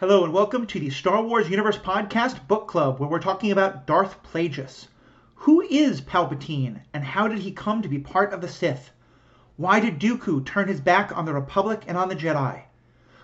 Hello 0.00 0.22
and 0.22 0.32
welcome 0.32 0.64
to 0.64 0.78
the 0.78 0.90
Star 0.90 1.20
Wars 1.24 1.50
Universe 1.50 1.76
Podcast 1.76 2.46
Book 2.46 2.68
Club, 2.68 3.00
where 3.00 3.08
we're 3.08 3.18
talking 3.18 3.50
about 3.50 3.84
Darth 3.84 4.22
Plagueis. 4.22 4.86
Who 5.34 5.60
is 5.62 6.00
Palpatine, 6.00 6.82
and 6.94 7.02
how 7.02 7.26
did 7.26 7.40
he 7.40 7.50
come 7.50 7.82
to 7.82 7.88
be 7.88 7.98
part 7.98 8.32
of 8.32 8.40
the 8.40 8.46
Sith? 8.46 8.92
Why 9.56 9.80
did 9.80 9.98
Dooku 9.98 10.46
turn 10.46 10.68
his 10.68 10.80
back 10.80 11.10
on 11.18 11.24
the 11.24 11.34
Republic 11.34 11.82
and 11.88 11.98
on 11.98 12.08
the 12.08 12.14
Jedi? 12.14 12.62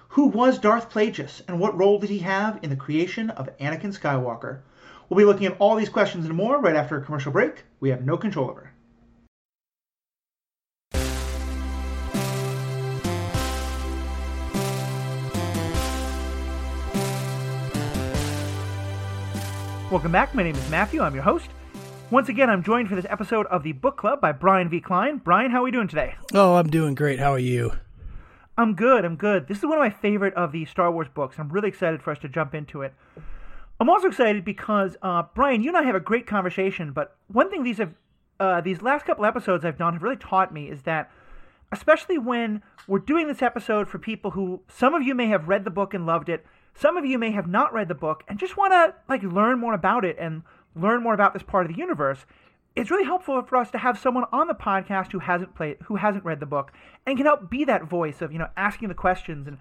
Who 0.08 0.26
was 0.26 0.58
Darth 0.58 0.90
Plagueis, 0.90 1.42
and 1.46 1.60
what 1.60 1.78
role 1.78 2.00
did 2.00 2.10
he 2.10 2.18
have 2.18 2.58
in 2.60 2.70
the 2.70 2.76
creation 2.76 3.30
of 3.30 3.56
Anakin 3.58 3.96
Skywalker? 3.96 4.58
We'll 5.08 5.18
be 5.18 5.24
looking 5.24 5.46
at 5.46 5.56
all 5.60 5.76
these 5.76 5.88
questions 5.88 6.26
and 6.26 6.34
more 6.34 6.60
right 6.60 6.74
after 6.74 6.96
a 6.96 7.04
commercial 7.04 7.30
break 7.30 7.62
we 7.78 7.90
have 7.90 8.04
no 8.04 8.16
control 8.16 8.50
over. 8.50 8.72
Welcome 19.90 20.12
back. 20.12 20.34
My 20.34 20.42
name 20.42 20.56
is 20.56 20.70
Matthew. 20.70 21.02
I'm 21.02 21.14
your 21.14 21.22
host. 21.22 21.50
Once 22.10 22.28
again, 22.28 22.48
I'm 22.48 22.62
joined 22.62 22.88
for 22.88 22.96
this 22.96 23.06
episode 23.08 23.46
of 23.46 23.62
the 23.62 23.72
Book 23.72 23.96
Club 23.98 24.20
by 24.20 24.32
Brian 24.32 24.68
V. 24.68 24.80
Klein. 24.80 25.18
Brian, 25.18 25.50
how 25.50 25.60
are 25.60 25.64
we 25.64 25.70
doing 25.70 25.88
today? 25.88 26.14
Oh, 26.32 26.54
I'm 26.54 26.68
doing 26.68 26.94
great. 26.94 27.18
How 27.18 27.32
are 27.32 27.38
you? 27.38 27.72
I'm 28.56 28.74
good. 28.74 29.04
I'm 29.04 29.16
good. 29.16 29.46
This 29.46 29.58
is 29.58 29.64
one 29.64 29.74
of 29.74 29.80
my 29.80 29.90
favorite 29.90 30.34
of 30.34 30.52
the 30.52 30.64
Star 30.64 30.90
Wars 30.90 31.08
books. 31.14 31.36
I'm 31.38 31.50
really 31.50 31.68
excited 31.68 32.02
for 32.02 32.12
us 32.12 32.18
to 32.20 32.28
jump 32.28 32.54
into 32.54 32.80
it. 32.82 32.94
I'm 33.78 33.90
also 33.90 34.08
excited 34.08 34.44
because 34.44 34.96
uh, 35.02 35.24
Brian, 35.34 35.62
you 35.62 35.68
and 35.68 35.76
I 35.76 35.82
have 35.82 35.94
a 35.94 36.00
great 36.00 36.26
conversation. 36.26 36.92
But 36.92 37.16
one 37.28 37.50
thing 37.50 37.62
these 37.62 37.78
have 37.78 37.92
uh, 38.40 38.60
these 38.62 38.80
last 38.80 39.04
couple 39.04 39.26
episodes 39.26 39.64
I've 39.64 39.78
done 39.78 39.92
have 39.92 40.02
really 40.02 40.16
taught 40.16 40.52
me 40.52 40.68
is 40.68 40.82
that, 40.82 41.10
especially 41.72 42.18
when 42.18 42.62
we're 42.88 42.98
doing 43.00 43.28
this 43.28 43.42
episode 43.42 43.88
for 43.88 43.98
people 43.98 44.32
who 44.32 44.62
some 44.66 44.94
of 44.94 45.02
you 45.02 45.14
may 45.14 45.26
have 45.26 45.46
read 45.46 45.64
the 45.64 45.70
book 45.70 45.92
and 45.94 46.06
loved 46.06 46.28
it, 46.28 46.44
some 46.74 46.96
of 46.96 47.04
you 47.04 47.18
may 47.18 47.30
have 47.30 47.46
not 47.46 47.72
read 47.72 47.88
the 47.88 47.94
book 47.94 48.24
and 48.28 48.38
just 48.38 48.56
want 48.56 48.72
to 48.72 48.94
like 49.08 49.22
learn 49.22 49.58
more 49.58 49.74
about 49.74 50.04
it 50.04 50.16
and 50.18 50.42
learn 50.74 51.02
more 51.02 51.14
about 51.14 51.32
this 51.32 51.42
part 51.42 51.66
of 51.66 51.72
the 51.72 51.78
universe. 51.78 52.26
It's 52.74 52.90
really 52.90 53.04
helpful 53.04 53.40
for 53.42 53.56
us 53.56 53.70
to 53.70 53.78
have 53.78 53.98
someone 53.98 54.24
on 54.32 54.48
the 54.48 54.54
podcast 54.54 55.12
who 55.12 55.20
hasn't 55.20 55.54
played, 55.54 55.76
who 55.84 55.96
hasn't 55.96 56.24
read 56.24 56.40
the 56.40 56.46
book, 56.46 56.72
and 57.06 57.16
can 57.16 57.26
help 57.26 57.48
be 57.48 57.64
that 57.64 57.84
voice 57.84 58.20
of 58.20 58.32
you 58.32 58.38
know 58.38 58.48
asking 58.56 58.88
the 58.88 58.94
questions 58.94 59.46
and 59.46 59.58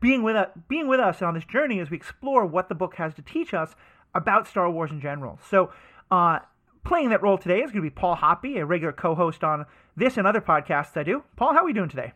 being 0.00 0.22
with 0.22 0.36
us, 0.36 0.50
being 0.68 0.86
with 0.86 1.00
us 1.00 1.22
on 1.22 1.34
this 1.34 1.44
journey 1.44 1.80
as 1.80 1.90
we 1.90 1.96
explore 1.96 2.46
what 2.46 2.68
the 2.68 2.74
book 2.74 2.94
has 2.96 3.14
to 3.14 3.22
teach 3.22 3.52
us 3.52 3.74
about 4.14 4.46
Star 4.46 4.70
Wars 4.70 4.90
in 4.90 5.00
general. 5.00 5.38
So, 5.50 5.70
uh, 6.10 6.40
playing 6.84 7.10
that 7.10 7.22
role 7.22 7.38
today 7.38 7.58
is 7.58 7.72
going 7.72 7.82
to 7.84 7.90
be 7.90 7.90
Paul 7.90 8.14
Hoppy, 8.14 8.58
a 8.58 8.66
regular 8.66 8.92
co-host 8.92 9.42
on 9.42 9.66
this 9.96 10.16
and 10.16 10.26
other 10.26 10.40
podcasts 10.40 10.96
I 10.96 11.02
do. 11.02 11.24
Paul, 11.36 11.52
how 11.52 11.60
are 11.60 11.64
we 11.64 11.72
doing 11.72 11.88
today? 11.88 12.12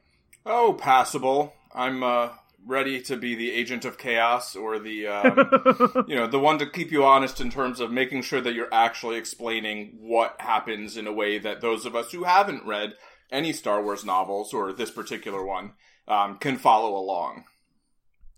Oh, 0.46 0.76
passable. 0.78 1.54
I'm 1.74 2.02
uh, 2.02 2.28
ready 2.66 3.00
to 3.00 3.16
be 3.16 3.34
the 3.34 3.50
agent 3.50 3.84
of 3.84 3.98
chaos 3.98 4.54
or 4.54 4.78
the 4.78 5.06
um, 5.06 6.04
you 6.08 6.14
know 6.14 6.26
the 6.26 6.38
one 6.38 6.58
to 6.58 6.66
keep 6.66 6.90
you 6.90 7.04
honest 7.04 7.40
in 7.40 7.50
terms 7.50 7.80
of 7.80 7.90
making 7.90 8.22
sure 8.22 8.40
that 8.40 8.54
you're 8.54 8.72
actually 8.72 9.16
explaining 9.16 9.96
what 10.00 10.36
happens 10.40 10.96
in 10.96 11.06
a 11.06 11.12
way 11.12 11.38
that 11.38 11.60
those 11.60 11.86
of 11.86 11.96
us 11.96 12.12
who 12.12 12.24
haven't 12.24 12.66
read 12.66 12.94
any 13.30 13.52
Star 13.52 13.82
Wars 13.82 14.04
novels 14.04 14.52
or 14.52 14.72
this 14.72 14.90
particular 14.90 15.44
one 15.44 15.72
um, 16.08 16.38
can 16.38 16.56
follow 16.56 16.96
along. 16.96 17.44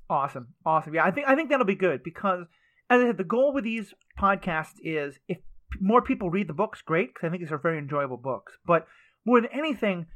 Awesome, 0.08 0.48
awesome. 0.66 0.94
Yeah, 0.94 1.04
I 1.04 1.10
think 1.10 1.26
I 1.28 1.34
think 1.34 1.50
that'll 1.50 1.66
be 1.66 1.74
good 1.74 2.02
because 2.02 2.46
as 2.90 3.00
I 3.00 3.06
said, 3.06 3.16
the 3.16 3.24
goal 3.24 3.52
with 3.54 3.64
these 3.64 3.94
podcasts 4.18 4.76
is 4.82 5.18
if 5.28 5.38
more 5.80 6.02
people 6.02 6.30
read 6.30 6.48
the 6.48 6.54
books, 6.54 6.82
great 6.82 7.14
because 7.14 7.26
I 7.26 7.30
think 7.30 7.42
these 7.42 7.52
are 7.52 7.58
very 7.58 7.78
enjoyable 7.78 8.18
books. 8.18 8.52
But 8.66 8.86
more 9.24 9.40
than 9.40 9.50
anything, 9.52 10.06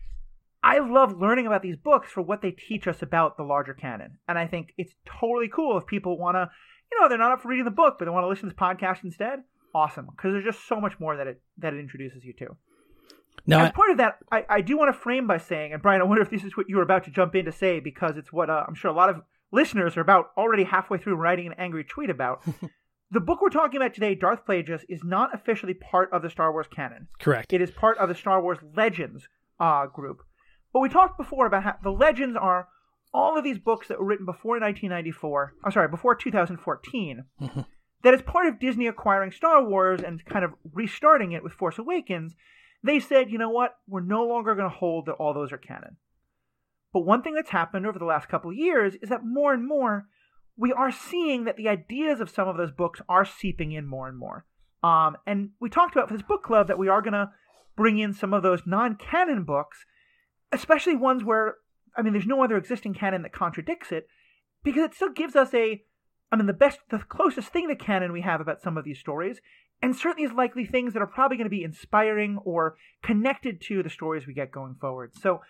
I 0.66 0.80
love 0.80 1.16
learning 1.16 1.46
about 1.46 1.62
these 1.62 1.76
books 1.76 2.10
for 2.10 2.22
what 2.22 2.42
they 2.42 2.50
teach 2.50 2.88
us 2.88 3.00
about 3.00 3.36
the 3.36 3.44
larger 3.44 3.72
canon. 3.72 4.18
And 4.26 4.36
I 4.36 4.48
think 4.48 4.74
it's 4.76 4.92
totally 5.20 5.48
cool 5.48 5.78
if 5.78 5.86
people 5.86 6.18
want 6.18 6.34
to, 6.34 6.50
you 6.90 7.00
know, 7.00 7.08
they're 7.08 7.18
not 7.18 7.30
up 7.30 7.40
for 7.40 7.48
reading 7.48 7.64
the 7.64 7.70
book, 7.70 7.94
but 7.98 8.04
they 8.04 8.10
want 8.10 8.24
to 8.24 8.28
listen 8.28 8.48
to 8.48 8.52
this 8.52 8.58
podcast 8.60 9.04
instead. 9.04 9.44
Awesome, 9.72 10.06
because 10.06 10.32
there's 10.32 10.44
just 10.44 10.66
so 10.66 10.80
much 10.80 10.98
more 10.98 11.16
that 11.16 11.28
it 11.28 11.40
that 11.58 11.72
it 11.72 11.78
introduces 11.78 12.24
you 12.24 12.32
to. 12.40 12.56
Now, 13.46 13.60
as 13.60 13.68
I, 13.68 13.70
part 13.70 13.90
of 13.90 13.98
that, 13.98 14.18
I, 14.32 14.44
I 14.48 14.60
do 14.60 14.76
want 14.76 14.92
to 14.92 15.00
frame 15.00 15.28
by 15.28 15.38
saying, 15.38 15.72
and 15.72 15.80
Brian, 15.80 16.00
I 16.00 16.04
wonder 16.04 16.22
if 16.22 16.30
this 16.30 16.42
is 16.42 16.56
what 16.56 16.68
you 16.68 16.76
were 16.76 16.82
about 16.82 17.04
to 17.04 17.10
jump 17.12 17.36
in 17.36 17.44
to 17.44 17.52
say 17.52 17.78
because 17.78 18.16
it's 18.16 18.32
what 18.32 18.50
uh, 18.50 18.64
I'm 18.66 18.74
sure 18.74 18.90
a 18.90 18.94
lot 18.94 19.08
of 19.08 19.22
listeners 19.52 19.96
are 19.96 20.00
about 20.00 20.30
already 20.36 20.64
halfway 20.64 20.98
through 20.98 21.14
writing 21.14 21.46
an 21.46 21.54
angry 21.58 21.84
tweet 21.84 22.10
about. 22.10 22.42
the 23.12 23.20
book 23.20 23.40
we're 23.40 23.50
talking 23.50 23.76
about 23.76 23.94
today, 23.94 24.16
Darth 24.16 24.44
Plagueis, 24.44 24.82
is 24.88 25.04
not 25.04 25.32
officially 25.32 25.74
part 25.74 26.12
of 26.12 26.22
the 26.22 26.30
Star 26.30 26.50
Wars 26.50 26.66
canon. 26.74 27.06
Correct. 27.20 27.52
It 27.52 27.60
is 27.60 27.70
part 27.70 27.98
of 27.98 28.08
the 28.08 28.16
Star 28.16 28.42
Wars 28.42 28.58
Legends 28.74 29.28
uh, 29.60 29.86
group. 29.86 30.25
But 30.76 30.80
we 30.80 30.90
talked 30.90 31.16
before 31.16 31.46
about 31.46 31.62
how 31.62 31.76
the 31.82 31.88
legends 31.88 32.36
are 32.38 32.68
all 33.14 33.38
of 33.38 33.44
these 33.44 33.58
books 33.58 33.88
that 33.88 33.98
were 33.98 34.04
written 34.04 34.26
before 34.26 34.60
1994. 34.60 35.54
I'm 35.64 35.72
sorry, 35.72 35.88
before 35.88 36.14
2014. 36.14 37.24
Mm-hmm. 37.40 37.60
that 38.02 38.12
as 38.12 38.20
part 38.20 38.46
of 38.46 38.60
Disney 38.60 38.86
acquiring 38.86 39.32
Star 39.32 39.66
Wars 39.66 40.02
and 40.02 40.22
kind 40.26 40.44
of 40.44 40.50
restarting 40.74 41.32
it 41.32 41.42
with 41.42 41.54
Force 41.54 41.78
Awakens, 41.78 42.34
they 42.84 43.00
said, 43.00 43.30
you 43.30 43.38
know 43.38 43.48
what, 43.48 43.78
we're 43.88 44.02
no 44.02 44.26
longer 44.26 44.54
going 44.54 44.68
to 44.68 44.76
hold 44.76 45.06
that 45.06 45.14
all 45.14 45.32
those 45.32 45.50
are 45.50 45.56
canon. 45.56 45.96
But 46.92 47.06
one 47.06 47.22
thing 47.22 47.32
that's 47.32 47.48
happened 47.48 47.86
over 47.86 47.98
the 47.98 48.04
last 48.04 48.28
couple 48.28 48.50
of 48.50 48.58
years 48.58 48.96
is 49.00 49.08
that 49.08 49.24
more 49.24 49.54
and 49.54 49.66
more 49.66 50.08
we 50.58 50.74
are 50.74 50.92
seeing 50.92 51.44
that 51.44 51.56
the 51.56 51.70
ideas 51.70 52.20
of 52.20 52.28
some 52.28 52.48
of 52.48 52.58
those 52.58 52.70
books 52.70 53.00
are 53.08 53.24
seeping 53.24 53.72
in 53.72 53.86
more 53.86 54.08
and 54.08 54.18
more. 54.18 54.44
Um, 54.82 55.16
and 55.26 55.52
we 55.58 55.70
talked 55.70 55.96
about 55.96 56.08
for 56.08 56.14
this 56.14 56.26
book 56.28 56.42
club 56.42 56.68
that 56.68 56.78
we 56.78 56.88
are 56.88 57.00
going 57.00 57.14
to 57.14 57.30
bring 57.78 57.98
in 57.98 58.12
some 58.12 58.34
of 58.34 58.42
those 58.42 58.60
non-canon 58.66 59.44
books 59.44 59.86
especially 60.52 60.96
ones 60.96 61.24
where 61.24 61.56
I 61.96 62.02
mean, 62.02 62.12
there's 62.12 62.26
no 62.26 62.44
other 62.44 62.56
existing 62.56 62.94
canon 62.94 63.22
that 63.22 63.32
contradicts 63.32 63.90
it, 63.90 64.06
because 64.62 64.84
it 64.84 64.94
still 64.94 65.12
gives 65.12 65.34
us 65.34 65.54
a, 65.54 65.82
I 66.30 66.36
mean, 66.36 66.46
the 66.46 66.52
best, 66.52 66.80
the 66.90 66.98
closest 66.98 67.48
thing 67.48 67.68
to 67.68 67.76
canon 67.76 68.12
we 68.12 68.20
have 68.20 68.40
about 68.40 68.60
some 68.60 68.76
of 68.76 68.84
these 68.84 68.98
stories, 68.98 69.40
and 69.82 69.96
certainly 69.96 70.28
is 70.28 70.34
likely 70.34 70.66
things 70.66 70.92
that 70.92 71.02
are 71.02 71.06
probably 71.06 71.36
going 71.36 71.46
to 71.46 71.50
be 71.50 71.64
inspiring 71.64 72.38
or 72.44 72.76
connected 73.02 73.60
to 73.62 73.82
the 73.82 73.90
stories 73.90 74.26
we 74.26 74.34
get 74.34 74.50
going 74.50 74.74
forward. 74.80 75.12
So, 75.14 75.40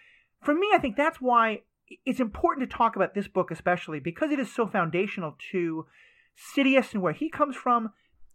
for 0.43 0.55
me, 0.55 0.69
I 0.73 0.79
think 0.79 0.97
that's 0.97 1.21
why 1.21 1.63
it's 2.05 2.21
important 2.21 2.69
to 2.69 2.77
talk 2.77 2.97
about 2.97 3.15
this 3.15 3.29
book, 3.29 3.51
especially 3.51 4.01
because 4.01 4.31
it 4.31 4.39
is 4.39 4.53
so 4.53 4.67
foundational 4.67 5.37
to 5.53 5.87
Sidious 6.37 6.93
and 6.93 7.03
where 7.03 7.13
he 7.13 7.31
comes 7.31 7.57
from, 7.57 7.91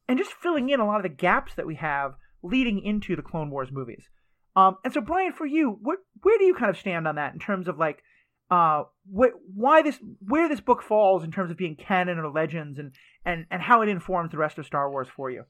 and 0.07 0.17
just 0.17 0.31
filling 0.33 0.69
in 0.69 0.79
a 0.79 0.85
lot 0.85 0.97
of 0.97 1.03
the 1.03 1.09
gaps 1.09 1.53
that 1.55 1.67
we 1.67 1.75
have 1.75 2.15
leading 2.41 2.83
into 2.83 3.15
the 3.15 3.21
Clone 3.21 3.51
Wars 3.51 3.69
movies. 3.71 4.09
Um, 4.55 4.77
and 4.83 4.93
so, 4.93 5.01
Brian, 5.01 5.33
for 5.33 5.45
you, 5.45 5.77
what, 5.81 5.99
where 6.21 6.37
do 6.37 6.45
you 6.45 6.53
kind 6.53 6.69
of 6.69 6.77
stand 6.77 7.07
on 7.07 7.15
that 7.15 7.33
in 7.33 7.39
terms 7.39 7.67
of 7.67 7.77
like 7.77 8.03
uh, 8.49 8.83
wh- 9.05 9.35
why 9.55 9.81
this, 9.81 9.97
where 10.19 10.49
this 10.49 10.59
book 10.59 10.81
falls 10.83 11.23
in 11.23 11.31
terms 11.31 11.51
of 11.51 11.57
being 11.57 11.75
canon 11.75 12.19
or 12.19 12.29
legends, 12.29 12.77
and 12.77 12.91
and 13.25 13.45
and 13.49 13.61
how 13.61 13.81
it 13.81 13.89
informs 13.89 14.31
the 14.31 14.37
rest 14.37 14.57
of 14.57 14.65
Star 14.65 14.91
Wars 14.91 15.07
for 15.15 15.31
you? 15.31 15.45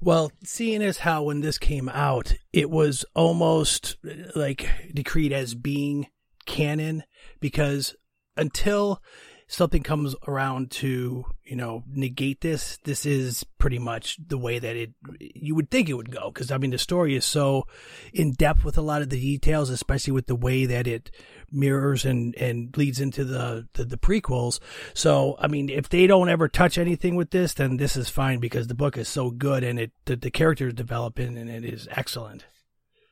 Well, 0.00 0.30
seeing 0.44 0.82
as 0.82 0.98
how 0.98 1.24
when 1.24 1.40
this 1.40 1.58
came 1.58 1.88
out, 1.88 2.34
it 2.52 2.70
was 2.70 3.04
almost 3.14 3.96
like 4.36 4.68
decreed 4.94 5.32
as 5.32 5.54
being 5.54 6.06
canon 6.46 7.02
because 7.40 7.96
until 8.36 9.02
something 9.48 9.82
comes 9.82 10.14
around 10.26 10.70
to 10.70 11.24
you 11.42 11.56
know 11.56 11.82
negate 11.88 12.42
this 12.42 12.78
this 12.84 13.06
is 13.06 13.44
pretty 13.56 13.78
much 13.78 14.18
the 14.28 14.36
way 14.36 14.58
that 14.58 14.76
it 14.76 14.92
you 15.18 15.54
would 15.54 15.70
think 15.70 15.88
it 15.88 15.94
would 15.94 16.10
go. 16.10 16.30
Because 16.30 16.52
i 16.52 16.58
mean 16.58 16.70
the 16.70 16.78
story 16.78 17.16
is 17.16 17.24
so 17.24 17.66
in 18.12 18.32
depth 18.32 18.62
with 18.62 18.76
a 18.76 18.82
lot 18.82 19.02
of 19.02 19.08
the 19.08 19.18
details 19.18 19.70
especially 19.70 20.12
with 20.12 20.26
the 20.26 20.36
way 20.36 20.66
that 20.66 20.86
it 20.86 21.10
mirrors 21.50 22.04
and 22.04 22.36
and 22.36 22.76
leads 22.76 23.00
into 23.00 23.24
the, 23.24 23.66
the 23.72 23.84
the, 23.84 23.96
prequels. 23.96 24.60
So 24.94 25.36
i 25.40 25.48
mean 25.48 25.70
if 25.70 25.88
they 25.88 26.06
don't 26.06 26.28
ever 26.28 26.46
touch 26.46 26.76
anything 26.76 27.16
with 27.16 27.30
this 27.30 27.54
then 27.54 27.78
this 27.78 27.96
is 27.96 28.10
fine 28.10 28.38
because 28.38 28.66
the 28.66 28.74
book 28.74 28.98
is 28.98 29.08
so 29.08 29.30
good 29.30 29.64
and 29.64 29.80
it 29.80 29.92
the, 30.04 30.16
the 30.16 30.30
characters 30.30 30.74
developing 30.74 31.38
and 31.38 31.48
it 31.48 31.64
is 31.64 31.88
excellent. 31.90 32.44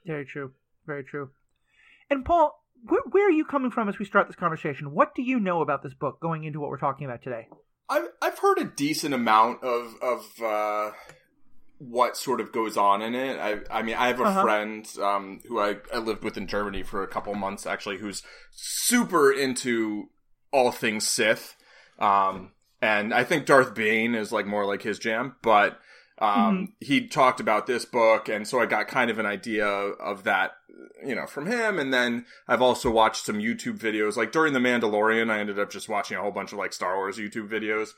Very 0.04 0.26
true. 0.26 0.52
Very 0.86 1.02
true. 1.02 1.30
And 2.10 2.24
paul 2.26 2.62
where, 2.88 3.02
where, 3.10 3.28
are 3.28 3.32
you 3.32 3.44
coming 3.44 3.70
from 3.70 3.88
as 3.88 3.98
we 3.98 4.04
start 4.04 4.26
this 4.26 4.36
conversation? 4.36 4.92
What 4.92 5.14
do 5.14 5.22
you 5.22 5.40
know 5.40 5.60
about 5.60 5.82
this 5.82 5.94
book 5.94 6.20
going 6.20 6.44
into 6.44 6.60
what 6.60 6.70
we're 6.70 6.78
talking 6.78 7.06
about 7.06 7.22
today? 7.22 7.48
I've 7.88 8.08
I've 8.20 8.38
heard 8.38 8.58
a 8.58 8.64
decent 8.64 9.14
amount 9.14 9.62
of 9.62 9.94
of 10.02 10.42
uh, 10.42 10.90
what 11.78 12.16
sort 12.16 12.40
of 12.40 12.52
goes 12.52 12.76
on 12.76 13.02
in 13.02 13.14
it. 13.14 13.38
I 13.38 13.60
I 13.70 13.82
mean 13.82 13.96
I 13.96 14.08
have 14.08 14.20
a 14.20 14.24
uh-huh. 14.24 14.42
friend 14.42 14.88
um, 15.02 15.40
who 15.46 15.60
I, 15.60 15.76
I 15.92 15.98
lived 15.98 16.24
with 16.24 16.36
in 16.36 16.46
Germany 16.46 16.82
for 16.82 17.02
a 17.02 17.08
couple 17.08 17.34
months 17.34 17.66
actually 17.66 17.98
who's 17.98 18.22
super 18.52 19.32
into 19.32 20.10
all 20.52 20.72
things 20.72 21.06
Sith. 21.06 21.56
Um, 21.98 22.52
and 22.82 23.14
I 23.14 23.24
think 23.24 23.46
Darth 23.46 23.74
Bane 23.74 24.14
is 24.14 24.32
like 24.32 24.46
more 24.46 24.66
like 24.66 24.82
his 24.82 24.98
jam, 24.98 25.36
but 25.42 25.78
um, 26.18 26.28
mm-hmm. 26.28 26.64
he 26.80 27.08
talked 27.08 27.40
about 27.40 27.66
this 27.66 27.84
book, 27.84 28.28
and 28.28 28.46
so 28.46 28.60
I 28.60 28.66
got 28.66 28.88
kind 28.88 29.10
of 29.10 29.18
an 29.18 29.26
idea 29.26 29.66
of 29.66 30.24
that 30.24 30.52
you 31.04 31.14
know, 31.14 31.26
from 31.26 31.46
him. 31.46 31.78
And 31.78 31.92
then 31.92 32.26
I've 32.48 32.62
also 32.62 32.90
watched 32.90 33.24
some 33.24 33.38
YouTube 33.38 33.78
videos. 33.78 34.16
Like 34.16 34.32
during 34.32 34.52
The 34.52 34.60
Mandalorian, 34.60 35.30
I 35.30 35.40
ended 35.40 35.58
up 35.58 35.70
just 35.70 35.88
watching 35.88 36.16
a 36.16 36.20
whole 36.20 36.30
bunch 36.30 36.52
of 36.52 36.58
like 36.58 36.72
Star 36.72 36.96
Wars 36.96 37.18
YouTube 37.18 37.48
videos. 37.48 37.90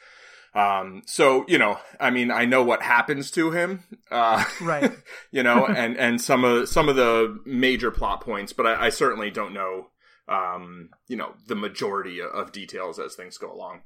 Um, 0.54 1.02
so, 1.06 1.44
you 1.46 1.58
know, 1.58 1.78
I 2.00 2.10
mean, 2.10 2.30
I 2.30 2.44
know 2.44 2.62
what 2.62 2.82
happens 2.82 3.30
to 3.32 3.50
him. 3.50 3.84
Uh, 4.10 4.44
right. 4.60 4.92
you 5.30 5.42
know, 5.42 5.66
and, 5.68 5.96
and 5.96 6.20
some 6.20 6.44
of, 6.44 6.68
some 6.68 6.88
of 6.88 6.96
the 6.96 7.38
major 7.44 7.90
plot 7.90 8.20
points, 8.22 8.52
but 8.52 8.66
I, 8.66 8.86
I 8.86 8.88
certainly 8.88 9.30
don't 9.30 9.52
know, 9.52 9.88
um, 10.28 10.90
you 11.06 11.16
know, 11.16 11.34
the 11.46 11.54
majority 11.54 12.20
of 12.20 12.52
details 12.52 12.98
as 12.98 13.14
things 13.14 13.38
go 13.38 13.52
along. 13.52 13.82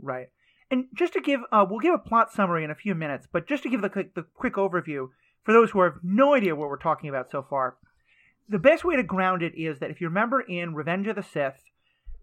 Right. 0.00 0.28
And 0.70 0.86
just 0.94 1.12
to 1.12 1.20
give, 1.20 1.40
uh, 1.52 1.64
we'll 1.68 1.78
give 1.78 1.94
a 1.94 1.98
plot 1.98 2.32
summary 2.32 2.64
in 2.64 2.70
a 2.70 2.74
few 2.74 2.94
minutes, 2.94 3.28
but 3.30 3.46
just 3.46 3.62
to 3.62 3.68
give 3.68 3.82
the, 3.82 4.08
the 4.14 4.24
quick 4.34 4.54
overview 4.54 5.08
for 5.44 5.52
those 5.52 5.70
who 5.70 5.82
have 5.82 5.94
no 6.02 6.34
idea 6.34 6.56
what 6.56 6.68
we're 6.68 6.76
talking 6.76 7.08
about 7.08 7.30
so 7.30 7.46
far, 7.48 7.76
the 8.48 8.58
best 8.58 8.84
way 8.84 8.96
to 8.96 9.02
ground 9.02 9.42
it 9.42 9.54
is 9.56 9.78
that 9.80 9.90
if 9.90 10.00
you 10.00 10.08
remember 10.08 10.40
in 10.40 10.74
Revenge 10.74 11.06
of 11.08 11.16
the 11.16 11.22
Sith, 11.22 11.62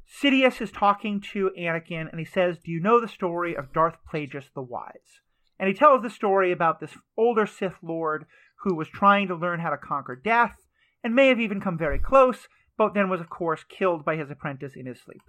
Sidious 0.07 0.61
is 0.61 0.71
talking 0.71 1.21
to 1.33 1.51
Anakin 1.57 2.09
and 2.09 2.19
he 2.19 2.25
says, 2.25 2.57
Do 2.63 2.71
you 2.71 2.79
know 2.79 2.99
the 2.99 3.07
story 3.07 3.55
of 3.55 3.73
Darth 3.73 3.97
Plagueis 4.11 4.45
the 4.53 4.61
Wise? 4.61 5.21
And 5.59 5.67
he 5.67 5.73
tells 5.73 6.01
the 6.01 6.09
story 6.09 6.51
about 6.51 6.79
this 6.79 6.97
older 7.17 7.45
Sith 7.45 7.77
Lord 7.81 8.25
who 8.63 8.75
was 8.75 8.87
trying 8.87 9.27
to 9.27 9.35
learn 9.35 9.59
how 9.59 9.69
to 9.69 9.77
conquer 9.77 10.15
death 10.15 10.55
and 11.03 11.15
may 11.15 11.27
have 11.27 11.39
even 11.39 11.59
come 11.59 11.77
very 11.77 11.99
close, 11.99 12.47
but 12.77 12.93
then 12.93 13.09
was, 13.09 13.21
of 13.21 13.29
course, 13.29 13.63
killed 13.67 14.05
by 14.05 14.15
his 14.15 14.31
apprentice 14.31 14.73
in 14.75 14.85
his 14.85 15.01
sleep. 15.01 15.21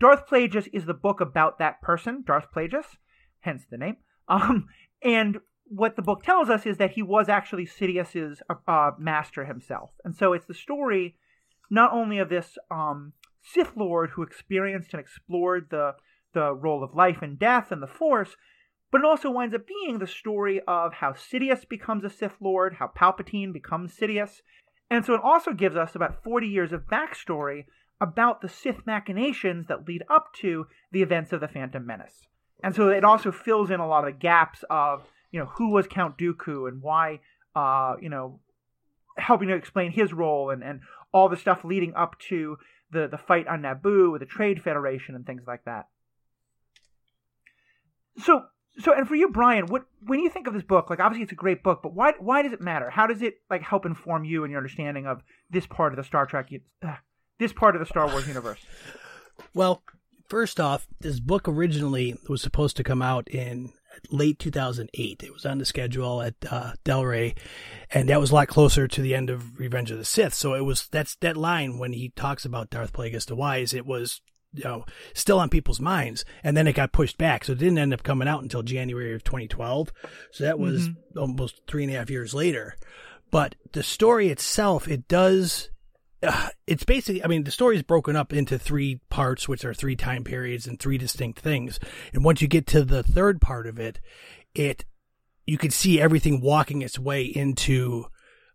Darth 0.00 0.26
Plagueis 0.26 0.68
is 0.72 0.86
the 0.86 0.94
book 0.94 1.20
about 1.20 1.58
that 1.58 1.82
person, 1.82 2.24
Darth 2.26 2.46
Plagueis, 2.54 2.96
hence 3.40 3.64
the 3.70 3.78
name. 3.78 3.96
Um, 4.28 4.68
and 5.02 5.38
what 5.70 5.94
the 5.94 6.02
book 6.02 6.24
tells 6.24 6.50
us 6.50 6.66
is 6.66 6.78
that 6.78 6.90
he 6.90 7.02
was 7.02 7.28
actually 7.28 7.64
Sidious's 7.64 8.42
uh, 8.66 8.90
master 8.98 9.44
himself. 9.44 9.90
And 10.04 10.16
so 10.16 10.32
it's 10.32 10.46
the 10.46 10.54
story 10.54 11.14
not 11.70 11.92
only 11.92 12.18
of 12.18 12.28
this 12.28 12.58
um, 12.72 13.12
Sith 13.40 13.76
Lord 13.76 14.10
who 14.10 14.22
experienced 14.22 14.92
and 14.92 15.00
explored 15.00 15.68
the, 15.70 15.92
the 16.34 16.52
role 16.52 16.82
of 16.82 16.96
life 16.96 17.18
and 17.22 17.38
death 17.38 17.70
and 17.70 17.80
the 17.80 17.86
Force, 17.86 18.34
but 18.90 19.02
it 19.02 19.04
also 19.04 19.30
winds 19.30 19.54
up 19.54 19.62
being 19.66 20.00
the 20.00 20.08
story 20.08 20.60
of 20.66 20.94
how 20.94 21.12
Sidious 21.12 21.68
becomes 21.68 22.02
a 22.02 22.10
Sith 22.10 22.34
Lord, 22.40 22.74
how 22.80 22.88
Palpatine 22.88 23.52
becomes 23.52 23.96
Sidious. 23.96 24.40
And 24.90 25.06
so 25.06 25.14
it 25.14 25.20
also 25.22 25.52
gives 25.52 25.76
us 25.76 25.94
about 25.94 26.24
40 26.24 26.48
years 26.48 26.72
of 26.72 26.88
backstory 26.88 27.66
about 28.00 28.40
the 28.40 28.48
Sith 28.48 28.84
machinations 28.86 29.68
that 29.68 29.86
lead 29.86 30.02
up 30.10 30.32
to 30.40 30.66
the 30.90 31.02
events 31.02 31.32
of 31.32 31.40
the 31.40 31.46
Phantom 31.46 31.86
Menace. 31.86 32.26
And 32.64 32.74
so 32.74 32.88
it 32.88 33.04
also 33.04 33.30
fills 33.30 33.70
in 33.70 33.78
a 33.78 33.86
lot 33.86 34.06
of 34.06 34.12
the 34.12 34.18
gaps 34.18 34.64
of, 34.68 35.04
you 35.30 35.40
know, 35.40 35.46
who 35.46 35.70
was 35.70 35.86
Count 35.86 36.18
Dooku 36.18 36.68
and 36.68 36.82
why, 36.82 37.20
uh, 37.54 37.96
you 38.00 38.08
know, 38.08 38.40
helping 39.16 39.48
to 39.48 39.54
explain 39.54 39.90
his 39.90 40.12
role 40.12 40.50
and, 40.50 40.62
and 40.62 40.80
all 41.12 41.28
the 41.28 41.36
stuff 41.36 41.64
leading 41.64 41.94
up 41.94 42.18
to 42.28 42.58
the, 42.90 43.08
the 43.08 43.18
fight 43.18 43.46
on 43.46 43.62
Naboo 43.62 44.12
with 44.12 44.20
the 44.20 44.26
Trade 44.26 44.62
Federation 44.62 45.14
and 45.14 45.26
things 45.26 45.42
like 45.46 45.64
that. 45.64 45.88
So 48.18 48.44
so, 48.78 48.94
and 48.94 49.06
for 49.06 49.14
you, 49.14 49.28
Brian, 49.28 49.66
what 49.66 49.84
when 50.06 50.20
you 50.20 50.30
think 50.30 50.46
of 50.46 50.54
this 50.54 50.62
book, 50.62 50.90
like 50.90 51.00
obviously 51.00 51.24
it's 51.24 51.32
a 51.32 51.36
great 51.36 51.62
book, 51.62 51.80
but 51.82 51.92
why 51.94 52.12
why 52.18 52.42
does 52.42 52.52
it 52.52 52.60
matter? 52.60 52.88
How 52.88 53.06
does 53.06 53.20
it 53.20 53.34
like 53.50 53.62
help 53.62 53.84
inform 53.84 54.24
you 54.24 54.44
and 54.44 54.50
your 54.50 54.58
understanding 54.58 55.06
of 55.06 55.22
this 55.50 55.66
part 55.66 55.92
of 55.92 55.96
the 55.96 56.04
Star 56.04 56.26
Trek, 56.26 56.50
uh, 56.82 56.94
this 57.38 57.52
part 57.52 57.74
of 57.74 57.80
the 57.80 57.86
Star 57.86 58.06
Wars 58.06 58.26
universe? 58.26 58.60
Well, 59.54 59.82
first 60.28 60.60
off, 60.60 60.86
this 61.00 61.20
book 61.20 61.48
originally 61.48 62.16
was 62.28 62.42
supposed 62.42 62.76
to 62.76 62.84
come 62.84 63.02
out 63.02 63.28
in 63.28 63.72
late 64.10 64.38
2008. 64.38 65.22
It 65.22 65.32
was 65.32 65.46
on 65.46 65.58
the 65.58 65.64
schedule 65.64 66.22
at 66.22 66.34
uh, 66.50 66.72
Del 66.84 67.04
Rey, 67.04 67.34
and 67.90 68.08
that 68.08 68.20
was 68.20 68.30
a 68.30 68.34
lot 68.34 68.48
closer 68.48 68.88
to 68.88 69.02
the 69.02 69.14
end 69.14 69.30
of 69.30 69.58
Revenge 69.58 69.90
of 69.90 69.98
the 69.98 70.04
Sith. 70.04 70.34
So 70.34 70.54
it 70.54 70.64
was 70.64 70.88
that's 70.88 71.16
that 71.16 71.36
line 71.36 71.78
when 71.78 71.92
he 71.92 72.10
talks 72.10 72.44
about 72.44 72.70
Darth 72.70 72.92
Plagueis 72.92 73.26
the 73.26 73.36
Wise. 73.36 73.74
It 73.74 73.86
was 73.86 74.20
you 74.52 74.64
know, 74.64 74.84
still 75.14 75.38
on 75.38 75.48
people's 75.48 75.80
minds. 75.80 76.24
And 76.42 76.56
then 76.56 76.66
it 76.66 76.74
got 76.74 76.92
pushed 76.92 77.18
back. 77.18 77.44
So 77.44 77.52
it 77.52 77.58
didn't 77.58 77.78
end 77.78 77.94
up 77.94 78.02
coming 78.02 78.28
out 78.28 78.42
until 78.42 78.62
January 78.62 79.14
of 79.14 79.24
2012. 79.24 79.92
So 80.32 80.44
that 80.44 80.58
was 80.58 80.88
mm-hmm. 80.88 81.18
almost 81.18 81.60
three 81.66 81.84
and 81.84 81.92
a 81.92 81.98
half 81.98 82.10
years 82.10 82.34
later. 82.34 82.76
But 83.30 83.54
the 83.72 83.82
story 83.82 84.28
itself, 84.28 84.88
it 84.88 85.06
does, 85.06 85.70
uh, 86.22 86.48
it's 86.66 86.84
basically, 86.84 87.24
I 87.24 87.26
mean, 87.26 87.44
the 87.44 87.50
story 87.50 87.76
is 87.76 87.82
broken 87.82 88.16
up 88.16 88.32
into 88.32 88.58
three 88.58 89.00
parts, 89.08 89.48
which 89.48 89.64
are 89.64 89.74
three 89.74 89.96
time 89.96 90.24
periods 90.24 90.66
and 90.66 90.78
three 90.78 90.98
distinct 90.98 91.40
things. 91.40 91.78
And 92.12 92.24
once 92.24 92.42
you 92.42 92.48
get 92.48 92.66
to 92.68 92.84
the 92.84 93.02
third 93.02 93.40
part 93.40 93.66
of 93.66 93.78
it, 93.78 94.00
it, 94.54 94.84
you 95.46 95.58
can 95.58 95.70
see 95.70 96.00
everything 96.00 96.40
walking 96.40 96.82
its 96.82 96.98
way 96.98 97.24
into, 97.24 98.06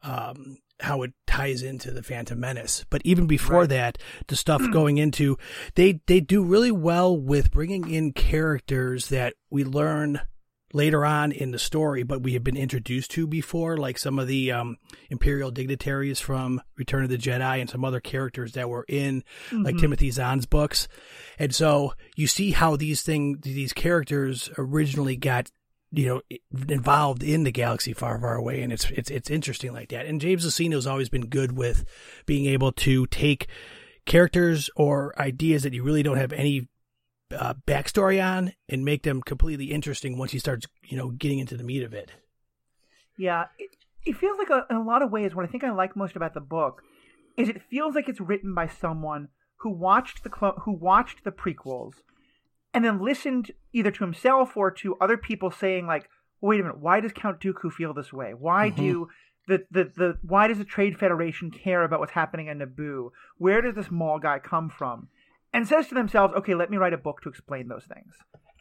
um, 0.03 0.57
how 0.81 1.03
it 1.03 1.13
ties 1.25 1.61
into 1.61 1.91
the 1.91 2.03
Phantom 2.03 2.39
Menace. 2.39 2.85
But 2.89 3.01
even 3.05 3.27
before 3.27 3.61
right. 3.61 3.69
that, 3.69 3.97
the 4.27 4.35
stuff 4.35 4.61
going 4.71 4.97
into 4.97 5.37
they 5.75 6.01
they 6.07 6.19
do 6.19 6.43
really 6.43 6.71
well 6.71 7.17
with 7.17 7.51
bringing 7.51 7.89
in 7.89 8.13
characters 8.13 9.07
that 9.09 9.33
we 9.49 9.63
learn 9.63 10.21
later 10.75 11.05
on 11.05 11.31
in 11.31 11.51
the 11.51 11.57
story, 11.57 12.03
but 12.03 12.21
we 12.21 12.33
have 12.33 12.43
been 12.43 12.57
introduced 12.57 13.09
to 13.11 13.25
before, 13.25 13.77
like 13.77 13.97
some 13.97 14.19
of 14.19 14.27
the 14.27 14.51
um, 14.51 14.77
Imperial 15.09 15.49
dignitaries 15.49 16.19
from 16.19 16.61
Return 16.77 17.05
of 17.05 17.09
the 17.09 17.17
Jedi 17.17 17.61
and 17.61 17.69
some 17.69 17.85
other 17.85 18.01
characters 18.01 18.51
that 18.51 18.69
were 18.69 18.85
in 18.89 19.23
mm-hmm. 19.49 19.63
like 19.63 19.77
Timothy 19.77 20.11
Zahn's 20.11 20.45
books. 20.45 20.89
And 21.39 21.55
so 21.55 21.93
you 22.17 22.27
see 22.27 22.51
how 22.51 22.75
these 22.75 23.01
things, 23.01 23.39
these 23.41 23.71
characters 23.71 24.49
originally 24.57 25.15
got 25.15 25.49
you 25.91 26.07
know 26.07 26.21
involved 26.67 27.23
in 27.23 27.45
the 27.45 27.51
galaxy 27.51 27.93
far 27.93 28.19
far 28.19 28.35
away 28.35 28.61
and 28.61 28.73
it's 28.73 28.89
it's 28.89 29.09
it's 29.11 29.29
interesting 29.29 29.71
like 29.71 29.89
that 29.89 30.07
and 30.07 30.19
James 30.19 30.43
Luceno's 30.43 30.87
always 30.87 31.09
been 31.09 31.27
good 31.27 31.55
with 31.55 31.85
being 32.25 32.47
able 32.47 32.71
to 32.73 33.05
take 33.05 33.47
characters 34.05 34.69
or 34.75 35.17
ideas 35.21 35.63
that 35.63 35.73
you 35.73 35.83
really 35.83 36.03
don't 36.03 36.17
have 36.17 36.33
any 36.33 36.67
uh, 37.35 37.53
backstory 37.65 38.23
on 38.23 38.53
and 38.69 38.85
make 38.85 39.03
them 39.03 39.21
completely 39.21 39.65
interesting 39.65 40.17
once 40.17 40.31
he 40.31 40.39
starts 40.39 40.67
you 40.83 40.97
know 40.97 41.09
getting 41.09 41.39
into 41.39 41.57
the 41.57 41.63
meat 41.63 41.83
of 41.83 41.93
it 41.93 42.11
yeah 43.17 43.45
it, 43.57 43.71
it 44.05 44.15
feels 44.15 44.37
like 44.37 44.49
a, 44.49 44.65
in 44.69 44.75
a 44.75 44.83
lot 44.83 45.01
of 45.01 45.11
ways 45.11 45.33
what 45.33 45.45
i 45.45 45.47
think 45.47 45.63
i 45.63 45.71
like 45.71 45.95
most 45.95 46.15
about 46.15 46.33
the 46.33 46.39
book 46.39 46.81
is 47.37 47.49
it 47.49 47.61
feels 47.69 47.95
like 47.95 48.07
it's 48.07 48.21
written 48.21 48.53
by 48.53 48.67
someone 48.67 49.27
who 49.57 49.69
watched 49.69 50.23
the 50.23 50.29
who 50.63 50.71
watched 50.71 51.23
the 51.23 51.31
prequels 51.31 51.93
and 52.75 52.83
then 52.83 53.01
listened 53.01 53.51
either 53.73 53.89
to 53.89 54.03
himself 54.03 54.57
or 54.57 54.69
to 54.69 54.97
other 54.99 55.17
people 55.17 55.49
saying 55.49 55.87
like, 55.87 56.09
wait 56.41 56.59
a 56.59 56.63
minute, 56.63 56.79
why 56.79 56.99
does 56.99 57.13
Count 57.13 57.39
Dooku 57.39 57.71
feel 57.71 57.93
this 57.93 58.11
way? 58.11 58.33
Why 58.33 58.69
mm-hmm. 58.69 58.81
do 58.81 59.07
the, 59.47 59.65
the 59.71 59.83
the 59.95 60.17
why 60.23 60.47
does 60.47 60.57
the 60.57 60.65
Trade 60.65 60.99
Federation 60.99 61.51
care 61.51 61.83
about 61.83 61.99
what's 61.99 62.11
happening 62.11 62.47
in 62.47 62.59
Naboo? 62.59 63.11
Where 63.37 63.61
does 63.61 63.75
this 63.75 63.89
Maul 63.89 64.19
guy 64.19 64.39
come 64.39 64.69
from? 64.69 65.07
And 65.55 65.65
says 65.65 65.87
to 65.87 65.95
themselves, 65.95 66.33
okay, 66.35 66.53
let 66.53 66.69
me 66.69 66.75
write 66.75 66.91
a 66.91 66.97
book 66.97 67.21
to 67.21 67.29
explain 67.29 67.69
those 67.69 67.85
things. 67.85 68.13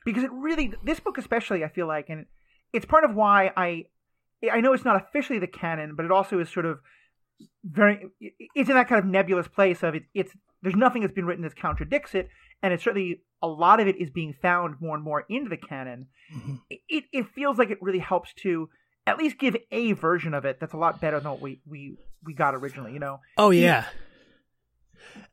Because 0.05 0.23
it 0.23 0.31
really 0.33 0.73
this 0.85 1.01
book 1.01 1.19
especially 1.19 1.65
I 1.65 1.69
feel 1.69 1.89
like 1.89 2.09
and 2.09 2.27
it's 2.73 2.87
part 2.87 3.03
of 3.03 3.17
why 3.17 3.51
I 3.57 3.87
I 4.49 4.61
know 4.61 4.75
it's 4.75 4.85
not 4.85 5.03
officially 5.03 5.41
the 5.41 5.49
canon, 5.49 5.97
but 5.97 6.05
it 6.05 6.13
also 6.13 6.39
is 6.39 6.49
sort 6.49 6.67
of 6.67 6.79
very 7.65 8.07
it's 8.21 8.69
in 8.69 8.77
that 8.77 8.89
kind 8.89 9.01
of 9.01 9.07
nebulous 9.07 9.49
place 9.49 9.83
of 9.83 9.97
it, 9.97 10.05
it's 10.15 10.33
there's 10.63 10.77
nothing 10.77 11.03
that's 11.03 11.13
been 11.13 11.27
written 11.27 11.43
that 11.43 11.57
contradicts 11.57 12.15
it 12.15 12.29
and 12.63 12.73
it's 12.73 12.85
certainly 12.85 13.23
a 13.43 13.49
lot 13.49 13.81
of 13.81 13.89
it 13.89 13.97
is 13.97 14.11
being 14.11 14.33
found 14.41 14.77
more 14.81 14.95
and 14.95 15.05
more 15.05 15.25
into 15.29 15.51
the 15.51 15.57
canon. 15.57 16.07
Mm-hmm. 16.33 16.55
It 16.71 17.05
it 17.13 17.27
feels 17.35 17.59
like 17.59 17.71
it 17.71 17.79
really 17.81 17.99
helps 17.99 18.33
to 18.43 18.69
at 19.05 19.19
least 19.19 19.39
give 19.39 19.57
a 19.73 19.93
version 19.93 20.33
of 20.33 20.45
it 20.45 20.61
that's 20.61 20.75
a 20.75 20.79
lot 20.79 21.01
better 21.01 21.19
than 21.19 21.31
what 21.33 21.41
we 21.41 21.61
we 21.67 21.97
we 22.25 22.35
got 22.35 22.55
originally. 22.55 22.93
You 22.93 23.01
know? 23.01 23.19
Oh 23.37 23.51
yeah. 23.51 23.87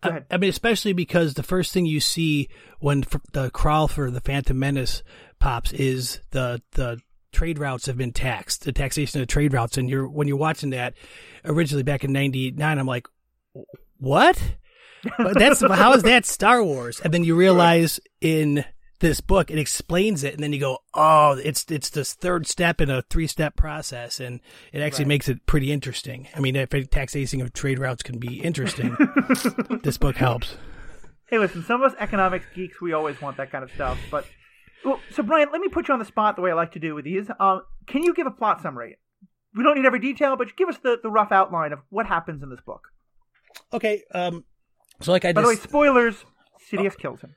I, 0.03 0.21
I, 0.31 0.37
mean, 0.37 0.49
especially 0.49 0.93
because 0.93 1.35
the 1.35 1.43
first 1.43 1.73
thing 1.73 1.85
you 1.85 1.99
see 1.99 2.49
when 2.79 3.03
the 3.33 3.51
crawl 3.51 3.87
for 3.87 4.09
the 4.09 4.21
Phantom 4.21 4.57
Menace 4.57 5.03
pops 5.39 5.71
is 5.73 6.19
the 6.31 6.61
the 6.71 6.99
trade 7.31 7.59
routes 7.59 7.85
have 7.85 7.97
been 7.97 8.11
taxed, 8.11 8.63
the 8.63 8.71
taxation 8.71 9.21
of 9.21 9.27
trade 9.27 9.53
routes, 9.53 9.77
and 9.77 9.89
you're 9.89 10.07
when 10.07 10.27
you're 10.27 10.37
watching 10.37 10.71
that 10.71 10.93
originally 11.45 11.83
back 11.83 12.03
in 12.03 12.11
'99, 12.11 12.79
I'm 12.79 12.87
like, 12.87 13.07
what? 13.99 14.41
but 15.17 15.37
that's 15.37 15.61
how 15.61 15.93
is 15.93 16.03
that 16.03 16.25
Star 16.25 16.63
Wars? 16.63 16.99
And 16.99 17.13
then 17.13 17.23
you 17.23 17.35
realize 17.37 17.99
in 18.19 18.65
this 19.01 19.20
book 19.20 19.51
it 19.51 19.60
explains 19.60 20.24
it, 20.24 20.34
and 20.34 20.41
then 20.41 20.53
you 20.53 20.60
go, 20.60 20.77
oh, 20.93 21.34
it's 21.43 21.65
it's 21.70 21.89
this 21.89 22.13
third 22.13 22.48
step 22.48 22.79
in 22.79 22.89
a 22.89 23.01
three 23.01 23.27
step 23.27 23.55
process, 23.58 24.20
and 24.20 24.39
it 24.72 24.79
actually 24.79 25.05
right. 25.05 25.10
makes 25.10 25.27
it 25.27 25.46
pretty 25.46 25.72
interesting. 25.72 26.27
I 26.36 26.39
mean, 26.39 26.55
if 26.55 26.70
taxation 26.89 27.41
of 27.41 27.51
trade 27.51 27.79
routes 27.79 28.03
can 28.03 28.20
be 28.20 28.39
interesting, 28.39 28.96
this 29.84 29.98
book 29.98 30.15
helps. 30.15 30.55
Hey, 31.27 31.39
listen, 31.39 31.63
some 31.63 31.81
of 31.81 31.91
us 31.91 31.98
economics 32.00 32.46
geeks, 32.55 32.79
we 32.79 32.93
always 32.93 33.22
want 33.22 33.38
that 33.38 33.51
kind 33.51 33.63
of 33.63 33.72
stuff, 33.72 34.00
but. 34.10 34.25
Well, 34.84 35.00
so 35.12 35.22
Brian, 35.22 35.50
let 35.51 35.62
me 35.62 35.67
put 35.67 35.88
you 35.88 35.93
on 35.93 36.00
the 36.00 36.05
spot 36.05 36.36
the 36.36 36.41
way 36.41 36.50
I 36.50 36.55
like 36.55 36.72
to 36.72 36.79
do 36.79 36.96
with 36.96 37.05
these. 37.05 37.29
Um, 37.39 37.62
can 37.86 38.01
you 38.01 38.15
give 38.15 38.25
a 38.25 38.31
plot 38.31 38.63
summary? 38.63 38.98
We 39.53 39.63
don't 39.63 39.75
need 39.75 39.86
every 39.86 40.00
detail, 40.00 40.36
but 40.36 40.55
give 40.58 40.70
us 40.70 40.77
the, 40.81 40.98
the 41.03 41.12
rough 41.12 41.31
outline 41.31 41.72
of 41.72 41.81
what 41.89 42.08
happens 42.08 42.41
in 42.41 42.50
this 42.50 42.62
book. 42.65 42.88
Okay. 43.72 44.01
Um, 44.12 44.43
so 45.00 45.12
like 45.12 45.24
I 45.24 45.34
By 45.34 45.41
just... 45.41 45.51
the 45.51 45.58
way, 45.58 45.62
spoilers. 45.62 46.25
Sidious 46.72 46.93
oh. 46.93 47.00
kills 47.00 47.22
him. 47.22 47.36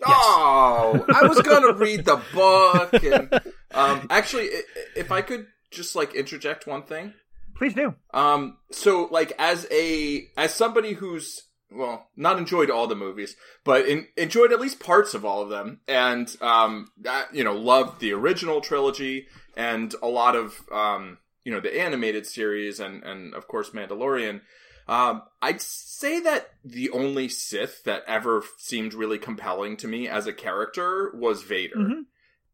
Yes. 0.00 0.10
Oh, 0.10 1.04
I 1.12 1.26
was 1.26 1.40
gonna 1.42 1.72
read 1.76 2.04
the 2.04 2.20
book. 2.32 3.02
And, 3.02 3.32
um, 3.72 4.06
actually, 4.10 4.48
if 4.94 5.10
I 5.10 5.22
could 5.22 5.46
just 5.70 5.96
like 5.96 6.14
interject 6.14 6.66
one 6.66 6.84
thing, 6.84 7.14
please 7.56 7.74
do. 7.74 7.94
Um, 8.14 8.58
so 8.70 9.08
like 9.10 9.32
as 9.38 9.66
a 9.70 10.28
as 10.36 10.54
somebody 10.54 10.94
who's 10.94 11.42
well 11.70 12.08
not 12.16 12.38
enjoyed 12.38 12.70
all 12.70 12.86
the 12.86 12.94
movies, 12.94 13.36
but 13.64 13.86
in, 13.86 14.06
enjoyed 14.16 14.52
at 14.52 14.60
least 14.60 14.80
parts 14.80 15.14
of 15.14 15.24
all 15.24 15.42
of 15.42 15.48
them, 15.48 15.80
and 15.88 16.34
um, 16.40 16.88
that, 17.00 17.34
you 17.34 17.44
know 17.44 17.54
loved 17.54 18.00
the 18.00 18.12
original 18.12 18.60
trilogy 18.60 19.26
and 19.56 19.94
a 20.02 20.08
lot 20.08 20.36
of 20.36 20.60
um, 20.72 21.18
you 21.44 21.52
know 21.52 21.60
the 21.60 21.80
animated 21.80 22.26
series 22.26 22.78
and 22.80 23.02
and 23.02 23.34
of 23.34 23.48
course 23.48 23.70
Mandalorian. 23.70 24.40
Um, 24.88 25.22
I'd 25.42 25.60
say 25.60 26.18
that 26.20 26.50
the 26.64 26.90
only 26.90 27.28
Sith 27.28 27.84
that 27.84 28.02
ever 28.06 28.42
seemed 28.56 28.94
really 28.94 29.18
compelling 29.18 29.76
to 29.78 29.88
me 29.88 30.08
as 30.08 30.26
a 30.26 30.32
character 30.32 31.12
was 31.14 31.42
Vader. 31.42 31.76
Mhm. 31.76 32.04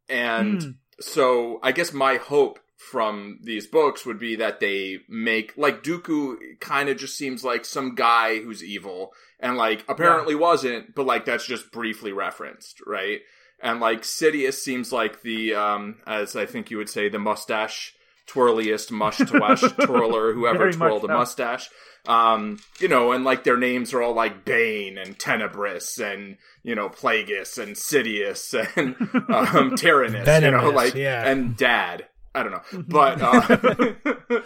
And 0.08 0.60
Mm. 0.60 0.74
so 1.00 1.60
I 1.62 1.72
guess 1.72 1.92
my 1.92 2.16
hope 2.16 2.58
from 2.76 3.38
these 3.42 3.66
books 3.66 4.04
would 4.04 4.18
be 4.18 4.36
that 4.36 4.60
they 4.60 4.98
make 5.08 5.56
like 5.56 5.82
Dooku 5.82 6.58
kind 6.60 6.88
of 6.88 6.96
just 6.98 7.16
seems 7.16 7.44
like 7.44 7.64
some 7.64 7.94
guy 7.94 8.40
who's 8.40 8.62
evil 8.64 9.14
and 9.40 9.56
like 9.56 9.84
apparently 9.88 10.34
wasn't, 10.34 10.94
but 10.94 11.06
like 11.06 11.24
that's 11.24 11.46
just 11.46 11.70
briefly 11.70 12.12
referenced, 12.12 12.80
right? 12.86 13.20
And 13.60 13.80
like 13.80 14.02
Sidious 14.02 14.54
seems 14.54 14.92
like 14.92 15.22
the 15.22 15.54
um 15.54 16.00
as 16.06 16.34
I 16.36 16.46
think 16.46 16.70
you 16.70 16.76
would 16.78 16.90
say 16.90 17.08
the 17.08 17.18
mustache 17.20 17.94
twirliest 18.26 18.90
mush 18.90 19.18
twash 19.18 19.60
twirler 19.84 20.32
whoever 20.32 20.58
Very 20.58 20.72
twirled 20.72 21.04
a 21.04 21.08
so. 21.08 21.12
mustache. 21.12 21.70
Um, 22.06 22.58
you 22.80 22.88
know, 22.88 23.12
and 23.12 23.24
like 23.24 23.44
their 23.44 23.56
names 23.56 23.94
are 23.94 24.02
all 24.02 24.14
like 24.14 24.44
Bane 24.44 24.98
and 24.98 25.18
Tenebris 25.18 25.98
and 26.00 26.36
you 26.62 26.74
know 26.74 26.88
Plagueis 26.88 27.58
and 27.58 27.74
Sidious 27.76 28.52
and 28.76 28.94
um, 29.34 29.74
Tyrannus, 29.76 30.42
you 30.42 30.50
know, 30.50 30.70
like 30.70 30.94
yeah. 30.94 31.26
and 31.26 31.56
Dad. 31.56 32.06
I 32.34 32.42
don't 32.42 32.52
know, 32.52 32.82
but 32.88 33.22
uh, 33.22 34.40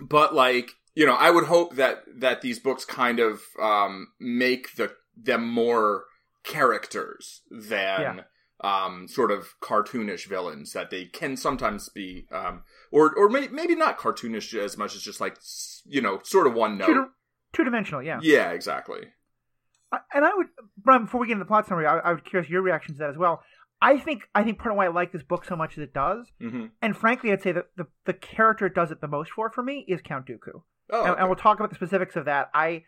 but 0.00 0.34
like 0.34 0.70
you 0.94 1.06
know, 1.06 1.14
I 1.14 1.30
would 1.30 1.44
hope 1.44 1.76
that 1.76 2.04
that 2.16 2.40
these 2.40 2.58
books 2.58 2.84
kind 2.84 3.20
of 3.20 3.42
um, 3.60 4.08
make 4.18 4.76
the 4.76 4.92
them 5.16 5.46
more 5.46 6.04
characters 6.44 7.42
than 7.50 8.24
um, 8.60 9.06
sort 9.08 9.30
of 9.30 9.54
cartoonish 9.60 10.26
villains 10.26 10.72
that 10.72 10.90
they 10.90 11.04
can 11.06 11.36
sometimes 11.36 11.88
be, 11.88 12.26
um, 12.32 12.62
or 12.90 13.14
or 13.14 13.28
may, 13.28 13.48
maybe 13.48 13.74
not 13.74 13.98
cartoonish 13.98 14.58
as 14.58 14.76
much 14.76 14.94
as 14.96 15.02
just 15.02 15.20
like 15.20 15.36
you 15.84 16.00
know, 16.00 16.20
sort 16.24 16.46
of 16.46 16.54
one 16.54 16.76
note. 16.78 17.08
two 17.52 17.64
dimensional, 17.64 18.02
yeah. 18.02 18.18
Yeah, 18.22 18.50
exactly. 18.50 19.08
I- 19.92 20.00
and 20.12 20.24
I 20.24 20.30
would, 20.34 20.48
Brian, 20.76 21.04
before 21.04 21.20
we 21.20 21.26
get 21.28 21.32
into 21.34 21.44
the 21.44 21.48
plot 21.48 21.66
summary, 21.66 21.86
I, 21.86 21.98
I 21.98 22.12
was 22.12 22.20
curious 22.22 22.50
your 22.50 22.60
reaction 22.62 22.94
to 22.94 22.98
that 22.98 23.10
as 23.10 23.16
well. 23.16 23.42
I 23.80 23.96
think 23.98 24.22
I 24.34 24.42
think 24.42 24.58
part 24.58 24.72
of 24.72 24.76
why 24.76 24.86
I 24.86 24.88
like 24.88 25.12
this 25.12 25.22
book 25.22 25.44
so 25.44 25.54
much 25.54 25.78
as 25.78 25.84
it 25.84 25.94
does, 25.94 26.26
hmm 26.40 26.66
and 26.82 26.96
frankly, 26.96 27.30
I'd 27.32 27.42
say 27.42 27.52
that 27.52 27.66
the 27.76 27.86
the 28.06 28.12
character 28.12 28.66
it 28.66 28.74
does 28.74 28.90
it 28.90 29.00
the 29.00 29.06
most 29.06 29.30
for 29.30 29.50
for 29.52 29.62
me 29.62 29.84
is 29.86 30.00
Count 30.02 30.26
Dooku. 30.26 30.62
Oh, 30.90 31.04
and, 31.04 31.16
and 31.16 31.28
we'll 31.28 31.36
talk 31.36 31.58
about 31.60 31.68
the 31.70 31.76
specifics 31.76 32.16
of 32.16 32.24
that. 32.24 32.50
I, 32.52 32.82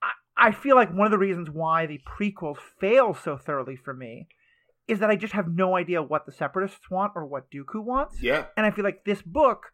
I 0.00 0.10
I 0.36 0.52
feel 0.52 0.76
like 0.76 0.92
one 0.94 1.06
of 1.06 1.10
the 1.10 1.18
reasons 1.18 1.50
why 1.50 1.86
the 1.86 2.00
prequels 2.06 2.58
fail 2.80 3.12
so 3.12 3.36
thoroughly 3.36 3.74
for 3.76 3.92
me 3.92 4.28
is 4.88 4.98
that 5.00 5.10
I 5.10 5.16
just 5.16 5.32
have 5.34 5.48
no 5.48 5.76
idea 5.76 6.02
what 6.02 6.26
the 6.26 6.32
Separatists 6.32 6.90
want 6.90 7.12
or 7.14 7.24
what 7.24 7.50
Dooku 7.50 7.82
wants, 7.82 8.22
yeah, 8.22 8.46
and 8.56 8.66
I 8.66 8.70
feel 8.70 8.84
like 8.84 9.04
this 9.04 9.22
book, 9.22 9.66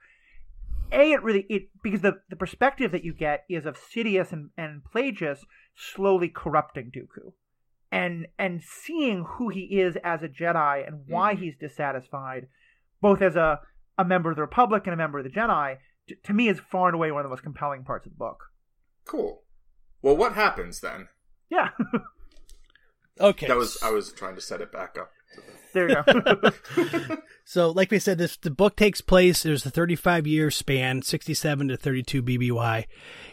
a 0.93 1.13
it 1.13 1.23
really 1.23 1.47
it 1.49 1.69
because 1.83 2.01
the 2.03 2.21
the 2.29 2.37
perspective 2.37 2.93
that 2.93 3.05
you 3.05 3.13
get 3.15 3.45
is 3.49 3.67
of 3.67 3.77
Sidious 3.79 4.33
and 4.33 4.51
and 4.57 4.83
Plagueis 4.85 5.41
slowly 5.75 6.29
corrupting 6.29 6.91
Dooku. 6.91 7.33
And 7.93 8.27
and 8.39 8.63
seeing 8.63 9.25
who 9.25 9.49
he 9.49 9.63
is 9.81 9.97
as 10.05 10.23
a 10.23 10.29
Jedi 10.29 10.87
and 10.87 11.03
why 11.09 11.35
Mhm. 11.35 11.39
he's 11.41 11.57
dissatisfied, 11.59 12.47
both 13.01 13.21
as 13.21 13.35
a, 13.35 13.61
a 13.99 14.05
member 14.05 14.31
of 14.31 14.37
the 14.37 14.43
Republic 14.43 14.87
and 14.87 14.95
a 14.95 14.97
member 14.97 15.19
of 15.19 15.25
the 15.25 15.31
Jedi, 15.31 15.79
t- 16.09 16.15
to 16.23 16.33
me 16.33 16.47
is 16.49 16.61
far 16.61 16.87
and 16.87 16.95
away 16.95 17.11
one 17.11 17.21
of 17.21 17.25
the 17.25 17.31
most 17.31 17.43
compelling 17.43 17.83
parts 17.83 18.07
of 18.07 18.13
the 18.13 18.17
book. 18.19 18.45
cool. 19.05 19.43
Well, 20.03 20.17
what 20.17 20.35
happens 20.35 20.81
then? 20.81 21.09
Yeah, 21.51 21.71
Okay. 23.21 23.47
That 23.47 23.57
was 23.57 23.79
I 23.83 23.91
was 23.91 24.13
trying 24.13 24.35
to 24.35 24.41
set 24.41 24.61
it 24.61 24.73
back 24.73 24.97
up. 24.99 25.13
there 25.73 25.89
you 25.89 25.97
go. 26.05 27.17
So, 27.51 27.71
like 27.73 27.91
we 27.91 27.99
said, 27.99 28.17
this 28.17 28.37
the 28.37 28.49
book 28.49 28.77
takes 28.77 29.01
place. 29.01 29.43
There's 29.43 29.67
a 29.67 29.71
35 29.71 30.25
year 30.25 30.53
span, 30.53 31.03
67 31.03 31.67
to 31.67 31.77
32 31.77 32.23
BBY, 32.23 32.85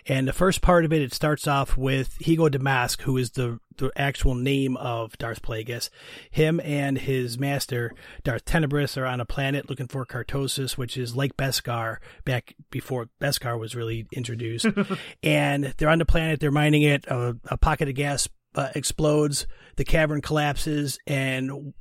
and 0.07 0.27
the 0.27 0.33
first 0.33 0.63
part 0.63 0.85
of 0.85 0.91
it, 0.91 1.03
it 1.03 1.13
starts 1.13 1.47
off 1.47 1.77
with 1.77 2.17
Hego 2.17 2.49
Damask, 2.49 3.01
who 3.01 3.15
is 3.17 3.29
the 3.29 3.59
the 3.77 3.91
actual 3.95 4.33
name 4.33 4.75
of 4.77 5.15
Darth 5.19 5.43
Plagueis. 5.43 5.91
Him 6.31 6.59
and 6.61 6.97
his 6.97 7.37
master 7.37 7.93
Darth 8.23 8.43
Tenebris 8.43 8.97
are 8.97 9.05
on 9.05 9.21
a 9.21 9.25
planet 9.25 9.69
looking 9.69 9.87
for 9.87 10.03
Cortosis, 10.03 10.79
which 10.79 10.97
is 10.97 11.15
like 11.15 11.37
Beskar 11.37 11.97
back 12.25 12.55
before 12.71 13.09
Beskar 13.21 13.59
was 13.59 13.75
really 13.75 14.07
introduced. 14.11 14.65
and 15.21 15.75
they're 15.77 15.89
on 15.89 15.99
the 15.99 16.05
planet. 16.05 16.39
They're 16.39 16.49
mining 16.49 16.81
it. 16.81 17.05
A, 17.05 17.37
a 17.49 17.57
pocket 17.57 17.87
of 17.87 17.93
gas 17.93 18.27
uh, 18.55 18.69
explodes. 18.75 19.47
The 19.75 19.85
cavern 19.85 20.21
collapses, 20.21 20.97
and 21.05 21.73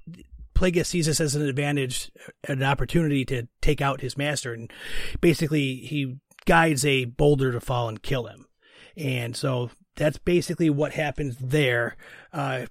Plagueis 0.54 0.86
sees 0.86 1.06
this 1.06 1.20
as 1.20 1.34
an 1.34 1.42
advantage, 1.42 2.10
an 2.48 2.62
opportunity 2.62 3.24
to 3.26 3.46
take 3.60 3.80
out 3.80 4.00
his 4.00 4.16
master, 4.16 4.52
and 4.52 4.70
basically 5.20 5.76
he 5.76 6.18
guides 6.44 6.84
a 6.84 7.04
boulder 7.04 7.52
to 7.52 7.60
fall 7.60 7.88
and 7.88 8.02
kill 8.02 8.26
him. 8.26 8.46
And 8.96 9.36
so 9.36 9.70
that's 9.96 10.18
basically 10.18 10.70
what 10.70 10.92
happens 10.92 11.36
there. 11.38 11.96
Uh, 12.32 12.66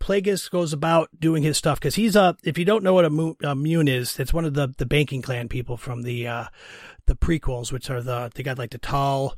Plagueis 0.00 0.50
goes 0.50 0.72
about 0.72 1.10
doing 1.18 1.42
his 1.42 1.58
stuff 1.58 1.78
because 1.78 1.96
he's 1.96 2.16
a. 2.16 2.36
If 2.42 2.56
you 2.56 2.64
don't 2.64 2.82
know 2.82 2.94
what 2.94 3.04
a 3.04 3.10
Muun, 3.10 3.36
a 3.40 3.54
Muun 3.54 3.88
is, 3.88 4.18
it's 4.18 4.32
one 4.32 4.44
of 4.44 4.54
the 4.54 4.72
the 4.78 4.86
banking 4.86 5.20
clan 5.20 5.48
people 5.48 5.76
from 5.76 6.02
the 6.02 6.26
uh, 6.26 6.44
the 7.06 7.16
prequels, 7.16 7.72
which 7.72 7.90
are 7.90 8.00
the 8.00 8.30
they 8.34 8.42
got 8.42 8.58
like 8.58 8.70
the 8.70 8.78
tall, 8.78 9.34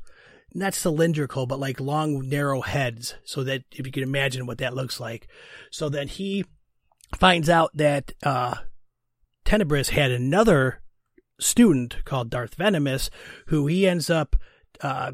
not 0.55 0.75
cylindrical, 0.75 1.47
but 1.47 1.61
like 1.61 1.81
long 1.81 2.29
narrow 2.29 2.61
heads. 2.61 3.15
So 3.25 3.45
that 3.45 3.63
if 3.73 3.87
you 3.87 3.93
can 3.93 4.03
imagine 4.03 4.47
what 4.47 4.59
that 4.59 4.75
looks 4.75 5.01
like, 5.01 5.29
so 5.71 5.89
then 5.89 6.09
he 6.09 6.45
finds 7.19 7.49
out 7.49 7.71
that 7.75 8.13
uh, 8.23 8.57
Tenebris 9.45 9.91
had 9.91 10.11
another 10.11 10.81
student 11.41 12.05
called 12.05 12.31
Darth 12.31 12.57
Venamis, 12.57 13.11
who 13.47 13.67
he 13.67 13.87
ends 13.87 14.11
up 14.11 14.37
uh, 14.81 15.13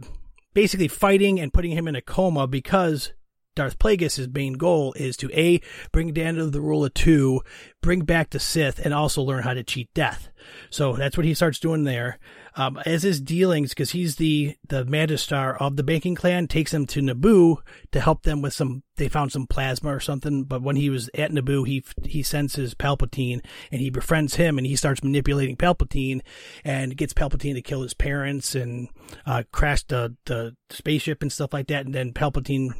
basically 0.54 0.88
fighting 0.88 1.38
and 1.40 1.52
putting 1.52 1.72
him 1.72 1.88
in 1.88 1.96
a 1.96 2.02
coma 2.02 2.46
because 2.46 3.12
Darth 3.54 3.78
Plagueis' 3.78 4.32
main 4.32 4.52
goal 4.52 4.92
is 4.94 5.16
to 5.16 5.30
A, 5.32 5.60
bring 5.90 6.12
down 6.12 6.34
to 6.34 6.50
the 6.50 6.60
rule 6.60 6.84
of 6.84 6.94
two, 6.94 7.40
bring 7.80 8.00
back 8.00 8.30
the 8.30 8.38
Sith, 8.38 8.78
and 8.78 8.92
also 8.92 9.22
learn 9.22 9.42
how 9.42 9.54
to 9.54 9.64
cheat 9.64 9.92
death. 9.94 10.28
So 10.70 10.92
that's 10.92 11.16
what 11.16 11.24
he 11.24 11.34
starts 11.34 11.58
doing 11.58 11.84
there. 11.84 12.18
Um, 12.58 12.78
as 12.86 13.02
his 13.02 13.20
dealings, 13.20 13.70
because 13.70 13.90
he's 13.90 14.16
the, 14.16 14.56
the 14.66 14.86
Magister 14.86 15.56
of 15.60 15.76
the 15.76 15.82
banking 15.82 16.14
clan, 16.14 16.48
takes 16.48 16.72
him 16.72 16.86
to 16.86 17.02
Naboo 17.02 17.58
to 17.92 18.00
help 18.00 18.22
them 18.22 18.40
with 18.40 18.54
some, 18.54 18.82
they 18.96 19.10
found 19.10 19.30
some 19.30 19.46
plasma 19.46 19.94
or 19.94 20.00
something, 20.00 20.44
but 20.44 20.62
when 20.62 20.76
he 20.76 20.88
was 20.88 21.10
at 21.14 21.30
Naboo, 21.30 21.66
he, 21.66 21.84
he 22.04 22.22
senses 22.22 22.74
Palpatine 22.74 23.44
and 23.70 23.82
he 23.82 23.90
befriends 23.90 24.36
him 24.36 24.56
and 24.56 24.66
he 24.66 24.74
starts 24.74 25.04
manipulating 25.04 25.54
Palpatine 25.54 26.22
and 26.64 26.96
gets 26.96 27.12
Palpatine 27.12 27.54
to 27.54 27.60
kill 27.60 27.82
his 27.82 27.92
parents 27.92 28.54
and, 28.54 28.88
uh, 29.26 29.42
crash 29.52 29.82
the, 29.84 30.16
the 30.24 30.56
spaceship 30.70 31.20
and 31.20 31.30
stuff 31.30 31.52
like 31.52 31.66
that. 31.66 31.84
And 31.84 31.94
then 31.94 32.14
Palpatine 32.14 32.70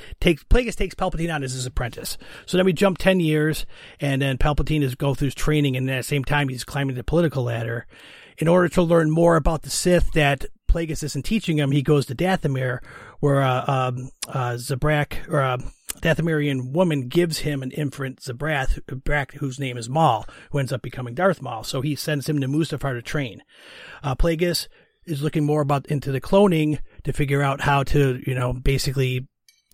takes, 0.20 0.44
Plagueis 0.44 0.76
takes 0.76 0.94
Palpatine 0.94 1.34
on 1.34 1.42
as 1.42 1.54
his 1.54 1.64
apprentice. 1.64 2.18
So 2.44 2.58
then 2.58 2.66
we 2.66 2.74
jump 2.74 2.98
10 2.98 3.20
years 3.20 3.64
and 3.98 4.20
then 4.20 4.36
Palpatine 4.36 4.82
is 4.82 4.94
go 4.94 5.14
through 5.14 5.28
his 5.28 5.34
training 5.34 5.74
and 5.74 5.90
at 5.90 5.96
the 5.96 6.02
same 6.02 6.22
time 6.22 6.50
he's 6.50 6.64
climbing 6.64 6.96
the 6.96 7.04
political 7.04 7.44
ladder. 7.44 7.86
In 8.38 8.48
order 8.48 8.68
to 8.70 8.82
learn 8.82 9.10
more 9.10 9.36
about 9.36 9.62
the 9.62 9.70
Sith 9.70 10.12
that 10.12 10.44
Plagueis 10.68 11.02
isn't 11.02 11.24
teaching 11.24 11.58
him, 11.58 11.70
he 11.70 11.82
goes 11.82 12.06
to 12.06 12.14
Dathomir, 12.14 12.80
where 13.20 13.40
uh, 13.40 13.64
um, 13.66 14.10
uh, 14.28 14.54
Zabrak 14.54 15.28
or 15.28 15.40
uh, 15.40 15.58
Dathomirian 16.00 16.72
woman 16.72 17.08
gives 17.08 17.38
him 17.38 17.62
an 17.62 17.70
infant 17.70 18.20
Zabrak, 18.20 19.32
whose 19.34 19.58
name 19.58 19.78
is 19.78 19.88
Maul, 19.88 20.26
who 20.50 20.58
ends 20.58 20.72
up 20.72 20.82
becoming 20.82 21.14
Darth 21.14 21.40
Maul. 21.40 21.64
So 21.64 21.80
he 21.80 21.94
sends 21.94 22.28
him 22.28 22.40
to 22.40 22.48
Mustafar 22.48 22.92
to 22.92 23.02
train. 23.02 23.42
Uh, 24.02 24.14
Plagueis 24.14 24.68
is 25.06 25.22
looking 25.22 25.44
more 25.44 25.62
about 25.62 25.86
into 25.86 26.12
the 26.12 26.20
cloning 26.20 26.80
to 27.04 27.12
figure 27.12 27.42
out 27.42 27.62
how 27.62 27.84
to, 27.84 28.22
you 28.26 28.34
know, 28.34 28.52
basically 28.52 29.26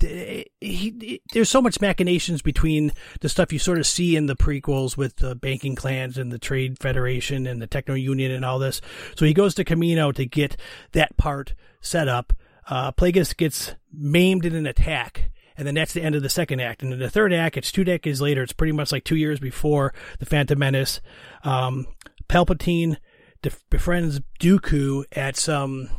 he, 0.02 0.50
he, 0.60 1.22
there's 1.32 1.48
so 1.48 1.62
much 1.62 1.80
machinations 1.80 2.42
between 2.42 2.92
the 3.20 3.28
stuff 3.28 3.52
you 3.52 3.58
sort 3.58 3.78
of 3.78 3.86
see 3.86 4.16
in 4.16 4.26
the 4.26 4.36
prequels 4.36 4.96
with 4.96 5.16
the 5.16 5.34
banking 5.34 5.74
clans 5.74 6.18
and 6.18 6.30
the 6.30 6.38
trade 6.38 6.78
federation 6.78 7.46
and 7.46 7.62
the 7.62 7.66
techno 7.66 7.94
union 7.94 8.30
and 8.30 8.44
all 8.44 8.58
this. 8.58 8.80
So 9.16 9.24
he 9.24 9.34
goes 9.34 9.54
to 9.54 9.64
Kamino 9.64 10.14
to 10.14 10.26
get 10.26 10.56
that 10.92 11.16
part 11.16 11.54
set 11.80 12.08
up. 12.08 12.32
Uh, 12.68 12.92
Plagueis 12.92 13.36
gets 13.36 13.74
maimed 13.92 14.44
in 14.44 14.54
an 14.54 14.66
attack. 14.66 15.30
And 15.56 15.66
then 15.66 15.74
that's 15.74 15.92
the 15.92 16.02
end 16.02 16.14
of 16.14 16.22
the 16.22 16.30
second 16.30 16.60
act. 16.60 16.82
And 16.82 16.92
in 16.92 16.98
the 16.98 17.10
third 17.10 17.32
act, 17.32 17.56
it's 17.56 17.70
two 17.70 17.84
decades 17.84 18.22
later. 18.22 18.42
It's 18.42 18.54
pretty 18.54 18.72
much 18.72 18.90
like 18.90 19.04
two 19.04 19.16
years 19.16 19.38
before 19.38 19.92
the 20.18 20.26
Phantom 20.26 20.58
Menace. 20.58 21.00
Um, 21.44 21.86
Palpatine 22.28 22.96
def- 23.42 23.62
befriends 23.68 24.20
Dooku 24.40 25.04
at 25.12 25.36
some 25.36 25.90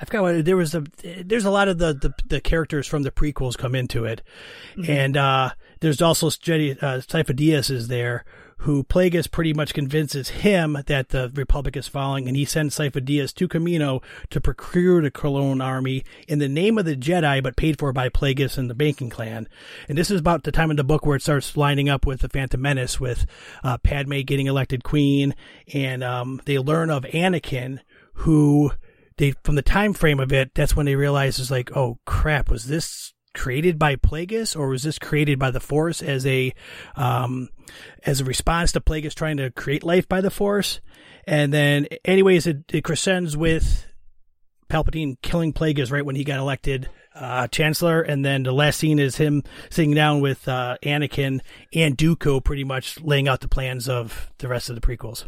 I 0.00 0.04
forgot 0.04 0.22
what 0.22 0.44
there 0.44 0.56
was 0.56 0.74
a 0.74 0.84
there's 1.24 1.44
a 1.44 1.50
lot 1.50 1.68
of 1.68 1.78
the, 1.78 1.92
the, 1.94 2.14
the 2.26 2.40
characters 2.40 2.86
from 2.86 3.02
the 3.02 3.10
prequels 3.10 3.58
come 3.58 3.74
into 3.74 4.04
it, 4.04 4.22
and 4.86 5.16
uh, 5.16 5.50
there's 5.80 6.00
also 6.00 6.28
Jedi 6.28 6.80
uh, 6.82 6.98
Sifo 6.98 7.34
Dyas 7.34 7.70
is 7.70 7.88
there 7.88 8.24
who 8.62 8.82
Plagueis 8.82 9.30
pretty 9.30 9.54
much 9.54 9.72
convinces 9.72 10.30
him 10.30 10.76
that 10.86 11.10
the 11.10 11.30
Republic 11.34 11.76
is 11.76 11.86
falling, 11.86 12.26
and 12.26 12.36
he 12.36 12.44
sends 12.44 12.76
Sifo 12.76 13.00
Dyas 13.00 13.32
to 13.34 13.46
Kamino 13.46 14.02
to 14.30 14.40
procure 14.40 15.00
the 15.00 15.12
clone 15.12 15.60
army 15.60 16.04
in 16.26 16.40
the 16.40 16.48
name 16.48 16.76
of 16.76 16.84
the 16.84 16.96
Jedi, 16.96 17.40
but 17.42 17.56
paid 17.56 17.78
for 17.78 17.92
by 17.92 18.08
Plagueis 18.08 18.58
and 18.58 18.68
the 18.68 18.74
Banking 18.74 19.10
Clan. 19.10 19.48
And 19.88 19.96
this 19.96 20.10
is 20.10 20.18
about 20.18 20.42
the 20.42 20.50
time 20.50 20.70
in 20.70 20.76
the 20.76 20.84
book 20.84 21.06
where 21.06 21.16
it 21.16 21.22
starts 21.22 21.56
lining 21.56 21.88
up 21.88 22.04
with 22.04 22.20
the 22.20 22.28
Phantom 22.28 22.60
Menace, 22.60 22.98
with 22.98 23.26
uh, 23.62 23.78
Padme 23.78 24.20
getting 24.22 24.48
elected 24.48 24.82
queen, 24.82 25.36
and 25.72 26.02
um, 26.02 26.42
they 26.44 26.58
learn 26.58 26.90
of 26.90 27.04
Anakin, 27.04 27.78
who 28.14 28.72
they 29.18 29.34
from 29.44 29.56
the 29.56 29.62
time 29.62 29.92
frame 29.92 30.20
of 30.20 30.32
it, 30.32 30.52
that's 30.54 30.74
when 30.74 30.86
they 30.86 30.96
realize 30.96 31.38
it's 31.38 31.50
like, 31.50 31.76
oh 31.76 31.98
crap, 32.06 32.50
was 32.50 32.66
this 32.66 33.12
created 33.34 33.78
by 33.78 33.94
Plagueis 33.96 34.56
or 34.56 34.68
was 34.68 34.82
this 34.82 34.98
created 34.98 35.38
by 35.38 35.50
the 35.50 35.60
Force 35.60 36.02
as 36.02 36.26
a 36.26 36.52
um, 36.96 37.48
as 38.04 38.20
a 38.20 38.24
response 38.24 38.72
to 38.72 38.80
Plagueis 38.80 39.14
trying 39.14 39.36
to 39.36 39.50
create 39.50 39.84
life 39.84 40.08
by 40.08 40.20
the 40.20 40.30
Force? 40.30 40.80
And 41.26 41.52
then, 41.52 41.86
anyways, 42.04 42.46
it, 42.46 42.58
it 42.72 42.84
crescends 42.84 43.36
with 43.36 43.86
Palpatine 44.70 45.16
killing 45.22 45.52
Plagueis 45.52 45.92
right 45.92 46.04
when 46.04 46.16
he 46.16 46.24
got 46.24 46.38
elected 46.38 46.88
uh, 47.14 47.48
Chancellor, 47.48 48.00
and 48.00 48.24
then 48.24 48.44
the 48.44 48.52
last 48.52 48.78
scene 48.78 48.98
is 48.98 49.16
him 49.16 49.42
sitting 49.70 49.94
down 49.94 50.20
with 50.20 50.46
uh, 50.46 50.76
Anakin 50.82 51.40
and 51.74 51.98
Dooku, 51.98 52.42
pretty 52.44 52.64
much 52.64 53.00
laying 53.00 53.28
out 53.28 53.40
the 53.40 53.48
plans 53.48 53.88
of 53.88 54.30
the 54.38 54.48
rest 54.48 54.68
of 54.68 54.74
the 54.74 54.80
prequels. 54.80 55.24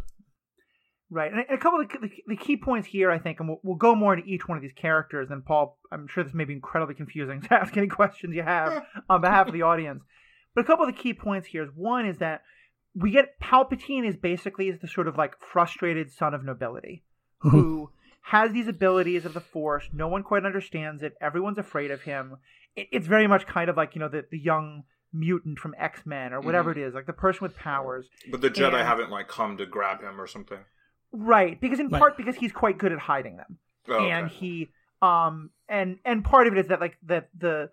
Right, 1.13 1.33
and 1.33 1.41
a 1.51 1.59
couple 1.59 1.81
of 1.81 1.89
the, 1.89 2.07
the, 2.07 2.11
the 2.29 2.37
key 2.37 2.57
points 2.57 2.87
here, 2.87 3.11
I 3.11 3.19
think, 3.19 3.41
and 3.41 3.49
we'll, 3.49 3.59
we'll, 3.65 3.77
go 3.77 3.97
more 3.97 4.15
into 4.15 4.29
each 4.29 4.47
one 4.47 4.57
of 4.57 4.63
these 4.63 4.73
characters. 4.73 5.29
And 5.29 5.45
Paul, 5.45 5.77
I'm 5.91 6.07
sure 6.07 6.23
this 6.23 6.35
may 6.35 6.45
be 6.45 6.53
incredibly 6.53 6.95
confusing 6.95 7.41
to 7.49 7.55
ask 7.55 7.77
any 7.77 7.89
questions 7.89 8.37
you 8.37 8.45
have 8.45 8.85
on 9.11 9.21
behalf 9.21 9.49
of 9.49 9.53
the 9.53 9.63
audience. 9.63 10.05
But 10.55 10.63
a 10.63 10.65
couple 10.69 10.87
of 10.87 10.95
the 10.95 11.01
key 11.01 11.13
points 11.13 11.49
here 11.49 11.65
is 11.65 11.71
one 11.75 12.07
is 12.07 12.19
that 12.19 12.43
we 12.95 13.11
get 13.11 13.41
Palpatine 13.41 14.07
is 14.07 14.17
basically 14.17 14.69
is 14.69 14.81
the 14.81 14.89
sort 14.89 15.09
of 15.09 15.17
like 15.17 15.35
frustrated 15.41 16.13
son 16.13 16.35
of 16.35 16.45
nobility 16.45 17.05
who 17.39 17.91
has 18.23 18.53
these 18.53 18.69
abilities 18.69 19.25
of 19.25 19.35
the 19.35 19.41
Force. 19.41 19.89
No 19.93 20.09
one 20.09 20.23
quite 20.23 20.45
understands 20.45 21.03
it. 21.03 21.15
Everyone's 21.21 21.59
afraid 21.59 21.91
of 21.91 22.03
him. 22.03 22.37
It, 22.77 22.89
it's 22.93 23.07
very 23.07 23.27
much 23.27 23.47
kind 23.47 23.71
of 23.71 23.77
like 23.77 23.95
you 23.95 24.01
know 24.01 24.09
the 24.09 24.27
the 24.31 24.39
young 24.39 24.85
mutant 25.13 25.59
from 25.59 25.75
X 25.79 26.03
Men 26.05 26.33
or 26.33 26.41
whatever 26.41 26.71
mm-hmm. 26.71 26.81
it 26.81 26.89
is, 26.89 26.95
like 26.95 27.07
the 27.07 27.13
person 27.13 27.41
with 27.43 27.57
powers. 27.57 28.07
But 28.31 28.41
the 28.41 28.51
Jedi 28.51 28.79
and, 28.79 28.87
haven't 28.87 29.11
like 29.11 29.29
come 29.29 29.57
to 29.57 29.67
grab 29.67 30.03
him 30.03 30.21
or 30.21 30.27
something. 30.27 30.59
Right, 31.13 31.61
because 31.61 31.81
in 31.81 31.89
right. 31.89 31.99
part 31.99 32.17
because 32.17 32.37
he's 32.37 32.53
quite 32.53 32.79
good 32.79 32.93
at 32.93 32.99
hiding 32.99 33.37
them, 33.37 33.59
oh, 33.89 33.95
okay. 33.95 34.11
and 34.11 34.29
he 34.29 34.71
um 35.03 35.51
and 35.69 35.99
and 36.05 36.25
part 36.25 36.47
of 36.47 36.53
it 36.55 36.61
is 36.61 36.69
that 36.69 36.81
like 36.81 36.97
that 37.07 37.29
the 37.37 37.71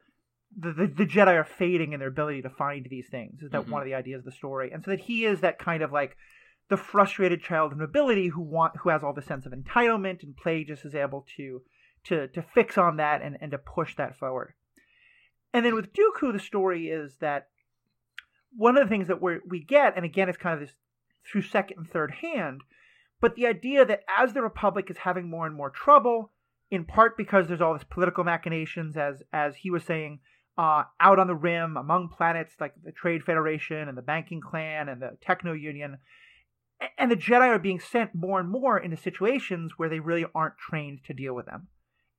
the, 0.58 0.72
the, 0.72 0.88
the 0.88 1.06
Jedi 1.06 1.36
are 1.36 1.44
fading 1.44 1.94
in 1.94 2.00
their 2.00 2.10
ability 2.10 2.42
to 2.42 2.50
find 2.50 2.88
these 2.90 3.08
things. 3.10 3.44
Is 3.44 3.52
that 3.52 3.62
mm-hmm. 3.62 3.72
one 3.72 3.82
of 3.82 3.86
the 3.86 3.94
ideas 3.94 4.20
of 4.20 4.26
the 4.26 4.32
story? 4.32 4.72
And 4.72 4.84
so 4.84 4.92
that 4.92 5.02
he 5.02 5.26
is 5.26 5.42
that 5.42 5.60
kind 5.60 5.84
of 5.84 5.92
like 5.92 6.18
the 6.70 6.78
frustrated 6.78 7.42
child 7.42 7.72
of 7.72 7.78
nobility 7.78 8.30
who 8.30 8.42
want 8.42 8.78
who 8.78 8.90
has 8.90 9.04
all 9.04 9.14
the 9.14 9.22
sense 9.22 9.46
of 9.46 9.52
entitlement, 9.52 10.24
and 10.24 10.36
Plagueis 10.36 10.86
is 10.86 10.96
able 10.96 11.26
to 11.38 11.62
to 12.06 12.28
to 12.30 12.42
fix 12.42 12.78
on 12.78 12.98
that 12.98 13.22
and, 13.22 13.38
and 13.40 13.52
to 13.52 13.58
push 13.58 13.96
that 13.96 14.18
forward. 14.18 14.54
And 15.54 15.66
then 15.66 15.76
with 15.76 15.94
Dooku, 15.94 16.34
the 16.34 16.40
story 16.40 16.90
is 16.90 17.18
that 17.20 17.48
one 18.56 18.78
of 18.78 18.84
the 18.84 18.90
things 18.90 19.08
that 19.08 19.22
we 19.22 19.38
we 19.46 19.64
get, 19.64 19.96
and 19.96 20.06
again, 20.06 20.30
it's 20.30 20.38
kind 20.38 20.54
of 20.54 20.68
this 20.68 20.76
through 21.30 21.44
second 21.44 21.78
and 21.78 21.90
third 21.90 22.12
hand, 22.22 22.62
but 23.20 23.36
the 23.36 23.48
idea 23.48 23.86
that 23.86 24.04
as 24.18 24.34
the 24.34 24.42
Republic 24.42 24.90
is 24.90 24.98
having 24.98 25.30
more 25.30 25.46
and 25.46 25.56
more 25.56 25.70
trouble, 25.70 26.32
in 26.70 26.86
part 26.86 27.18
because 27.18 27.48
there's 27.48 27.62
all 27.62 27.74
this 27.74 27.86
political 27.90 28.24
machinations, 28.24 28.98
as 28.98 29.24
as 29.34 29.56
he 29.58 29.70
was 29.70 29.84
saying, 29.84 30.20
uh, 30.58 30.84
out 31.00 31.20
on 31.20 31.28
the 31.28 31.36
rim 31.36 31.78
among 31.78 32.10
planets 32.10 32.56
like 32.60 32.74
the 32.84 32.92
Trade 32.92 33.24
Federation 33.24 33.88
and 33.88 33.98
the 33.98 34.02
Banking 34.02 34.42
Clan 34.42 34.90
and 34.90 35.02
the 35.02 35.18
Techno 35.22 35.54
Union, 35.54 35.98
and 36.98 37.12
the 37.12 37.16
Jedi 37.16 37.48
are 37.48 37.60
being 37.60 37.80
sent 37.80 38.14
more 38.14 38.40
and 38.40 38.50
more 38.50 38.78
into 38.78 38.98
situations 38.98 39.74
where 39.78 39.90
they 39.90 40.00
really 40.00 40.26
aren't 40.36 40.58
trained 40.58 41.00
to 41.06 41.14
deal 41.14 41.34
with 41.34 41.46
them, 41.46 41.68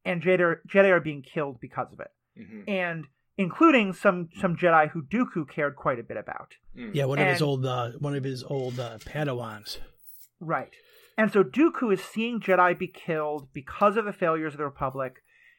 and 0.04 0.22
Jedi 0.22 0.40
are, 0.40 0.62
Jedi 0.68 0.90
are 0.90 1.00
being 1.00 1.22
killed 1.22 1.60
because 1.60 1.92
of 1.92 2.00
it, 2.00 2.10
mm-hmm. 2.38 2.68
and 2.68 3.06
including 3.36 3.92
some 3.92 4.28
some 4.40 4.56
Jedi 4.56 4.90
who 4.90 5.02
Dooku 5.02 5.48
cared 5.48 5.76
quite 5.76 5.98
a 5.98 6.02
bit 6.02 6.16
about. 6.16 6.54
Mm. 6.76 6.94
Yeah, 6.94 7.04
one 7.04 7.18
of 7.18 7.26
his 7.26 7.42
old 7.42 7.64
uh, 7.64 7.92
one 7.98 8.14
of 8.14 8.24
his 8.24 8.44
old 8.44 8.78
uh, 8.78 8.98
Padawans. 8.98 9.78
Right, 10.40 10.72
and 11.18 11.30
so 11.30 11.44
Dooku 11.44 11.92
is 11.92 12.02
seeing 12.02 12.40
Jedi 12.40 12.78
be 12.78 12.87
killed 12.87 13.52
because 13.52 13.98
of 13.98 14.06
the 14.06 14.12
failures 14.14 14.54
of 14.54 14.58
the 14.58 14.64
Republic. 14.64 15.16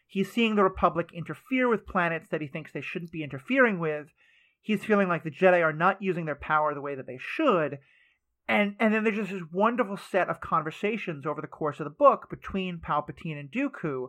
He's 0.07 0.31
seeing 0.31 0.55
the 0.55 0.63
Republic 0.63 1.11
interfere 1.13 1.69
with 1.69 1.85
planets 1.85 2.29
that 2.31 2.41
he 2.41 2.47
thinks 2.47 2.71
they 2.71 2.81
shouldn't 2.81 3.11
be 3.11 3.23
interfering 3.23 3.77
with. 3.77 4.07
He's 4.59 4.83
feeling 4.83 5.07
like 5.07 5.23
the 5.23 5.29
Jedi 5.29 5.63
are 5.63 5.71
not 5.71 6.01
using 6.01 6.25
their 6.25 6.33
power 6.33 6.73
the 6.73 6.81
way 6.81 6.95
that 6.95 7.05
they 7.05 7.19
should 7.21 7.77
and 8.49 8.75
and 8.79 8.91
then 8.91 9.03
there's 9.03 9.15
just 9.15 9.31
this 9.31 9.43
wonderful 9.53 9.95
set 9.95 10.27
of 10.27 10.41
conversations 10.41 11.25
over 11.25 11.39
the 11.39 11.47
course 11.47 11.79
of 11.79 11.83
the 11.83 11.91
book 11.91 12.27
between 12.31 12.79
Palpatine 12.79 13.39
and 13.39 13.51
Dooku, 13.51 14.07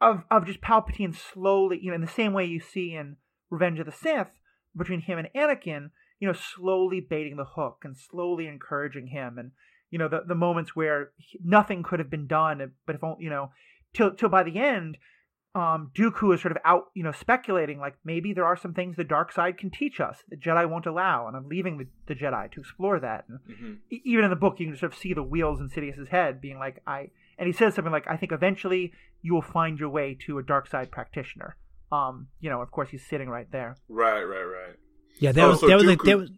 of 0.00 0.24
of 0.30 0.46
just 0.46 0.62
Palpatine 0.62 1.14
slowly, 1.14 1.78
you 1.82 1.90
know, 1.90 1.94
in 1.94 2.00
the 2.00 2.08
same 2.08 2.32
way 2.32 2.46
you 2.46 2.58
see 2.58 2.94
in 2.94 3.16
Revenge 3.50 3.78
of 3.78 3.86
the 3.86 3.92
Sith 3.92 4.30
between 4.74 5.02
him 5.02 5.18
and 5.18 5.28
Anakin, 5.36 5.90
you 6.18 6.26
know, 6.26 6.32
slowly 6.32 7.00
baiting 7.00 7.36
the 7.36 7.44
hook 7.44 7.82
and 7.84 7.94
slowly 7.96 8.46
encouraging 8.46 9.08
him, 9.08 9.36
and 9.36 9.50
you 9.96 9.98
know 9.98 10.08
the 10.08 10.20
the 10.28 10.34
moments 10.34 10.76
where 10.76 11.12
nothing 11.42 11.82
could 11.82 12.00
have 12.00 12.10
been 12.10 12.26
done, 12.26 12.70
but 12.84 12.96
if 12.96 13.00
you 13.18 13.30
know, 13.30 13.50
till 13.94 14.10
till 14.14 14.28
by 14.28 14.42
the 14.42 14.58
end, 14.58 14.98
um, 15.54 15.90
Dooku 15.96 16.34
is 16.34 16.42
sort 16.42 16.52
of 16.52 16.58
out, 16.66 16.88
you 16.92 17.02
know, 17.02 17.12
speculating 17.12 17.80
like 17.80 17.94
maybe 18.04 18.34
there 18.34 18.44
are 18.44 18.58
some 18.58 18.74
things 18.74 18.96
the 18.96 19.04
dark 19.04 19.32
side 19.32 19.56
can 19.56 19.70
teach 19.70 19.98
us 19.98 20.18
the 20.28 20.36
Jedi 20.36 20.68
won't 20.68 20.84
allow, 20.84 21.28
and 21.28 21.34
I'm 21.34 21.48
leaving 21.48 21.78
the, 21.78 21.86
the 22.08 22.14
Jedi 22.14 22.52
to 22.52 22.60
explore 22.60 23.00
that. 23.00 23.24
And 23.26 23.38
mm-hmm. 23.50 23.72
even 24.04 24.24
in 24.24 24.28
the 24.28 24.36
book, 24.36 24.56
you 24.60 24.66
can 24.66 24.76
sort 24.76 24.92
of 24.92 24.98
see 24.98 25.14
the 25.14 25.22
wheels 25.22 25.60
in 25.60 25.70
Sidious's 25.70 26.08
head, 26.08 26.42
being 26.42 26.58
like, 26.58 26.82
"I," 26.86 27.08
and 27.38 27.46
he 27.46 27.54
says 27.54 27.74
something 27.74 27.90
like, 27.90 28.06
"I 28.06 28.18
think 28.18 28.32
eventually 28.32 28.92
you 29.22 29.32
will 29.32 29.40
find 29.40 29.80
your 29.80 29.88
way 29.88 30.14
to 30.26 30.36
a 30.36 30.42
dark 30.42 30.66
side 30.66 30.90
practitioner." 30.90 31.56
Um, 31.90 32.26
you 32.40 32.50
know, 32.50 32.60
of 32.60 32.70
course, 32.70 32.90
he's 32.90 33.06
sitting 33.06 33.30
right 33.30 33.50
there. 33.50 33.78
Right, 33.88 34.24
right, 34.24 34.42
right. 34.42 34.76
Yeah, 35.20 35.32
that 35.32 35.42
oh, 35.42 35.48
was 35.52 35.60
so 35.60 35.68
that 35.68 35.76
was 35.76 35.86
like 35.86 36.02
that 36.02 36.18
was. 36.18 36.30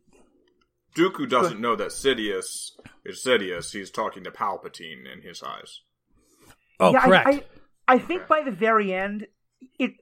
Dooku 0.94 1.28
doesn't 1.28 1.60
know 1.60 1.76
that 1.76 1.88
Sidious 1.88 2.72
is 3.04 3.22
Sidious. 3.24 3.72
He's 3.72 3.90
talking 3.90 4.24
to 4.24 4.30
Palpatine 4.30 5.12
in 5.12 5.22
his 5.22 5.42
eyes. 5.42 5.80
Oh, 6.80 6.92
yeah, 6.92 7.00
correct. 7.00 7.28
I, 7.28 7.32
I, 7.32 7.42
I 7.94 7.98
think 7.98 8.26
by 8.28 8.42
the 8.42 8.50
very 8.50 8.92
end, 8.92 9.26
it 9.78 9.92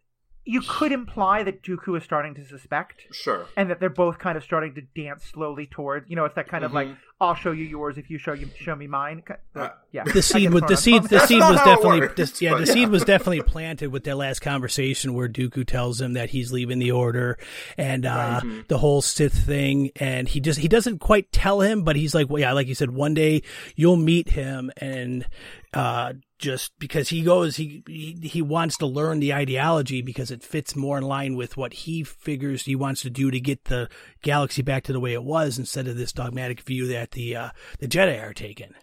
you 0.44 0.61
could 0.61 0.92
imply 0.92 1.42
that 1.42 1.62
Dooku 1.62 1.96
is 1.96 2.05
starting 2.05 2.35
to 2.37 2.44
suspect. 2.44 3.03
Sure. 3.11 3.46
And 3.57 3.68
that 3.68 3.81
they're 3.81 3.90
both 3.90 4.18
kind 4.18 4.37
of 4.37 4.44
starting 4.44 4.75
to 4.77 4.83
dance 4.94 5.25
slowly 5.25 5.66
towards, 5.66 6.09
you 6.09 6.14
know, 6.14 6.25
it's 6.25 6.37
that 6.37 6.49
kind 6.49 6.64
mm-hmm. 6.64 6.77
of 6.77 6.88
like, 6.88 6.96
I'll 7.18 7.35
show 7.35 7.52
you 7.52 7.64
yours 7.64 7.96
if 7.96 8.11
you 8.11 8.18
show 8.18 8.35
you 8.35 8.50
show 8.59 8.76
me 8.76 8.87
mine. 8.87 9.22
Uh, 9.55 9.70
yeah. 9.90 10.05
The 10.05 10.20
seed 10.20 10.52
was 10.52 10.64
the 10.64 10.76
seed 10.76 11.02
the 11.05 11.20
seed 11.20 11.40
was 11.40 11.57
definitely 11.62 12.00
the, 12.09 12.38
yeah 12.40 12.59
the 12.59 12.66
seed 12.66 12.90
was 12.90 13.05
definitely 13.05 13.40
planted 13.40 13.90
with 13.90 14.05
that 14.05 14.16
last 14.16 14.40
conversation 14.40 15.14
where 15.14 15.26
Dooku 15.26 15.66
tells 15.66 15.98
him 15.98 16.12
that 16.12 16.29
he's 16.31 16.52
leaving 16.52 16.79
the 16.79 16.92
order 16.92 17.38
and 17.79 18.05
uh, 18.05 18.09
right. 18.11 18.42
mm-hmm. 18.42 18.61
the 18.68 18.76
whole 18.76 19.00
Sith 19.00 19.33
thing 19.33 19.92
and 19.96 20.29
he 20.29 20.40
just 20.40 20.61
he 20.61 20.68
doesn't 20.68 20.98
quite 20.98 21.33
tell 21.33 21.62
him 21.62 21.85
but 21.85 21.96
he's 21.96 22.14
like 22.14 22.29
well 22.29 22.40
yeah 22.40 22.52
like 22.52 22.66
you 22.66 22.74
said 22.74 22.90
one 22.90 23.14
day 23.14 23.42
you'll 23.76 23.96
meet 23.96 24.29
him 24.29 24.70
and 24.76 25.26
uh, 25.72 26.12
just 26.38 26.79
because 26.79 27.09
he 27.09 27.22
goes 27.22 27.57
he, 27.57 27.83
he 27.87 28.18
he 28.22 28.42
wants 28.42 28.77
to 28.77 28.87
learn 28.87 29.20
the 29.20 29.33
ideology 29.33 30.03
because 30.03 30.31
it 30.31 30.42
fits 30.42 30.77
more 30.77 30.99
in 30.99 31.05
line 31.05 31.35
with 31.35 31.57
what 31.57 31.72
he 31.72 32.03
figures 32.03 32.64
he 32.64 32.77
wants 32.77 33.03
to 33.03 33.11
do 33.11 33.31
to 33.31 33.40
get 33.40 33.64
the 33.64 33.88
galaxy 34.22 34.62
back 34.62 34.83
to 34.85 34.92
the 34.92 35.01
way 35.01 35.14
it 35.14 35.25
was 35.25 35.59
instead 35.59 35.88
of 35.88 35.96
this 35.96 36.12
dogmatic 36.12 36.61
view 36.61 36.87
that 36.88 37.12
the 37.12 37.35
uh, 37.35 37.51
the 37.79 37.88
Jedi 37.88 38.22
are 38.22 38.35
taking. 38.35 38.75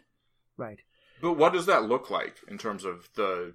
Right. 0.58 0.80
But 1.22 1.34
what 1.34 1.54
does 1.54 1.68
that 1.68 1.84
look 1.84 2.10
like 2.10 2.38
in 2.48 2.58
terms 2.58 2.86
of 2.86 3.08
the 3.16 3.54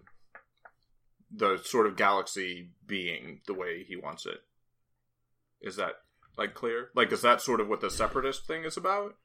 the 1.31 1.59
sort 1.65 1.87
of 1.87 1.97
galaxy 1.97 2.71
being 2.87 3.41
the 3.47 3.55
way 3.55 3.85
he 3.87 3.97
wants 3.97 4.27
it? 4.27 4.39
Is 5.61 5.77
that 5.77 5.95
like 6.37 6.55
clear? 6.55 6.91
Like 6.95 7.13
is 7.13 7.23
that 7.23 7.43
sort 7.43 7.61
of 7.61 7.69
what 7.69 7.81
the 7.81 7.91
separatist 7.91 8.47
thing 8.47 8.65
is 8.65 8.77
about? 8.77 9.17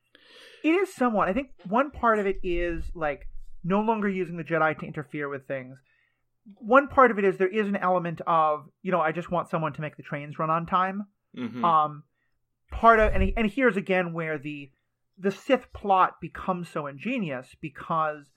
It 0.64 0.70
is 0.70 0.94
somewhat. 0.94 1.28
I 1.28 1.34
think 1.34 1.50
one 1.68 1.92
part 1.92 2.20
of 2.20 2.26
it 2.26 2.38
is 2.42 2.86
like 2.96 3.28
no 3.64 3.82
longer 3.82 4.10
using 4.10 4.38
the 4.38 4.44
Jedi 4.44 4.78
to 4.80 4.86
interfere 4.86 5.30
with 5.30 5.48
things. 5.48 5.78
One 6.56 6.88
part 6.88 7.12
of 7.12 7.18
it 7.18 7.26
is 7.26 7.38
there 7.38 7.48
is 7.48 7.68
an 7.68 7.78
element 7.78 8.22
of, 8.28 8.70
you 8.82 8.92
know, 8.92 9.00
I 9.00 9.12
just 9.12 9.32
want 9.32 9.50
someone 9.50 9.74
to 9.74 9.82
make 9.82 9.96
the 9.96 10.04
trains 10.04 10.38
run 10.38 10.50
on 10.50 10.66
time. 10.66 11.08
Mm-hmm. 11.38 11.64
Um, 11.64 12.04
part 12.70 13.00
of 13.00 13.14
and 13.14 13.32
and 13.38 13.50
here's 13.50 13.78
again 13.78 14.14
where 14.14 14.38
the 14.38 14.70
the 15.18 15.32
Sith 15.32 15.72
plot 15.74 16.20
becomes 16.20 16.70
so 16.70 16.88
ingenious 16.88 17.56
because 17.62 18.32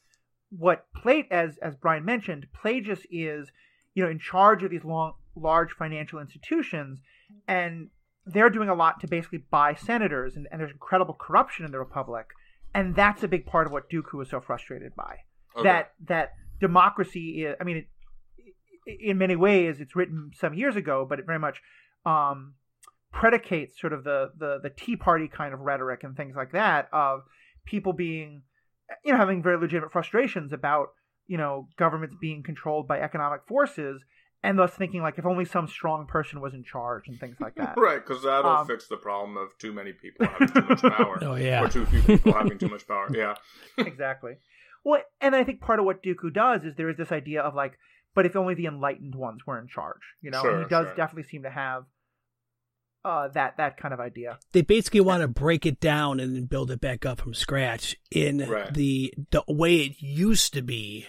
what 0.51 0.87
Plagueis 0.97 1.59
as 1.61 1.75
Brian 1.75 2.05
mentioned, 2.05 2.47
Plagueis 2.55 3.05
is, 3.11 3.51
you 3.95 4.05
know, 4.05 4.11
in 4.11 4.19
charge 4.19 4.63
of 4.63 4.71
these 4.71 4.85
long 4.85 5.15
large 5.35 5.73
financial 5.73 6.19
institutions 6.19 7.01
and 7.49 7.91
they're 8.25 8.51
doing 8.51 8.69
a 8.69 8.75
lot 8.75 9.01
to 9.01 9.07
basically 9.07 9.45
buy 9.51 9.75
senators 9.75 10.35
and, 10.37 10.49
and 10.51 10.61
there's 10.61 10.71
incredible 10.71 11.15
corruption 11.15 11.65
in 11.65 11.73
the 11.73 11.79
Republic 11.79 12.27
and 12.77 12.95
that's 12.95 13.23
a 13.23 13.29
big 13.29 13.47
part 13.47 13.67
of 13.67 13.73
what 13.73 13.89
Dooku 13.89 14.15
was 14.15 14.29
so 14.29 14.41
frustrated 14.41 14.95
by. 14.95 15.21
Okay. 15.57 15.67
That 15.67 15.93
that 16.09 16.33
democracy 16.61 17.47
is. 17.47 17.57
I 17.59 17.65
mean, 17.65 17.87
it, 18.87 18.99
in 19.01 19.17
many 19.17 19.35
ways, 19.35 19.81
it's 19.81 19.97
written 19.97 20.31
some 20.39 20.53
years 20.53 20.77
ago, 20.77 21.07
but 21.09 21.19
it 21.19 21.25
very 21.25 21.39
much 21.39 21.63
um, 22.05 22.53
predicates 23.13 23.81
sort 23.81 23.95
of 23.95 24.05
the, 24.05 24.31
the 24.39 24.61
the 24.63 24.69
Tea 24.69 24.95
Party 24.95 25.27
kind 25.27 25.55
of 25.55 25.61
rhetoric 25.61 26.05
and 26.05 26.15
things 26.15 26.37
like 26.37 26.53
that 26.53 26.89
of 26.93 27.23
people 27.65 27.95
being, 27.95 28.43
you 29.03 29.13
know, 29.13 29.19
having 29.19 29.43
very 29.43 29.57
legitimate 29.57 29.91
frustrations 29.91 30.53
about 30.53 30.89
you 31.27 31.39
know 31.39 31.69
governments 31.79 32.15
being 32.21 32.43
controlled 32.43 32.87
by 32.87 33.01
economic 33.01 33.41
forces 33.49 34.03
and 34.47 34.59
thus 34.59 34.71
thinking 34.73 35.03
like 35.03 35.19
if 35.19 35.27
only 35.27 35.45
some 35.45 35.67
strong 35.67 36.07
person 36.07 36.41
was 36.41 36.55
in 36.55 36.63
charge 36.63 37.09
and 37.09 37.19
things 37.19 37.37
like 37.41 37.55
that. 37.57 37.75
right, 37.77 38.05
because 38.07 38.23
that'll 38.23 38.51
um, 38.51 38.67
fix 38.67 38.87
the 38.89 38.97
problem 38.97 39.37
of 39.37 39.49
too 39.59 39.73
many 39.73 39.93
people 39.93 40.27
having 40.27 40.49
too 40.49 40.63
much 40.63 40.83
power. 40.97 41.19
oh 41.23 41.35
yeah, 41.35 41.63
or 41.63 41.69
too 41.69 41.85
few 41.87 42.01
people 42.03 42.33
having 42.41 42.57
too 42.59 42.69
much 42.69 42.87
power. 42.87 43.09
Yeah, 43.13 43.35
exactly. 43.77 44.35
Well, 44.85 45.03
and 45.21 45.35
I 45.35 45.43
think 45.45 45.61
part 45.61 45.81
of 45.81 45.85
what 45.85 46.03
Dooku 46.03 46.33
does 46.33 46.63
is 46.65 46.77
there 46.77 46.89
is 46.89 46.97
this 46.97 47.11
idea 47.11 47.43
of 47.43 47.55
like, 47.55 47.77
but 48.15 48.25
if 48.25 48.37
only 48.37 48.55
the 48.55 48.67
enlightened 48.67 49.15
ones 49.17 49.41
were 49.47 49.59
in 49.61 49.67
charge, 49.67 50.01
you 50.23 50.31
know, 50.31 50.41
Sure, 50.43 50.55
and 50.55 50.63
he 50.65 50.69
does 50.69 50.87
sure. 50.87 50.95
definitely 50.97 51.29
seem 51.29 51.43
to 51.43 51.51
have 51.51 51.85
uh, 53.05 53.29
that 53.35 53.57
that 53.57 53.77
kind 53.77 53.93
of 53.95 54.01
idea. 54.01 54.39
They 54.53 54.63
basically 54.63 55.01
want 55.01 55.23
to 55.23 55.29
break 55.29 55.67
it 55.67 55.81
down 55.81 56.19
and 56.21 56.35
then 56.37 56.45
build 56.45 56.71
it 56.71 56.81
back 56.81 57.05
up 57.07 57.21
from 57.21 57.35
scratch 57.35 57.97
in 58.11 58.39
Right. 58.49 58.73
the 58.73 59.13
the 59.31 59.43
way 59.49 59.77
it 59.79 59.97
used 60.01 60.53
to 60.55 60.63
be, 60.63 61.07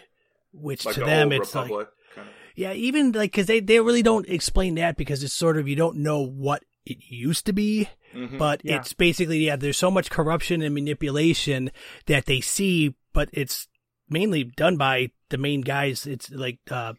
which 0.52 0.86
like 0.86 0.96
to 0.96 1.00
the 1.02 1.06
them 1.06 1.32
old 1.32 1.42
it's 1.42 1.56
like 1.56 1.70
kind 1.70 2.28
of. 2.28 2.34
Yeah, 2.58 2.74
even 2.74 3.12
like 3.14 3.32
because 3.32 3.46
they 3.46 3.60
they 3.62 3.80
really 3.80 4.02
don't 4.04 4.28
explain 4.28 4.76
that 4.76 4.98
because 4.98 5.24
it's 5.24 5.34
sort 5.34 5.58
of 5.58 5.68
you 5.68 5.76
don't 5.76 5.98
know 5.98 6.20
what 6.26 6.64
it 6.88 6.98
used 7.08 7.46
to 7.46 7.54
be, 7.54 7.88
Mhm. 8.16 8.38
but 8.40 8.62
Yeah. 8.64 8.78
it's 8.78 8.94
basically 8.94 9.46
yeah. 9.46 9.56
There's 9.58 9.78
so 9.78 9.92
much 9.92 10.10
corruption 10.10 10.62
and 10.64 10.74
manipulation 10.74 11.70
that 12.08 12.26
they 12.26 12.42
see, 12.42 12.96
but 13.14 13.30
it's 13.32 13.68
mainly 14.10 14.44
done 14.44 14.76
by 14.76 15.12
the 15.30 15.38
main 15.38 15.62
guys. 15.62 16.08
It's 16.08 16.32
like 16.32 16.58
uh, 16.72 16.94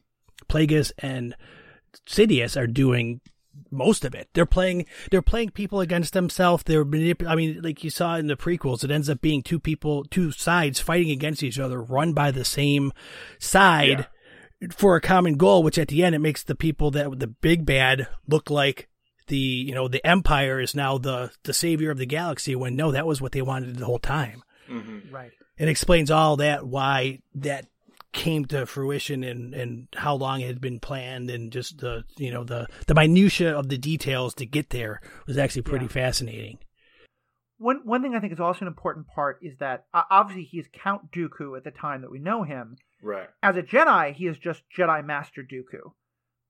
Plagueis 0.49 0.92
and 0.99 1.35
Sidious 2.07 2.57
are 2.57 2.66
doing 2.68 3.21
most 3.73 4.05
of 4.05 4.14
it. 4.14 4.29
They're 4.35 4.47
playing 4.47 4.87
they're 5.11 5.23
playing 5.23 5.51
people 5.51 5.81
against 5.81 6.12
themselves. 6.12 6.62
They're 6.62 6.85
manip- 6.85 7.27
I 7.27 7.35
mean, 7.35 7.61
like 7.62 7.83
you 7.83 7.90
saw 7.90 8.14
in 8.16 8.29
the 8.29 8.37
prequels, 8.37 8.85
it 8.85 8.90
ends 8.92 9.11
up 9.11 9.21
being 9.21 9.42
two 9.42 9.59
people, 9.59 10.05
two 10.05 10.31
sides 10.31 10.79
fighting 10.79 11.11
against 11.11 11.42
each 11.42 11.59
other, 11.59 11.83
run 11.83 12.12
by 12.12 12.31
the 12.31 12.44
same 12.44 12.92
side 13.40 14.07
for 14.75 14.97
a 14.97 15.01
common 15.01 15.35
goal. 15.37 15.62
Which 15.62 15.79
at 15.79 15.88
the 15.88 16.03
end, 16.05 16.14
it 16.14 16.21
makes 16.21 16.42
the 16.42 16.55
people 16.55 16.90
that 16.92 17.18
the 17.18 17.27
big 17.29 17.64
bad 17.66 18.09
look 18.27 18.51
like 18.51 18.88
the 19.29 19.37
you 19.37 19.75
know 19.75 19.88
the 19.88 20.05
Empire 20.07 20.61
is 20.61 20.75
now 20.75 20.99
the 20.99 21.31
the 21.44 21.53
savior 21.53 21.90
of 21.90 21.99
the 21.99 22.07
galaxy. 22.07 22.55
When 22.57 22.77
no, 22.77 22.90
that 22.92 23.07
was 23.07 23.21
what 23.21 23.33
they 23.33 23.42
wanted 23.42 23.77
the 23.77 23.85
whole 23.85 23.99
time. 23.99 24.42
Mhm. 24.68 25.12
Right. 25.12 25.31
It 25.59 25.68
explains 25.68 26.11
all 26.11 26.37
that 26.37 26.66
why 26.66 27.18
that 27.35 27.66
came 28.12 28.47
to 28.47 28.64
fruition 28.64 29.23
and, 29.23 29.53
and 29.55 29.87
how 29.94 30.14
long 30.14 30.40
it 30.40 30.47
had 30.47 30.61
been 30.61 30.81
planned 30.81 31.29
and 31.31 31.53
just 31.53 31.79
the 31.79 32.05
you 32.16 32.31
know 32.33 32.42
the 32.44 32.66
the 32.87 32.94
minutia 32.94 33.55
of 33.57 33.68
the 33.68 33.77
details 33.79 34.35
to 34.35 34.47
get 34.47 34.71
there 34.71 35.01
was 35.27 35.37
actually 35.37 35.62
pretty 35.62 35.85
Yeah. 35.85 35.90
fascinating. 35.92 36.59
One 37.59 37.81
one 37.85 38.03
thing 38.03 38.14
I 38.14 38.21
think 38.21 38.33
is 38.33 38.40
also 38.40 38.61
an 38.62 38.68
important 38.68 39.09
part 39.09 39.40
is 39.42 39.57
that 39.59 39.85
uh, 39.92 40.03
obviously 40.11 40.44
he's 40.44 40.66
Count 40.73 41.11
Dooku 41.12 41.57
at 41.57 41.64
the 41.64 41.71
time 41.71 42.03
that 42.03 42.11
we 42.11 42.18
know 42.18 42.44
him. 42.44 42.77
Right. 43.02 43.28
As 43.42 43.56
a 43.56 43.62
Jedi, 43.62 44.14
he 44.14 44.26
is 44.26 44.38
just 44.38 44.62
Jedi 44.76 45.04
Master 45.04 45.42
Dooku. 45.42 45.92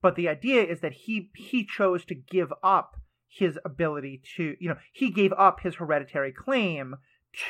But 0.00 0.16
the 0.16 0.28
idea 0.28 0.62
is 0.62 0.80
that 0.80 0.92
he 0.92 1.30
he 1.34 1.66
chose 1.66 2.04
to 2.06 2.14
give 2.14 2.52
up 2.62 2.92
his 3.28 3.58
ability 3.64 4.22
to, 4.36 4.54
you 4.58 4.68
know, 4.68 4.76
he 4.92 5.10
gave 5.10 5.32
up 5.32 5.60
his 5.60 5.74
hereditary 5.74 6.32
claim 6.32 6.96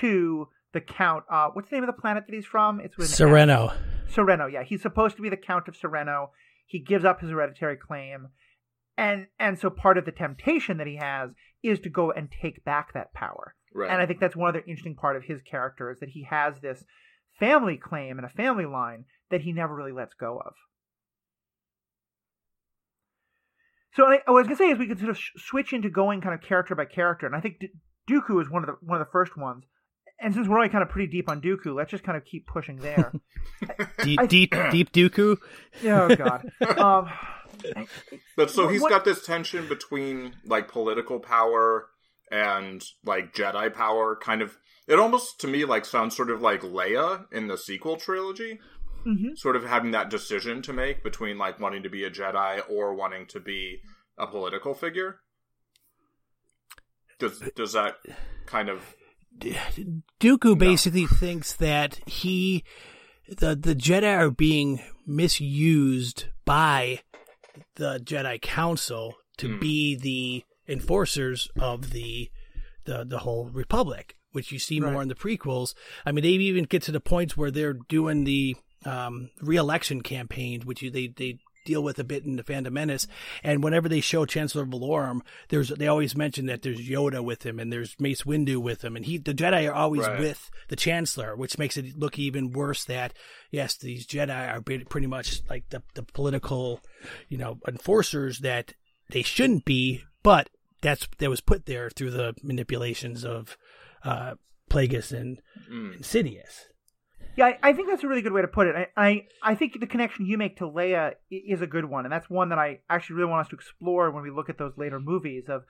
to 0.01 0.49
the 0.73 0.81
Count. 0.81 1.25
Uh, 1.31 1.49
what's 1.53 1.71
the 1.71 1.77
name 1.77 1.85
of 1.85 1.95
the 1.95 2.01
planet 2.01 2.25
that 2.27 2.35
he's 2.35 2.47
from? 2.47 2.81
It's 2.81 2.97
with 2.97 3.09
an 3.09 3.13
F. 3.13 3.19
Serenno. 3.19 3.77
Serenno, 4.11 4.51
yeah, 4.51 4.63
he's 4.63 4.83
supposed 4.83 5.17
to 5.17 5.23
be 5.23 5.29
the 5.29 5.37
Count 5.37 5.69
of 5.69 5.77
Serenno. 5.77 6.29
He 6.67 6.79
gives 6.79 7.05
up 7.05 7.21
his 7.21 7.31
hereditary 7.31 7.77
claim, 7.77 8.29
and 8.97 9.27
and 9.39 9.59
so 9.59 9.71
part 9.71 9.99
of 9.99 10.05
the 10.05 10.13
temptation 10.13 10.79
that 10.79 10.87
he 10.87 10.97
has 10.97 11.31
is 11.63 11.81
to 11.81 11.91
go 11.91 12.11
and 12.11 12.29
take 12.31 12.65
back 12.65 12.93
that 12.95 13.13
power. 13.15 13.55
Right. 13.75 13.91
And 13.91 14.01
I 14.01 14.07
think 14.07 14.21
that's 14.21 14.37
one 14.37 14.49
other 14.49 14.65
interesting 14.67 14.95
part 14.95 15.17
of 15.17 15.25
his 15.25 15.43
character 15.43 15.91
is 15.91 16.01
that 16.01 16.11
he 16.11 16.25
has 16.25 16.55
this 16.61 16.85
family 17.39 17.77
claim 17.77 18.19
and 18.19 18.25
a 18.27 18.31
family 18.31 18.67
line 18.67 19.05
that 19.31 19.43
he 19.43 19.53
never 19.53 19.75
really 19.75 19.93
lets 19.93 20.15
go 20.15 20.39
of. 20.39 20.55
So 23.95 24.05
I, 24.05 24.11
what 24.11 24.23
I 24.29 24.31
was 24.33 24.47
gonna 24.47 24.57
say 24.57 24.71
is 24.71 24.79
we 24.79 24.87
could 24.87 24.99
sort 24.99 25.11
of 25.11 25.19
sh- 25.19 25.31
switch 25.39 25.73
into 25.73 25.91
going 25.91 26.21
kind 26.21 26.35
of 26.35 26.41
character 26.41 26.75
by 26.75 26.85
character, 26.85 27.27
and 27.27 27.35
I 27.35 27.41
think 27.41 27.59
D- 27.61 27.69
Dooku 28.11 28.41
is 28.41 28.49
one 28.51 28.63
of 28.63 28.69
the 28.69 28.77
one 28.87 29.01
of 29.01 29.07
the 29.07 29.11
first 29.11 29.37
ones. 29.37 29.65
And 30.21 30.35
since 30.35 30.49
we're 30.49 30.57
already 30.57 30.73
kind 30.73 30.83
of 30.83 30.89
pretty 30.89 31.07
deep 31.11 31.29
on 31.31 31.41
Dooku, 31.41 31.75
let's 31.77 31.93
just 31.93 32.03
kind 32.03 32.19
of 32.19 32.25
keep 32.25 32.45
pushing 32.49 32.77
there. 32.77 33.13
Deep 34.03 34.19
I- 34.21 34.27
deep 34.27 34.53
deep 34.73 34.91
Dooku. 34.93 35.37
oh 35.85 36.17
God. 36.17 36.51
Um, 36.79 37.09
But 38.37 38.51
so 38.51 38.65
What- 38.65 38.73
he's 38.73 38.83
what- 38.83 38.91
got 38.91 39.05
this 39.05 39.25
tension 39.25 39.69
between 39.69 40.33
like 40.45 40.69
political 40.69 41.21
power 41.21 41.89
and 42.33 42.85
like 43.05 43.33
Jedi 43.33 43.73
power. 43.73 44.17
Kind 44.17 44.43
of, 44.43 44.57
it 44.89 44.99
almost 44.99 45.39
to 45.41 45.47
me 45.47 45.65
like 45.65 45.85
sounds 45.85 46.17
sort 46.17 46.31
of 46.31 46.41
like 46.43 46.63
Leia 46.63 47.27
in 47.33 47.47
the 47.47 47.57
sequel 47.59 47.97
trilogy. 47.97 48.59
mhm. 49.07 49.39
Sort 49.39 49.55
of 49.57 49.65
having 49.65 49.93
that 49.93 50.11
decision 50.11 50.61
to 50.63 50.73
make 50.73 51.03
between 51.05 51.39
like 51.39 51.61
wanting 51.61 51.83
to 51.85 51.89
be 51.91 52.03
a 52.05 52.11
Jedi 52.11 52.61
or 52.69 52.95
wanting 52.95 53.27
to 53.27 53.39
be 53.41 53.81
a 54.19 54.27
political 54.27 54.75
figure. 54.75 55.21
Does 57.19 57.41
does 57.57 57.73
that 57.73 57.97
kind 58.47 58.69
of 58.69 58.95
Dooku 60.21 60.59
basically 60.59 61.07
thinks 61.07 61.53
that 61.55 62.01
he 62.07 62.65
the 63.29 63.55
the 63.57 63.75
Jedi 63.75 64.17
are 64.19 64.31
being 64.31 64.81
misused 65.07 66.27
by 66.45 67.01
the 67.77 67.99
Jedi 68.03 68.41
Council 68.41 69.15
to 69.39 69.49
Hmm. 69.55 69.61
be 69.61 69.95
the 69.97 70.45
enforcers 70.73 71.49
of 71.59 71.91
the 71.91 72.31
the 72.85 73.05
the 73.05 73.19
whole 73.19 73.49
Republic, 73.51 74.17
which 74.39 74.53
you 74.53 74.59
see 74.61 74.79
Right. 74.79 74.93
more 74.93 75.03
in 75.03 75.09
the 75.09 75.15
prequels. 75.17 75.75
I 76.07 76.13
mean, 76.13 76.23
they 76.23 76.31
even 76.31 76.65
get 76.65 76.83
to 76.85 76.93
the 76.93 77.01
points 77.01 77.37
where 77.37 77.51
they're 77.51 77.73
doing 77.89 78.23
the 78.23 78.55
um, 78.85 79.31
re-election 79.41 80.03
campaign, 80.03 80.63
which 80.65 80.81
you, 80.83 80.91
they 80.91 81.09
they 81.09 81.39
deal 81.67 81.83
with 81.83 81.99
a 81.99 82.05
bit 82.05 82.25
in 82.25 82.37
the 82.37 82.45
Phantom 82.45 82.73
Menace. 82.73 83.07
And 83.43 83.63
whenever 83.63 83.89
they 83.91 84.01
show 84.01 84.25
Chancellor 84.25 84.65
Valorum, 84.65 85.21
there's 85.49 85.69
they 85.71 85.89
always 85.89 86.17
mention 86.17 86.47
that 86.47 86.63
there's 86.63 86.89
Yoda 86.89 87.23
with 87.23 87.45
him 87.45 87.59
and 87.59 87.71
there's 87.73 87.97
Mace 87.99 88.23
Windu 88.23 88.57
with 88.63 88.83
him, 88.85 88.95
and 88.97 89.05
he 89.05 89.19
the 89.19 89.35
Jedi 89.35 89.69
are 89.69 89.75
always 89.75 90.07
Right. 90.07 90.21
with 90.21 90.49
the 90.69 90.77
Chancellor, 90.77 91.35
which 91.37 91.59
makes 91.59 91.77
it 91.77 91.99
look 91.99 92.19
even 92.19 92.53
worse. 92.53 92.85
That 92.85 93.13
yes, 93.51 93.77
these 93.77 94.07
Jedi 94.07 94.31
are 94.55 94.63
pretty 94.63 95.09
much 95.09 95.43
like 95.51 95.69
the 95.71 95.83
the 95.95 96.05
political, 96.05 96.81
you 97.29 97.37
know, 97.37 97.59
enforcers 97.67 98.39
that 98.39 98.75
they 99.11 99.23
shouldn't 99.23 99.65
be, 99.65 100.05
but 100.23 100.49
that's 100.81 101.09
that 101.19 101.29
was 101.29 101.41
put 101.41 101.67
there 101.67 101.91
through 101.91 102.13
the 102.13 102.35
manipulations 102.43 103.25
of 103.25 103.59
uh, 104.05 104.35
Plagueis 104.71 105.13
and 105.13 105.41
mm, 105.71 105.97
Insidious. 105.97 106.67
Yeah, 107.37 107.47
I, 107.47 107.59
I 107.63 107.73
think 107.73 107.89
that's 107.89 108.03
a 108.03 108.09
really 108.09 108.23
good 108.23 108.33
way 108.33 108.43
to 108.43 108.49
put 108.49 108.67
it. 108.67 108.75
I, 108.75 108.87
I, 108.97 109.27
I 109.43 109.55
think 109.55 109.79
the 109.79 109.87
connection 109.87 110.27
you 110.27 110.37
make 110.37 110.57
to 110.57 110.65
Leia 110.65 111.15
is 111.31 111.63
a 111.63 111.69
good 111.69 111.85
one, 111.85 112.05
and 112.05 112.13
that's 112.13 112.29
one 112.29 112.49
that 112.49 112.59
I 112.59 112.81
actually 112.91 113.17
really 113.17 113.31
want 113.31 113.47
us 113.47 113.51
to 113.51 113.57
explore 113.57 114.11
when 114.11 114.25
we 114.25 114.31
look 114.31 114.51
at 114.51 114.59
those 114.59 114.73
later 114.77 114.99
movies 114.99 115.45
of 115.49 115.63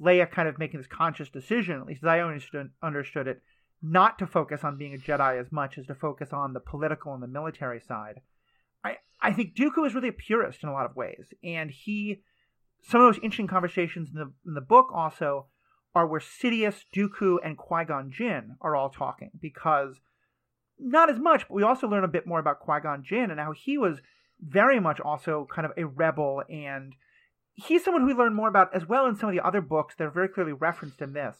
Leia 0.00 0.30
kind 0.30 0.48
of 0.48 0.58
making 0.58 0.78
this 0.78 0.86
conscious 0.86 1.28
decision, 1.28 1.80
at 1.80 1.86
least 1.86 2.04
as 2.04 2.08
I 2.08 2.20
understood, 2.20 2.70
understood 2.82 3.26
it, 3.26 3.42
not 3.82 4.18
to 4.20 4.26
focus 4.26 4.60
on 4.62 4.78
being 4.78 4.94
a 4.94 4.98
Jedi 4.98 5.40
as 5.40 5.50
much 5.50 5.78
as 5.78 5.86
to 5.86 5.94
focus 5.94 6.32
on 6.32 6.52
the 6.52 6.60
political 6.60 7.12
and 7.12 7.22
the 7.22 7.26
military 7.26 7.80
side. 7.80 8.20
I, 8.84 8.98
I 9.20 9.32
think 9.32 9.56
Dooku 9.56 9.84
is 9.84 9.94
really 9.94 10.08
a 10.08 10.12
purist 10.12 10.62
in 10.62 10.68
a 10.68 10.72
lot 10.72 10.86
of 10.86 10.94
ways, 10.94 11.34
and 11.42 11.70
he, 11.72 12.22
some 12.82 13.00
of 13.00 13.12
those 13.12 13.22
interesting 13.22 13.48
conversations 13.48 14.10
in 14.10 14.16
the 14.16 14.32
in 14.46 14.54
the 14.54 14.60
book 14.60 14.90
also 14.94 15.46
are 15.96 16.06
where 16.06 16.20
Sidious, 16.20 16.84
Dooku, 16.94 17.38
and 17.42 17.56
Qui 17.56 17.86
Gon 17.86 18.12
Jinn 18.12 18.56
are 18.60 18.76
all 18.76 18.90
talking 18.90 19.30
because 19.40 19.98
not 20.78 21.08
as 21.08 21.18
much, 21.18 21.48
but 21.48 21.54
we 21.54 21.62
also 21.62 21.88
learn 21.88 22.04
a 22.04 22.08
bit 22.08 22.26
more 22.26 22.38
about 22.38 22.60
Qui 22.60 22.80
Gon 22.82 23.02
Jinn 23.02 23.30
and 23.30 23.40
how 23.40 23.52
he 23.52 23.78
was 23.78 24.02
very 24.38 24.78
much 24.78 25.00
also 25.00 25.48
kind 25.50 25.64
of 25.64 25.72
a 25.78 25.86
rebel, 25.86 26.42
and 26.50 26.94
he's 27.54 27.82
someone 27.82 28.02
who 28.02 28.08
we 28.08 28.14
learn 28.14 28.34
more 28.34 28.50
about 28.50 28.74
as 28.74 28.86
well 28.86 29.06
in 29.06 29.16
some 29.16 29.30
of 29.30 29.34
the 29.34 29.42
other 29.42 29.62
books 29.62 29.94
that 29.96 30.04
are 30.04 30.10
very 30.10 30.28
clearly 30.28 30.52
referenced 30.52 31.00
in 31.00 31.14
this. 31.14 31.34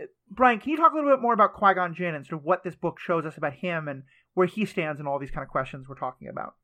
Uh, 0.00 0.04
Brian, 0.30 0.60
can 0.60 0.70
you 0.70 0.76
talk 0.76 0.92
a 0.92 0.94
little 0.94 1.10
bit 1.10 1.20
more 1.20 1.34
about 1.34 1.54
Qui 1.54 1.74
Gon 1.74 1.92
Jinn 1.92 2.14
and 2.14 2.24
sort 2.24 2.40
of 2.40 2.44
what 2.44 2.62
this 2.62 2.76
book 2.76 3.00
shows 3.00 3.26
us 3.26 3.36
about 3.36 3.54
him 3.54 3.88
and 3.88 4.04
where 4.34 4.46
he 4.46 4.64
stands 4.64 5.00
in 5.00 5.08
all 5.08 5.18
these 5.18 5.32
kind 5.32 5.42
of 5.42 5.48
questions 5.48 5.88
we're 5.88 5.96
talking 5.96 6.28
about? 6.28 6.54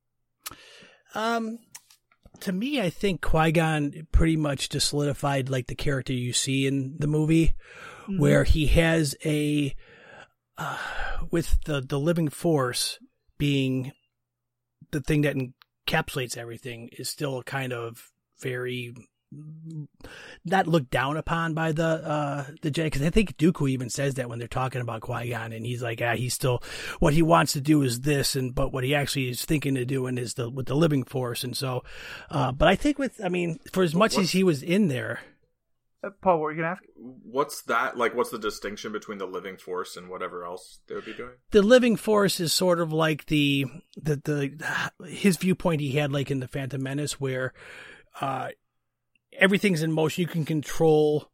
Um, 1.17 1.59
to 2.40 2.53
me, 2.53 2.81
I 2.81 2.90
think 2.90 3.20
Qui 3.22 3.53
Gon 3.53 4.07
pretty 4.12 4.37
much 4.37 4.68
just 4.68 4.88
solidified 4.88 5.49
like 5.49 5.66
the 5.66 5.75
character 5.75 6.12
you 6.12 6.33
see 6.33 6.66
in 6.66 6.96
the 6.99 7.07
movie, 7.07 7.55
Mhm. 8.09 8.18
where 8.18 8.44
he 8.44 8.66
has 8.68 9.16
a 9.25 9.75
uh, 10.59 10.79
with 11.31 11.59
the 11.64 11.81
the 11.81 11.99
living 11.99 12.29
force 12.29 12.99
being 13.38 13.92
the 14.90 15.01
thing 15.01 15.22
that 15.22 15.37
encapsulates 15.37 16.37
everything 16.37 16.88
is 16.92 17.11
still 17.11 17.42
kind 17.42 17.72
of 17.72 18.11
very 18.40 18.94
not 20.44 20.66
looked 20.66 20.90
down 20.90 21.16
upon 21.16 21.55
by 21.55 21.72
the 21.72 21.85
uh 21.85 22.44
the 22.62 22.70
Jedi 22.70 22.85
because 22.85 23.03
I 23.03 23.11
think 23.11 23.37
Dooku 23.37 23.68
even 23.70 23.90
says 23.90 24.14
that 24.14 24.29
when 24.29 24.38
they're 24.38 24.49
talking 24.49 24.81
about 24.81 25.01
Qui 25.03 25.31
Gon 25.31 25.53
and 25.53 25.66
he's 25.66 25.83
like 25.83 26.01
ah 26.03 26.14
he's 26.14 26.35
still 26.35 26.62
what 27.01 27.14
he 27.14 27.22
wants 27.22 27.53
to 27.55 27.61
do 27.61 27.83
is 27.83 28.01
this 28.03 28.37
and 28.37 28.55
but 28.55 28.72
what 28.72 28.85
he 28.85 28.94
actually 28.94 29.29
is 29.29 29.44
thinking 29.44 29.75
to 29.75 29.85
doing 29.85 30.18
is 30.18 30.35
the 30.35 30.49
with 30.49 30.66
the 30.66 30.75
living 30.77 31.03
force 31.05 31.42
and 31.44 31.57
so 31.57 31.83
uh 32.31 32.53
but 32.53 32.68
I 32.68 32.77
think 32.77 32.99
with 32.99 33.20
I 33.25 33.29
mean 33.29 33.59
for 33.72 33.83
as 33.83 33.94
much 33.94 34.14
What- 34.14 34.22
as 34.22 34.31
he 34.33 34.42
was 34.44 34.62
in 34.62 34.88
there 34.88 35.20
Uh, 36.05 36.11
Paul, 36.22 36.37
what 36.37 36.42
were 36.42 36.53
you 36.53 36.59
going 36.62 36.77
to 36.77 36.81
ask? 36.81 36.83
what's 37.25 37.62
that 37.62 37.96
like? 37.96 38.14
What's 38.14 38.31
the 38.31 38.38
distinction 38.38 38.92
between 38.92 39.18
the 39.18 39.27
living 39.27 39.57
force 39.57 39.96
and 39.96 40.09
whatever 40.09 40.44
else 40.44 40.79
they 40.87 40.94
would 40.94 41.05
be 41.07 41.14
doing? 41.14 41.33
the 41.51 41.62
living 41.62 41.96
force 41.96 42.38
is 42.38 42.53
sort 42.53 42.81
of 42.81 42.92
like 42.92 43.27
the 43.27 43.64
the 43.96 44.16
the 44.25 45.07
his 45.09 45.37
viewpoint 45.38 45.81
he 45.81 45.92
had 45.92 46.12
like 46.12 46.31
in 46.31 46.40
the 46.40 46.46
Phantom 46.49 46.83
Menace 46.83 47.18
where 47.20 47.53
uh 48.20 48.49
everything's 49.38 49.83
in 49.83 49.92
motion. 49.92 50.22
You 50.22 50.29
can 50.29 50.44
control 50.44 51.31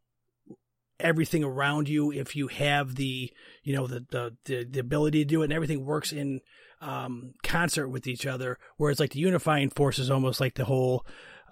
everything 0.99 1.43
around 1.43 1.89
you 1.89 2.11
if 2.11 2.35
you 2.35 2.47
have 2.47 2.95
the 2.95 3.31
you 3.63 3.75
know 3.75 3.87
the 3.87 4.05
the 4.11 4.37
the, 4.45 4.65
the 4.65 4.79
ability 4.79 5.19
to 5.19 5.25
do 5.25 5.41
it. 5.41 5.45
And 5.45 5.53
everything 5.53 5.85
works 5.85 6.11
in 6.11 6.41
um, 6.81 7.33
concert 7.43 7.87
with 7.87 8.07
each 8.07 8.25
other 8.25 8.59
whereas 8.75 8.99
like 8.99 9.11
the 9.11 9.19
unifying 9.19 9.69
force 9.69 9.99
is 9.99 10.11
almost 10.11 10.41
like 10.41 10.55
the 10.55 10.65
whole 10.65 11.05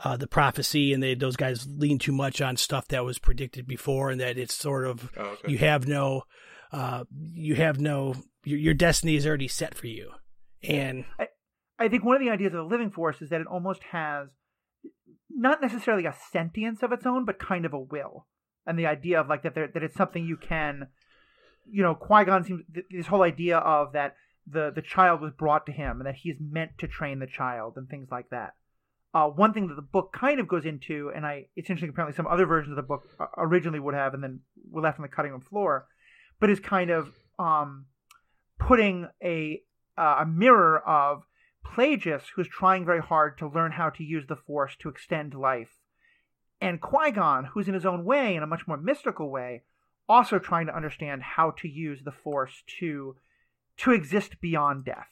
uh, 0.03 0.17
the 0.17 0.27
prophecy 0.27 0.91
and 0.91 1.01
they 1.01 1.15
those 1.15 1.37
guys 1.37 1.65
lean 1.69 1.99
too 1.99 2.11
much 2.11 2.41
on 2.41 2.57
stuff 2.57 2.85
that 2.89 3.05
was 3.05 3.17
predicted 3.17 3.65
before 3.65 4.09
and 4.09 4.19
that 4.19 4.37
it's 4.37 4.53
sort 4.53 4.85
of 4.85 5.09
oh, 5.15 5.21
okay. 5.21 5.51
you 5.51 5.57
have 5.57 5.87
no 5.87 6.23
uh, 6.73 7.05
you 7.33 7.55
have 7.55 7.79
no 7.79 8.15
your, 8.43 8.59
your 8.59 8.73
destiny 8.73 9.15
is 9.15 9.27
already 9.27 9.47
set 9.47 9.75
for 9.75 9.87
you. 9.87 10.11
And 10.63 11.05
I, 11.19 11.27
I 11.79 11.89
think 11.89 12.03
one 12.03 12.15
of 12.15 12.21
the 12.21 12.29
ideas 12.29 12.53
of 12.53 12.59
the 12.59 12.63
living 12.63 12.91
force 12.91 13.21
is 13.21 13.29
that 13.29 13.41
it 13.41 13.47
almost 13.47 13.81
has 13.91 14.27
not 15.35 15.61
necessarily 15.61 16.05
a 16.05 16.15
sentience 16.31 16.83
of 16.83 16.91
its 16.91 17.05
own, 17.05 17.25
but 17.25 17.39
kind 17.39 17.65
of 17.65 17.73
a 17.73 17.79
will, 17.79 18.27
and 18.65 18.77
the 18.77 18.85
idea 18.85 19.19
of 19.19 19.27
like 19.27 19.43
that 19.43 19.55
there, 19.55 19.67
that 19.73 19.83
it's 19.83 19.95
something 19.95 20.25
you 20.25 20.37
can, 20.37 20.87
you 21.69 21.81
know, 21.83 21.95
Qui 21.95 22.25
Gon 22.25 22.43
seems 22.43 22.63
this 22.89 23.07
whole 23.07 23.23
idea 23.23 23.57
of 23.57 23.93
that 23.93 24.15
the 24.47 24.71
the 24.73 24.81
child 24.81 25.21
was 25.21 25.31
brought 25.31 25.65
to 25.65 25.71
him 25.71 25.99
and 25.99 26.07
that 26.07 26.15
he's 26.15 26.37
meant 26.39 26.77
to 26.79 26.87
train 26.87 27.19
the 27.19 27.27
child 27.27 27.73
and 27.77 27.87
things 27.89 28.09
like 28.11 28.29
that. 28.29 28.53
Uh, 29.13 29.27
one 29.27 29.53
thing 29.53 29.67
that 29.67 29.75
the 29.75 29.81
book 29.81 30.13
kind 30.13 30.39
of 30.39 30.47
goes 30.47 30.65
into, 30.65 31.11
and 31.13 31.25
I 31.25 31.47
it's 31.55 31.69
interesting. 31.69 31.89
Apparently, 31.89 32.15
some 32.15 32.27
other 32.27 32.45
versions 32.45 32.71
of 32.71 32.77
the 32.77 32.87
book 32.87 33.03
uh, 33.19 33.25
originally 33.37 33.79
would 33.79 33.93
have, 33.93 34.13
and 34.13 34.23
then 34.23 34.39
were 34.69 34.81
left 34.81 34.99
on 34.99 35.03
the 35.03 35.09
cutting 35.09 35.31
room 35.31 35.41
floor, 35.41 35.87
but 36.39 36.49
is 36.49 36.59
kind 36.59 36.89
of 36.89 37.09
um, 37.37 37.85
putting 38.57 39.07
a 39.23 39.61
uh, 39.97 40.19
a 40.21 40.25
mirror 40.25 40.79
of 40.79 41.23
Plagueis, 41.65 42.23
who's 42.35 42.47
trying 42.47 42.85
very 42.85 43.01
hard 43.01 43.37
to 43.37 43.47
learn 43.47 43.73
how 43.73 43.89
to 43.91 44.03
use 44.03 44.25
the 44.27 44.35
Force 44.35 44.75
to 44.79 44.89
extend 44.89 45.33
life, 45.33 45.79
and 46.59 46.81
Qui 46.81 47.11
Gon, 47.11 47.45
who's 47.53 47.67
in 47.67 47.73
his 47.73 47.85
own 47.85 48.03
way, 48.03 48.35
in 48.35 48.43
a 48.43 48.47
much 48.47 48.67
more 48.67 48.77
mystical 48.77 49.29
way, 49.29 49.63
also 50.07 50.39
trying 50.39 50.67
to 50.67 50.75
understand 50.75 51.21
how 51.21 51.51
to 51.51 51.67
use 51.67 52.03
the 52.03 52.11
Force 52.11 52.63
to 52.79 53.15
to 53.77 53.91
exist 53.91 54.41
beyond 54.41 54.85
death, 54.85 55.09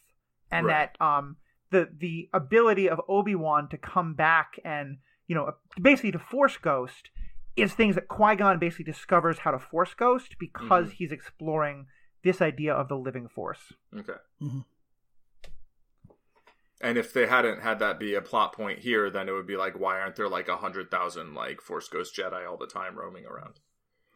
and 0.51 0.65
right. 0.65 0.89
that 0.99 1.05
um, 1.05 1.37
the 1.71 1.89
the 1.97 2.29
ability 2.33 2.89
of 2.89 3.01
Obi 3.07 3.35
Wan 3.35 3.67
to 3.69 3.77
come 3.77 4.13
back 4.13 4.59
and 4.63 4.97
you 5.27 5.35
know 5.35 5.53
basically 5.81 6.11
to 6.11 6.19
Force 6.19 6.57
Ghost 6.57 7.09
is 7.55 7.73
things 7.73 7.95
that 7.95 8.07
Qui 8.07 8.35
Gon 8.35 8.59
basically 8.59 8.85
discovers 8.85 9.39
how 9.39 9.51
to 9.51 9.59
Force 9.59 9.93
Ghost 9.93 10.35
because 10.39 10.87
mm-hmm. 10.87 10.95
he's 10.97 11.11
exploring 11.11 11.87
this 12.23 12.41
idea 12.41 12.73
of 12.73 12.87
the 12.87 12.95
living 12.95 13.27
Force. 13.27 13.73
Okay. 13.97 14.13
Mm-hmm. 14.41 14.59
And 16.81 16.97
if 16.97 17.11
they 17.11 17.27
hadn't 17.27 17.61
had 17.61 17.79
that 17.79 17.99
be 17.99 18.15
a 18.15 18.21
plot 18.21 18.53
point 18.53 18.79
here, 18.79 19.09
then 19.09 19.27
it 19.27 19.33
would 19.33 19.47
be 19.47 19.57
like, 19.57 19.77
why 19.77 19.99
aren't 19.99 20.15
there 20.15 20.29
like 20.29 20.47
a 20.47 20.55
hundred 20.55 20.89
thousand 20.89 21.33
like 21.33 21.61
Force 21.61 21.89
Ghost 21.89 22.15
Jedi 22.15 22.49
all 22.49 22.57
the 22.57 22.67
time 22.67 22.97
roaming 22.97 23.25
around? 23.25 23.59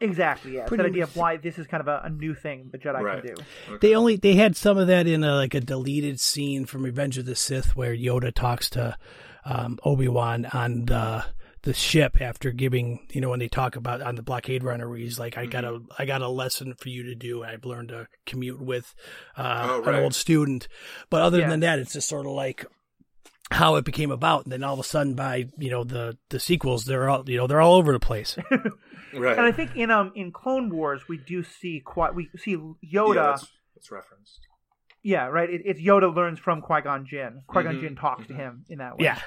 Exactly. 0.00 0.56
Yeah, 0.56 0.66
Pretty 0.66 0.82
that 0.82 0.88
idea 0.88 1.04
of 1.04 1.16
why 1.16 1.36
this 1.36 1.58
is 1.58 1.66
kind 1.66 1.80
of 1.80 1.88
a, 1.88 2.02
a 2.04 2.10
new 2.10 2.34
thing 2.34 2.70
the 2.72 2.78
Jedi 2.78 3.00
right. 3.00 3.22
can 3.22 3.34
do. 3.34 3.42
Okay. 3.68 3.88
They 3.88 3.94
only 3.94 4.16
they 4.16 4.34
had 4.34 4.56
some 4.56 4.78
of 4.78 4.88
that 4.88 5.06
in 5.06 5.22
a, 5.24 5.34
like 5.34 5.54
a 5.54 5.60
deleted 5.60 6.20
scene 6.20 6.66
from 6.66 6.82
Revenge 6.82 7.18
of 7.18 7.26
the 7.26 7.36
Sith 7.36 7.76
where 7.76 7.94
Yoda 7.94 8.32
talks 8.32 8.70
to 8.70 8.96
um, 9.44 9.78
Obi 9.84 10.08
Wan 10.08 10.46
on 10.46 10.86
the 10.86 11.24
the 11.64 11.72
ship 11.74 12.20
after 12.20 12.50
giving 12.50 13.06
you 13.10 13.20
know 13.20 13.30
when 13.30 13.38
they 13.40 13.48
talk 13.48 13.74
about 13.74 14.02
on 14.02 14.16
the 14.16 14.22
blockade 14.22 14.62
runner 14.62 14.88
where 14.88 14.98
he's 14.98 15.18
like 15.18 15.38
I 15.38 15.46
got 15.46 15.64
a 15.64 15.72
mm-hmm. 15.72 15.86
I 15.98 16.04
got 16.04 16.20
a 16.20 16.28
lesson 16.28 16.74
for 16.74 16.90
you 16.90 17.04
to 17.04 17.14
do 17.14 17.42
and 17.42 17.50
I've 17.50 17.64
learned 17.64 17.88
to 17.88 18.06
commute 18.26 18.60
with 18.60 18.94
uh, 19.36 19.68
oh, 19.70 19.82
right. 19.82 19.94
an 19.96 20.04
old 20.04 20.14
student 20.14 20.68
but 21.08 21.22
other 21.22 21.40
yeah. 21.40 21.48
than 21.48 21.60
that 21.60 21.78
it's 21.78 21.94
just 21.94 22.08
sort 22.08 22.26
of 22.26 22.32
like 22.32 22.66
how 23.50 23.76
it 23.76 23.84
became 23.84 24.10
about 24.10 24.44
and 24.44 24.52
then 24.52 24.62
all 24.62 24.74
of 24.74 24.80
a 24.80 24.84
sudden 24.84 25.14
by 25.14 25.48
you 25.56 25.70
know 25.70 25.84
the 25.84 26.18
the 26.28 26.38
sequels 26.38 26.84
they're 26.84 27.08
all 27.08 27.28
you 27.28 27.38
know 27.38 27.46
they're 27.46 27.62
all 27.62 27.74
over 27.74 27.92
the 27.92 28.00
place 28.00 28.36
right 29.14 29.38
and 29.38 29.46
I 29.46 29.52
think 29.52 29.74
in 29.74 29.90
um 29.90 30.12
in 30.14 30.32
Clone 30.32 30.68
Wars 30.68 31.08
we 31.08 31.16
do 31.16 31.42
see 31.42 31.80
quite 31.80 32.14
we 32.14 32.28
see 32.36 32.56
Yoda 32.56 33.14
yeah, 33.14 33.36
it's 33.74 33.90
referenced 33.90 34.40
yeah 35.02 35.28
right 35.28 35.48
it, 35.48 35.62
it's 35.64 35.80
Yoda 35.80 36.14
learns 36.14 36.38
from 36.38 36.60
Qui 36.60 36.82
Gon 36.82 37.06
Jinn 37.06 37.42
Qui 37.46 37.62
Gon 37.62 37.72
mm-hmm. 37.72 37.80
Jinn 37.80 37.96
talks 37.96 38.24
mm-hmm. 38.24 38.34
to 38.34 38.38
him 38.38 38.64
in 38.68 38.78
that 38.78 38.98
way 38.98 39.04
yeah 39.04 39.20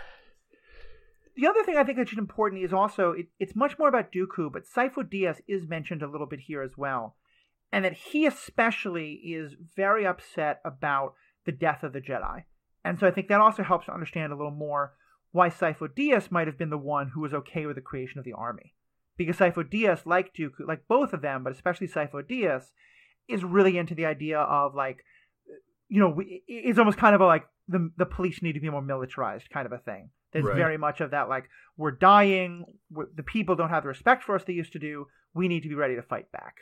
the 1.37 1.47
other 1.47 1.63
thing 1.63 1.77
I 1.77 1.83
think 1.83 1.97
that's 1.97 2.13
important 2.13 2.63
is 2.63 2.73
also 2.73 3.11
it, 3.11 3.27
it's 3.39 3.55
much 3.55 3.77
more 3.77 3.87
about 3.87 4.11
Dooku, 4.11 4.51
but 4.51 4.65
Sifo 4.65 5.03
Dyas 5.03 5.39
is 5.47 5.67
mentioned 5.67 6.01
a 6.01 6.09
little 6.09 6.25
bit 6.25 6.39
here 6.39 6.63
as 6.63 6.71
well, 6.75 7.15
and 7.71 7.85
that 7.85 7.93
he 7.93 8.25
especially 8.25 9.13
is 9.13 9.53
very 9.75 10.05
upset 10.05 10.59
about 10.65 11.13
the 11.45 11.51
death 11.51 11.83
of 11.83 11.93
the 11.93 12.01
Jedi, 12.01 12.43
and 12.83 12.99
so 12.99 13.05
I 13.07 13.11
think 13.11 13.27
that 13.27 13.39
also 13.39 13.63
helps 13.63 13.85
to 13.85 13.93
understand 13.93 14.33
a 14.33 14.35
little 14.35 14.51
more 14.51 14.93
why 15.31 15.49
Sifo 15.49 15.87
Dyas 15.87 16.31
might 16.31 16.47
have 16.47 16.57
been 16.57 16.71
the 16.71 16.77
one 16.77 17.09
who 17.09 17.21
was 17.21 17.33
okay 17.33 17.67
with 17.67 17.75
the 17.75 17.81
creation 17.81 18.17
of 18.17 18.25
the 18.25 18.33
army, 18.33 18.73
because 19.15 19.37
Sifo 19.37 19.63
Dyas, 19.63 20.05
like 20.05 20.33
Dooku, 20.33 20.67
like 20.67 20.87
both 20.87 21.13
of 21.13 21.21
them, 21.21 21.43
but 21.43 21.53
especially 21.53 21.87
Sifo 21.87 22.23
Dyas, 22.23 22.71
is 23.27 23.43
really 23.43 23.77
into 23.77 23.93
the 23.93 24.07
idea 24.07 24.39
of 24.39 24.73
like, 24.73 25.03
you 25.87 25.99
know, 25.99 26.19
it's 26.47 26.79
almost 26.79 26.97
kind 26.97 27.13
of 27.13 27.21
a 27.21 27.25
like 27.25 27.45
the 27.67 27.91
the 27.95 28.05
police 28.05 28.41
need 28.41 28.53
to 28.53 28.59
be 28.59 28.71
more 28.71 28.81
militarized 28.81 29.51
kind 29.51 29.67
of 29.67 29.71
a 29.71 29.77
thing 29.77 30.09
there's 30.31 30.45
right. 30.45 30.55
very 30.55 30.77
much 30.77 31.01
of 31.01 31.11
that, 31.11 31.29
like 31.29 31.49
we're 31.77 31.91
dying. 31.91 32.65
We're, 32.91 33.07
the 33.15 33.23
people 33.23 33.55
don't 33.55 33.69
have 33.69 33.83
the 33.83 33.89
respect 33.89 34.23
for 34.23 34.35
us 34.35 34.43
they 34.43 34.53
used 34.53 34.73
to 34.73 34.79
do. 34.79 35.07
We 35.33 35.47
need 35.47 35.63
to 35.63 35.69
be 35.69 35.75
ready 35.75 35.95
to 35.95 36.01
fight 36.01 36.31
back. 36.31 36.55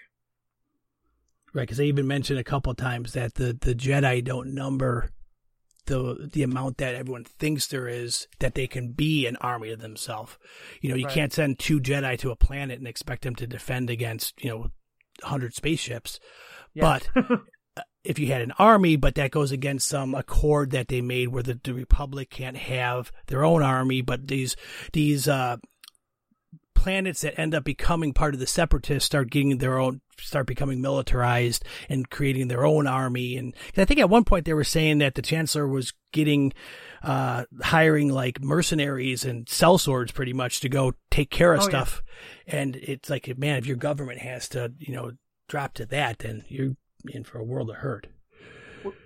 Right, 1.53 1.63
because 1.63 1.77
they 1.77 1.85
even 1.85 2.07
mentioned 2.07 2.37
a 2.37 2.43
couple 2.43 2.73
times 2.75 3.13
that 3.13 3.35
the 3.35 3.57
the 3.59 3.73
Jedi 3.73 4.23
don't 4.23 4.53
number 4.53 5.11
the 5.85 6.29
the 6.33 6.43
amount 6.43 6.77
that 6.77 6.95
everyone 6.95 7.23
thinks 7.23 7.67
there 7.67 7.87
is 7.87 8.27
that 8.39 8.55
they 8.55 8.67
can 8.67 8.91
be 8.91 9.25
an 9.25 9.37
army 9.37 9.71
of 9.71 9.79
themselves. 9.79 10.37
You 10.81 10.89
know, 10.89 10.95
you 10.95 11.05
right. 11.05 11.13
can't 11.13 11.33
send 11.33 11.59
two 11.59 11.79
Jedi 11.79 12.17
to 12.19 12.31
a 12.31 12.35
planet 12.35 12.79
and 12.79 12.87
expect 12.87 13.23
them 13.23 13.35
to 13.35 13.47
defend 13.47 13.89
against 13.89 14.43
you 14.43 14.49
know 14.49 14.71
hundred 15.23 15.53
spaceships. 15.53 16.19
Yes. 16.73 17.07
But 17.15 17.25
if 18.05 18.19
you 18.19 18.27
had 18.27 18.41
an 18.41 18.53
army, 18.59 18.95
but 18.95 19.15
that 19.15 19.31
goes 19.31 19.51
against 19.51 19.87
some 19.87 20.15
accord 20.15 20.71
that 20.71 20.87
they 20.87 21.01
made 21.01 21.29
where 21.29 21.43
the, 21.43 21.59
the 21.63 21.73
Republic 21.73 22.29
can't 22.29 22.57
have 22.57 23.11
their 23.27 23.43
own 23.43 23.63
army, 23.63 24.01
but 24.01 24.27
these 24.27 24.55
these 24.93 25.27
uh, 25.27 25.57
planets 26.75 27.21
that 27.21 27.39
end 27.39 27.55
up 27.55 27.63
becoming 27.63 28.13
part 28.13 28.35
of 28.35 28.39
the 28.39 28.45
separatists 28.45 29.07
start 29.07 29.31
getting 29.31 29.57
their 29.57 29.79
own 29.79 30.01
start 30.19 30.45
becoming 30.45 30.81
militarized 30.81 31.65
and 31.89 32.11
creating 32.11 32.47
their 32.47 32.63
own 32.63 32.85
army 32.85 33.35
and 33.37 33.55
I 33.75 33.85
think 33.85 33.99
at 33.99 34.09
one 34.09 34.23
point 34.23 34.45
they 34.45 34.53
were 34.53 34.63
saying 34.63 34.99
that 34.99 35.15
the 35.15 35.23
chancellor 35.23 35.67
was 35.67 35.93
getting 36.13 36.53
uh, 37.01 37.45
hiring 37.61 38.09
like 38.09 38.39
mercenaries 38.39 39.25
and 39.25 39.49
sell 39.49 39.77
swords 39.79 40.11
pretty 40.11 40.31
much 40.31 40.59
to 40.59 40.69
go 40.69 40.93
take 41.09 41.31
care 41.31 41.53
of 41.53 41.61
oh, 41.61 41.67
stuff 41.67 42.03
yeah. 42.45 42.57
and 42.57 42.75
it's 42.75 43.09
like 43.09 43.35
man 43.37 43.57
if 43.57 43.65
your 43.65 43.77
government 43.77 44.19
has 44.19 44.47
to 44.49 44.71
you 44.77 44.93
know 44.93 45.11
drop 45.47 45.73
to 45.73 45.87
that 45.87 46.19
then 46.19 46.45
you're 46.47 46.75
in 47.11 47.23
for 47.23 47.39
a 47.39 47.43
world 47.43 47.69
of 47.69 47.77
hurt. 47.77 48.07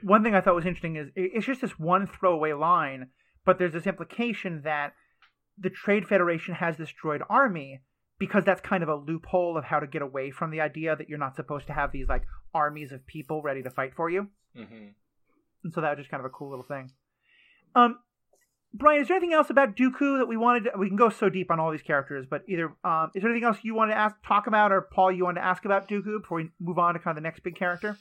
One 0.01 0.23
thing 0.23 0.35
I 0.35 0.41
thought 0.41 0.55
was 0.55 0.65
interesting 0.65 0.97
is 0.97 1.09
it's 1.15 1.45
just 1.45 1.61
this 1.61 1.79
one 1.79 2.07
throwaway 2.07 2.53
line, 2.53 3.07
but 3.45 3.57
there's 3.57 3.73
this 3.73 3.87
implication 3.87 4.61
that 4.63 4.93
the 5.57 5.69
Trade 5.69 6.07
Federation 6.07 6.55
has 6.55 6.77
this 6.77 6.93
droid 7.03 7.21
army 7.29 7.81
because 8.17 8.43
that's 8.43 8.61
kind 8.61 8.83
of 8.83 8.89
a 8.89 8.95
loophole 8.95 9.57
of 9.57 9.63
how 9.63 9.79
to 9.79 9.87
get 9.87 10.01
away 10.01 10.31
from 10.31 10.51
the 10.51 10.59
idea 10.59 10.95
that 10.95 11.07
you're 11.07 11.17
not 11.17 11.35
supposed 11.35 11.67
to 11.67 11.73
have 11.73 11.91
these 11.91 12.07
like 12.09 12.23
armies 12.53 12.91
of 12.91 13.05
people 13.07 13.41
ready 13.41 13.63
to 13.63 13.69
fight 13.69 13.93
for 13.95 14.09
you. 14.09 14.27
Mm-hmm. 14.57 14.89
And 15.63 15.73
so 15.73 15.81
that 15.81 15.91
was 15.91 15.99
just 15.99 16.11
kind 16.11 16.19
of 16.19 16.25
a 16.25 16.29
cool 16.29 16.49
little 16.49 16.65
thing. 16.65 16.91
Um, 17.75 17.99
Brian, 18.73 19.01
is 19.01 19.07
there 19.07 19.17
anything 19.17 19.33
else 19.33 19.49
about 19.49 19.75
Dooku 19.75 20.19
that 20.19 20.27
we 20.27 20.37
wanted? 20.37 20.65
To, 20.65 20.71
we 20.77 20.87
can 20.87 20.97
go 20.97 21.09
so 21.09 21.27
deep 21.27 21.49
on 21.49 21.59
all 21.59 21.71
these 21.71 21.81
characters, 21.81 22.27
but 22.29 22.43
either 22.47 22.71
um, 22.83 23.09
is 23.15 23.23
there 23.23 23.31
anything 23.31 23.47
else 23.47 23.57
you 23.63 23.73
wanted 23.73 23.93
to 23.93 23.99
ask, 23.99 24.15
talk 24.25 24.45
about, 24.45 24.71
or 24.71 24.81
Paul, 24.81 25.11
you 25.11 25.23
wanted 25.23 25.41
to 25.41 25.45
ask 25.45 25.65
about 25.65 25.87
Dooku 25.89 26.21
before 26.21 26.37
we 26.37 26.49
move 26.59 26.77
on 26.77 26.93
to 26.93 26.99
kind 26.99 27.17
of 27.17 27.23
the 27.23 27.27
next 27.27 27.41
big 27.41 27.55
character? 27.55 27.97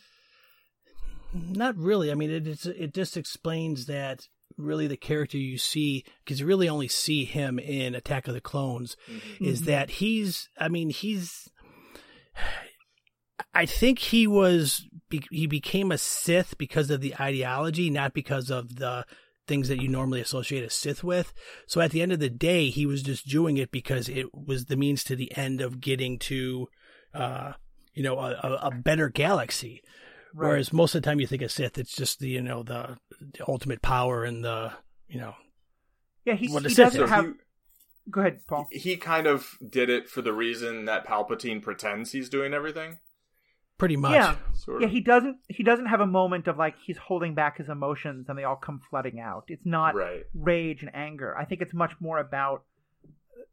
Not 1.32 1.76
really. 1.76 2.10
I 2.10 2.14
mean, 2.14 2.30
it 2.30 2.66
it 2.66 2.94
just 2.94 3.16
explains 3.16 3.86
that 3.86 4.28
really 4.56 4.86
the 4.86 4.96
character 4.96 5.38
you 5.38 5.58
see 5.58 6.04
because 6.24 6.40
you 6.40 6.46
really 6.46 6.68
only 6.68 6.88
see 6.88 7.24
him 7.24 7.58
in 7.58 7.94
Attack 7.94 8.28
of 8.28 8.34
the 8.34 8.40
Clones 8.40 8.96
mm-hmm. 9.10 9.44
is 9.44 9.62
that 9.62 9.90
he's. 9.90 10.48
I 10.58 10.68
mean, 10.68 10.90
he's. 10.90 11.48
I 13.54 13.66
think 13.66 13.98
he 13.98 14.26
was 14.26 14.86
he 15.30 15.46
became 15.46 15.92
a 15.92 15.98
Sith 15.98 16.56
because 16.58 16.90
of 16.90 17.00
the 17.00 17.14
ideology, 17.18 17.90
not 17.90 18.12
because 18.14 18.50
of 18.50 18.76
the 18.76 19.04
things 19.48 19.68
that 19.68 19.80
you 19.80 19.88
normally 19.88 20.20
associate 20.20 20.62
a 20.62 20.70
Sith 20.70 21.02
with. 21.02 21.32
So 21.66 21.80
at 21.80 21.90
the 21.90 22.02
end 22.02 22.12
of 22.12 22.20
the 22.20 22.30
day, 22.30 22.70
he 22.70 22.86
was 22.86 23.02
just 23.02 23.26
doing 23.26 23.56
it 23.56 23.70
because 23.70 24.08
it 24.08 24.26
was 24.34 24.66
the 24.66 24.76
means 24.76 25.02
to 25.04 25.16
the 25.16 25.36
end 25.36 25.60
of 25.60 25.80
getting 25.80 26.18
to, 26.20 26.68
uh, 27.14 27.52
you 27.94 28.02
know, 28.02 28.18
a, 28.18 28.58
a 28.62 28.70
better 28.70 29.08
galaxy. 29.08 29.82
Right. 30.34 30.48
Whereas 30.48 30.72
most 30.72 30.94
of 30.94 31.02
the 31.02 31.06
time 31.08 31.18
you 31.18 31.26
think 31.26 31.42
of 31.42 31.50
Sith, 31.50 31.78
it's 31.78 31.96
just 31.96 32.20
the, 32.20 32.28
you 32.28 32.42
know, 32.42 32.62
the, 32.62 32.98
the 33.20 33.48
ultimate 33.48 33.82
power 33.82 34.24
and 34.24 34.44
the, 34.44 34.72
you 35.08 35.18
know. 35.18 35.34
Yeah, 36.24 36.34
he, 36.34 36.46
he 36.46 36.74
doesn't 36.74 37.08
have. 37.08 37.24
He, 37.24 37.32
Go 38.10 38.20
ahead, 38.20 38.40
Paul. 38.46 38.68
He 38.70 38.96
kind 38.96 39.26
of 39.26 39.58
did 39.66 39.90
it 39.90 40.08
for 40.08 40.22
the 40.22 40.32
reason 40.32 40.86
that 40.86 41.06
Palpatine 41.06 41.60
pretends 41.60 42.12
he's 42.12 42.30
doing 42.30 42.54
everything 42.54 42.98
pretty 43.78 43.96
much. 43.96 44.12
Yeah, 44.12 44.36
sort 44.54 44.76
of. 44.76 44.82
yeah. 44.82 44.88
He 44.88 45.00
doesn't. 45.00 45.38
He 45.48 45.62
doesn't 45.62 45.86
have 45.86 46.00
a 46.00 46.06
moment 46.06 46.48
of 46.48 46.58
like 46.58 46.74
he's 46.84 46.98
holding 46.98 47.34
back 47.34 47.58
his 47.58 47.68
emotions 47.68 48.28
and 48.28 48.36
they 48.38 48.44
all 48.44 48.56
come 48.56 48.80
flooding 48.90 49.20
out. 49.20 49.44
It's 49.48 49.64
not 49.64 49.94
right. 49.94 50.24
rage 50.34 50.82
and 50.82 50.90
anger. 50.94 51.36
I 51.36 51.44
think 51.44 51.62
it's 51.62 51.74
much 51.74 51.92
more 52.00 52.18
about. 52.18 52.64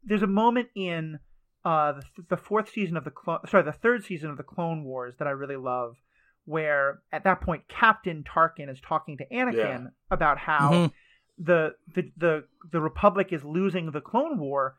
There's 0.04 0.22
a 0.22 0.26
moment 0.28 0.68
in 0.74 1.18
uh, 1.64 1.92
the, 2.16 2.22
the 2.30 2.36
fourth 2.36 2.70
season 2.70 2.96
of 2.96 3.04
the 3.04 3.10
clone, 3.10 3.38
sorry, 3.48 3.64
the 3.64 3.72
third 3.72 4.04
season 4.04 4.30
of 4.30 4.36
the 4.36 4.42
Clone 4.44 4.84
Wars 4.84 5.14
that 5.18 5.26
I 5.26 5.32
really 5.32 5.56
love, 5.56 5.96
where 6.44 7.00
at 7.12 7.24
that 7.24 7.40
point 7.40 7.62
Captain 7.68 8.22
Tarkin 8.24 8.70
is 8.70 8.78
talking 8.80 9.16
to 9.18 9.24
Anakin 9.32 9.54
Yeah. 9.56 9.86
about 10.10 10.38
how 10.38 10.70
Mhm. 10.72 10.92
the, 11.38 11.74
the 11.94 12.12
the 12.16 12.44
the 12.72 12.80
Republic 12.80 13.28
is 13.32 13.42
losing 13.44 13.90
the 13.90 14.00
Clone 14.00 14.38
War 14.38 14.76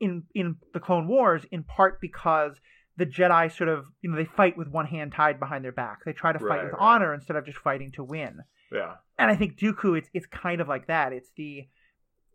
in 0.00 0.22
in 0.34 0.56
the 0.72 0.80
Clone 0.80 1.06
Wars 1.08 1.44
in 1.50 1.62
part 1.62 2.00
because 2.00 2.58
the 2.96 3.06
Jedi 3.06 3.54
sort 3.56 3.68
of 3.68 3.86
you 4.02 4.10
know 4.10 4.16
they 4.16 4.24
fight 4.24 4.56
with 4.58 4.68
one 4.68 4.86
hand 4.86 5.12
tied 5.12 5.38
behind 5.40 5.64
their 5.64 5.72
back. 5.72 6.04
They 6.04 6.12
try 6.12 6.32
to 6.32 6.38
fight 6.38 6.46
Right, 6.48 6.64
with 6.64 6.72
right. 6.72 6.80
honor 6.80 7.14
instead 7.14 7.36
of 7.36 7.44
just 7.46 7.58
fighting 7.58 7.92
to 7.92 8.04
win. 8.04 8.40
Yeah. 8.72 8.94
And 9.18 9.30
I 9.30 9.36
think 9.36 9.58
Dooku, 9.58 9.98
it's 9.98 10.08
it's 10.14 10.26
kind 10.26 10.60
of 10.60 10.68
like 10.68 10.86
that. 10.86 11.12
It's 11.12 11.30
the, 11.36 11.66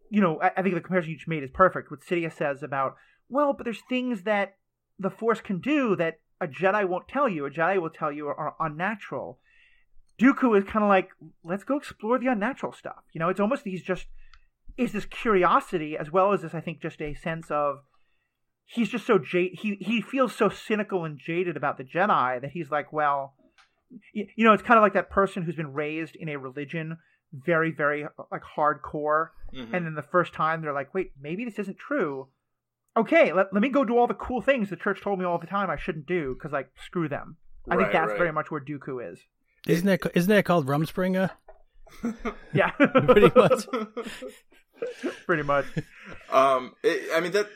you 0.09 0.21
know, 0.21 0.39
I, 0.41 0.51
I 0.57 0.61
think 0.61 0.75
the 0.75 0.81
comparison 0.81 1.11
you 1.11 1.17
just 1.17 1.27
made 1.27 1.43
is 1.43 1.49
perfect. 1.53 1.89
What 1.91 2.01
Sidious 2.01 2.33
says 2.33 2.61
about, 2.63 2.95
well, 3.29 3.53
but 3.53 3.63
there's 3.63 3.81
things 3.87 4.23
that 4.23 4.55
the 4.99 5.09
Force 5.09 5.41
can 5.41 5.59
do 5.59 5.95
that 5.95 6.19
a 6.41 6.47
Jedi 6.47 6.87
won't 6.87 7.07
tell 7.07 7.29
you. 7.29 7.45
A 7.45 7.49
Jedi 7.51 7.81
will 7.81 7.89
tell 7.89 8.11
you 8.11 8.27
are, 8.27 8.35
are 8.35 8.55
unnatural. 8.59 9.39
Dooku 10.19 10.57
is 10.57 10.63
kind 10.63 10.83
of 10.83 10.89
like, 10.89 11.09
let's 11.43 11.63
go 11.63 11.77
explore 11.77 12.17
the 12.19 12.27
unnatural 12.27 12.71
stuff. 12.73 13.03
You 13.13 13.19
know, 13.19 13.29
it's 13.29 13.39
almost 13.39 13.63
he's 13.65 13.81
just 13.83 14.07
is 14.77 14.91
this 14.91 15.05
curiosity 15.05 15.97
as 15.97 16.11
well 16.11 16.33
as 16.33 16.41
this. 16.41 16.53
I 16.53 16.59
think 16.61 16.81
just 16.81 17.01
a 17.01 17.13
sense 17.13 17.49
of 17.49 17.79
he's 18.65 18.89
just 18.89 19.05
so 19.05 19.17
jaded. 19.17 19.59
He 19.59 19.75
he 19.79 20.01
feels 20.01 20.33
so 20.35 20.49
cynical 20.49 21.05
and 21.05 21.17
jaded 21.19 21.55
about 21.57 21.77
the 21.77 21.83
Jedi 21.83 22.41
that 22.41 22.51
he's 22.51 22.69
like, 22.71 22.91
well, 22.93 23.33
y- 24.13 24.27
you 24.35 24.43
know, 24.45 24.53
it's 24.53 24.63
kind 24.63 24.77
of 24.77 24.81
like 24.83 24.93
that 24.93 25.09
person 25.09 25.43
who's 25.43 25.55
been 25.55 25.73
raised 25.73 26.15
in 26.15 26.29
a 26.29 26.37
religion 26.37 26.97
very, 27.33 27.71
very 27.71 28.05
like 28.31 28.43
hardcore, 28.55 29.29
Mhm. 29.53 29.73
and 29.73 29.85
then 29.85 29.95
the 29.95 30.01
first 30.01 30.33
time 30.33 30.61
they're 30.61 30.73
like, 30.73 30.93
wait, 30.93 31.11
maybe 31.19 31.43
this 31.45 31.59
isn't 31.59 31.77
true. 31.77 32.27
Okay, 32.97 33.33
let, 33.33 33.51
let 33.53 33.61
me 33.61 33.67
go 33.69 33.83
do 33.83 33.97
all 33.97 34.07
the 34.07 34.13
cool 34.13 34.41
things 34.41 34.69
the 34.69 34.77
church 34.77 35.01
told 35.01 35.19
me 35.19 35.25
all 35.25 35.37
the 35.37 35.47
time 35.47 35.69
I 35.69 35.75
shouldn't 35.75 36.05
do 36.07 36.33
because 36.33 36.53
like 36.53 36.69
screw 36.85 37.09
them. 37.09 37.35
I 37.69 37.75
think 37.75 37.91
that's 37.91 38.09
right. 38.11 38.17
very 38.17 38.31
much 38.31 38.51
where 38.51 38.61
Dooku 38.61 39.11
is. 39.11 39.19
Isn't 39.67 39.87
that 39.87 39.99
isn't 40.15 40.29
that 40.29 40.45
called 40.45 40.67
Rumspringa? 40.67 41.31
Yeah, 42.53 42.69
Pretty 42.71 43.31
much. 43.35 43.65
pretty 45.25 45.43
much. 45.43 45.65
um, 46.31 46.73
it, 46.83 47.09
I 47.13 47.19
mean 47.19 47.31
that 47.33 47.47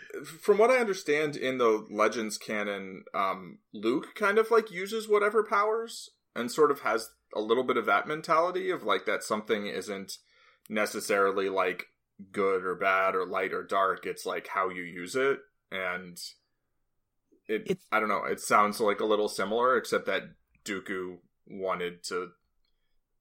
from 0.41 0.57
what 0.57 0.69
I 0.71 0.77
understand 0.77 1.35
in 1.35 1.57
the 1.57 1.85
Legends 1.89 2.37
canon, 2.37 3.03
um, 3.13 3.59
Luke 3.73 4.15
kind 4.15 4.37
of 4.37 4.51
like 4.51 4.71
uses 4.71 5.07
whatever 5.07 5.43
powers 5.43 6.09
and 6.35 6.51
sort 6.51 6.71
of 6.71 6.81
has 6.81 7.09
a 7.35 7.41
little 7.41 7.63
bit 7.63 7.77
of 7.77 7.85
that 7.85 8.07
mentality 8.07 8.69
of 8.71 8.83
like 8.83 9.05
that 9.05 9.23
something 9.23 9.67
isn't 9.67 10.13
necessarily 10.69 11.49
like 11.49 11.85
good 12.31 12.63
or 12.63 12.75
bad 12.75 13.15
or 13.15 13.25
light 13.25 13.53
or 13.53 13.63
dark. 13.63 14.05
It's 14.05 14.25
like 14.25 14.47
how 14.47 14.69
you 14.69 14.83
use 14.83 15.15
it, 15.15 15.39
and 15.71 16.17
it. 17.47 17.61
It's- 17.65 17.85
I 17.91 17.99
don't 17.99 18.09
know. 18.09 18.23
It 18.25 18.39
sounds 18.39 18.79
like 18.79 18.99
a 18.99 19.05
little 19.05 19.29
similar, 19.29 19.77
except 19.77 20.05
that 20.07 20.23
Dooku 20.65 21.17
wanted 21.47 22.03
to 22.05 22.29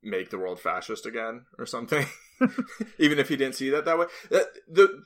make 0.03 0.31
the 0.31 0.39
world 0.39 0.61
fascist 0.61 1.07
again 1.07 1.47
or 1.59 1.67
something. 1.67 2.07
Even 2.99 3.19
if 3.19 3.29
he 3.29 3.37
didn't 3.37 3.57
see 3.57 3.71
that 3.71 3.85
that 3.85 3.99
way. 3.99 4.07
That, 4.31 4.47
the 4.69 5.05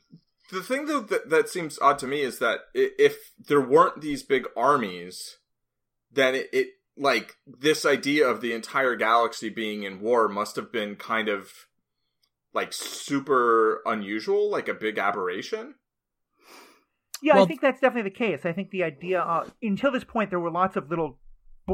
the 0.51 0.63
thing 0.63 0.87
though 0.87 1.01
that, 1.01 1.31
that 1.31 1.49
seems 1.49 1.79
odd 1.81 1.99
to 2.01 2.07
me 2.07 2.21
is 2.21 2.39
that 2.41 2.61
if 2.75 3.33
there 3.49 3.61
weren't 3.61 4.01
these 4.03 4.23
big 4.23 4.47
armies, 4.57 5.39
then 6.13 6.35
it, 6.35 6.51
it 6.53 6.67
like 6.97 7.37
this 7.47 7.87
idea 7.87 8.29
of 8.29 8.43
the 8.43 8.53
entire 8.53 8.97
galaxy 8.97 9.49
being 9.49 9.83
in 9.83 10.01
war 10.01 10.29
must 10.29 10.57
have 10.57 10.71
been 10.71 10.95
kind 10.97 11.29
of 11.29 11.51
like 12.53 12.73
super 12.75 13.81
unusual, 13.87 14.51
like 14.51 14.69
a 14.69 14.75
big 14.75 14.99
aberration. 14.99 15.75
Yeah, 17.23 17.37
Well- 17.37 17.45
I 17.45 17.47
think 17.47 17.63
that's 17.63 17.81
definitely 17.81 18.11
the 18.11 18.17
case. 18.17 18.45
I 18.45 18.53
think 18.53 18.71
the 18.71 18.83
idea 18.83 19.23
uh, 19.23 19.49
until 19.63 19.91
this 19.91 20.05
point 20.05 20.29
there 20.29 20.41
were 20.41 20.51
lots 20.51 20.77
of 20.77 20.91
little 20.91 21.19
bo- 21.22 21.22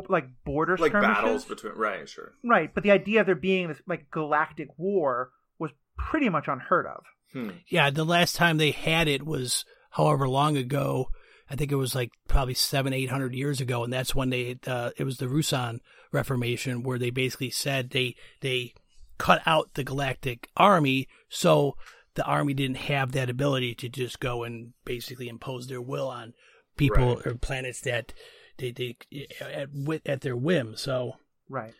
like 0.09 0.29
border 0.44 0.77
Like 0.77 0.90
skirmishes. 0.92 1.14
battles 1.14 1.44
between 1.44 1.72
right, 1.74 2.09
sure. 2.09 2.33
Right, 2.44 2.72
but 2.72 2.83
the 2.83 2.90
idea 2.90 3.20
of 3.20 3.27
there 3.27 3.35
being 3.35 3.68
this 3.68 3.81
like 3.87 4.11
galactic 4.11 4.68
war 4.79 5.31
was 5.59 5.70
pretty 5.96 6.29
much 6.29 6.46
unheard 6.48 6.87
of. 6.87 7.05
Hmm. 7.33 7.51
Yeah, 7.68 7.90
the 7.90 8.05
last 8.05 8.37
time 8.37 8.57
they 8.59 8.70
had 8.70 9.09
it 9.09 9.24
was 9.24 9.64
however 9.90 10.29
long 10.29 10.57
ago. 10.57 11.09
I 11.51 11.57
think 11.57 11.72
it 11.72 11.77
was 11.77 11.94
like 11.94 12.11
probably 12.29 12.53
seven, 12.55 12.92
eight 12.92 13.09
hundred 13.11 13.35
years 13.35 13.61
ago, 13.62 13.83
and 13.83 13.90
that's 13.92 14.14
when 14.14 14.29
they 14.31 14.59
uh, 14.66 14.90
it 14.98 15.05
was 15.05 15.16
the 15.16 15.27
Ruusan 15.27 15.79
Reformation, 16.12 16.83
where 16.83 16.98
they 16.98 17.09
basically 17.11 17.51
said 17.51 17.90
they 17.90 18.16
they 18.40 18.74
cut 19.16 19.40
out 19.46 19.72
the 19.74 19.83
Galactic 19.85 20.48
Army, 20.57 21.09
so 21.31 21.74
the 22.14 22.24
army 22.24 22.53
didn't 22.53 22.77
have 22.77 23.12
that 23.12 23.31
ability 23.31 23.74
to 23.77 23.88
just 23.88 24.20
go 24.20 24.42
and 24.44 24.72
basically 24.85 25.29
impose 25.29 25.68
their 25.68 25.81
will 25.81 26.09
on 26.09 26.35
people 26.77 27.16
Right. 27.16 27.27
or 27.27 27.35
planets 27.37 27.81
that 27.83 28.12
they 28.59 28.73
they 28.73 28.97
at 29.40 29.68
at 30.07 30.21
their 30.21 30.37
whim. 30.37 30.77
So 30.77 31.16
Right. 31.49 31.75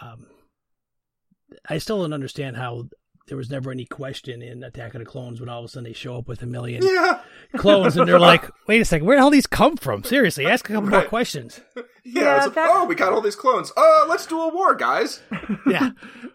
um, 0.00 0.26
I 1.68 1.78
still 1.78 2.00
don't 2.00 2.12
understand 2.12 2.56
how 2.56 2.88
there 3.30 3.38
was 3.38 3.48
never 3.50 3.70
any 3.70 3.86
question 3.86 4.42
in 4.42 4.62
Attack 4.62 4.94
of 4.94 4.98
the 4.98 5.06
Clones 5.06 5.40
when 5.40 5.48
all 5.48 5.60
of 5.60 5.64
a 5.64 5.68
sudden 5.68 5.84
they 5.84 5.94
show 5.94 6.18
up 6.18 6.28
with 6.28 6.42
a 6.42 6.46
million 6.46 6.82
Yeah. 6.84 7.22
clones 7.56 7.96
and 7.96 8.06
they're 8.06 8.18
like, 8.18 8.44
wait 8.68 8.82
a 8.82 8.84
second, 8.84 9.06
where 9.06 9.16
the 9.16 9.22
hell 9.22 9.30
these 9.30 9.46
come 9.46 9.78
from? 9.78 10.04
Seriously, 10.04 10.44
ask 10.46 10.68
a 10.68 10.74
couple 10.74 10.90
more 10.90 11.04
questions. 11.04 11.60
Yeah, 12.02 12.22
Yeah, 12.22 12.46
it's 12.46 12.56
like, 12.56 12.68
oh, 12.70 12.86
we 12.86 12.94
got 12.94 13.12
all 13.12 13.20
these 13.20 13.36
clones. 13.36 13.70
Uh, 13.76 14.06
let's 14.08 14.24
do 14.26 14.40
a 14.40 14.48
war, 14.52 14.74
guys. 14.74 15.22
Yeah. 15.66 15.90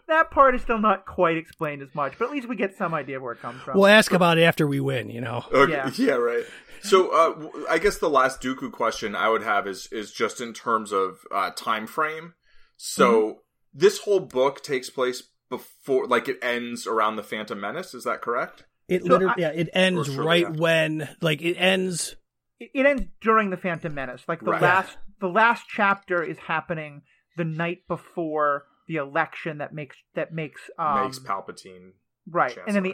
That 0.08 0.30
part 0.30 0.54
is 0.54 0.62
still 0.62 0.78
not 0.78 1.06
quite 1.06 1.36
explained 1.36 1.82
as 1.82 1.92
much, 1.94 2.14
but 2.18 2.26
at 2.26 2.30
least 2.30 2.48
we 2.48 2.54
get 2.56 2.76
some 2.76 2.94
idea 2.94 3.16
of 3.16 3.22
where 3.24 3.32
it 3.32 3.40
comes 3.42 3.60
from. 3.62 3.76
We'll 3.76 3.88
ask 3.88 4.12
about 4.12 4.38
it 4.38 4.42
after 4.42 4.66
we 4.66 4.78
win, 4.80 5.10
you 5.10 5.20
know. 5.20 5.44
Okay, 5.52 5.72
Yeah. 5.72 5.90
yeah. 5.96 6.12
right. 6.14 6.44
So, 6.82 7.08
uh, 7.10 7.28
w- 7.40 7.66
I 7.68 7.78
guess 7.78 7.98
the 7.98 8.08
last 8.08 8.40
Dooku 8.40 8.70
question 8.70 9.16
I 9.16 9.28
would 9.28 9.42
have 9.42 9.66
is 9.66 9.88
is 9.90 10.12
just 10.12 10.40
in 10.40 10.52
terms 10.54 10.92
of 10.92 11.18
uh, 11.34 11.50
time 11.56 11.86
frame. 11.88 12.34
So, 12.76 13.10
Mm-hmm. 13.10 13.38
this 13.74 13.98
whole 13.98 14.20
book 14.20 14.62
takes 14.62 14.88
place 14.88 15.24
before, 15.48 16.06
like, 16.06 16.28
it 16.28 16.38
ends 16.42 16.86
around 16.86 17.16
the 17.16 17.22
Phantom 17.22 17.60
Menace. 17.60 17.94
Is 17.94 18.04
that 18.04 18.20
correct? 18.22 18.64
It 18.88 19.02
So 19.02 19.08
literally, 19.14 19.34
I- 19.36 19.40
yeah, 19.40 19.60
it 19.60 19.68
ends 19.72 20.08
Or 20.16 20.22
right 20.22 20.46
after. 20.46 20.60
when, 20.60 21.08
like, 21.20 21.42
it 21.42 21.54
ends. 21.56 22.16
it, 22.60 22.70
it 22.74 22.86
ends 22.86 23.04
during 23.20 23.50
the 23.50 23.56
Phantom 23.56 23.92
Menace. 23.94 24.24
Like 24.28 24.40
the 24.40 24.52
Right. 24.52 24.62
last 24.62 24.96
the 25.20 25.28
last 25.28 25.64
chapter 25.68 26.22
is 26.22 26.38
happening 26.38 27.02
the 27.36 27.44
night 27.44 27.86
before 27.88 28.66
the 28.86 28.96
election 28.96 29.58
that 29.58 29.72
makes 29.74 29.96
that 30.14 30.32
makes 30.32 30.60
um, 30.78 31.04
Makes 31.04 31.18
Palpatine 31.18 31.92
right. 32.30 32.56
And 32.66 32.76
then 32.76 32.82
the, 32.82 32.90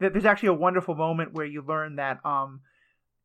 Chancellor. 0.00 0.10
there's 0.10 0.24
actually 0.24 0.48
a 0.50 0.54
wonderful 0.54 0.94
moment 0.94 1.32
where 1.34 1.44
you 1.46 1.62
learn 1.62 1.96
that 1.96 2.24
um 2.24 2.60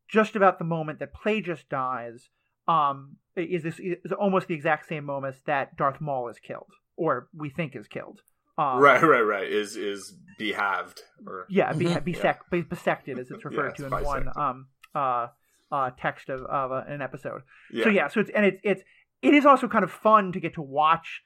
just 0.08 0.36
about 0.36 0.58
the 0.58 0.64
moment 0.64 0.98
that 0.98 1.14
Plagueis 1.14 1.60
dies 1.68 2.28
um 2.68 3.16
is 3.36 3.62
this 3.62 3.78
is 3.80 4.12
almost 4.12 4.48
the 4.48 4.54
exact 4.54 4.88
same 4.88 5.04
moment 5.04 5.36
that 5.46 5.76
Darth 5.76 6.00
Maul 6.00 6.28
is 6.28 6.38
killed 6.38 6.70
or 6.96 7.28
we 7.34 7.50
think 7.50 7.74
is 7.76 7.86
killed. 7.88 8.20
Um, 8.56 8.78
right, 8.80 9.02
right, 9.02 9.20
right. 9.22 9.48
Is 9.48 9.76
is 9.76 10.14
behalved 10.38 11.02
or 11.26 11.46
Yeah, 11.48 11.72
be, 11.72 11.86
Mhm. 11.86 12.04
besec- 12.04 12.50
be 12.50 12.62
bisected 12.62 13.18
as 13.18 13.30
it's 13.30 13.44
referred 13.48 13.68
it's 13.70 13.76
to 13.80 13.86
in 13.86 13.92
one 14.04 14.28
um 14.36 14.66
uh 14.94 15.28
uh 15.72 15.90
text 15.98 16.28
of 16.28 16.42
of 16.42 16.70
uh, 16.72 16.82
an 16.86 17.02
episode. 17.02 17.42
yeah, 17.72 17.84
So 17.84 17.90
yeah, 17.90 18.08
so 18.08 18.20
it's 18.20 18.30
and 18.30 18.44
it's 18.46 18.60
it's 18.62 18.82
it 19.22 19.34
is 19.34 19.44
also 19.46 19.66
kind 19.68 19.84
of 19.84 19.90
fun 19.90 20.32
to 20.32 20.40
get 20.40 20.54
to 20.54 20.62
watch 20.62 21.22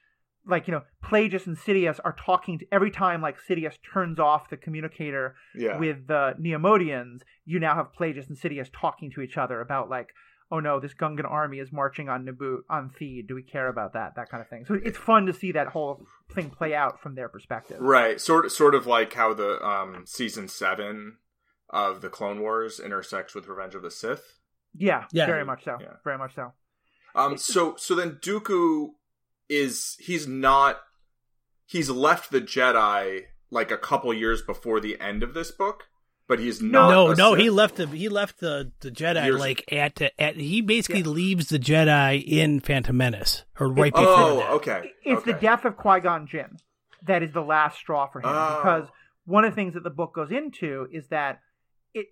like 0.47 0.67
you 0.67 0.71
know 0.71 0.83
Plagueis 1.03 1.45
and 1.45 1.57
Sidious 1.57 1.99
are 2.03 2.15
talking 2.25 2.57
to 2.59 2.65
every 2.71 2.89
time 2.89 3.21
like 3.21 3.37
Sidious 3.47 3.75
turns 3.93 4.19
off 4.19 4.49
the 4.49 4.57
communicator 4.57 5.35
yeah. 5.55 5.77
with 5.77 6.07
the 6.07 6.33
Neimoidians, 6.39 7.19
you 7.45 7.59
now 7.59 7.75
have 7.75 7.87
Plagueis 7.99 8.27
and 8.29 8.37
Sidious 8.37 8.69
talking 8.71 9.11
to 9.11 9.21
each 9.21 9.37
other 9.37 9.61
about 9.61 9.89
like 9.89 10.09
oh 10.51 10.59
no, 10.59 10.79
this 10.79 10.93
Gungan 10.93 11.29
army 11.29 11.59
is 11.59 11.71
marching 11.71 12.09
on 12.09 12.25
Naboo 12.25 12.59
on 12.69 12.89
Theed. 12.99 13.27
Do 13.27 13.35
we 13.35 13.43
care 13.43 13.67
about 13.67 13.93
that? 13.93 14.15
That 14.15 14.29
kind 14.29 14.41
of 14.41 14.49
thing. 14.49 14.65
So 14.65 14.73
it's 14.83 14.97
fun 14.97 15.25
to 15.27 15.33
see 15.33 15.51
that 15.53 15.67
whole 15.67 16.05
thing 16.33 16.49
play 16.49 16.73
out 16.73 16.99
from 17.01 17.15
their 17.15 17.29
perspective. 17.29 17.77
Right, 17.79 18.19
sort 18.19 18.51
sort 18.51 18.75
of 18.75 18.87
like 18.87 19.13
how 19.13 19.33
the 19.33 19.63
um 19.65 20.03
season 20.05 20.47
seven 20.47 21.17
of 21.69 22.01
the 22.01 22.09
Clone 22.09 22.41
Wars 22.41 22.79
intersects 22.79 23.35
with 23.35 23.47
Revenge 23.47 23.75
of 23.75 23.81
the 23.83 23.91
Sith. 23.91 24.39
Yeah, 24.75 25.05
Yeah. 25.11 25.25
very 25.25 25.45
much 25.45 25.63
so. 25.65 25.77
Yeah. 25.79 25.93
Very 26.03 26.17
much 26.17 26.35
so. 26.35 26.53
Um, 27.15 27.37
so 27.37 27.75
so 27.77 27.95
then 27.95 28.13
Dooku 28.21 28.89
is 29.49 29.95
he's 29.99 30.27
not 30.27 30.79
he's 31.65 31.89
left 31.89 32.31
the 32.31 32.41
Jedi 32.41 33.23
like 33.51 33.71
a 33.71 33.77
couple 33.77 34.13
years 34.13 34.41
before 34.43 34.79
the 34.79 34.99
end 34.99 35.23
of 35.23 35.33
this 35.33 35.49
book, 35.51 35.85
but 36.29 36.39
he's 36.39 36.61
not. 36.61 36.89
no, 36.89 37.11
a 37.11 37.15
no, 37.15 37.33
Sith. 37.33 37.41
he 37.43 37.49
left 37.49 37.75
the 37.75 37.87
he 37.87 38.07
left 38.07 38.39
the 38.39 38.71
the 38.79 38.89
Jedi 38.91 39.25
Years- 39.25 39.39
like 39.39 39.73
at 39.73 40.01
at 40.17 40.37
he 40.37 40.61
basically 40.61 41.03
leaves 41.03 41.49
the 41.49 41.59
Jedi 41.59 42.23
in 42.25 42.61
Phantom 42.61 42.95
Menace 42.95 43.43
or 43.59 43.67
right 43.67 43.91
before 43.91 44.07
Oh, 44.07 44.35
that. 44.37 44.49
okay. 44.51 44.91
It's 45.03 45.23
the 45.25 45.33
death 45.33 45.65
of 45.65 45.75
Qui 45.75 45.99
Gon 45.99 46.25
Jinn 46.27 46.57
that 47.05 47.21
is 47.23 47.33
the 47.33 47.41
last 47.41 47.77
straw 47.77 48.07
for 48.07 48.19
him 48.19 48.27
Oh. 48.29 48.59
because 48.63 48.87
one 49.25 49.43
of 49.43 49.51
the 49.51 49.55
things 49.55 49.73
that 49.73 49.83
the 49.83 49.89
book 49.89 50.13
goes 50.15 50.31
into 50.31 50.87
is 50.91 51.07
that 51.09 51.41
it. 51.93 52.07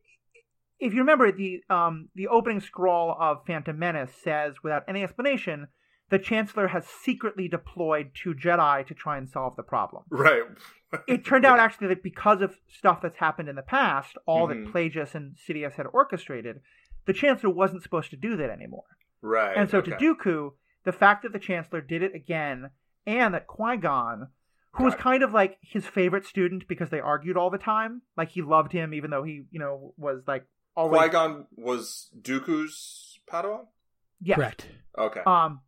If 0.80 0.94
you 0.94 1.00
remember, 1.00 1.32
the 1.32 1.62
um, 1.70 2.10
the 2.16 2.28
opening 2.28 2.60
scroll 2.62 3.16
of 3.20 3.46
Phantom 3.48 3.78
Menace 3.80 4.12
says, 4.24 4.54
without 4.64 4.84
any 4.88 5.04
explanation, 5.04 5.68
the 6.10 6.20
Chancellor 6.20 6.68
has 6.68 6.86
secretly 6.86 7.48
deployed 7.48 8.12
two 8.14 8.34
Jedi 8.36 8.86
to 8.88 8.94
try 8.94 9.18
and 9.18 9.28
solve 9.28 9.56
the 9.56 9.64
problem. 9.64 10.04
Right. 10.10 10.44
It 11.08 11.26
turned 11.26 11.46
out 11.46 11.60
actually 11.60 11.88
that 11.88 12.02
because 12.04 12.42
of 12.42 12.58
stuff 12.70 13.02
that's 13.02 13.18
happened 13.18 13.50
in 13.50 13.56
the 13.56 13.62
past, 13.62 14.18
all 14.26 14.48
Mhm. 14.48 14.66
that 14.66 14.74
Plagueis 14.74 15.16
and 15.16 15.36
Sidious 15.36 15.74
had 15.74 15.86
orchestrated, 15.92 16.62
the 17.06 17.14
Chancellor 17.14 17.50
wasn't 17.50 17.84
supposed 17.84 18.10
to 18.12 18.16
do 18.18 18.38
that 18.38 18.50
anymore. 18.50 18.86
Right. 19.22 19.56
And 19.58 19.70
so 19.70 19.80
okay. 19.80 19.92
to 19.92 19.98
Dooku, 19.98 20.52
the 20.84 20.92
fact 20.94 21.24
that 21.24 21.34
the 21.34 21.40
Chancellor 21.40 21.82
did 21.82 22.02
it 22.04 22.16
again, 22.16 22.70
and 23.06 23.34
that 23.34 23.48
Qui 23.48 23.78
Gon, 23.78 24.30
who 24.74 24.84
was 24.86 24.94
it. 24.94 25.00
kind 25.00 25.24
of 25.24 25.34
like 25.34 25.58
his 25.62 25.86
favorite 25.88 26.26
student 26.26 26.68
because 26.68 26.90
they 26.90 27.00
argued 27.00 27.36
all 27.36 27.50
the 27.50 27.58
time, 27.58 28.02
like 28.16 28.30
he 28.30 28.42
loved 28.42 28.72
him 28.72 28.94
even 28.94 29.10
though 29.12 29.24
he, 29.24 29.44
you 29.52 29.60
know, 29.60 29.94
was 29.98 30.24
like 30.28 30.46
always 30.76 31.00
Qui 31.02 31.10
Gon 31.10 31.48
was 31.56 32.10
Dooku's 32.22 33.20
Padawan. 33.30 33.66
yes. 34.22 34.36
Correct. 34.38 34.68
Okay, 34.98 35.22
Um, 35.26 35.62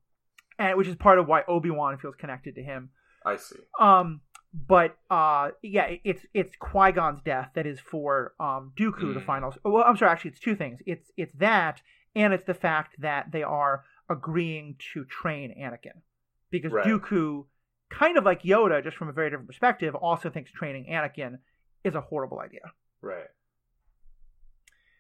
and 0.58 0.78
which 0.78 0.88
is 0.88 0.96
part 0.96 1.20
of 1.20 1.28
why 1.28 1.44
Obi 1.48 1.70
Wan 1.72 1.98
feels 1.98 2.16
connected 2.16 2.56
to 2.56 2.64
him. 2.64 2.90
I 3.26 3.36
see. 3.38 3.58
Um, 3.80 4.22
but 4.54 4.98
uh, 5.10 5.50
yeah, 5.62 5.96
it's 6.04 6.26
it's 6.34 6.56
Qui 6.56 6.92
Gon's 6.92 7.22
death 7.24 7.52
that 7.56 7.66
is 7.68 7.80
for 7.80 8.34
um 8.40 8.72
Dooku 8.78 9.14
the 9.14 9.22
final. 9.22 9.54
Well, 9.64 9.84
I'm 9.86 9.98
sorry, 9.98 10.12
actually, 10.12 10.32
it's 10.32 10.40
two 10.40 10.56
things. 10.56 10.80
It's 10.86 11.12
it's 11.18 11.34
that, 11.34 11.82
and 12.16 12.34
it's 12.34 12.46
the 12.46 12.54
fact 12.54 12.96
that 13.00 13.32
they 13.32 13.44
are 13.44 13.86
agreeing 14.10 14.76
to 14.94 15.06
train 15.06 15.54
Anakin, 15.60 16.02
because 16.50 16.72
Right. 16.72 16.86
Dooku, 16.86 17.46
kind 17.92 18.18
of 18.18 18.24
like 18.26 18.42
Yoda, 18.42 18.84
just 18.84 18.98
from 18.98 19.08
a 19.10 19.14
very 19.14 19.30
different 19.30 19.48
perspective, 19.48 19.94
also 19.94 20.30
thinks 20.30 20.52
training 20.52 20.88
Anakin 20.90 21.38
is 21.84 21.94
a 21.96 22.02
horrible 22.02 22.40
idea. 22.40 22.62
Right. 23.02 23.28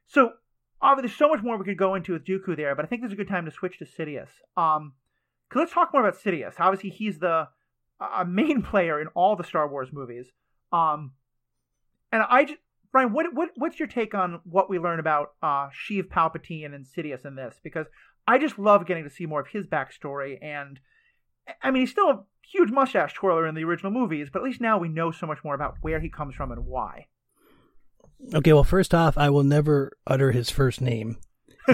So, 0.06 0.34
obviously, 0.82 1.08
there's 1.10 1.18
so 1.18 1.30
much 1.30 1.41
more 1.43 1.58
we 1.58 1.66
could 1.66 1.78
go 1.78 1.95
into 1.95 2.14
with 2.14 2.26
Dooku 2.26 2.56
there, 2.56 2.76
but 2.76 2.86
I 2.86 2.88
think 2.88 3.02
this 3.02 3.10
is 3.10 3.14
a 3.14 3.18
good 3.18 3.28
time 3.28 3.45
to 3.45 3.52
switch 3.52 3.80
to 3.80 3.86
Sidious. 3.86 4.30
Um, 4.56 4.93
'cause 5.50 5.60
let's 5.62 5.74
talk 5.74 5.91
more 5.93 6.02
about 6.08 6.20
Sidious. 6.20 6.60
Obviously, 6.60 6.89
he's 6.91 7.20
the 7.20 7.50
a 8.00 8.26
main 8.26 8.62
player 8.72 9.00
in 9.00 9.08
all 9.10 9.36
the 9.36 9.43
Star 9.43 9.68
Wars 9.68 9.89
movies. 9.91 10.28
Um, 10.72 11.12
and 12.12 12.24
I 12.28 12.45
just, 12.45 12.60
Brian, 12.91 13.14
what 13.14 13.34
what 13.34 13.50
what's 13.56 13.80
your 13.80 13.88
take 13.88 14.16
on 14.16 14.41
what 14.43 14.70
we 14.70 14.80
learn 14.80 15.00
about 15.00 15.34
uh, 15.43 15.70
Sheev 15.70 16.10
Palpatine 16.10 16.74
and 16.74 16.86
Sidious 16.86 17.26
in 17.26 17.36
this? 17.36 17.60
Because 17.64 17.86
I 18.28 18.38
just 18.38 18.58
love 18.58 18.86
getting 18.88 19.04
to 19.04 19.10
see 19.10 19.26
more 19.26 19.41
of 19.41 19.47
his 19.47 19.68
backstory, 19.68 20.38
and 20.41 20.80
I 21.62 21.72
mean, 21.72 21.82
he's 21.82 21.91
still 21.91 22.10
a 22.10 22.24
huge 22.52 22.72
mustache 22.72 23.14
twirler 23.14 23.47
in 23.47 23.56
the 23.56 23.64
original 23.64 23.91
movies, 23.91 24.30
but 24.32 24.39
at 24.39 24.45
least 24.45 24.62
now 24.62 24.78
we 24.78 24.89
know 24.89 25.12
so 25.12 25.28
much 25.28 25.43
more 25.43 25.56
about 25.56 25.76
where 25.82 26.00
he 26.00 26.10
comes 26.10 26.36
from 26.36 26.52
and 26.52 26.66
why. 26.66 27.08
Okay, 28.34 28.54
well, 28.54 28.64
first 28.64 28.93
off, 28.93 29.18
I 29.18 29.30
will 29.30 29.43
never 29.43 29.93
utter 30.06 30.32
his 30.32 30.50
first 30.50 30.82
name. 30.82 31.18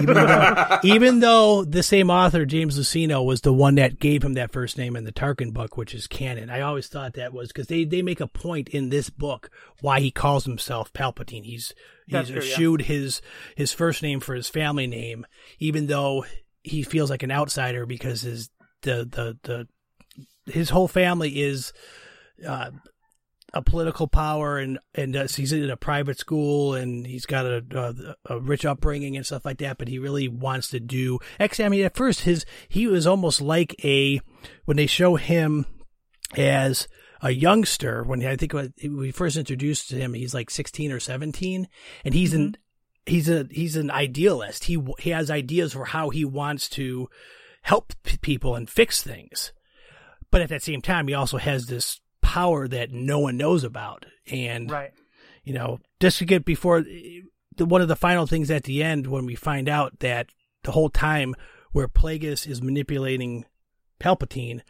Even 0.02 0.14
though, 0.14 0.78
even 0.84 1.20
though 1.20 1.64
the 1.64 1.82
same 1.82 2.10
author, 2.10 2.44
James 2.44 2.78
Luceno, 2.78 3.24
was 3.24 3.40
the 3.40 3.52
one 3.52 3.76
that 3.76 3.98
gave 3.98 4.22
him 4.22 4.34
that 4.34 4.52
first 4.52 4.78
name 4.78 4.96
in 4.96 5.04
the 5.04 5.12
Tarkin 5.12 5.52
book, 5.52 5.76
which 5.76 5.94
is 5.94 6.06
canon. 6.06 6.50
I 6.50 6.60
always 6.60 6.88
thought 6.88 7.14
that 7.14 7.32
was 7.32 7.48
because 7.48 7.68
they, 7.68 7.84
they 7.84 8.02
make 8.02 8.20
a 8.20 8.26
point 8.26 8.68
in 8.68 8.88
this 8.88 9.10
book 9.10 9.50
why 9.80 10.00
he 10.00 10.10
calls 10.10 10.44
himself 10.44 10.92
Palpatine. 10.92 11.44
He's 11.44 11.74
That's 12.08 12.28
he's 12.28 12.54
true, 12.54 12.76
yeah. 12.78 12.86
his 12.86 13.22
his 13.54 13.72
first 13.72 14.02
name 14.02 14.20
for 14.20 14.34
his 14.34 14.48
family 14.48 14.86
name, 14.86 15.26
even 15.58 15.86
though 15.86 16.24
he 16.62 16.82
feels 16.82 17.10
like 17.10 17.22
an 17.22 17.30
outsider 17.30 17.86
because 17.86 18.22
his 18.22 18.50
the 18.82 19.08
the 19.10 19.38
the 19.42 19.68
his 20.52 20.70
whole 20.70 20.88
family 20.88 21.40
is 21.40 21.72
uh, 22.46 22.70
a 23.54 23.62
political 23.62 24.08
power 24.08 24.58
and 24.58 24.78
and 24.94 25.16
uh, 25.16 25.26
he's 25.28 25.52
in 25.52 25.70
a 25.70 25.76
private 25.76 26.18
school 26.18 26.74
and 26.74 27.06
he's 27.06 27.26
got 27.26 27.46
a, 27.46 27.64
a 28.28 28.34
a 28.34 28.40
rich 28.40 28.64
upbringing 28.64 29.16
and 29.16 29.24
stuff 29.24 29.44
like 29.44 29.58
that 29.58 29.78
but 29.78 29.88
he 29.88 29.98
really 29.98 30.28
wants 30.28 30.68
to 30.68 30.80
do 30.80 31.18
actually 31.38 31.64
i 31.64 31.68
mean 31.68 31.84
at 31.84 31.96
first 31.96 32.22
his 32.22 32.44
he 32.68 32.86
was 32.86 33.06
almost 33.06 33.40
like 33.40 33.74
a 33.84 34.20
when 34.64 34.76
they 34.76 34.86
show 34.86 35.14
him 35.14 35.64
as 36.36 36.88
a 37.22 37.30
youngster 37.30 38.02
when 38.02 38.24
i 38.26 38.36
think 38.36 38.52
when 38.52 38.72
we 38.82 39.12
first 39.12 39.36
introduced 39.36 39.88
to 39.88 39.96
him 39.96 40.12
he's 40.12 40.34
like 40.34 40.50
16 40.50 40.90
or 40.90 40.98
17 40.98 41.68
and 42.04 42.14
he's 42.14 42.34
an 42.34 42.56
he's 43.06 43.28
a 43.28 43.46
he's 43.50 43.76
an 43.76 43.90
idealist. 43.90 44.64
He 44.64 44.78
he 44.98 45.10
has 45.10 45.30
ideas 45.30 45.72
for 45.72 45.86
how 45.86 46.10
he 46.10 46.24
wants 46.24 46.68
to 46.70 47.08
help 47.62 47.92
p- 48.02 48.18
people 48.18 48.54
and 48.54 48.68
fix 48.68 49.02
things. 49.02 49.52
But 50.30 50.42
at 50.42 50.48
that 50.50 50.62
same 50.62 50.82
time 50.82 51.08
he 51.08 51.14
also 51.14 51.38
has 51.38 51.66
this 51.66 52.00
power 52.36 52.68
that 52.68 52.90
no 52.92 53.18
one 53.18 53.36
knows 53.36 53.64
about 53.64 54.04
and 54.30 54.70
Right. 54.70 54.92
you 55.44 55.54
know 55.54 55.78
just 56.00 56.18
to 56.18 56.24
get 56.26 56.44
before 56.44 56.82
the 56.82 57.64
one 57.64 57.80
of 57.80 57.88
the 57.88 57.96
final 57.96 58.26
things 58.26 58.50
at 58.50 58.64
the 58.64 58.82
end 58.82 59.06
when 59.06 59.24
we 59.24 59.34
find 59.34 59.68
out 59.68 60.00
that 60.00 60.24
the 60.64 60.72
whole 60.72 60.90
time 60.90 61.34
where 61.72 61.88
Plagueis 61.88 62.46
is 62.46 62.60
manipulating 62.60 63.46
Palpatine 63.98 64.60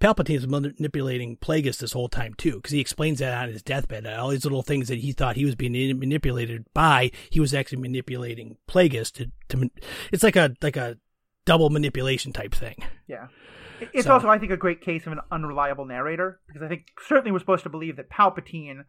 Palpatine 0.00 0.36
is 0.36 0.46
manipulating 0.48 1.36
Plagueis 1.36 1.78
this 1.78 1.92
whole 1.92 2.08
time 2.08 2.32
too 2.34 2.54
because 2.56 2.72
he 2.72 2.80
explains 2.80 3.18
that 3.18 3.36
on 3.42 3.48
his 3.50 3.62
deathbed 3.62 4.06
all 4.06 4.30
these 4.30 4.44
little 4.44 4.62
things 4.62 4.88
that 4.88 4.98
he 4.98 5.12
thought 5.12 5.36
he 5.36 5.44
was 5.44 5.54
being 5.54 5.72
manipulated 5.98 6.64
by 6.72 7.10
he 7.30 7.40
was 7.40 7.52
actually 7.52 7.82
manipulating 7.82 8.56
Plagueis 8.68 9.12
to 9.12 9.30
to 9.50 9.70
it's 10.10 10.22
like 10.22 10.36
a 10.36 10.54
like 10.62 10.76
a 10.78 10.96
double 11.44 11.68
manipulation 11.70 12.32
type 12.32 12.54
thing 12.54 12.76
Yeah. 13.06 13.26
It- 13.82 13.90
It's 13.94 14.06
So- 14.06 14.12
also, 14.14 14.28
I 14.28 14.38
think, 14.38 14.52
a 14.52 14.56
great 14.56 14.80
case 14.80 15.06
of 15.06 15.12
an 15.12 15.20
unreliable 15.30 15.84
narrator 15.84 16.40
because 16.46 16.62
I 16.62 16.68
think 16.68 16.86
certainly 17.06 17.32
we're 17.32 17.38
supposed 17.40 17.62
to 17.64 17.70
believe 17.70 17.96
that 17.96 18.10
Palpatine 18.10 18.84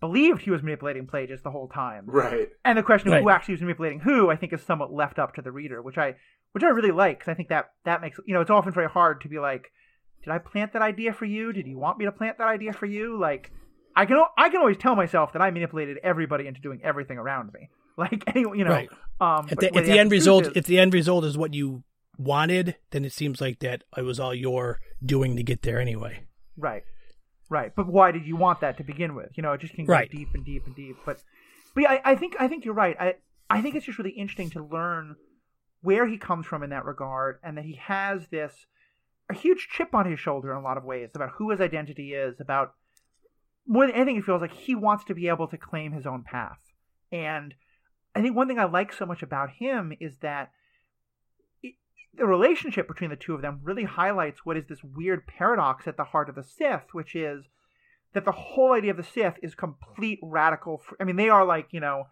believed 0.00 0.42
he 0.42 0.50
was 0.50 0.62
manipulating 0.62 1.06
Plagueis 1.06 1.42
the 1.42 1.50
whole 1.50 1.68
time, 1.68 2.04
Right. 2.06 2.48
and 2.64 2.78
the 2.78 2.82
question 2.82 3.08
of 3.08 3.12
Right. 3.12 3.22
who 3.22 3.28
actually 3.30 3.54
was 3.54 3.60
manipulating 3.60 4.00
who, 4.00 4.30
I 4.30 4.36
think, 4.36 4.52
is 4.52 4.62
somewhat 4.62 4.92
left 4.92 5.18
up 5.18 5.34
to 5.34 5.42
the 5.42 5.52
reader, 5.52 5.82
which 5.82 5.98
I 5.98 6.16
which 6.52 6.64
I 6.64 6.68
really 6.70 6.90
like 6.90 7.18
because 7.20 7.30
I 7.30 7.34
think 7.34 7.48
that 7.50 7.70
that 7.84 8.00
makes 8.00 8.18
you 8.26 8.34
know 8.34 8.40
it's 8.40 8.50
often 8.50 8.72
very 8.72 8.88
hard 8.88 9.20
to 9.20 9.28
be 9.28 9.38
like, 9.38 9.70
did 10.24 10.30
I 10.32 10.38
plant 10.38 10.72
that 10.72 10.82
idea 10.82 11.12
for 11.12 11.24
you? 11.26 11.52
Did 11.52 11.66
you 11.66 11.78
want 11.78 11.98
me 11.98 12.06
to 12.06 12.12
plant 12.12 12.38
that 12.38 12.48
idea 12.48 12.72
for 12.72 12.86
you? 12.86 13.18
Like, 13.18 13.52
I 13.94 14.06
can 14.06 14.18
I 14.38 14.48
can 14.48 14.58
always 14.60 14.76
tell 14.78 14.96
myself 14.96 15.32
that 15.34 15.42
I 15.42 15.50
manipulated 15.50 15.98
everybody 16.02 16.46
into 16.46 16.60
doing 16.60 16.80
everything 16.82 17.18
around 17.18 17.52
me. 17.52 17.68
Like, 17.96 18.24
any 18.28 18.40
you 18.40 18.64
know, 18.64 18.70
Right. 18.70 18.88
um, 19.20 19.46
if 19.50 19.58
the, 19.58 19.68
where 19.72 19.84
the 19.84 19.98
end 19.98 20.10
result 20.10 20.46
is- 20.46 20.52
if 20.56 20.64
the 20.64 20.78
end 20.78 20.94
result 20.94 21.22
is 21.24 21.36
what 21.36 21.52
you 21.52 21.82
wanted 22.20 22.76
then 22.90 23.04
it 23.04 23.12
seems 23.12 23.40
like 23.40 23.58
that 23.60 23.82
it 23.96 24.02
was 24.02 24.20
all 24.20 24.34
your 24.34 24.78
doing 25.04 25.36
to 25.36 25.42
get 25.42 25.62
there 25.62 25.80
anyway 25.80 26.24
Right. 26.56 26.84
Right. 27.48 27.72
But 27.74 27.86
why 27.88 28.12
did 28.12 28.26
you 28.26 28.36
want 28.36 28.60
that 28.60 28.76
to 28.76 28.84
begin 28.84 29.14
with? 29.14 29.30
You 29.36 29.42
know, 29.42 29.52
it 29.52 29.60
just 29.60 29.74
can 29.74 29.86
go 29.86 29.92
Right. 29.94 30.10
deep 30.10 30.28
and 30.34 30.44
deep 30.44 30.66
and 30.66 30.76
deep. 30.76 30.96
But 31.06 31.22
but 31.74 31.82
yeah, 31.82 31.90
I, 31.92 32.12
I 32.12 32.14
think 32.16 32.34
I 32.38 32.48
think 32.48 32.64
you're 32.64 32.74
right. 32.74 32.96
I 33.00 33.14
I 33.48 33.62
think 33.62 33.74
it's 33.74 33.86
just 33.86 33.98
really 33.98 34.10
interesting 34.10 34.50
to 34.50 34.62
learn 34.62 35.16
where 35.82 36.06
he 36.06 36.18
comes 36.18 36.46
from 36.46 36.62
in 36.62 36.70
that 36.70 36.84
regard 36.84 37.38
and 37.42 37.56
that 37.56 37.64
he 37.64 37.76
has 37.76 38.26
this 38.30 38.52
a 39.30 39.34
huge 39.34 39.68
chip 39.72 39.94
on 39.94 40.10
his 40.10 40.20
shoulder 40.20 40.50
in 40.52 40.58
a 40.58 40.62
lot 40.62 40.76
of 40.76 40.84
ways 40.84 41.10
about 41.14 41.30
who 41.38 41.50
his 41.50 41.60
identity 41.60 42.12
is, 42.12 42.40
about 42.40 42.74
more 43.66 43.86
than 43.86 43.96
anything 43.96 44.16
it 44.16 44.24
feels 44.24 44.42
like 44.42 44.52
he 44.52 44.74
wants 44.74 45.04
to 45.04 45.14
be 45.14 45.28
able 45.28 45.48
to 45.48 45.56
claim 45.56 45.92
his 45.92 46.06
own 46.06 46.22
path. 46.22 46.60
And 47.10 47.54
I 48.14 48.20
think 48.20 48.36
one 48.36 48.48
thing 48.48 48.58
I 48.58 48.64
like 48.64 48.92
so 48.92 49.06
much 49.06 49.22
about 49.22 49.50
him 49.50 49.92
is 50.00 50.18
that 50.18 50.50
the 52.14 52.26
relationship 52.26 52.88
between 52.88 53.10
the 53.10 53.16
two 53.16 53.34
of 53.34 53.42
them 53.42 53.60
really 53.62 53.84
highlights 53.84 54.44
what 54.44 54.56
is 54.56 54.66
this 54.66 54.82
weird 54.82 55.26
paradox 55.26 55.86
at 55.86 55.96
the 55.96 56.04
heart 56.04 56.28
of 56.28 56.34
the 56.34 56.42
Sith, 56.42 56.92
which 56.92 57.14
is 57.14 57.44
that 58.12 58.24
the 58.24 58.32
whole 58.32 58.72
idea 58.72 58.90
of 58.90 58.96
the 58.96 59.02
Sith 59.02 59.36
is 59.42 59.54
complete 59.54 60.18
radical. 60.22 60.78
Fr- 60.78 60.94
I 61.00 61.04
mean, 61.04 61.16
they 61.16 61.28
are 61.28 61.44
like 61.44 61.68
you 61.70 61.80
know 61.80 62.04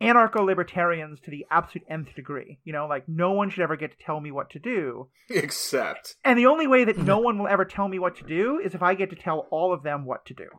anarcho-libertarians 0.00 1.20
to 1.20 1.30
the 1.30 1.46
absolute 1.50 1.86
nth 1.88 2.14
degree. 2.14 2.58
You 2.64 2.72
know, 2.72 2.86
like 2.86 3.08
no 3.08 3.32
one 3.32 3.50
should 3.50 3.62
ever 3.62 3.76
get 3.76 3.90
to 3.92 4.04
tell 4.04 4.20
me 4.20 4.30
what 4.30 4.50
to 4.50 4.58
do. 4.58 5.08
Except. 5.28 6.16
And 6.24 6.38
the 6.38 6.46
only 6.46 6.66
way 6.66 6.84
that 6.84 6.98
no 7.12 7.18
one 7.18 7.38
will 7.38 7.48
ever 7.48 7.64
tell 7.64 7.88
me 7.88 7.98
what 7.98 8.16
to 8.16 8.24
do 8.24 8.58
is 8.58 8.74
if 8.74 8.82
I 8.82 8.94
get 8.94 9.10
to 9.10 9.16
tell 9.16 9.46
all 9.50 9.72
of 9.72 9.82
them 9.82 10.04
what 10.04 10.24
to 10.26 10.34
do. 10.34 10.48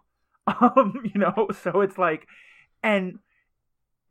Um, 0.59 1.03
you 1.05 1.19
know, 1.19 1.49
so 1.63 1.81
it's 1.81 1.99
like, 1.99 2.27
and 2.81 3.19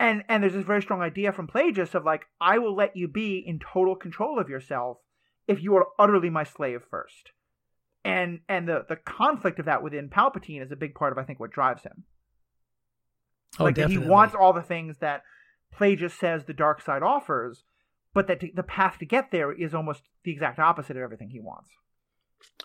and 0.01 0.25
and 0.31 0.43
there's 0.43 0.55
this 0.55 0.65
very 0.65 0.81
strong 0.81 1.03
idea 1.03 1.31
from 1.31 1.47
Plagueis 1.47 1.95
of 1.95 2.05
like, 2.05 2.23
I 2.41 2.59
will 2.59 2.75
let 2.75 2.97
you 2.97 3.07
be 3.07 3.37
in 3.47 3.61
total 3.61 3.95
control 3.95 4.41
of 4.41 4.49
yourself 4.49 4.97
if 5.47 5.63
you 5.63 5.77
are 5.77 5.89
utterly 5.99 6.31
my 6.31 6.43
slave 6.43 6.81
first. 6.91 7.31
And 8.03 8.41
and 8.49 8.67
the 8.67 8.87
the 8.89 8.97
conflict 8.97 9.59
of 9.59 9.67
that 9.67 9.83
within 9.83 10.09
Palpatine 10.09 10.65
is 10.65 10.73
a 10.73 10.77
big 10.77 10.95
part 10.95 11.13
of 11.13 11.19
I 11.19 11.25
think 11.25 11.39
what 11.39 11.53
drives 11.53 11.83
him. 11.83 12.05
oh 13.59 13.65
like 13.65 13.75
definitely 13.75 14.07
he 14.07 14.11
wants 14.11 14.35
all 14.35 14.55
the 14.55 14.63
things 14.63 14.97
that 14.99 15.23
Plagueis 15.79 16.19
says 16.19 16.47
the 16.47 16.55
dark 16.55 16.81
side 16.81 17.03
offers, 17.03 17.65
but 18.15 18.27
that 18.27 18.43
the 18.55 18.63
path 18.63 18.99
to 19.01 19.05
get 19.05 19.31
there 19.31 19.53
is 19.53 19.75
almost 19.75 20.03
the 20.25 20.33
exact 20.33 20.59
opposite 20.59 20.97
of 20.97 21.03
everything 21.03 21.29
he 21.29 21.41
wants. 21.41 21.71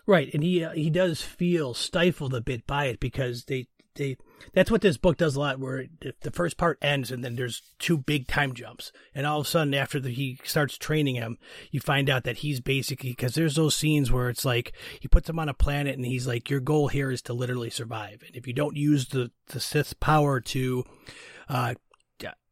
right 0.08 0.34
and 0.34 0.42
he 0.42 0.64
uh, 0.64 0.72
he 0.72 0.90
does 0.90 1.22
feel 1.22 1.74
stifled 1.74 2.34
a 2.34 2.40
bit 2.40 2.66
by 2.66 2.86
it 2.86 3.02
because 3.02 3.44
they 3.46 3.68
they 3.96 4.18
that's 4.54 4.72
what 4.72 4.82
this 4.82 4.98
book 4.98 5.18
does 5.18 5.36
a 5.36 5.40
lot 5.40 5.60
where 5.60 5.86
the 6.22 6.32
first 6.32 6.58
part 6.58 6.78
ends 6.82 7.12
and 7.12 7.24
then 7.24 7.36
there's 7.36 7.62
two 7.80 7.98
big 7.98 8.28
time 8.28 8.54
jumps. 8.54 8.92
And 9.14 9.26
all 9.26 9.40
of 9.40 9.46
a 9.46 9.50
sudden 9.50 9.74
after 9.74 10.00
the, 10.00 10.10
he 10.10 10.40
starts 10.44 10.78
training 10.78 11.16
him 11.16 11.38
you 11.72 11.80
find 11.80 12.10
out 12.10 12.24
that 12.24 12.38
he's 12.38 12.60
basically 12.60 13.12
because 13.12 13.36
there's 13.36 13.56
those 13.56 13.76
scenes 13.76 14.12
where 14.12 14.30
it's 14.30 14.46
like 14.46 14.74
he 15.00 15.08
puts 15.08 15.30
him 15.30 15.40
on 15.40 15.50
a 15.50 15.54
planet 15.54 15.96
and 15.96 16.06
he's 16.06 16.28
like 16.28 16.50
your 16.50 16.60
goal 16.60 16.88
here 16.88 17.12
is 17.12 17.22
to 17.24 17.34
literally 17.34 17.70
survive. 17.70 18.24
And 18.26 18.36
if 18.36 18.48
you 18.48 18.54
don't 18.54 18.78
use 18.78 19.08
the 19.08 19.32
the 19.48 19.60
Sith 19.60 20.00
power 20.00 20.40
to 20.42 20.84
uh 21.50 21.74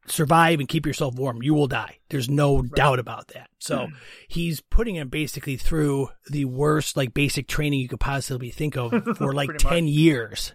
survive 0.07 0.59
and 0.59 0.67
keep 0.67 0.85
yourself 0.85 1.15
warm 1.15 1.41
you 1.41 1.53
will 1.53 1.67
die. 1.67 1.99
There's 2.09 2.29
no 2.29 2.61
doubt 2.61 2.99
about 2.99 3.29
that. 3.29 3.49
So 3.59 3.87
he's 4.27 4.59
putting 4.59 4.95
him 4.95 5.09
basically 5.09 5.55
through 5.55 6.09
the 6.29 6.45
worst 6.45 6.97
like 6.97 7.13
basic 7.13 7.47
training 7.47 7.79
you 7.79 7.87
could 7.87 7.99
possibly 7.99 8.51
think 8.51 8.75
of 8.75 8.91
for 9.17 9.33
like 9.33 9.49
Pretty 9.49 9.65
much. 9.65 9.73
10 9.73 9.87
years 9.87 10.53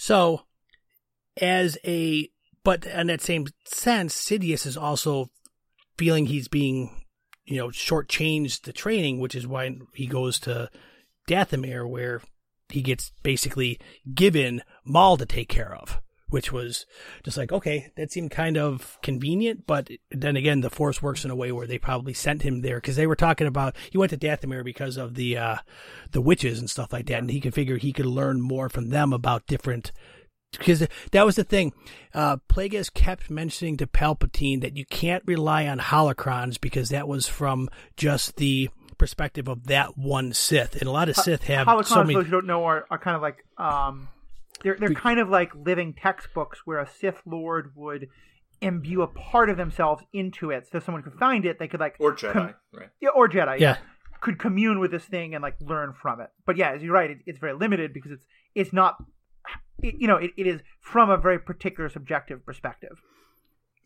so 0.00 0.40
as 1.38 1.76
a 1.84 2.30
but 2.64 2.86
in 2.86 3.08
that 3.08 3.20
same 3.20 3.46
sense 3.66 4.14
sidious 4.14 4.64
is 4.64 4.78
also 4.78 5.28
feeling 5.98 6.24
he's 6.24 6.48
being, 6.48 7.04
you 7.44 7.58
know, 7.58 7.68
shortchanged 7.68 8.62
the 8.62 8.72
training, 8.72 9.20
which 9.20 9.34
is 9.34 9.46
why 9.46 9.76
he 9.92 10.06
goes 10.06 10.40
to 10.40 10.70
Dathomir, 11.28 11.86
where 11.86 12.22
he 12.70 12.80
gets 12.80 13.12
basically 13.22 13.78
given 14.14 14.62
Maul 14.86 15.18
to 15.18 15.26
take 15.26 15.50
care 15.50 15.74
of, 15.74 16.00
which 16.30 16.52
was 16.52 16.86
just 17.24 17.36
like, 17.36 17.52
okay, 17.52 17.92
that 17.96 18.10
seemed 18.10 18.30
kind 18.30 18.56
of 18.56 18.98
convenient. 19.02 19.66
But 19.66 19.90
then 20.10 20.36
again, 20.36 20.60
the 20.60 20.70
Force 20.70 21.02
works 21.02 21.24
in 21.24 21.30
a 21.30 21.36
way 21.36 21.52
where 21.52 21.66
they 21.66 21.78
probably 21.78 22.14
sent 22.14 22.42
him 22.42 22.62
there 22.62 22.76
because 22.76 22.96
they 22.96 23.06
were 23.06 23.16
talking 23.16 23.46
about 23.46 23.76
he 23.90 23.98
went 23.98 24.10
to 24.10 24.16
Dathomir 24.16 24.64
because 24.64 24.96
of 24.96 25.14
the 25.14 25.36
uh, 25.36 25.56
the 26.12 26.20
witches 26.20 26.58
and 26.58 26.70
stuff 26.70 26.92
like 26.92 27.06
that, 27.06 27.18
and 27.18 27.30
he 27.30 27.40
could 27.40 27.54
figure 27.54 27.76
he 27.76 27.92
could 27.92 28.06
learn 28.06 28.40
more 28.40 28.68
from 28.68 28.88
them 28.88 29.12
about 29.12 29.46
different. 29.46 29.92
Because 30.52 30.84
that 31.12 31.24
was 31.24 31.36
the 31.36 31.44
thing, 31.44 31.72
uh, 32.12 32.38
Plagueis 32.48 32.92
kept 32.92 33.30
mentioning 33.30 33.76
to 33.76 33.86
Palpatine 33.86 34.62
that 34.62 34.76
you 34.76 34.84
can't 34.84 35.22
rely 35.24 35.68
on 35.68 35.78
holocrons 35.78 36.60
because 36.60 36.88
that 36.88 37.06
was 37.06 37.28
from 37.28 37.70
just 37.96 38.34
the 38.34 38.68
perspective 38.98 39.48
of 39.48 39.66
that 39.68 39.96
one 39.96 40.32
Sith, 40.32 40.76
and 40.76 40.88
a 40.88 40.90
lot 40.90 41.08
of 41.08 41.16
Sith 41.16 41.44
have 41.44 41.68
holocrons. 41.68 41.86
so 41.86 42.02
many. 42.02 42.14
Those 42.14 42.24
you 42.24 42.30
don't 42.32 42.46
know 42.46 42.64
are, 42.64 42.84
are 42.90 42.98
kind 42.98 43.16
of 43.16 43.22
like 43.22 43.44
um, 43.58 44.08
they're 44.62 44.76
they're 44.78 44.94
kind 44.94 45.18
of 45.20 45.28
like 45.28 45.54
living 45.54 45.94
textbooks 45.94 46.60
where 46.64 46.78
a 46.78 46.88
Sith 46.88 47.20
Lord 47.26 47.72
would 47.74 48.08
imbue 48.60 49.02
a 49.02 49.06
part 49.08 49.48
of 49.48 49.56
themselves 49.56 50.02
into 50.12 50.50
it, 50.50 50.68
so 50.70 50.78
if 50.78 50.84
someone 50.84 51.02
could 51.02 51.14
find 51.14 51.44
it. 51.46 51.58
They 51.58 51.68
could 51.68 51.80
like 51.80 51.96
or 51.98 52.14
Jedi, 52.14 52.32
com- 52.32 52.54
right? 52.72 52.88
yeah, 53.00 53.08
or 53.14 53.28
Jedi, 53.28 53.58
Yeah. 53.58 53.78
could 54.20 54.38
commune 54.38 54.80
with 54.80 54.90
this 54.90 55.04
thing 55.04 55.34
and 55.34 55.42
like 55.42 55.56
learn 55.60 55.94
from 56.00 56.20
it. 56.20 56.28
But 56.46 56.56
yeah, 56.56 56.72
as 56.72 56.82
you're 56.82 56.92
right, 56.92 57.10
it, 57.10 57.18
it's 57.26 57.38
very 57.38 57.54
limited 57.54 57.92
because 57.94 58.12
it's 58.12 58.26
it's 58.54 58.72
not. 58.72 58.96
It, 59.82 59.94
you 59.98 60.06
know, 60.06 60.16
it, 60.16 60.32
it 60.36 60.46
is 60.46 60.60
from 60.80 61.08
a 61.08 61.16
very 61.16 61.38
particular 61.38 61.88
subjective 61.88 62.44
perspective. 62.44 63.00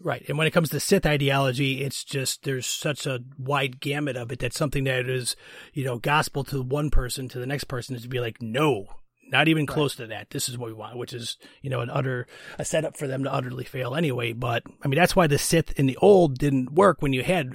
Right. 0.00 0.24
And 0.28 0.36
when 0.36 0.48
it 0.48 0.50
comes 0.50 0.70
to 0.70 0.80
Sith 0.80 1.06
ideology, 1.06 1.82
it's 1.82 2.02
just 2.02 2.42
there's 2.42 2.66
such 2.66 3.06
a 3.06 3.20
wide 3.38 3.78
gamut 3.80 4.16
of 4.16 4.32
it 4.32 4.40
that 4.40 4.52
something 4.52 4.82
that 4.84 5.08
is, 5.08 5.36
you 5.72 5.84
know, 5.84 5.98
gospel 5.98 6.42
to 6.44 6.60
one 6.62 6.90
person 6.90 7.28
to 7.28 7.38
the 7.38 7.46
next 7.46 7.64
person 7.64 7.94
is 7.94 8.02
to 8.02 8.08
be 8.08 8.18
like, 8.18 8.42
no, 8.42 8.86
not 9.30 9.48
even 9.48 9.66
close 9.66 9.96
to 9.96 10.06
that. 10.08 10.30
This 10.30 10.48
is 10.48 10.58
what 10.58 10.68
we 10.68 10.74
want, 10.74 10.96
which 10.96 11.12
is, 11.12 11.36
you 11.62 11.70
know, 11.70 11.80
an 11.80 11.90
utter 11.90 12.26
a 12.58 12.64
setup 12.64 12.96
for 12.96 13.06
them 13.06 13.24
to 13.24 13.32
utterly 13.32 13.64
fail 13.64 13.94
anyway. 13.94 14.32
But 14.32 14.62
I 14.82 14.88
mean, 14.88 14.98
that's 14.98 15.16
why 15.16 15.26
the 15.26 15.38
Sith 15.38 15.78
in 15.78 15.86
the 15.86 15.96
old 15.98 16.38
didn't 16.38 16.72
work 16.72 17.02
when 17.02 17.12
you 17.12 17.22
had 17.22 17.54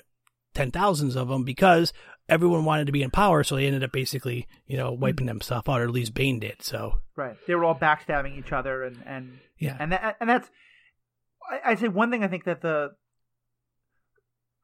ten 0.54 0.72
thousands 0.72 1.16
of 1.16 1.28
them 1.28 1.44
because 1.44 1.94
everyone 2.28 2.66
wanted 2.66 2.86
to 2.86 2.92
be 2.92 3.04
in 3.04 3.12
power, 3.12 3.44
so 3.44 3.56
they 3.56 3.66
ended 3.66 3.84
up 3.84 3.92
basically, 3.92 4.48
you 4.68 4.78
know, 4.78 4.92
mm-hmm. 4.92 5.02
wiping 5.02 5.28
themselves 5.28 5.68
out, 5.68 5.82
or 5.82 5.84
at 5.84 5.92
least 5.92 6.14
Bane 6.14 6.40
did. 6.40 6.62
So 6.62 7.00
Right. 7.16 7.36
They 7.48 7.56
were 7.56 7.66
all 7.66 7.76
backstabbing 7.76 8.38
each 8.38 8.52
other, 8.52 8.84
and 8.84 9.04
and 9.06 9.40
Yeah. 9.58 9.76
and 9.80 9.92
that 9.92 10.18
and 10.20 10.30
that's. 10.30 10.50
I, 11.50 11.72
I'd 11.72 11.80
say 11.80 11.88
one 11.88 12.12
thing 12.12 12.24
I 12.24 12.28
think 12.28 12.46
that 12.46 12.62
the. 12.62 12.92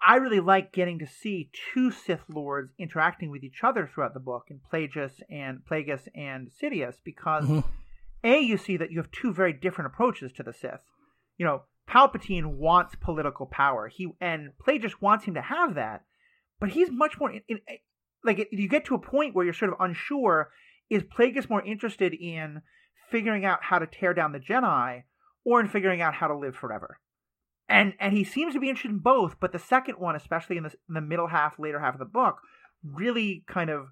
I 0.02 0.18
really 0.18 0.40
like 0.40 0.72
getting 0.72 1.00
to 1.00 1.08
see 1.08 1.50
two 1.74 1.92
Sith 1.92 2.24
lords 2.30 2.72
interacting 2.78 3.32
with 3.32 3.44
each 3.44 3.64
other 3.64 3.88
throughout 3.88 4.14
the 4.14 4.20
book, 4.20 4.46
in 4.50 4.60
Plagueis 4.60 5.22
and 5.30 5.62
Plagueis 5.70 6.08
and 6.14 6.50
Sidious, 6.52 6.98
because 7.04 7.46
Mhm. 7.46 7.64
a 8.24 8.40
you 8.40 8.58
see 8.58 8.78
that 8.78 8.92
you 8.92 8.98
have 8.98 9.12
two 9.12 9.34
very 9.34 9.54
different 9.54 9.92
approaches 9.92 10.32
to 10.34 10.44
the 10.44 10.54
Sith. 10.54 10.82
You 11.38 11.46
know, 11.46 11.64
Palpatine 11.88 12.58
wants 12.58 12.96
political 12.96 13.46
power. 13.46 13.88
He 13.88 14.12
and 14.20 14.52
Plagueis 14.58 15.02
wants 15.02 15.26
him 15.26 15.34
to 15.36 15.42
have 15.42 15.76
that, 15.76 16.04
but 16.60 16.70
he's 16.70 16.92
much 16.92 17.20
more 17.20 17.32
in, 17.32 17.42
in, 17.48 17.60
like 18.24 18.40
it, 18.40 18.48
you 18.52 18.68
get 18.68 18.86
to 18.86 18.96
a 18.96 19.00
point 19.00 19.36
where 19.36 19.46
you're 19.46 19.54
sort 19.54 19.72
of 19.72 19.80
unsure 19.80 20.52
is 20.90 21.04
Plagueis 21.04 21.50
more 21.50 21.64
interested 21.64 22.14
in 22.14 22.62
figuring 23.10 23.46
out 23.46 23.64
how 23.64 23.80
to 23.80 23.88
tear 23.88 24.14
down 24.14 24.32
the 24.32 24.40
Jedi 24.40 25.04
or 25.44 25.60
in 25.60 25.68
figuring 25.68 26.02
out 26.02 26.16
how 26.16 26.28
to 26.28 26.36
live 26.36 26.56
forever? 26.56 27.00
And 27.68 27.94
and 28.00 28.14
he 28.14 28.24
seems 28.24 28.54
to 28.54 28.60
be 28.60 28.70
interested 28.70 28.92
in 28.92 29.00
both, 29.00 29.40
but 29.40 29.52
the 29.52 29.60
second 29.60 29.96
one, 29.98 30.16
especially 30.16 30.58
in 30.58 30.64
the, 30.64 30.74
in 30.88 30.94
the 30.94 31.02
middle 31.02 31.28
half, 31.28 31.58
later 31.58 31.80
half 31.80 31.96
of 31.96 32.00
the 32.00 32.06
book, 32.06 32.38
really 32.84 33.44
kind 33.48 33.70
of 33.70 33.88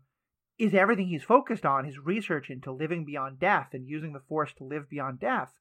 is 0.59 0.73
everything 0.73 1.07
he's 1.07 1.23
focused 1.23 1.65
on, 1.65 1.85
his 1.85 1.97
research 1.97 2.49
into 2.49 2.71
living 2.71 3.05
beyond 3.05 3.39
death 3.39 3.69
and 3.73 3.87
using 3.87 4.13
the 4.13 4.19
Force 4.19 4.53
to 4.57 4.63
live 4.63 4.89
beyond 4.89 5.19
death. 5.19 5.53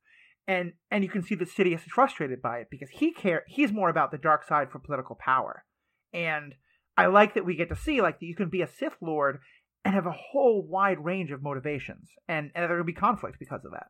And 0.47 0.73
and 0.91 1.03
you 1.03 1.11
can 1.11 1.23
see 1.23 1.35
that 1.37 1.49
Sidious 1.49 1.87
is 1.87 1.93
frustrated 1.93 2.43
by 2.43 2.59
it 2.59 2.69
because 2.71 2.91
he 2.91 3.13
care 3.13 3.45
he's 3.47 3.73
more 3.73 3.89
about 3.89 4.11
the 4.11 4.19
dark 4.19 4.47
side 4.47 4.71
for 4.71 4.79
political 4.79 5.17
power. 5.17 5.65
And 6.13 6.55
I 6.97 7.07
like 7.07 7.35
that 7.35 7.47
we 7.47 7.57
get 7.57 7.71
to 7.71 7.77
see 7.77 8.03
like 8.03 8.21
that 8.21 8.27
you 8.27 8.35
can 8.35 8.51
be 8.51 8.61
a 8.61 8.67
Sith 8.67 8.97
Lord 9.01 9.39
and 9.85 9.95
have 9.95 10.07
a 10.07 10.15
whole 10.33 10.67
wide 10.69 11.03
range 11.05 11.31
of 11.31 11.43
motivations, 11.43 12.11
and 12.29 12.51
and 12.55 12.69
there 12.69 12.77
will 12.77 12.85
be 12.85 12.93
conflict 12.93 13.39
because 13.39 13.65
of 13.65 13.73
that. 13.73 13.87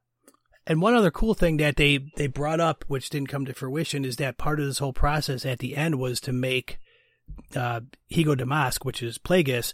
And 0.66 0.80
one 0.80 0.94
other 0.94 1.10
cool 1.10 1.34
thing 1.34 1.56
that 1.56 1.76
they, 1.76 1.98
they 2.16 2.28
brought 2.28 2.60
up, 2.60 2.84
which 2.86 3.10
didn't 3.10 3.28
come 3.28 3.44
to 3.46 3.54
fruition, 3.54 4.04
is 4.04 4.16
that 4.16 4.38
part 4.38 4.60
of 4.60 4.66
this 4.66 4.78
whole 4.78 4.92
process 4.92 5.44
at 5.44 5.58
the 5.58 5.76
end 5.76 5.98
was 5.98 6.20
to 6.20 6.32
make 6.32 6.78
uh, 7.56 7.80
Hego 8.10 8.36
Damask, 8.36 8.84
which 8.84 9.02
is 9.02 9.18
Plagueis, 9.18 9.72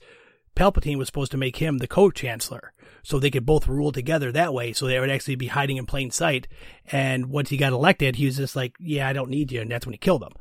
Palpatine 0.58 0.98
was 0.98 1.06
supposed 1.06 1.30
to 1.30 1.38
make 1.38 1.56
him 1.56 1.78
the 1.78 1.86
co-chancellor, 1.86 2.72
so 3.04 3.18
they 3.18 3.30
could 3.30 3.46
both 3.46 3.68
rule 3.68 3.92
together 3.92 4.32
that 4.32 4.52
way. 4.52 4.72
So 4.72 4.86
they 4.86 4.98
would 4.98 5.08
actually 5.10 5.36
be 5.36 5.46
hiding 5.46 5.76
in 5.76 5.86
plain 5.86 6.10
sight. 6.10 6.48
And 6.90 7.26
once 7.26 7.50
he 7.50 7.56
got 7.56 7.72
elected, 7.72 8.16
he 8.16 8.26
was 8.26 8.38
just 8.38 8.56
like, 8.56 8.74
"Yeah, 8.80 9.06
I 9.08 9.12
don't 9.12 9.30
need 9.30 9.52
you," 9.52 9.60
and 9.60 9.70
that's 9.70 9.86
when 9.86 9.92
he 9.92 9.98
killed 9.98 10.22
him. 10.24 10.32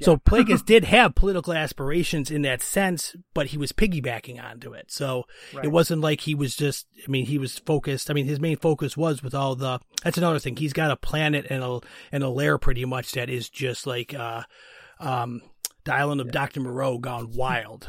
So 0.00 0.16
Plagueis 0.28 0.64
did 0.64 0.84
have 0.84 1.14
political 1.14 1.52
aspirations 1.52 2.30
in 2.30 2.40
that 2.42 2.62
sense, 2.62 3.14
but 3.34 3.48
he 3.48 3.58
was 3.58 3.72
piggybacking 3.72 4.42
onto 4.42 4.72
it. 4.72 4.90
So 4.90 5.24
Right. 5.52 5.66
it 5.66 5.68
wasn't 5.68 6.00
like 6.00 6.22
he 6.22 6.34
was 6.34 6.56
just. 6.56 6.86
I 7.06 7.10
mean, 7.10 7.26
he 7.26 7.36
was 7.36 7.58
focused. 7.58 8.10
I 8.10 8.14
mean, 8.14 8.26
his 8.26 8.40
main 8.40 8.56
focus 8.56 8.96
was 8.96 9.22
with 9.22 9.34
all 9.34 9.54
the. 9.56 9.80
That's 10.02 10.18
another 10.18 10.38
thing. 10.38 10.56
He's 10.56 10.72
got 10.72 10.90
a 10.90 10.96
planet 10.96 11.46
and 11.50 11.62
a 11.62 11.80
and 12.10 12.24
a 12.24 12.30
lair 12.30 12.56
pretty 12.56 12.86
much 12.86 13.12
that 13.12 13.28
is 13.28 13.50
just 13.50 13.86
like 13.86 14.14
uh, 14.14 14.42
um, 15.00 15.42
the 15.84 15.94
island 15.94 16.22
of 16.22 16.30
Doctor 16.32 16.60
Moreau 16.60 16.96
gone 16.98 17.32
wild. 17.32 17.88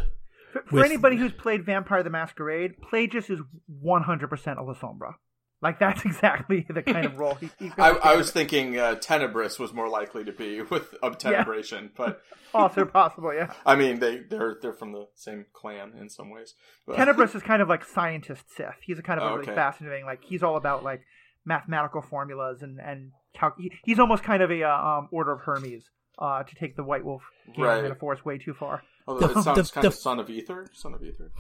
For, 0.64 0.70
for 0.70 0.76
With- 0.78 0.86
anybody 0.86 1.18
who's 1.18 1.32
played 1.34 1.66
Vampire 1.66 2.04
the 2.04 2.10
Masquerade, 2.10 2.76
Plagueis 2.82 3.30
is 3.30 3.40
100% 3.84 4.32
a 4.32 4.56
Lasombra. 4.64 5.14
Like, 5.62 5.80
that's 5.80 6.06
exactly 6.06 6.66
the 6.70 6.84
kind 6.84 7.06
of 7.06 7.18
role 7.18 7.34
he, 7.36 7.50
he 7.60 7.72
I, 7.80 7.90
I 7.92 8.16
was 8.16 8.30
thinking 8.32 8.78
uh, 8.78 8.96
Tenebrous 8.96 9.58
was 9.58 9.74
more 9.74 9.90
likely 9.90 10.24
to 10.24 10.32
be 10.32 10.62
with 10.70 10.94
Obtenebration, 11.02 11.90
but 11.98 12.22
Also 12.54 12.86
possible, 12.86 13.34
yeah. 13.34 13.52
I 13.66 13.76
mean 13.76 14.00
they 14.00 14.20
they're 14.20 14.58
they're 14.62 14.72
from 14.74 14.94
the 14.94 15.08
same 15.16 15.46
clan 15.54 15.94
in 16.00 16.10
some 16.10 16.30
ways. 16.30 16.54
But- 16.86 16.96
Tenebrous 16.98 17.34
is 17.36 17.42
kind 17.42 17.62
of 17.62 17.68
like 17.70 17.84
scientist 17.84 18.44
Sith. 18.56 18.76
He's 18.84 19.00
a 19.00 19.02
kind 19.02 19.20
of 19.20 19.26
a 19.26 19.30
Oh, 19.32 19.36
really 19.38 19.48
okay. 19.48 19.56
fascinating, 19.56 20.06
like, 20.06 20.24
he's 20.24 20.44
all 20.44 20.58
about, 20.58 20.84
like, 20.84 21.02
mathematical 21.44 22.02
formulas 22.02 22.62
and, 22.62 22.80
and 22.80 23.12
cal- 23.36 23.56
he, 23.58 23.72
he's 23.84 24.00
almost 24.00 24.24
kind 24.24 24.44
of 24.44 24.52
a 24.52 24.64
uh, 24.64 24.70
um, 24.78 25.10
Order 25.12 25.32
of 25.34 25.42
Hermes. 25.42 25.84
Uh, 26.20 26.42
to 26.42 26.56
take 26.56 26.76
the 26.76 26.84
White 26.84 27.06
Wolf 27.06 27.22
game 27.56 27.64
Right. 27.64 27.84
metaphors 27.84 28.26
way 28.26 28.40
too 28.40 28.56
far. 28.56 28.82
Although 29.08 29.28
The- 29.28 29.40
it 29.40 29.44
sounds 29.44 29.70
the- 29.70 29.74
kind 29.74 29.84
the- 29.84 29.88
of 29.88 29.94
son 29.94 30.20
of 30.20 30.30
ether, 30.30 30.68
son 30.74 30.94
of 30.94 31.02
ether. 31.04 31.32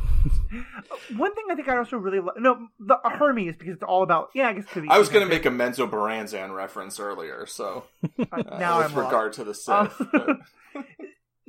One 1.17 1.35
thing 1.35 1.45
I 1.51 1.55
think 1.55 1.67
I 1.67 1.77
also 1.77 1.97
really 1.97 2.19
love, 2.19 2.35
no 2.37 2.67
the 2.79 2.97
Hermes 3.03 3.57
because 3.57 3.73
it's 3.75 3.83
all 3.83 4.03
about 4.03 4.29
yeah 4.33 4.47
I 4.49 4.53
guess 4.53 4.63
it 4.63 4.69
could 4.69 4.83
be 4.83 4.89
I 4.89 4.97
was 4.97 5.09
going 5.09 5.25
to 5.25 5.29
make 5.29 5.45
a 5.45 5.49
Menzoberranzan 5.49 6.53
reference 6.55 6.99
earlier, 6.99 7.45
so 7.45 7.83
uh, 8.31 8.37
now 8.59 8.77
with 8.77 8.87
I'm 8.91 8.95
lost. 8.95 8.95
regard 8.95 9.33
to 9.33 9.43
the 9.43 9.53
Sith. 9.53 9.69
Um, 10.01 10.09
but- 10.13 10.37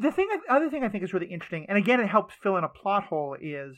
the 0.01 0.12
thing, 0.12 0.29
other 0.49 0.71
thing 0.71 0.85
I 0.85 0.89
think 0.89 1.03
is 1.03 1.12
really 1.12 1.27
interesting, 1.27 1.66
and 1.69 1.77
again, 1.77 1.99
it 2.01 2.07
helps 2.09 2.33
fill 2.41 2.57
in 2.57 2.62
a 2.64 2.69
plot 2.69 3.05
hole. 3.05 3.37
Is 3.41 3.77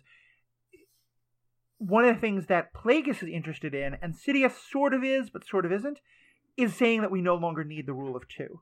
one 1.78 2.05
of 2.05 2.14
the 2.14 2.20
things 2.20 2.47
that 2.47 2.74
Plagueis 2.74 3.22
is 3.22 3.28
interested 3.30 3.74
in, 3.74 3.97
and 4.03 4.14
Sidious 4.14 4.53
sort 4.70 4.93
of 4.93 5.03
is, 5.03 5.30
but 5.30 5.47
sort 5.47 5.64
of 5.64 5.72
isn't, 5.72 5.99
is 6.59 6.74
saying 6.74 7.01
that 7.01 7.11
we 7.11 7.22
no 7.22 7.36
longer 7.36 7.64
need 7.64 7.86
the 7.86 7.95
rule 7.95 8.16
of 8.16 8.28
two, 8.28 8.61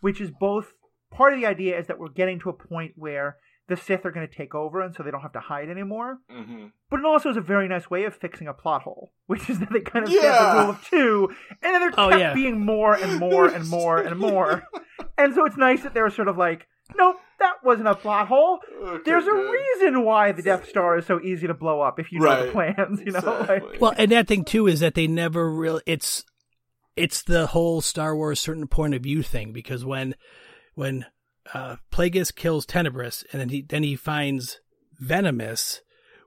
which 0.00 0.20
is 0.20 0.30
both 0.30 0.74
part 1.10 1.32
of 1.32 1.40
the 1.40 1.46
idea 1.46 1.78
is 1.78 1.86
that 1.86 1.98
we're 1.98 2.08
getting 2.10 2.38
to 2.40 2.50
a 2.50 2.52
point 2.52 2.92
where 2.96 3.36
the 3.68 3.76
Sith 3.76 4.04
are 4.06 4.12
going 4.12 4.26
to 4.26 4.32
take 4.32 4.54
over, 4.54 4.80
and 4.80 4.94
so 4.94 5.02
they 5.02 5.10
don't 5.10 5.22
have 5.22 5.32
to 5.32 5.40
hide 5.40 5.68
anymore. 5.68 6.18
Mhm. 6.30 6.70
But 6.88 7.00
it 7.00 7.04
also 7.06 7.30
is 7.30 7.36
a 7.36 7.40
very 7.40 7.66
nice 7.66 7.90
way 7.90 8.04
of 8.04 8.14
fixing 8.14 8.46
a 8.46 8.54
plot 8.54 8.82
hole, 8.82 9.12
which 9.26 9.50
is 9.50 9.58
that 9.58 9.72
they 9.72 9.80
kind 9.80 10.04
of 10.04 10.12
said 10.12 10.22
the 10.22 10.60
rule 10.60 10.70
of 10.70 10.84
two, 10.88 11.28
and 11.62 11.74
then 11.74 11.80
there 11.80 11.90
Oh, 11.98 12.08
kept 12.10 12.20
yeah. 12.20 12.32
being 12.34 12.60
more 12.64 12.94
and 12.94 13.18
more 13.18 13.48
and 13.48 13.68
more 13.68 13.98
and 13.98 14.18
more. 14.20 14.62
And 15.18 15.34
so 15.34 15.44
it's 15.46 15.56
nice 15.56 15.82
that 15.82 15.94
they 15.94 16.00
were 16.02 16.10
sort 16.10 16.28
of 16.28 16.36
like, 16.38 16.68
nope, 16.96 17.16
that 17.40 17.54
wasn't 17.64 17.88
a 17.88 17.96
plot 17.96 18.28
hole. 18.28 18.60
Okay, 18.84 19.02
There's 19.04 19.26
a 19.26 19.30
good. 19.30 19.50
reason 19.50 20.04
why 20.04 20.30
the 20.30 20.42
Death 20.42 20.68
Star 20.68 20.96
is 20.98 21.04
so 21.06 21.20
easy 21.20 21.48
to 21.48 21.54
blow 21.54 21.80
up 21.80 21.98
if 21.98 22.12
you 22.12 22.20
know 22.20 22.46
the 22.46 22.52
plans, 22.52 23.00
you 23.04 23.10
know? 23.10 23.18
Exactly. 23.18 23.68
Like, 23.72 23.80
Well, 23.80 23.94
and 23.98 24.12
that 24.12 24.28
thing 24.28 24.44
too 24.44 24.68
is 24.68 24.78
that 24.78 24.94
they 24.94 25.08
never 25.08 25.50
really. 25.50 25.82
It's 25.86 26.24
it's 26.94 27.22
the 27.24 27.48
whole 27.48 27.80
Star 27.80 28.14
Wars 28.16 28.38
certain 28.38 28.68
point 28.68 28.94
of 28.94 29.02
view 29.02 29.22
thing 29.24 29.52
because 29.52 29.84
when 29.84 30.14
when 30.76 31.06
uh, 31.52 31.76
Plagueis 31.90 32.32
kills 32.32 32.64
Tenebrous 32.64 33.24
and 33.32 33.40
then 33.40 33.48
he 33.48 33.62
then 33.62 33.82
he 33.82 33.96
finds 33.96 34.60
Venamis, 35.02 35.80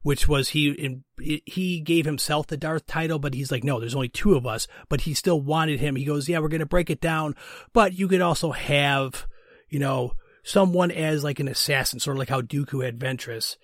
which 0.04 0.28
was 0.28 0.50
he 0.50 0.70
in, 0.72 1.04
he 1.18 1.80
gave 1.80 2.06
himself 2.06 2.48
the 2.48 2.58
Darth 2.58 2.86
title, 2.86 3.20
but 3.20 3.34
he's 3.34 3.52
like, 3.52 3.64
no, 3.64 3.80
there's 3.80 3.96
only 3.96 4.10
two 4.10 4.36
of 4.36 4.46
us, 4.46 4.68
but 4.90 5.02
he 5.02 5.14
still 5.14 5.40
wanted 5.42 5.80
him. 5.80 5.96
He 5.96 6.06
goes, 6.06 6.28
yeah, 6.28 6.40
we're 6.40 6.50
gonna 6.50 6.66
break 6.66 6.90
it 6.90 7.00
down, 7.02 7.36
but 7.74 7.94
you 7.98 8.08
could 8.08 8.22
also 8.22 8.52
have, 8.52 9.26
you 9.70 9.80
know, 9.80 10.14
someone 10.44 10.92
as 10.92 11.24
like 11.24 11.40
an 11.40 11.48
assassin, 11.48 12.00
sort 12.00 12.16
of 12.16 12.20
like 12.20 12.30
how 12.30 12.42
Dooku 12.42 12.84
had 12.84 13.00
Ventress. 13.00 13.56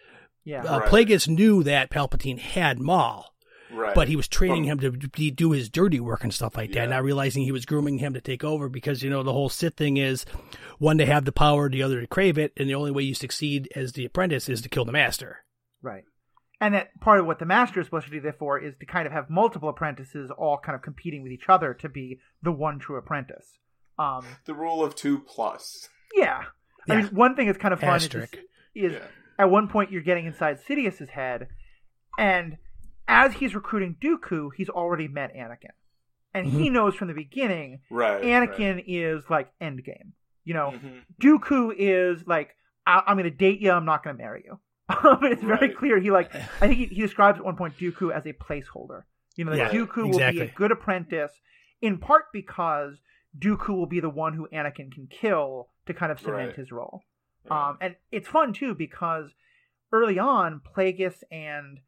yeah. 0.44 0.64
Uh, 0.64 0.80
Right. 0.80 0.90
Plagueis 0.90 1.28
knew 1.28 1.64
that 1.64 1.90
Palpatine 1.90 2.40
had 2.40 2.80
Maul. 2.80 3.34
Right. 3.76 3.94
but 3.96 4.08
he 4.08 4.16
was 4.16 4.28
training 4.28 4.66
Well- 4.68 4.78
him 4.80 5.00
to 5.00 5.32
do 5.32 5.52
his 5.52 5.70
dirty 5.70 6.00
work 6.00 6.24
and 6.24 6.34
stuff 6.34 6.56
like 6.56 6.70
that, 6.72 6.76
Yeah. 6.76 6.86
not 6.86 7.04
realizing 7.04 7.44
he 7.44 7.52
was 7.52 7.66
grooming 7.66 7.98
him 8.00 8.14
to 8.14 8.22
take 8.22 8.44
over 8.44 8.70
because, 8.70 9.04
you 9.04 9.10
know, 9.10 9.22
the 9.24 9.34
whole 9.34 9.50
Sith 9.50 9.76
thing 9.76 9.98
is 9.98 10.26
one 10.80 10.98
to 10.98 11.06
have 11.06 11.26
the 11.26 11.32
power, 11.32 11.70
the 11.70 11.84
other 11.84 12.02
to 12.02 12.08
crave 12.08 12.38
it, 12.38 12.54
and 12.58 12.70
the 12.70 12.76
only 12.76 12.92
way 12.92 13.04
you 13.04 13.14
succeed 13.14 13.70
as 13.76 13.94
the 13.94 14.06
apprentice 14.06 14.50
is 14.50 14.62
to 14.62 14.70
kill 14.70 14.86
the 14.86 14.92
master. 14.92 15.44
Right. 15.82 16.04
And 16.62 16.74
that 16.74 16.98
part 17.02 17.20
of 17.20 17.26
what 17.26 17.40
the 17.40 17.46
master 17.46 17.82
is 17.82 17.88
supposed 17.88 18.06
to 18.06 18.12
do, 18.12 18.22
therefore, 18.22 18.60
is 18.60 18.74
to 18.80 18.86
kind 18.86 19.06
of 19.06 19.12
have 19.12 19.30
multiple 19.30 19.68
apprentices 19.70 20.32
all 20.32 20.58
kind 20.58 20.76
of 20.76 20.82
competing 20.82 21.22
with 21.22 21.32
each 21.34 21.50
other 21.50 21.74
to 21.76 21.90
be 21.90 22.20
the 22.42 22.52
one 22.52 22.80
true 22.80 22.96
apprentice. 22.98 23.60
Um, 24.00 24.26
the 24.46 24.54
rule 24.54 24.84
of 24.84 24.96
two 24.96 25.20
plus. 25.20 25.90
yeah. 26.16 26.44
I 26.90 26.94
Yeah. 26.94 27.02
mean, 27.02 27.08
one 27.16 27.36
thing 27.36 27.48
that's 27.48 27.58
kind 27.58 27.74
of 27.74 27.80
fun 27.82 27.98
is, 27.98 28.06
is 28.76 28.94
Yeah. 28.94 29.00
at 29.40 29.50
one 29.50 29.68
point 29.68 29.92
you're 29.92 30.02
getting 30.02 30.26
inside 30.28 30.60
Sidious's 30.60 31.10
head, 31.10 31.48
and 32.18 32.58
as 33.08 33.34
he's 33.34 33.56
recruiting 33.56 33.96
Dooku, 34.02 34.50
he's 34.56 34.70
already 34.70 35.08
met 35.08 35.34
Anakin. 35.36 35.72
And 36.34 36.46
he 36.48 36.70
knows 36.70 36.96
from 36.96 37.08
the 37.08 37.14
beginning 37.14 37.80
Right. 37.90 38.22
Anakin 38.22 38.84
is 38.86 39.24
like 39.30 39.50
endgame. 39.62 40.12
You 40.44 40.54
know, 40.54 40.72
Right. 40.72 40.84
Mhm. 40.84 41.02
Dooku 41.22 41.74
is 41.78 42.28
like, 42.28 42.56
I- 42.86 43.04
I'm 43.08 43.16
going 43.18 43.24
to 43.24 43.36
date 43.36 43.62
you. 43.62 43.72
I'm 43.72 43.86
not 43.86 44.04
going 44.04 44.16
to 44.18 44.22
marry 44.22 44.44
you. 44.46 44.60
Um, 44.90 45.20
it's 45.24 45.42
very 45.42 45.70
Right. 45.70 45.78
clear. 45.78 46.00
He 46.00 46.12
like, 46.12 46.34
I 46.36 46.68
think 46.68 46.76
he, 46.78 46.86
he 46.86 47.02
describes 47.02 47.40
at 47.40 47.46
one 47.46 47.56
point 47.56 47.78
Dooku 47.78 48.12
as 48.14 48.26
a 48.26 48.34
placeholder. 48.34 49.04
You 49.36 49.46
know, 49.46 49.56
that 49.56 49.74
Yeah, 49.74 49.80
Dooku 49.80 50.12
will 50.12 50.32
be 50.32 50.42
a 50.42 50.48
good 50.48 50.72
apprentice, 50.72 51.32
in 51.82 51.98
part 51.98 52.26
because 52.32 53.02
Dooku 53.38 53.70
will 53.70 53.88
be 53.88 54.00
the 54.00 54.10
one 54.10 54.34
who 54.34 54.48
Anakin 54.54 54.92
can 54.92 55.08
kill 55.10 55.70
to 55.88 55.94
kind 55.94 56.12
of 56.12 56.20
cement 56.20 56.48
Right. 56.50 56.56
his 56.56 56.72
role. 56.72 57.02
Yeah. 57.46 57.70
Um, 57.70 57.78
and 57.82 57.96
it's 58.12 58.28
fun 58.28 58.54
too 58.54 58.76
because 58.76 59.32
early 59.92 60.20
on, 60.20 60.62
Plagueis 60.62 61.24
and 61.32 61.80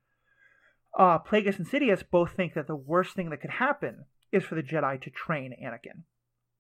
uh, 0.98 1.20
Plagueis 1.20 1.58
and 1.58 1.68
Sidious 1.68 2.04
both 2.10 2.32
think 2.34 2.54
that 2.56 2.68
the 2.68 2.76
worst 2.76 3.14
thing 3.16 3.30
that 3.30 3.40
could 3.42 3.52
happen 3.52 4.06
is 4.32 4.44
for 4.44 4.56
the 4.56 4.64
Jedi 4.64 5.00
to 5.02 5.10
train 5.10 5.54
Anakin. 5.64 6.04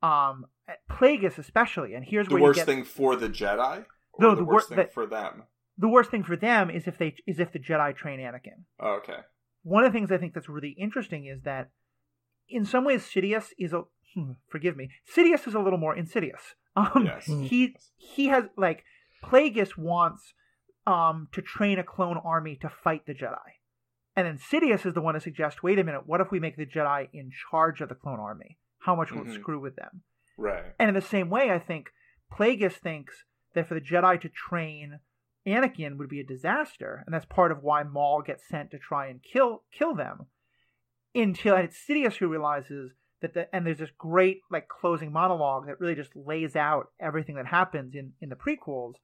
Um, 0.07 0.45
Plagueis 0.89 1.37
especially, 1.37 1.93
and 1.95 2.05
here's 2.05 2.27
the 2.27 2.35
where 2.35 2.43
worst 2.43 2.59
you 2.59 2.65
get 2.65 2.71
thing 2.71 2.83
for 2.85 3.15
the 3.15 3.27
Jedi. 3.29 3.85
No, 4.19 4.29
the 4.31 4.37
the 4.37 4.43
wor- 4.45 4.53
worst 4.55 4.69
thing 4.69 4.77
that- 4.77 4.93
for 4.93 5.05
them. 5.05 5.43
the 5.77 5.87
worst 5.89 6.11
thing 6.11 6.23
for 6.23 6.35
them 6.35 6.69
is 6.69 6.87
if 6.87 6.97
they 6.97 7.15
is 7.25 7.39
if 7.39 7.51
the 7.51 7.59
Jedi 7.59 7.95
train 7.95 8.19
Anakin. 8.19 8.63
Oh, 8.79 8.93
okay. 8.97 9.19
One 9.63 9.83
of 9.83 9.91
the 9.91 9.97
things 9.99 10.11
I 10.11 10.17
think 10.17 10.33
that's 10.33 10.47
really 10.49 10.75
interesting 10.79 11.25
is 11.25 11.41
that 11.43 11.69
in 12.47 12.63
some 12.63 12.85
ways 12.85 13.03
Sidious 13.03 13.51
is 13.59 13.73
a 13.73 13.83
hmm, 14.13 14.31
forgive 14.47 14.77
me 14.77 14.89
Sidious 15.15 15.47
is 15.47 15.53
a 15.55 15.59
little 15.59 15.79
more 15.79 15.95
insidious. 15.95 16.41
Um, 16.77 17.05
Yes. 17.05 17.25
he 17.25 17.75
he 17.97 18.27
has 18.27 18.43
like 18.55 18.83
Plagueis 19.23 19.75
wants 19.77 20.33
um 20.85 21.27
to 21.31 21.41
train 21.41 21.79
a 21.79 21.83
clone 21.83 22.17
army 22.23 22.55
to 22.61 22.69
fight 22.69 23.07
the 23.07 23.13
Jedi. 23.15 23.47
And 24.17 24.25
then 24.25 24.39
Sidious 24.39 24.83
is 24.83 24.95
the 24.95 25.01
one 25.01 25.13
to 25.13 25.19
suggest, 25.21 25.61
wait 25.61 25.77
a 25.77 25.83
minute, 25.83 26.07
what 26.07 26.21
if 26.21 26.31
we 26.31 26.39
make 26.39 26.57
the 26.57 26.65
Jedi 26.65 27.07
in 27.13 27.29
charge 27.51 27.81
of 27.81 27.89
the 27.89 27.95
clone 27.95 28.19
army? 28.19 28.57
How 28.79 28.95
much 28.95 29.11
will 29.11 29.21
it 29.21 29.27
Mhm. 29.27 29.33
screw 29.35 29.59
with 29.59 29.75
them? 29.75 30.01
Right. 30.37 30.73
And 30.79 30.89
in 30.89 30.95
the 30.95 31.01
same 31.01 31.29
way, 31.29 31.51
I 31.51 31.59
think 31.59 31.93
Plagueis 32.31 32.77
thinks 32.77 33.25
that 33.53 33.67
for 33.67 33.75
the 33.75 33.81
Jedi 33.81 34.19
to 34.21 34.29
train 34.29 35.01
Anakin 35.45 35.97
would 35.97 36.09
be 36.09 36.19
a 36.19 36.25
disaster, 36.25 37.03
and 37.05 37.13
that's 37.13 37.25
part 37.25 37.51
of 37.51 37.61
why 37.63 37.83
Maul 37.83 38.21
gets 38.23 38.45
sent 38.47 38.71
to 38.71 38.79
try 38.79 39.05
and 39.07 39.21
kill 39.21 39.63
kill 39.71 39.93
them. 39.93 40.25
Until 41.15 41.55
and 41.55 41.65
it's 41.65 41.77
Sidious 41.77 42.17
who 42.17 42.27
realizes 42.27 42.93
that 43.21 43.33
the 43.33 43.55
and 43.55 43.65
there's 43.65 43.77
this 43.77 43.91
great 43.91 44.41
like 44.49 44.67
closing 44.67 45.11
monologue 45.11 45.67
that 45.67 45.79
really 45.79 45.95
just 45.95 46.15
lays 46.15 46.55
out 46.55 46.91
everything 46.99 47.35
that 47.35 47.45
happens 47.45 47.95
in 47.95 48.13
in 48.19 48.29
the 48.29 48.35
prequels. 48.35 48.95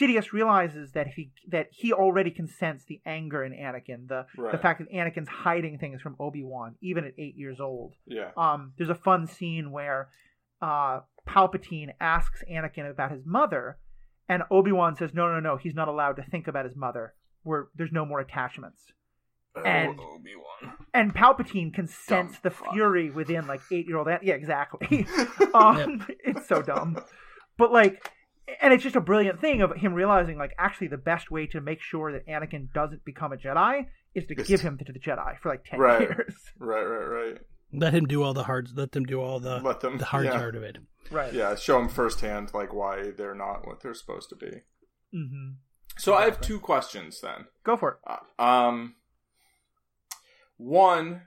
Sidious 0.00 0.32
realizes 0.32 0.92
that 0.92 1.08
he 1.08 1.32
that 1.48 1.66
he 1.70 1.92
already 1.92 2.30
can 2.30 2.48
sense 2.48 2.84
the 2.86 3.00
anger 3.04 3.44
in 3.44 3.52
Anakin, 3.52 4.08
the 4.08 4.26
the 4.50 4.56
fact 4.58 4.80
that 4.80 4.90
Anakin's 4.90 5.28
hiding 5.28 5.78
things 5.78 6.00
from 6.00 6.16
Obi 6.18 6.42
Wan 6.42 6.76
even 6.80 7.04
at 7.04 7.12
eight 7.18 7.36
years 7.36 7.60
old 7.60 7.92
Yeah. 8.06 8.30
um, 8.36 8.72
there's 8.78 8.88
a 8.90 8.94
fun 8.94 9.26
scene 9.26 9.70
where 9.72 10.08
uh, 10.62 11.00
Palpatine 11.28 11.90
asks 12.00 12.42
Anakin 12.50 12.90
about 12.90 13.10
his 13.10 13.26
mother, 13.26 13.76
and 14.28 14.42
Obi 14.50 14.72
Wan 14.72 14.96
says, 14.96 15.10
"No, 15.12 15.30
no, 15.30 15.38
no, 15.40 15.56
he's 15.58 15.74
not 15.74 15.88
allowed 15.88 16.14
to 16.16 16.22
think 16.22 16.48
about 16.48 16.64
his 16.64 16.76
mother. 16.76 17.12
Where 17.42 17.68
there's 17.74 17.92
no 17.92 18.06
more 18.06 18.20
attachments." 18.20 18.80
And- 19.62 19.98
oh, 20.00 20.14
Obi 20.14 20.30
Wan. 20.36 20.72
And 20.94 21.14
Palpatine 21.14 21.74
can 21.74 21.86
sense 21.88 22.32
Dumb 22.32 22.40
the 22.44 22.50
fuck. 22.50 22.72
fury 22.72 23.10
within 23.10 23.46
like 23.46 23.60
eight 23.70 23.86
year 23.86 23.98
old. 23.98 24.08
Yeah, 24.22 24.34
exactly. 24.34 25.06
um, 25.54 26.06
It's 26.20 26.48
so 26.48 26.62
dumb, 26.62 26.96
but 27.58 27.70
like, 27.72 28.10
and 28.60 28.72
it's 28.72 28.82
just 28.82 28.96
a 28.96 29.00
brilliant 29.00 29.40
thing 29.40 29.62
of 29.62 29.72
him 29.76 29.94
realizing 29.94 30.36
like 30.38 30.52
actually 30.58 30.88
the 30.88 30.96
best 30.98 31.30
way 31.30 31.46
to 31.48 31.60
make 31.60 31.80
sure 31.80 32.12
that 32.12 32.26
Anakin 32.26 32.72
doesn't 32.72 33.04
become 33.04 33.32
a 33.32 33.36
Jedi 33.36 33.86
is 34.14 34.26
to 34.26 34.34
Is 34.40 34.46
give 34.46 34.60
him 34.60 34.78
to 34.78 34.92
the 34.92 34.98
Jedi 34.98 35.38
for 35.40 35.48
like 35.48 35.64
ten 35.64 35.80
Right. 35.80 36.00
years. 36.02 36.34
Right. 36.58 36.82
Right. 36.82 37.06
Right. 37.06 37.38
Let 37.72 37.92
him 37.92 38.06
do 38.06 38.22
all 38.22 38.34
the 38.34 38.44
hard. 38.44 38.68
Let 38.76 38.92
them 38.92 39.04
do 39.04 39.20
all 39.20 39.40
the 39.40 39.58
Let 39.58 39.80
them- 39.80 39.98
the 39.98 40.04
hard 40.04 40.26
yeah. 40.26 40.38
part 40.38 40.54
of 40.56 40.62
it. 40.62 40.78
Right. 41.10 41.32
Yeah. 41.32 41.54
Show 41.56 41.78
them 41.78 41.88
firsthand 41.88 42.52
like 42.54 42.72
why 42.72 43.10
they're 43.16 43.34
not 43.34 43.66
what 43.66 43.80
they're 43.82 43.94
supposed 43.94 44.28
to 44.30 44.36
be. 44.36 44.60
hmm 45.12 45.52
So 45.98 46.14
I 46.14 46.24
have 46.24 46.40
two 46.40 46.60
questions 46.60 47.20
then. 47.20 47.46
Go 47.64 47.76
for 47.76 47.92
it. 47.92 47.96
Uh, 48.38 48.42
um, 48.42 48.94
one 50.56 51.22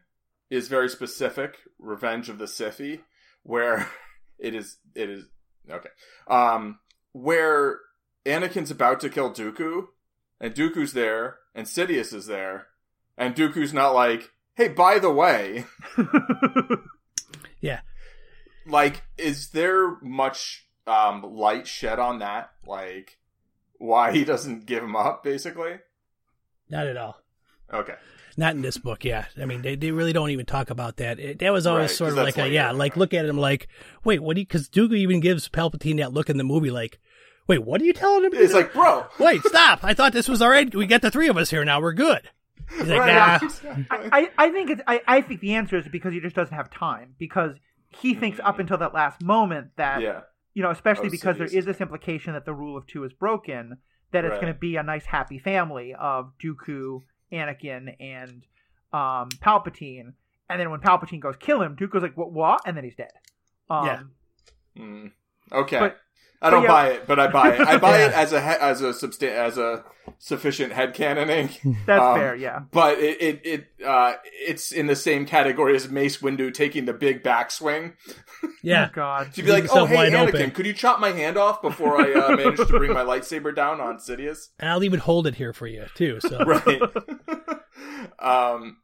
is 0.49 0.67
very 0.67 0.89
specific, 0.89 1.57
Revenge 1.79 2.29
of 2.29 2.37
the 2.37 2.45
Sithy, 2.45 3.01
where 3.43 3.89
it 4.39 4.55
is 4.55 4.77
it 4.95 5.09
is 5.09 5.25
okay. 5.69 5.89
Um, 6.27 6.79
where 7.21 7.79
Anakin's 8.25 8.71
about 8.71 8.99
to 9.01 9.09
kill 9.09 9.31
Dooku, 9.33 9.87
and 10.39 10.53
Dooku's 10.53 10.93
there, 10.93 11.37
and 11.55 11.65
Sidious 11.67 12.13
is 12.13 12.27
there, 12.27 12.67
and 13.17 13.35
Dooku's 13.35 13.73
not 13.73 13.91
like, 13.95 14.31
hey, 14.55 14.67
by 14.67 14.99
the 14.99 15.11
way, 15.11 15.65
Yeah. 17.61 17.81
like, 18.67 19.03
is 19.17 19.49
there 19.49 19.95
much 20.01 20.67
um 20.85 21.21
light 21.23 21.67
shed 21.67 21.99
on 21.99 22.19
that? 22.19 22.51
Like, 22.65 23.17
why 23.79 24.11
he 24.11 24.23
doesn't 24.23 24.65
give 24.65 24.83
him 24.83 24.95
up, 24.95 25.23
basically? 25.23 25.79
Not 26.69 26.87
at 26.87 26.97
all. 26.97 27.21
Okay. 27.73 27.95
Not 28.39 28.53
in 28.55 28.61
this 28.61 28.77
book, 28.77 29.03
yeah. 29.03 29.25
I 29.41 29.45
mean, 29.45 29.63
they, 29.63 29.75
they 29.75 29.89
really 29.91 30.13
don't 30.13 30.29
even 30.29 30.45
talk 30.45 30.69
about 30.69 30.97
that. 30.97 31.19
It, 31.19 31.39
that 31.39 31.51
was 31.51 31.65
always 31.65 31.89
Right, 31.89 31.97
sort 31.97 32.09
'cause 32.11 32.17
of 32.19 32.23
like, 32.23 32.37
a, 32.37 32.47
yeah, 32.49 32.69
like 32.71 32.95
look 32.95 33.13
at 33.13 33.25
him 33.25 33.37
like, 33.37 33.67
wait, 34.03 34.21
what 34.21 34.35
do 34.35 34.41
you, 34.41 34.45
because 34.45 34.69
Dooku 34.69 34.95
even 34.95 35.19
gives 35.19 35.49
Palpatine 35.49 35.97
that 35.97 36.13
look 36.13 36.29
in 36.29 36.37
the 36.37 36.43
movie 36.43 36.69
like, 36.69 36.99
wait, 37.47 37.63
what 37.63 37.81
are 37.81 37.85
you 37.85 37.93
telling 37.93 38.25
him? 38.25 38.31
to 38.31 38.37
It's 38.37 38.53
like, 38.53 38.73
bro, 38.73 39.05
wait, 39.19 39.41
stop. 39.43 39.79
I 39.83 39.93
thought 39.95 40.13
this 40.13 40.27
was 40.29 40.41
all 40.43 40.49
right. 40.49 40.73
We 40.73 40.85
got 40.85 41.01
the 41.01 41.09
three 41.09 41.29
of 41.29 41.37
us 41.37 41.49
here 41.49 41.65
now. 41.65 41.81
We're 41.81 41.93
good. 41.93 42.29
He's 42.77 42.87
like, 42.87 42.99
Right. 42.99 43.41
nah. 43.41 43.73
I, 43.89 44.09
I 44.11 44.29
I 44.47 44.49
think 44.51 44.69
it's 44.69 44.81
I, 44.85 45.01
I 45.07 45.21
think 45.21 45.39
the 45.39 45.55
answer 45.55 45.77
is 45.77 45.87
because 45.87 46.13
he 46.13 46.19
just 46.19 46.35
doesn't 46.35 46.53
have 46.55 46.69
time 46.69 47.15
because 47.17 47.55
he 47.89 48.13
thinks 48.13 48.39
up 48.43 48.59
until 48.59 48.77
that 48.79 48.93
last 48.93 49.21
moment 49.23 49.69
that 49.77 50.01
yeah. 50.01 50.21
you 50.53 50.61
know 50.61 50.69
especially 50.69 51.07
Oh, 51.07 51.11
because 51.11 51.37
there 51.37 51.47
Sidious. 51.47 51.65
this 51.65 51.81
implication 51.81 52.33
that 52.33 52.45
the 52.45 52.53
rule 52.53 52.77
of 52.77 52.85
two 52.85 53.03
is 53.05 53.13
broken 53.13 53.77
that 54.11 54.25
it's 54.25 54.33
Right. 54.33 54.41
going 54.41 54.53
to 54.53 54.59
be 54.59 54.75
a 54.75 54.83
nice 54.83 55.05
happy 55.05 55.39
family 55.39 55.93
of 55.97 56.33
Dooku, 56.43 57.03
Anakin, 57.31 57.95
and 57.99 58.43
um, 58.93 59.29
Palpatine, 59.41 60.13
and 60.49 60.59
then 60.59 60.69
when 60.71 60.79
Palpatine 60.79 61.19
goes 61.19 61.35
kill 61.39 61.61
him, 61.61 61.75
Dooku's 61.75 62.01
like 62.03 62.15
what 62.17 62.31
what, 62.31 62.61
and 62.65 62.75
then 62.77 62.83
he's 62.83 62.95
dead. 62.95 63.11
Um, 63.69 63.85
Yeah. 63.85 64.01
Mm. 64.77 65.11
Okay. 65.51 65.79
But- 65.79 65.97
I 66.41 66.49
don't 66.51 66.63
yeah. 66.63 66.67
buy 66.69 66.87
it, 66.89 67.07
but 67.07 67.19
I 67.19 67.27
buy 67.27 67.53
it. 67.55 67.61
I 67.61 67.77
buy 67.79 68.03
it 68.03 68.11
as 68.13 68.31
a 68.33 68.39
he- 68.41 68.47
as 68.59 68.81
a 68.81 68.89
substan- 68.93 69.31
as 69.31 69.57
a 69.57 69.83
sufficient 70.19 70.71
headcanoning. 70.71 71.49
That's 71.85 72.01
Um, 72.03 72.15
fair. 72.19 72.35
Yeah. 72.35 72.59
But 72.71 72.99
it 72.99 73.21
it, 73.21 73.41
it 73.45 73.67
uh 73.85 74.13
it's 74.23 74.71
in 74.71 74.85
the 74.87 74.95
same 74.95 75.25
category 75.25 75.75
as 75.75 75.89
Mace 75.89 76.17
Windu 76.17 76.53
taking 76.53 76.85
the 76.85 76.93
big 76.93 77.23
backswing. 77.23 77.93
Yeah. 78.61 78.87
Oh, 78.91 78.93
God. 78.93 79.33
To 79.33 79.41
be 79.43 79.51
like, 79.51 79.65
oh 79.71 79.85
hey 79.85 79.95
wide 79.95 80.11
Anakin, 80.13 80.27
open." 80.35 80.51
could 80.51 80.65
you 80.67 80.73
chop 80.73 80.99
my 80.99 81.09
hand 81.09 81.37
off 81.37 81.61
before 81.61 81.99
I 81.99 82.13
uh, 82.13 82.35
manage 82.35 82.57
to 82.57 82.65
bring 82.67 82.93
my 82.93 83.03
lightsaber 83.03 83.55
down 83.55 83.81
on 83.81 83.97
Sidious? 83.97 84.49
And 84.59 84.69
I'll 84.69 84.83
even 84.83 84.99
hold 84.99 85.25
it 85.25 85.35
here 85.35 85.53
for 85.53 85.65
you 85.65 85.85
too. 85.95 86.19
So 86.21 86.37
right. 86.45 86.81
um, 88.19 88.77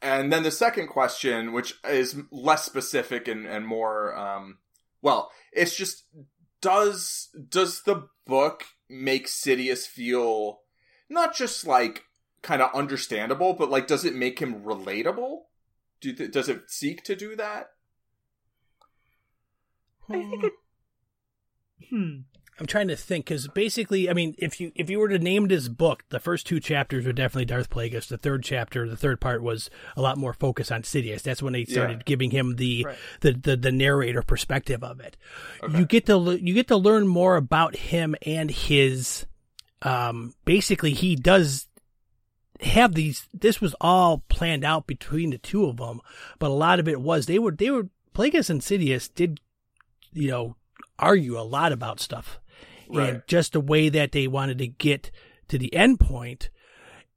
and 0.00 0.32
then 0.32 0.42
the 0.42 0.50
second 0.50 0.88
question, 0.88 1.52
which 1.52 1.74
is 1.88 2.16
less 2.30 2.64
specific 2.64 3.28
and, 3.28 3.46
and 3.46 3.66
more, 3.66 4.16
um, 4.16 4.58
well, 5.02 5.30
it's 5.52 5.74
just 5.76 6.04
does 6.64 7.28
does 7.50 7.82
the 7.82 8.08
book 8.26 8.64
make 8.88 9.26
Sidious 9.26 9.86
feel 9.86 10.60
not 11.10 11.36
just 11.36 11.66
like 11.66 12.04
kind 12.40 12.62
of 12.62 12.74
understandable, 12.74 13.52
but 13.52 13.68
like 13.68 13.86
does 13.86 14.06
it 14.06 14.14
make 14.14 14.38
him 14.38 14.62
relatable? 14.62 15.40
Do 16.00 16.14
th- 16.14 16.30
does 16.32 16.48
it 16.48 16.62
seek 16.68 17.04
to 17.04 17.14
do 17.14 17.36
that? 17.36 17.66
I 20.08 20.14
think 20.14 20.44
it. 20.44 20.52
Hmm. 21.90 22.20
I'm 22.60 22.66
trying 22.66 22.86
to 22.88 22.94
think 22.96 23.24
because 23.26 23.48
basically, 23.48 24.08
I 24.08 24.12
mean, 24.12 24.36
if 24.38 24.60
you 24.60 24.70
if 24.76 24.88
you 24.88 25.00
were 25.00 25.08
to 25.08 25.18
name 25.18 25.48
this 25.48 25.68
book, 25.68 26.04
the 26.10 26.20
first 26.20 26.46
two 26.46 26.60
chapters 26.60 27.04
were 27.04 27.12
definitely 27.12 27.46
Darth 27.46 27.68
Plagueis. 27.68 28.06
The 28.06 28.16
third 28.16 28.44
chapter, 28.44 28.88
the 28.88 28.96
third 28.96 29.20
part, 29.20 29.42
was 29.42 29.70
a 29.96 30.00
lot 30.02 30.18
more 30.18 30.32
focus 30.32 30.70
on 30.70 30.82
Sidious. 30.82 31.22
That's 31.22 31.42
when 31.42 31.52
they 31.52 31.64
started 31.64 31.98
Yeah. 31.98 32.02
giving 32.06 32.30
him 32.30 32.54
the, 32.56 32.84
Right. 32.86 32.96
the 33.22 33.32
the 33.32 33.56
the 33.56 33.72
narrator 33.72 34.22
perspective 34.22 34.84
of 34.84 35.00
it. 35.00 35.16
Okay. 35.64 35.78
You 35.78 35.84
get 35.84 36.06
to 36.06 36.38
you 36.40 36.54
get 36.54 36.68
to 36.68 36.76
learn 36.76 37.08
more 37.08 37.36
about 37.36 37.74
him 37.76 38.14
and 38.24 38.50
his. 38.50 39.26
Um, 39.82 40.34
basically, 40.44 40.92
he 40.94 41.16
does 41.16 41.66
have 42.60 42.94
these. 42.94 43.26
This 43.34 43.60
was 43.60 43.74
all 43.80 44.22
planned 44.28 44.64
out 44.64 44.86
between 44.86 45.30
the 45.30 45.38
two 45.38 45.66
of 45.66 45.78
them, 45.78 46.00
but 46.38 46.50
a 46.50 46.54
lot 46.54 46.78
of 46.78 46.86
it 46.88 47.00
was 47.00 47.26
they 47.26 47.38
were 47.40 47.50
they 47.52 47.70
were 47.70 47.88
Plagueis 48.14 48.48
and 48.48 48.60
Sidious 48.60 49.12
did, 49.12 49.40
you 50.12 50.28
know, 50.30 50.54
argue 51.00 51.36
a 51.38 51.42
lot 51.42 51.72
about 51.72 51.98
stuff, 52.00 52.38
right. 52.88 53.08
and 53.08 53.22
just 53.26 53.52
the 53.52 53.60
way 53.60 53.88
that 53.88 54.12
they 54.12 54.26
wanted 54.26 54.58
to 54.58 54.66
get 54.66 55.10
to 55.48 55.58
the 55.58 55.74
end 55.74 56.00
point. 56.00 56.50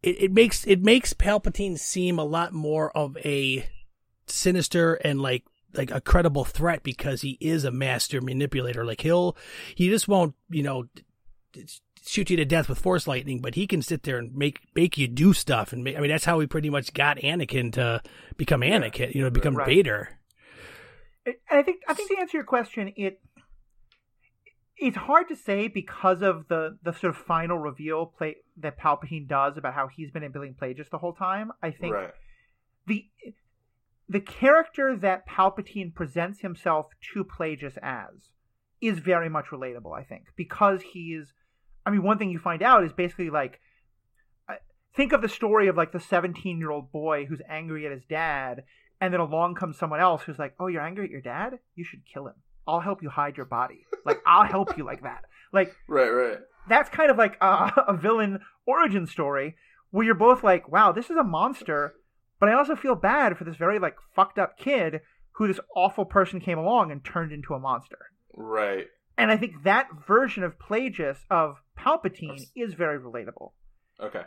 It, 0.03 0.23
it 0.23 0.31
makes 0.31 0.65
it 0.65 0.81
makes 0.81 1.13
Palpatine 1.13 1.77
seem 1.77 2.19
a 2.19 2.23
lot 2.23 2.53
more 2.53 2.95
of 2.95 3.17
a 3.17 3.67
sinister 4.27 4.95
and 4.95 5.21
like 5.21 5.43
like 5.73 5.91
a 5.91 6.01
credible 6.01 6.45
threat 6.45 6.83
because 6.83 7.21
he 7.21 7.37
is 7.41 7.63
a 7.63 7.71
master 7.71 8.21
manipulator. 8.21 8.85
Like 8.85 9.01
he'll 9.01 9.35
he 9.75 9.89
just 9.89 10.07
won't 10.07 10.35
you 10.49 10.63
know 10.63 10.85
shoot 12.05 12.29
you 12.29 12.37
to 12.37 12.45
death 12.45 12.69
with 12.69 12.79
force 12.79 13.07
lightning, 13.07 13.39
but 13.39 13.55
he 13.55 13.67
can 13.67 13.81
sit 13.81 14.03
there 14.03 14.17
and 14.17 14.35
make 14.35 14.61
make 14.75 14.97
you 14.97 15.07
do 15.07 15.33
stuff. 15.33 15.73
And 15.73 15.83
make, 15.83 15.97
I 15.97 15.99
mean, 15.99 16.09
that's 16.09 16.25
how 16.25 16.39
he 16.39 16.47
pretty 16.47 16.69
much 16.69 16.93
got 16.93 17.17
Anakin 17.17 17.73
to 17.73 18.01
become 18.37 18.61
Anakin. 18.61 19.13
You 19.13 19.23
know, 19.23 19.29
become 19.29 19.55
right. 19.55 19.67
Vader. 19.67 20.17
I 21.51 21.61
think 21.61 21.81
I 21.87 21.93
think 21.93 22.09
to 22.09 22.19
answer 22.19 22.37
your 22.37 22.45
question, 22.45 22.93
it 22.95 23.19
it's 24.79 24.97
hard 24.97 25.27
to 25.29 25.35
say 25.35 25.67
because 25.67 26.21
of 26.21 26.47
the 26.47 26.77
the 26.83 26.91
sort 26.91 27.15
of 27.15 27.17
final 27.17 27.57
reveal 27.57 28.05
play 28.05 28.37
that 28.57 28.79
Palpatine 28.79 29.27
does 29.27 29.57
about 29.57 29.73
how 29.73 29.87
he's 29.87 30.11
been 30.11 30.21
manipulating 30.21 30.55
Plagueis 30.55 30.89
the 30.89 30.97
whole 30.97 31.13
time. 31.13 31.51
I 31.61 31.71
think 31.71 31.93
right. 31.95 32.13
the 32.85 33.05
the 34.09 34.21
character 34.21 34.95
that 34.95 35.27
Palpatine 35.27 35.93
presents 35.93 36.41
himself 36.41 36.87
to 37.13 37.23
Plagueis 37.23 37.77
as 37.81 38.29
is 38.79 38.99
very 38.99 39.29
much 39.29 39.47
relatable. 39.47 39.97
I 39.97 40.03
think 40.03 40.25
because 40.35 40.81
he's 40.93 41.33
I 41.87 41.89
mean, 41.89 42.03
one 42.03 42.17
thing 42.17 42.29
you 42.29 42.37
find 42.37 42.61
out 42.61 42.83
is 42.83 42.91
basically 42.91 43.29
like, 43.29 43.61
think 44.93 45.13
of 45.13 45.21
the 45.21 45.29
story 45.29 45.69
of 45.69 45.77
like 45.77 45.93
the 45.93 46.01
17 46.01 46.59
year 46.59 46.69
old 46.69 46.91
boy 46.91 47.25
who's 47.25 47.39
angry 47.47 47.85
at 47.85 47.93
his 47.93 48.03
dad, 48.03 48.65
and 48.99 49.13
then 49.13 49.21
along 49.21 49.55
comes 49.55 49.77
someone 49.77 50.01
else 50.01 50.23
who's 50.23 50.37
like, 50.37 50.53
oh, 50.59 50.67
you're 50.67 50.81
angry 50.81 51.05
at 51.05 51.11
your 51.11 51.21
dad? 51.21 51.59
You 51.75 51.85
should 51.85 52.01
kill 52.05 52.27
him. 52.27 52.33
I'll 52.67 52.79
help 52.79 53.01
you 53.01 53.09
hide 53.09 53.37
your 53.37 53.45
body. 53.45 53.85
Like, 54.05 54.19
I'll 54.25 54.45
help 54.45 54.77
you 54.77 54.83
like 54.83 55.03
that. 55.03 55.25
Like, 55.53 55.75
right, 55.87 56.09
right. 56.09 56.37
That's 56.69 56.89
kind 56.89 57.09
of 57.09 57.17
like 57.17 57.37
a, 57.41 57.71
a 57.87 57.97
villain 57.97 58.39
origin 58.65 59.07
story 59.07 59.55
where 59.91 60.05
you're 60.05 60.15
both 60.15 60.43
like, 60.43 60.69
wow, 60.69 60.91
this 60.91 61.09
is 61.09 61.17
a 61.17 61.23
monster, 61.23 61.95
but 62.39 62.49
I 62.49 62.53
also 62.53 62.75
feel 62.75 62.95
bad 62.95 63.37
for 63.37 63.43
this 63.43 63.55
very 63.55 63.79
like 63.79 63.95
fucked 64.15 64.37
up 64.37 64.57
kid 64.57 65.01
who 65.33 65.47
this 65.47 65.59
awful 65.75 66.05
person 66.05 66.39
came 66.39 66.57
along 66.57 66.91
and 66.91 67.03
turned 67.03 67.31
into 67.31 67.53
a 67.53 67.59
monster. 67.59 67.97
Right. 68.35 68.87
And 69.17 69.31
I 69.31 69.37
think 69.37 69.63
that 69.63 69.87
version 70.07 70.43
of 70.43 70.59
Plagueis 70.59 71.17
of 71.31 71.57
Palpatine 71.77 72.41
is 72.55 72.73
very 72.73 72.99
relatable. 72.99 73.51
Okay. 73.99 74.23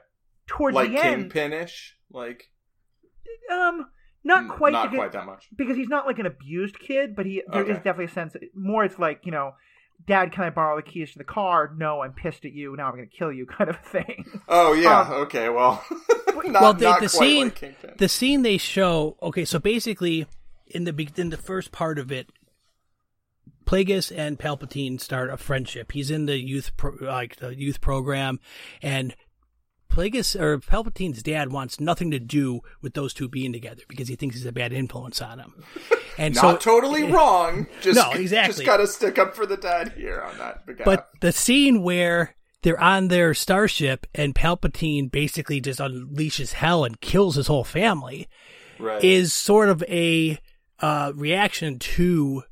Towards 0.46 0.74
like 0.74 0.90
the 0.90 0.98
end, 0.98 1.32
Kingpinish, 1.32 1.90
like 2.10 2.44
um, 3.52 3.86
not 4.24 4.48
quite, 4.48 4.72
not 4.72 4.90
because, 4.90 4.96
quite 4.96 5.12
that 5.12 5.26
much, 5.26 5.48
because 5.56 5.76
he's 5.76 5.88
not 5.88 6.06
like 6.06 6.18
an 6.18 6.26
abused 6.26 6.78
kid, 6.78 7.16
but 7.16 7.26
he 7.26 7.42
there 7.52 7.62
okay. 7.62 7.72
is 7.72 7.76
definitely 7.78 8.06
a 8.06 8.08
sense. 8.08 8.34
More, 8.54 8.84
it's 8.84 8.98
like 8.98 9.20
you 9.24 9.32
know, 9.32 9.54
Dad, 10.06 10.32
can 10.32 10.44
I 10.44 10.50
borrow 10.50 10.76
the 10.76 10.82
keys 10.82 11.12
to 11.12 11.18
the 11.18 11.24
car? 11.24 11.72
No, 11.76 12.02
I'm 12.02 12.12
pissed 12.12 12.44
at 12.44 12.52
you. 12.52 12.74
Now 12.76 12.88
I'm 12.88 12.96
going 12.96 13.08
to 13.08 13.16
kill 13.16 13.32
you, 13.32 13.46
kind 13.58 13.70
of 13.70 13.78
thing. 13.80 14.24
Oh 14.48 14.72
yeah, 14.72 15.00
um, 15.00 15.12
okay, 15.22 15.48
well, 15.48 15.82
not, 16.44 16.62
well, 16.62 16.72
the, 16.74 16.96
the 17.00 17.08
scene, 17.08 17.52
like 17.62 17.98
the 17.98 18.08
scene 18.08 18.42
they 18.42 18.58
show. 18.58 19.16
Okay, 19.22 19.44
so 19.44 19.58
basically, 19.58 20.26
in 20.66 20.84
the 20.84 21.08
in 21.16 21.30
the 21.30 21.36
first 21.36 21.72
part 21.72 21.98
of 21.98 22.12
it, 22.12 22.30
Plagueis 23.64 24.12
and 24.16 24.38
Palpatine 24.38 25.00
start 25.00 25.30
a 25.30 25.36
friendship. 25.36 25.92
He's 25.92 26.10
in 26.10 26.26
the 26.26 26.38
youth 26.38 26.76
pro, 26.76 26.92
like 27.00 27.36
the 27.36 27.54
youth 27.54 27.80
program, 27.80 28.40
and 28.82 29.14
Plagueis 29.90 30.38
or 30.40 30.58
Palpatine's 30.58 31.22
dad 31.22 31.52
wants 31.52 31.80
nothing 31.80 32.10
to 32.10 32.18
do 32.18 32.60
with 32.80 32.94
those 32.94 33.12
two 33.12 33.28
being 33.28 33.52
together 33.52 33.82
because 33.88 34.08
he 34.08 34.16
thinks 34.16 34.36
he's 34.36 34.46
a 34.46 34.52
bad 34.52 34.72
influence 34.72 35.20
on 35.20 35.38
him. 35.38 35.54
And 36.18 36.34
not 36.34 36.62
so, 36.62 36.72
totally 36.72 37.04
wrong. 37.12 37.66
Just 37.80 37.96
no, 37.96 38.10
exactly. 38.10 38.52
Just 38.52 38.66
gotta 38.66 38.86
stick 38.86 39.18
up 39.18 39.34
for 39.34 39.46
the 39.46 39.56
dad 39.56 39.94
here 39.96 40.20
on 40.20 40.36
that. 40.36 40.66
Behalf. 40.66 40.84
But 40.84 41.08
the 41.22 41.32
scene 41.32 41.82
where 41.82 42.34
they're 42.62 42.80
on 42.80 43.08
their 43.08 43.32
starship 43.32 44.06
and 44.14 44.34
Palpatine 44.34 45.10
basically 45.10 45.62
just 45.62 45.80
unleashes 45.80 46.52
hell 46.52 46.84
and 46.84 47.00
kills 47.00 47.36
his 47.36 47.46
whole 47.46 47.64
family 47.64 48.28
right. 48.78 49.02
is 49.02 49.32
sort 49.32 49.70
of 49.70 49.82
a 49.84 50.38
uh, 50.80 51.12
reaction 51.14 51.78
to 51.78 52.42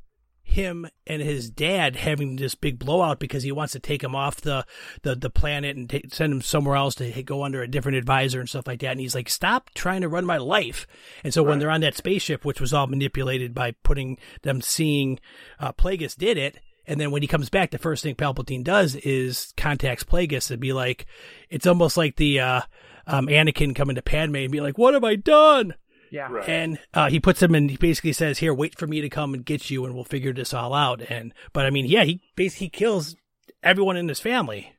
him 0.49 0.89
and 1.07 1.21
his 1.21 1.51
dad 1.51 1.97
having 1.97 2.37
this 2.37 2.55
big 2.55 2.79
blowout 2.79 3.19
because 3.19 3.43
he 3.43 3.53
wants 3.53 3.75
to 3.75 3.79
take 3.79 4.03
him 4.03 4.15
off 4.15 4.41
the 4.41 4.65
the, 5.03 5.15
the 5.15 5.31
planet 5.31 5.77
and 5.77 5.91
take, 5.91 6.13
send 6.15 6.33
him 6.33 6.41
somewhere 6.41 6.77
else 6.77 6.95
to 6.97 7.23
go 7.23 7.45
under 7.45 7.63
a 7.63 7.69
different 7.69 7.99
advisor 7.99 8.41
and 8.41 8.49
stuff 8.49 8.67
like 8.67 8.81
that. 8.81 8.93
And 8.93 9.01
he's 9.01 9.15
like, 9.15 9.29
"Stop 9.29 9.71
trying 9.75 10.01
to 10.01 10.09
run 10.09 10.25
my 10.25 10.39
life." 10.39 10.87
And 11.23 11.33
so 11.33 11.43
right. 11.43 11.51
when 11.51 11.59
they're 11.59 11.71
on 11.71 11.83
that 11.83 11.97
spaceship, 11.97 12.45
which 12.45 12.61
was 12.61 12.73
all 12.73 12.87
manipulated 12.87 13.55
by 13.55 13.73
putting 13.83 14.19
them 14.43 14.61
seeing 14.61 15.21
uh, 15.61 15.73
Plagueis 15.73 16.17
did 16.17 16.39
it. 16.39 16.59
And 16.87 16.99
then 16.99 17.11
when 17.11 17.21
he 17.21 17.29
comes 17.29 17.51
back, 17.51 17.71
the 17.71 17.79
first 17.79 18.03
thing 18.03 18.15
Palpatine 18.15 18.65
does 18.65 18.95
is 18.95 19.53
contacts 19.59 20.05
Plagueis 20.05 20.51
and 20.51 20.59
be 20.59 20.73
like, 20.73 21.05
it's 21.51 21.67
almost 21.67 21.99
like 21.99 22.17
the 22.17 22.41
uh, 22.41 22.61
um, 23.07 23.27
Anakin 23.27 23.77
coming 23.77 23.97
to 23.97 24.03
Padme 24.03 24.37
and 24.37 24.53
be 24.53 24.63
like, 24.63 24.79
"What 24.79 24.95
have 24.95 25.05
I 25.05 25.17
done?" 25.17 25.75
Yeah. 26.11 26.31
Right. 26.31 26.49
And 26.49 26.79
uh, 26.95 27.11
he 27.11 27.21
puts 27.21 27.43
him 27.43 27.55
and 27.55 27.71
he 27.71 27.77
basically 27.77 28.13
says, 28.13 28.39
"Here, 28.39 28.55
wait 28.55 28.79
for 28.79 28.87
me 28.87 29.01
to 29.01 29.09
come 29.09 29.35
and 29.35 29.45
get 29.45 29.71
you, 29.71 29.85
and 29.85 29.95
we'll 29.95 30.05
figure 30.05 30.33
this 30.33 30.55
all 30.55 30.75
out." 30.75 31.03
And 31.03 31.33
but 31.53 31.67
I 31.67 31.71
mean, 31.71 31.87
yeah, 31.87 32.05
he 32.05 32.21
basically 32.37 32.69
kills 32.69 33.17
everyone 33.63 33.97
in 33.97 34.09
his 34.09 34.21
family. 34.21 34.75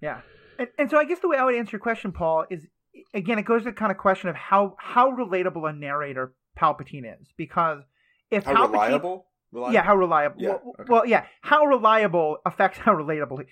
Yeah. 0.00 0.20
And, 0.58 0.68
and 0.78 0.90
so 0.90 0.98
I 0.98 1.04
guess 1.04 1.20
the 1.20 1.28
way 1.28 1.38
I 1.38 1.44
would 1.44 1.54
answer 1.54 1.72
your 1.72 1.80
question, 1.80 2.12
Paul, 2.12 2.44
is 2.50 2.66
again, 3.14 3.38
it 3.38 3.44
goes 3.44 3.62
to 3.62 3.70
the 3.70 3.72
kind 3.72 3.92
of 3.92 3.98
question 3.98 4.28
of 4.28 4.36
how 4.36 4.76
how 4.78 5.10
relatable 5.10 5.68
a 5.68 5.72
narrator 5.72 6.34
Palpatine 6.58 7.20
is, 7.20 7.28
because 7.36 7.82
if 8.30 8.44
how 8.44 8.66
Palpatine, 8.66 8.72
reliable. 8.72 9.26
Reliable? 9.52 9.74
Yeah, 9.74 9.82
how 9.82 9.96
reliable. 9.96 10.42
Yeah, 10.42 10.48
well, 10.48 10.74
okay. 10.80 10.88
well, 10.88 11.06
yeah, 11.06 11.26
how 11.42 11.64
reliable 11.64 12.38
affects 12.46 12.78
how 12.84 12.94
relatable. 12.94 13.44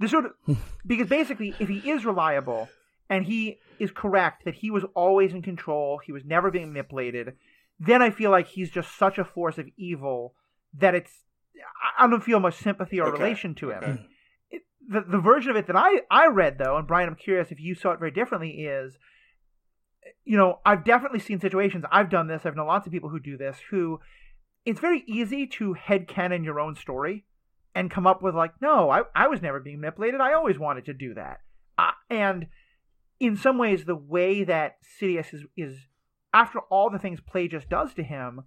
The 0.00 0.08
sort 0.08 0.26
of 0.26 0.58
because 0.86 1.08
basically, 1.08 1.54
if 1.58 1.68
he 1.68 1.78
is 1.90 2.04
reliable, 2.04 2.68
and 3.08 3.26
he 3.26 3.58
is 3.78 3.90
correct 3.90 4.44
that 4.44 4.54
he 4.54 4.70
was 4.70 4.84
always 4.94 5.32
in 5.32 5.42
control, 5.42 6.00
he 6.04 6.12
was 6.12 6.24
never 6.24 6.50
being 6.50 6.72
manipulated, 6.72 7.34
then 7.78 8.02
I 8.02 8.10
feel 8.10 8.30
like 8.30 8.48
he's 8.48 8.70
just 8.70 8.96
such 8.96 9.18
a 9.18 9.24
force 9.24 9.58
of 9.58 9.68
evil 9.76 10.34
that 10.78 10.94
it's 10.94 11.12
I 11.98 12.06
don't 12.08 12.22
feel 12.22 12.40
much 12.40 12.56
sympathy 12.56 13.00
or 13.00 13.08
okay. 13.08 13.22
relation 13.22 13.54
to 13.56 13.70
him. 13.70 13.82
Okay. 13.82 14.06
It, 14.50 14.62
the 14.88 15.00
the 15.00 15.18
version 15.18 15.50
of 15.50 15.56
it 15.56 15.66
that 15.66 15.76
I 15.76 16.00
I 16.10 16.26
read 16.26 16.58
though, 16.58 16.76
and 16.76 16.86
Brian, 16.86 17.08
I'm 17.08 17.14
curious 17.14 17.50
if 17.50 17.60
you 17.60 17.74
saw 17.74 17.92
it 17.92 17.98
very 17.98 18.10
differently, 18.10 18.50
is 18.50 18.98
you 20.24 20.36
know 20.36 20.60
I've 20.64 20.84
definitely 20.84 21.20
seen 21.20 21.40
situations. 21.40 21.84
I've 21.90 22.10
done 22.10 22.28
this. 22.28 22.42
I've 22.44 22.56
known 22.56 22.66
lots 22.66 22.86
of 22.86 22.92
people 22.92 23.10
who 23.10 23.20
do 23.20 23.36
this. 23.36 23.58
Who 23.70 24.00
it's 24.64 24.80
very 24.80 25.04
easy 25.06 25.46
to 25.46 25.74
headcanon 25.74 26.44
your 26.44 26.58
own 26.58 26.74
story 26.74 27.24
and 27.74 27.90
come 27.90 28.06
up 28.06 28.22
with 28.22 28.34
like, 28.34 28.54
no, 28.60 28.90
I 28.90 29.02
I 29.14 29.28
was 29.28 29.42
never 29.42 29.60
being 29.60 29.80
manipulated. 29.80 30.20
I 30.20 30.34
always 30.34 30.58
wanted 30.58 30.86
to 30.86 30.94
do 30.94 31.14
that, 31.14 31.40
uh, 31.78 31.92
and 32.10 32.46
in 33.24 33.36
some 33.36 33.58
ways, 33.58 33.84
the 33.84 33.96
way 33.96 34.44
that 34.44 34.76
Sidious 35.00 35.32
is, 35.32 35.44
is 35.56 35.78
after 36.32 36.60
all 36.70 36.90
the 36.90 36.98
things 36.98 37.20
Plagueis 37.20 37.68
does 37.68 37.94
to 37.94 38.02
him, 38.02 38.42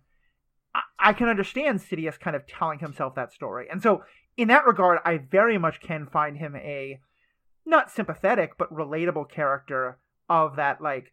I, 0.75 0.82
I 0.99 1.13
can 1.13 1.30
understand 1.30 1.80
Sidious 1.80 2.19
kind 2.19 2.36
of 2.36 2.45
telling 2.47 2.80
himself 2.80 3.15
that 3.15 3.34
story. 3.34 3.67
And 3.71 3.82
so, 3.82 4.03
in 4.36 4.49
that 4.49 4.67
regard, 4.67 4.99
I 5.03 5.17
very 5.17 5.57
much 5.57 5.82
can 5.82 6.05
find 6.05 6.38
him 6.38 6.55
a 6.55 6.99
not 7.65 7.91
sympathetic 7.91 8.57
but 8.57 8.73
relatable 8.73 9.30
character 9.30 9.97
of 10.30 10.55
that 10.55 10.82
like 10.82 11.11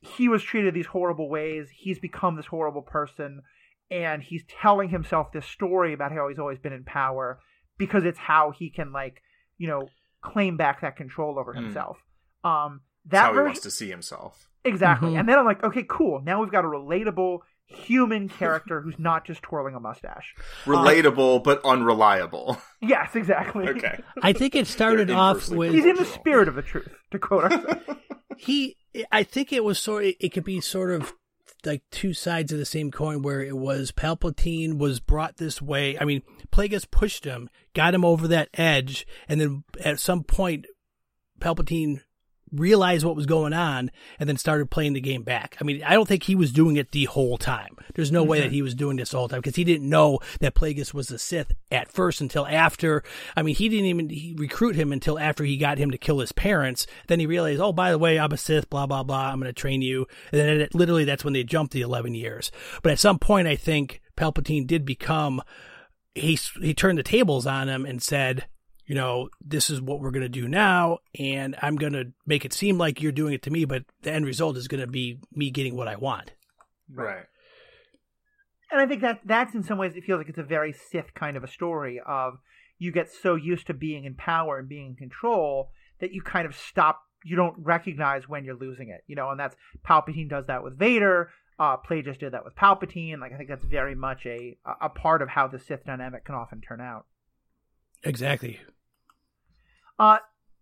he 0.00 0.28
was 0.28 0.42
treated 0.42 0.72
these 0.72 0.86
horrible 0.86 1.28
ways 1.28 1.68
he's 1.70 1.98
become 1.98 2.36
this 2.36 2.46
horrible 2.46 2.80
person 2.80 3.42
and 3.90 4.22
he's 4.22 4.44
telling 4.62 4.88
himself 4.88 5.30
this 5.32 5.44
story 5.44 5.92
about 5.92 6.10
how 6.10 6.26
he's 6.28 6.38
always 6.38 6.58
been 6.58 6.72
in 6.72 6.84
power 6.84 7.38
because 7.76 8.04
it's 8.04 8.18
how 8.18 8.50
he 8.50 8.70
can 8.70 8.92
like 8.92 9.20
you 9.58 9.68
know 9.68 9.88
claim 10.22 10.56
back 10.56 10.80
that 10.80 10.96
control 10.96 11.38
over 11.38 11.52
hmm. 11.52 11.64
himself 11.64 11.98
um, 12.44 12.82
that 13.06 13.10
That's 13.10 13.22
how 13.22 13.28
version, 13.32 13.44
he 13.44 13.48
wants 13.48 13.60
to 13.60 13.70
see 13.70 13.88
himself. 13.88 14.48
Exactly. 14.64 15.10
Mm-hmm. 15.10 15.18
And 15.20 15.28
then 15.28 15.38
I'm 15.38 15.44
like, 15.44 15.62
okay, 15.62 15.84
cool. 15.88 16.20
Now 16.22 16.40
we've 16.40 16.50
got 16.50 16.64
a 16.64 16.68
relatable 16.68 17.40
human 17.66 18.28
character 18.28 18.80
who's 18.80 18.98
not 18.98 19.26
just 19.26 19.42
twirling 19.42 19.74
a 19.74 19.80
mustache. 19.80 20.34
Relatable 20.64 21.36
um, 21.36 21.42
but 21.42 21.60
unreliable. 21.64 22.58
Yes, 22.86 23.16
exactly. 23.16 23.66
Okay. 23.66 23.98
I 24.20 24.34
think 24.34 24.54
it 24.54 24.66
started 24.66 25.10
off 25.10 25.48
with 25.48 25.72
He's 25.72 25.86
in 25.86 25.96
the 25.96 26.04
spirit 26.04 26.48
of 26.48 26.54
the 26.54 26.60
truth, 26.60 26.92
to 27.12 27.18
quote 27.18 27.50
he 28.36 28.76
I 29.10 29.22
think 29.22 29.54
it 29.54 29.64
was 29.64 29.78
sort 29.78 30.04
of, 30.04 30.12
it 30.20 30.34
could 30.34 30.44
be 30.44 30.60
sort 30.60 30.90
of 30.90 31.14
like 31.64 31.82
two 31.90 32.12
sides 32.12 32.52
of 32.52 32.58
the 32.58 32.66
same 32.66 32.90
coin 32.90 33.22
where 33.22 33.40
it 33.40 33.56
was 33.56 33.90
Palpatine 33.90 34.76
was 34.76 35.00
brought 35.00 35.38
this 35.38 35.62
way. 35.62 35.98
I 35.98 36.04
mean, 36.04 36.20
Plagueis 36.52 36.90
pushed 36.90 37.24
him, 37.24 37.48
got 37.74 37.94
him 37.94 38.04
over 38.04 38.28
that 38.28 38.50
edge, 38.52 39.06
and 39.30 39.40
then 39.40 39.64
at 39.82 39.98
some 39.98 40.24
point 40.24 40.66
Palpatine 41.40 42.02
realized 42.54 43.04
what 43.04 43.16
was 43.16 43.26
going 43.26 43.52
on 43.52 43.90
and 44.18 44.28
then 44.28 44.36
started 44.36 44.70
playing 44.70 44.92
the 44.92 45.00
game 45.00 45.22
back. 45.22 45.56
I 45.60 45.64
mean, 45.64 45.82
I 45.82 45.94
don't 45.94 46.06
think 46.06 46.22
he 46.22 46.34
was 46.34 46.52
doing 46.52 46.76
it 46.76 46.92
the 46.92 47.04
whole 47.06 47.38
time. 47.38 47.76
There's 47.94 48.12
no 48.12 48.22
mm-hmm. 48.22 48.30
way 48.30 48.40
that 48.40 48.52
he 48.52 48.62
was 48.62 48.74
doing 48.74 48.96
this 48.96 49.12
all 49.12 49.18
the 49.18 49.20
whole 49.20 49.28
time 49.28 49.40
because 49.40 49.56
he 49.56 49.64
didn't 49.64 49.88
know 49.88 50.20
that 50.40 50.54
Plagueis 50.54 50.94
was 50.94 51.08
the 51.08 51.18
Sith 51.18 51.52
at 51.70 51.90
first 51.90 52.20
until 52.20 52.46
after. 52.46 53.02
I 53.36 53.42
mean, 53.42 53.54
he 53.54 53.68
didn't 53.68 53.86
even 53.86 54.08
he 54.08 54.34
recruit 54.36 54.76
him 54.76 54.92
until 54.92 55.18
after 55.18 55.44
he 55.44 55.56
got 55.56 55.78
him 55.78 55.90
to 55.90 55.98
kill 55.98 56.20
his 56.20 56.32
parents. 56.32 56.86
Then 57.08 57.20
he 57.20 57.26
realized, 57.26 57.60
oh, 57.60 57.72
by 57.72 57.90
the 57.90 57.98
way, 57.98 58.18
I'm 58.18 58.32
a 58.32 58.36
Sith, 58.36 58.70
blah, 58.70 58.86
blah, 58.86 59.02
blah. 59.02 59.30
I'm 59.30 59.40
going 59.40 59.52
to 59.52 59.60
train 59.60 59.82
you. 59.82 60.06
And 60.32 60.40
then 60.40 60.60
it, 60.60 60.74
literally 60.74 61.04
that's 61.04 61.24
when 61.24 61.34
they 61.34 61.44
jumped 61.44 61.72
the 61.72 61.82
11 61.82 62.14
years. 62.14 62.50
But 62.82 62.92
at 62.92 62.98
some 62.98 63.18
point, 63.18 63.48
I 63.48 63.56
think 63.56 64.00
Palpatine 64.16 64.66
did 64.66 64.84
become, 64.84 65.42
he, 66.14 66.38
he 66.60 66.74
turned 66.74 66.98
the 66.98 67.02
tables 67.02 67.46
on 67.46 67.68
him 67.68 67.84
and 67.84 68.02
said, 68.02 68.46
you 68.86 68.94
know, 68.94 69.30
this 69.44 69.70
is 69.70 69.80
what 69.80 70.00
we're 70.00 70.10
going 70.10 70.22
to 70.22 70.28
do 70.28 70.46
now, 70.46 70.98
and 71.18 71.56
I'm 71.62 71.76
going 71.76 71.94
to 71.94 72.12
make 72.26 72.44
it 72.44 72.52
seem 72.52 72.76
like 72.76 73.00
you're 73.00 73.12
doing 73.12 73.32
it 73.32 73.42
to 73.42 73.50
me, 73.50 73.64
but 73.64 73.84
the 74.02 74.12
end 74.12 74.26
result 74.26 74.56
is 74.56 74.68
going 74.68 74.80
to 74.80 74.86
be 74.86 75.18
me 75.32 75.50
getting 75.50 75.76
what 75.76 75.88
I 75.88 75.96
want. 75.96 76.32
Right. 76.92 77.24
And 78.70 78.80
I 78.80 78.86
think 78.86 79.02
that 79.02 79.20
that's 79.24 79.54
in 79.54 79.62
some 79.62 79.78
ways 79.78 79.94
it 79.94 80.04
feels 80.04 80.18
like 80.18 80.28
it's 80.28 80.38
a 80.38 80.42
very 80.42 80.72
Sith 80.72 81.14
kind 81.14 81.36
of 81.36 81.44
a 81.44 81.48
story 81.48 82.00
of 82.04 82.38
you 82.78 82.90
get 82.90 83.10
so 83.10 83.36
used 83.36 83.68
to 83.68 83.74
being 83.74 84.04
in 84.04 84.14
power 84.14 84.58
and 84.58 84.68
being 84.68 84.88
in 84.88 84.96
control 84.96 85.70
that 86.00 86.12
you 86.12 86.20
kind 86.20 86.46
of 86.46 86.56
stop. 86.56 87.00
You 87.24 87.36
don't 87.36 87.54
recognize 87.56 88.28
when 88.28 88.44
you're 88.44 88.56
losing 88.56 88.88
it, 88.90 89.02
you 89.06 89.16
know, 89.16 89.30
and 89.30 89.40
that's 89.40 89.56
Palpatine 89.88 90.28
does 90.28 90.46
that 90.48 90.62
with 90.62 90.78
Vader. 90.78 91.30
Uh, 91.58 91.76
Plagueis 91.76 92.18
did 92.18 92.32
that 92.32 92.44
with 92.44 92.56
Palpatine. 92.56 93.20
Like 93.20 93.32
I 93.32 93.36
think 93.36 93.48
that's 93.48 93.64
very 93.64 93.94
much 93.94 94.26
a 94.26 94.58
a 94.80 94.88
part 94.88 95.22
of 95.22 95.28
how 95.28 95.46
the 95.46 95.58
Sith 95.58 95.86
dynamic 95.86 96.24
can 96.24 96.34
often 96.34 96.60
turn 96.60 96.80
out. 96.80 97.06
Exactly. 98.04 98.60
Uh, 99.98 100.18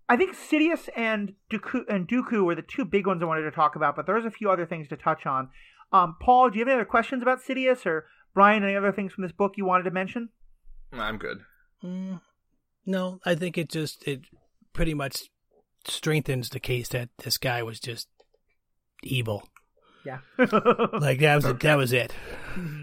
I 0.08 0.16
think 0.16 0.36
Sidious 0.36 0.88
and 0.96 1.34
Dooku, 1.50 1.82
and 1.88 2.06
Dooku 2.06 2.44
were 2.44 2.54
the 2.54 2.62
two 2.62 2.84
big 2.84 3.06
ones 3.06 3.22
I 3.22 3.26
wanted 3.26 3.42
to 3.42 3.50
talk 3.50 3.76
about, 3.76 3.96
but 3.96 4.06
there's 4.06 4.24
a 4.24 4.30
few 4.30 4.50
other 4.50 4.66
things 4.66 4.88
to 4.88 4.96
touch 4.96 5.26
on. 5.26 5.48
Um, 5.92 6.16
Paul, 6.20 6.50
do 6.50 6.58
you 6.58 6.64
have 6.64 6.68
any 6.68 6.74
other 6.74 6.84
questions 6.84 7.22
about 7.22 7.42
Sidious 7.42 7.86
or 7.86 8.06
Brian? 8.34 8.62
Any 8.62 8.76
other 8.76 8.92
things 8.92 9.12
from 9.12 9.22
this 9.22 9.32
book 9.32 9.54
you 9.56 9.64
wanted 9.64 9.84
to 9.84 9.90
mention? 9.90 10.30
I'm 10.92 11.18
good. 11.18 11.38
Mm, 11.82 12.20
no, 12.86 13.20
I 13.24 13.34
think 13.34 13.58
it 13.58 13.68
just 13.68 14.06
it 14.06 14.22
pretty 14.72 14.94
much 14.94 15.22
strengthens 15.86 16.50
the 16.50 16.60
case 16.60 16.88
that 16.88 17.08
this 17.24 17.38
guy 17.38 17.62
was 17.62 17.80
just 17.80 18.08
evil. 19.02 19.48
Yeah, 20.04 20.18
like 20.38 21.20
that 21.20 21.36
was 21.36 21.44
okay. 21.44 21.68
that 21.68 21.76
was 21.76 21.92
it. 21.92 22.12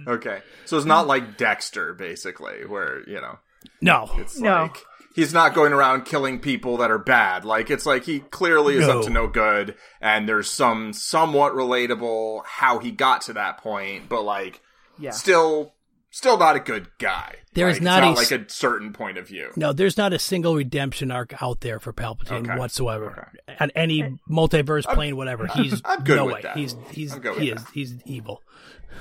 Okay, 0.07 0.41
so 0.65 0.77
it's 0.77 0.85
not 0.85 1.07
like 1.07 1.37
Dexter, 1.37 1.93
basically, 1.93 2.65
where 2.65 3.07
you 3.07 3.21
know. 3.21 3.39
No, 3.81 4.09
it's 4.17 4.39
no. 4.39 4.63
like 4.63 4.77
he's 5.15 5.33
not 5.33 5.53
going 5.53 5.73
around 5.73 6.05
killing 6.05 6.39
people 6.39 6.77
that 6.77 6.91
are 6.91 6.97
bad. 6.97 7.45
Like 7.45 7.69
it's 7.69 7.85
like 7.85 8.03
he 8.03 8.19
clearly 8.19 8.75
is 8.75 8.87
no. 8.87 8.99
up 8.99 9.05
to 9.05 9.09
no 9.09 9.27
good, 9.27 9.75
and 10.01 10.27
there's 10.27 10.49
some 10.49 10.93
somewhat 10.93 11.53
relatable 11.53 12.43
how 12.45 12.79
he 12.79 12.91
got 12.91 13.21
to 13.23 13.33
that 13.33 13.57
point, 13.57 14.09
but 14.09 14.23
like 14.23 14.61
yeah. 14.97 15.11
still 15.11 15.73
still 16.09 16.37
not 16.37 16.55
a 16.55 16.59
good 16.59 16.87
guy. 16.97 17.35
There 17.53 17.69
is 17.69 17.81
not, 17.81 18.01
not 18.03 18.13
a, 18.13 18.15
like 18.15 18.31
a 18.31 18.49
certain 18.49 18.93
point 18.93 19.17
of 19.17 19.27
view. 19.27 19.51
No, 19.55 19.73
there's 19.73 19.97
not 19.97 20.13
a 20.13 20.19
single 20.19 20.55
redemption 20.55 21.11
arc 21.11 21.41
out 21.41 21.61
there 21.61 21.79
for 21.79 21.91
Palpatine 21.93 22.47
okay. 22.47 22.57
whatsoever. 22.57 23.31
Okay. 23.47 23.57
At 23.59 23.71
any 23.75 24.17
multiverse 24.29 24.85
plane, 24.93 25.17
whatever. 25.17 25.47
He's 25.47 25.81
I'm 25.83 26.03
good 26.03 26.17
no 26.17 26.25
with 26.25 26.35
way. 26.35 26.41
That. 26.43 26.57
He's 26.57 26.75
he's 26.91 27.13
he 27.13 27.49
is 27.49 27.63
that. 27.63 27.71
he's 27.73 27.95
evil. 28.05 28.41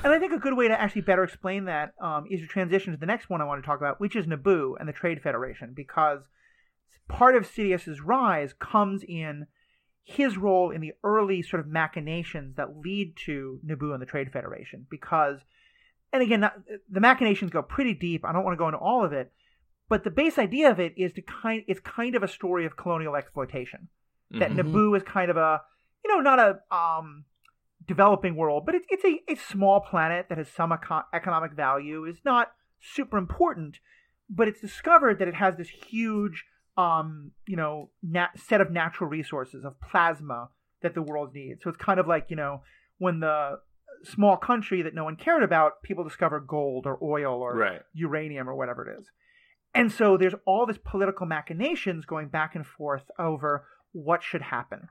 And 0.04 0.12
I 0.12 0.18
think 0.18 0.32
a 0.32 0.38
good 0.38 0.56
way 0.56 0.68
to 0.68 0.80
actually 0.80 1.02
better 1.02 1.24
explain 1.24 1.64
that 1.64 1.92
um, 2.00 2.26
is 2.30 2.40
to 2.40 2.46
transition 2.46 2.92
to 2.92 2.98
the 2.98 3.06
next 3.06 3.28
one 3.28 3.40
I 3.40 3.44
want 3.44 3.62
to 3.62 3.66
talk 3.66 3.78
about, 3.78 4.00
which 4.00 4.14
is 4.14 4.26
Naboo 4.26 4.74
and 4.78 4.88
the 4.88 4.92
Trade 4.92 5.22
Federation, 5.22 5.72
because 5.74 6.20
part 7.08 7.34
of 7.34 7.46
Sidious's 7.46 8.00
rise 8.00 8.52
comes 8.52 9.02
in 9.02 9.46
his 10.04 10.36
role 10.36 10.70
in 10.70 10.80
the 10.80 10.92
early 11.02 11.42
sort 11.42 11.60
of 11.60 11.66
machinations 11.66 12.56
that 12.56 12.78
lead 12.78 13.14
to 13.26 13.60
Naboo 13.66 13.92
and 13.92 14.00
the 14.00 14.06
Trade 14.06 14.30
Federation. 14.32 14.86
Because, 14.88 15.40
and 16.12 16.22
again, 16.22 16.48
the 16.90 17.00
machinations 17.00 17.50
go 17.50 17.62
pretty 17.62 17.94
deep. 17.94 18.24
I 18.24 18.32
don't 18.32 18.44
want 18.44 18.54
to 18.54 18.58
go 18.58 18.68
into 18.68 18.78
all 18.78 19.04
of 19.04 19.12
it, 19.12 19.32
but 19.88 20.04
the 20.04 20.10
base 20.10 20.38
idea 20.38 20.70
of 20.70 20.80
it 20.80 20.94
is 20.96 21.12
to 21.14 21.22
kind, 21.22 21.64
it's 21.66 21.80
kind 21.80 22.14
of 22.14 22.22
a 22.22 22.28
story 22.28 22.66
of 22.66 22.76
colonial 22.76 23.16
exploitation. 23.16 23.88
That 24.30 24.50
mm-hmm. 24.50 24.74
Naboo 24.74 24.96
is 24.96 25.02
kind 25.02 25.30
of 25.30 25.36
a, 25.38 25.62
you 26.04 26.14
know, 26.14 26.20
not 26.20 26.38
a 26.38 26.74
um, 26.74 27.24
developing 27.86 28.36
world, 28.36 28.66
but 28.66 28.74
it's 28.74 28.86
it's 28.90 29.04
a, 29.04 29.32
a 29.32 29.36
small 29.36 29.80
planet 29.80 30.26
that 30.28 30.36
has 30.36 30.48
some 30.48 30.70
eco- 30.70 31.06
economic 31.14 31.52
value. 31.52 32.04
is 32.04 32.18
not 32.24 32.52
super 32.80 33.16
important, 33.16 33.78
but 34.28 34.46
it's 34.46 34.60
discovered 34.60 35.18
that 35.18 35.28
it 35.28 35.34
has 35.34 35.56
this 35.56 35.70
huge, 35.70 36.44
um, 36.76 37.32
you 37.46 37.56
know, 37.56 37.88
nat- 38.02 38.38
set 38.38 38.60
of 38.60 38.70
natural 38.70 39.08
resources 39.08 39.64
of 39.64 39.80
plasma 39.80 40.50
that 40.82 40.94
the 40.94 41.02
world 41.02 41.34
needs. 41.34 41.62
So 41.62 41.70
it's 41.70 41.78
kind 41.78 41.98
of 41.98 42.06
like 42.06 42.26
you 42.28 42.36
know 42.36 42.62
when 42.98 43.20
the 43.20 43.60
small 44.04 44.36
country 44.36 44.82
that 44.82 44.94
no 44.94 45.04
one 45.04 45.16
cared 45.16 45.42
about, 45.42 45.82
people 45.82 46.04
discover 46.04 46.40
gold 46.40 46.86
or 46.86 46.98
oil 47.02 47.42
or 47.42 47.56
right. 47.56 47.82
uranium 47.92 48.48
or 48.48 48.54
whatever 48.54 48.88
it 48.88 48.98
is. 48.98 49.10
And 49.74 49.92
so 49.92 50.16
there's 50.16 50.34
all 50.46 50.66
this 50.66 50.78
political 50.82 51.26
machinations 51.26 52.06
going 52.06 52.28
back 52.28 52.54
and 52.54 52.66
forth 52.66 53.10
over 53.18 53.66
what 53.92 54.22
should 54.22 54.42
happen 54.42 54.88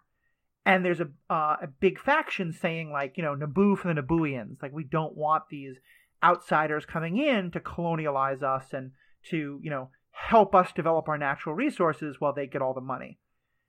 and 0.67 0.83
there's 0.83 0.99
a 0.99 1.07
uh, 1.29 1.55
a 1.63 1.67
big 1.79 1.97
faction 1.97 2.51
saying 2.51 2.91
like 2.91 3.13
you 3.15 3.23
know 3.23 3.35
Naboo 3.35 3.77
for 3.77 3.91
the 3.91 3.99
Nabooians, 3.99 4.61
like 4.61 4.73
we 4.73 4.83
don't 4.83 5.15
want 5.15 5.43
these 5.49 5.77
outsiders 6.21 6.85
coming 6.85 7.17
in 7.17 7.51
to 7.51 7.59
colonialize 7.61 8.43
us 8.43 8.65
and 8.73 8.91
to 9.29 9.59
you 9.63 9.69
know 9.69 9.89
help 10.11 10.53
us 10.53 10.73
develop 10.73 11.07
our 11.07 11.17
natural 11.17 11.55
resources 11.55 12.17
while 12.19 12.33
they 12.33 12.45
get 12.45 12.61
all 12.61 12.73
the 12.73 12.81
money. 12.81 13.17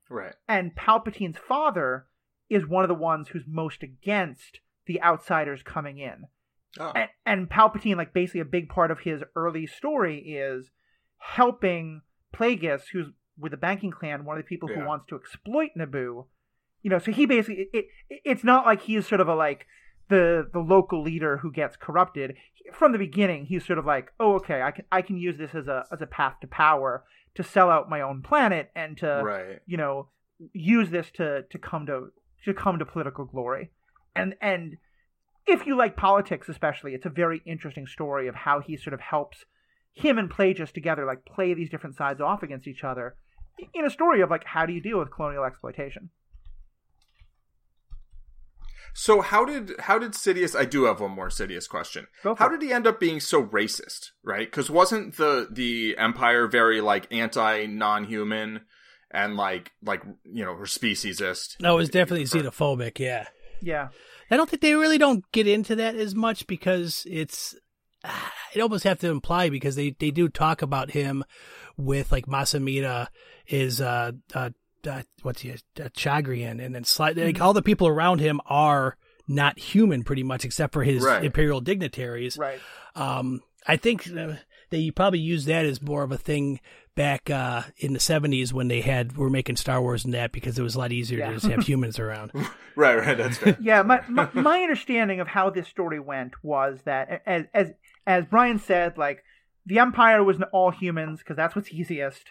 Right. 0.09 0.35
And 0.47 0.75
Palpatine's 0.75 1.37
father 1.37 2.07
is 2.49 2.67
one 2.67 2.83
of 2.83 2.89
the 2.89 2.95
ones 2.95 3.29
who's 3.29 3.45
most 3.47 3.81
against 3.81 4.59
the 4.89 5.01
outsiders 5.01 5.63
coming 5.63 5.99
in. 5.99 6.25
Oh. 6.77 6.91
And, 6.93 7.09
and 7.25 7.49
Palpatine, 7.49 7.95
like 7.95 8.13
basically 8.13 8.41
a 8.41 8.45
big 8.45 8.67
part 8.67 8.91
of 8.91 8.99
his 8.99 9.21
early 9.37 9.65
story 9.65 10.19
is 10.19 10.69
helping 11.19 12.01
Plagueis, 12.35 12.81
who's 12.91 13.07
with 13.37 13.51
the 13.51 13.57
banking 13.57 13.91
clan, 13.91 14.25
one 14.25 14.37
of 14.37 14.43
the 14.43 14.47
people 14.47 14.69
yeah. 14.69 14.81
who 14.81 14.85
wants 14.85 15.05
to 15.07 15.15
exploit 15.15 15.69
Naboo 15.77 16.25
you 16.81 16.89
know, 16.89 16.99
so 16.99 17.11
he 17.11 17.25
basically 17.25 17.69
it, 17.73 17.85
it, 18.09 18.21
it's 18.25 18.43
not 18.43 18.65
like 18.65 18.81
he's 18.81 19.07
sort 19.07 19.21
of 19.21 19.27
a 19.27 19.35
like 19.35 19.67
the 20.09 20.47
the 20.51 20.59
local 20.59 21.01
leader 21.03 21.37
who 21.37 21.51
gets 21.51 21.75
corrupted 21.75 22.35
from 22.73 22.91
the 22.91 22.97
beginning. 22.97 23.45
He's 23.45 23.65
sort 23.65 23.79
of 23.79 23.85
like, 23.85 24.11
oh, 24.19 24.35
okay, 24.35 24.61
I 24.61 24.71
can 24.71 24.85
I 24.91 25.01
can 25.01 25.17
use 25.17 25.37
this 25.37 25.53
as 25.53 25.67
a 25.67 25.85
as 25.91 26.01
a 26.01 26.07
path 26.07 26.35
to 26.41 26.47
power 26.47 27.03
to 27.35 27.43
sell 27.43 27.69
out 27.69 27.89
my 27.89 28.01
own 28.01 28.21
planet 28.21 28.71
and 28.75 28.97
to 28.97 29.21
right. 29.23 29.59
you 29.65 29.77
know 29.77 30.09
use 30.53 30.89
this 30.89 31.11
to 31.15 31.43
to 31.49 31.57
come 31.57 31.85
to 31.87 32.11
to 32.45 32.53
come 32.53 32.79
to 32.79 32.85
political 32.85 33.25
glory. 33.25 33.71
And 34.15 34.35
and 34.41 34.77
if 35.47 35.65
you 35.65 35.77
like 35.77 35.95
politics, 35.95 36.49
especially, 36.49 36.93
it's 36.93 37.05
a 37.05 37.09
very 37.09 37.41
interesting 37.45 37.87
story 37.87 38.27
of 38.27 38.35
how 38.35 38.59
he 38.59 38.77
sort 38.77 38.93
of 38.93 38.99
helps 38.99 39.45
him 39.93 40.17
and 40.17 40.29
Plagueis 40.29 40.71
together, 40.71 41.05
like 41.05 41.25
play 41.25 41.53
these 41.53 41.69
different 41.69 41.95
sides 41.95 42.21
off 42.21 42.43
against 42.43 42.67
each 42.67 42.83
other 42.83 43.15
in 43.73 43.85
a 43.85 43.89
story 43.89 44.21
of 44.21 44.29
like 44.29 44.43
how 44.45 44.65
do 44.65 44.73
you 44.73 44.81
deal 44.81 44.99
with 44.99 45.11
colonial 45.11 45.43
exploitation. 45.43 46.09
So 48.93 49.21
how 49.21 49.45
did 49.45 49.75
how 49.79 49.99
did 49.99 50.13
Sidious? 50.13 50.57
I 50.57 50.65
do 50.65 50.85
have 50.85 50.99
one 50.99 51.11
more 51.11 51.29
Sidious 51.29 51.69
question. 51.69 52.07
How 52.23 52.47
did 52.49 52.61
he 52.61 52.73
end 52.73 52.87
up 52.87 52.99
being 52.99 53.19
so 53.19 53.43
racist? 53.43 54.11
Right? 54.23 54.49
Because 54.49 54.69
wasn't 54.69 55.17
the 55.17 55.47
the 55.49 55.95
Empire 55.97 56.47
very 56.47 56.81
like 56.81 57.11
anti 57.11 57.65
non 57.67 58.05
human 58.05 58.61
and 59.11 59.37
like 59.37 59.71
like 59.83 60.01
you 60.23 60.43
know 60.43 60.55
speciesist? 60.55 61.61
No, 61.61 61.73
it 61.73 61.77
was 61.77 61.89
definitely 61.89 62.25
xenophobic. 62.25 62.99
Yeah. 62.99 63.27
Yeah. 63.61 63.89
I 64.31 64.37
don't 64.37 64.49
think 64.49 64.61
they 64.61 64.75
really 64.75 64.97
don't 64.97 65.29
get 65.31 65.47
into 65.47 65.75
that 65.75 65.95
as 65.95 66.15
much 66.15 66.47
because 66.47 67.05
it's 67.09 67.55
it 68.53 68.61
almost 68.61 68.83
have 68.83 68.99
to 68.99 69.09
imply 69.09 69.49
because 69.49 69.75
they, 69.75 69.95
they 69.99 70.11
do 70.11 70.29
talk 70.29 70.61
about 70.61 70.91
him 70.91 71.23
with 71.77 72.11
like 72.11 72.27
Mas 72.27 72.53
Amedda 72.53 73.07
is 73.47 73.81
uh, 73.81 74.11
uh 74.33 74.49
uh, 74.87 75.01
what's 75.23 75.41
he, 75.41 75.51
uh, 75.51 75.55
Chagrian, 75.89 76.63
and 76.63 76.73
then 76.75 76.85
like 76.99 77.15
mm-hmm. 77.15 77.41
all 77.41 77.53
the 77.53 77.61
people 77.61 77.87
around 77.87 78.19
him 78.19 78.39
are 78.45 78.97
not 79.27 79.59
human, 79.59 80.03
pretty 80.03 80.23
much, 80.23 80.45
except 80.45 80.73
for 80.73 80.83
his 80.83 81.03
right. 81.03 81.23
imperial 81.23 81.61
dignitaries. 81.61 82.37
Right. 82.37 82.59
Um, 82.95 83.41
I 83.67 83.77
think 83.77 84.09
uh, 84.09 84.35
they 84.69 84.91
probably 84.91 85.19
use 85.19 85.45
that 85.45 85.65
as 85.65 85.81
more 85.81 86.03
of 86.03 86.11
a 86.11 86.17
thing 86.17 86.59
back 86.95 87.29
uh, 87.29 87.63
in 87.77 87.93
the 87.93 87.99
seventies 87.99 88.53
when 88.53 88.67
they 88.67 88.81
had 88.81 89.17
were 89.17 89.29
making 89.29 89.55
Star 89.55 89.81
Wars 89.81 90.05
and 90.05 90.13
that 90.13 90.31
because 90.31 90.59
it 90.59 90.63
was 90.63 90.75
a 90.75 90.79
lot 90.79 90.91
easier 90.91 91.19
yeah. 91.19 91.27
to 91.27 91.33
just 91.35 91.47
have 91.47 91.63
humans 91.67 91.99
around. 91.99 92.31
right, 92.75 92.97
right, 92.97 93.17
that's 93.17 93.37
fair. 93.37 93.57
yeah, 93.61 93.81
my, 93.81 94.01
my, 94.07 94.29
my 94.33 94.61
understanding 94.61 95.19
of 95.19 95.27
how 95.27 95.49
this 95.49 95.67
story 95.67 95.99
went 95.99 96.33
was 96.43 96.79
that 96.85 97.21
as 97.25 97.45
as 97.53 97.71
as 98.05 98.25
Brian 98.25 98.59
said, 98.59 98.97
like 98.97 99.23
the 99.65 99.79
Empire 99.79 100.23
was 100.23 100.37
all 100.51 100.71
humans 100.71 101.19
because 101.19 101.37
that's 101.37 101.55
what's 101.55 101.71
easiest. 101.71 102.23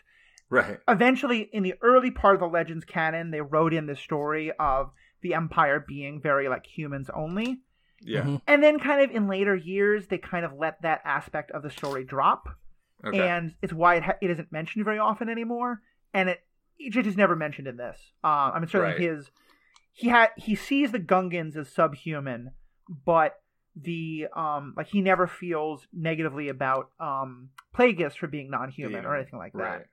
Right. 0.50 0.78
Eventually, 0.88 1.48
in 1.52 1.62
the 1.62 1.74
early 1.82 2.10
part 2.10 2.34
of 2.34 2.40
the 2.40 2.46
Legends 2.46 2.84
canon, 2.84 3.30
they 3.30 3.42
wrote 3.42 3.74
in 3.74 3.86
the 3.86 3.96
story 3.96 4.50
of 4.58 4.90
the 5.20 5.34
Empire 5.34 5.84
being 5.86 6.20
very 6.20 6.48
like 6.48 6.66
humans 6.66 7.10
only. 7.14 7.60
Yeah. 8.02 8.20
Mm-hmm. 8.20 8.36
And 8.46 8.62
then, 8.62 8.78
kind 8.78 9.02
of 9.02 9.14
in 9.14 9.28
later 9.28 9.54
years, 9.56 10.06
they 10.06 10.18
kind 10.18 10.44
of 10.44 10.52
let 10.52 10.82
that 10.82 11.00
aspect 11.04 11.50
of 11.50 11.62
the 11.62 11.70
story 11.70 12.04
drop. 12.04 12.48
Okay. 13.04 13.20
And 13.20 13.54
it's 13.62 13.72
why 13.72 13.96
it, 13.96 14.02
ha- 14.02 14.16
it 14.20 14.30
isn't 14.30 14.50
mentioned 14.52 14.84
very 14.84 14.98
often 14.98 15.28
anymore. 15.28 15.82
And 16.14 16.28
it 16.28 16.40
it 16.78 16.92
just 16.92 17.06
is 17.06 17.16
never 17.16 17.34
mentioned 17.36 17.66
in 17.68 17.76
this. 17.76 17.98
Uh, 18.22 18.52
I 18.54 18.58
mean, 18.58 18.68
certainly 18.68 18.94
Right. 18.94 19.16
his 19.16 19.30
he 19.92 20.08
had 20.08 20.28
he 20.36 20.54
sees 20.54 20.92
the 20.92 20.98
Gungans 21.00 21.56
as 21.56 21.68
subhuman, 21.72 22.52
but 23.04 23.34
the 23.80 24.26
um 24.34 24.74
like 24.76 24.88
he 24.88 25.00
never 25.00 25.26
feels 25.28 25.86
negatively 25.92 26.48
about 26.48 26.90
um 26.98 27.50
Plagueis 27.76 28.16
for 28.16 28.26
being 28.26 28.50
non-human 28.50 29.04
or 29.04 29.14
anything 29.16 29.38
like 29.38 29.52
that. 29.52 29.60
Right. 29.60 29.86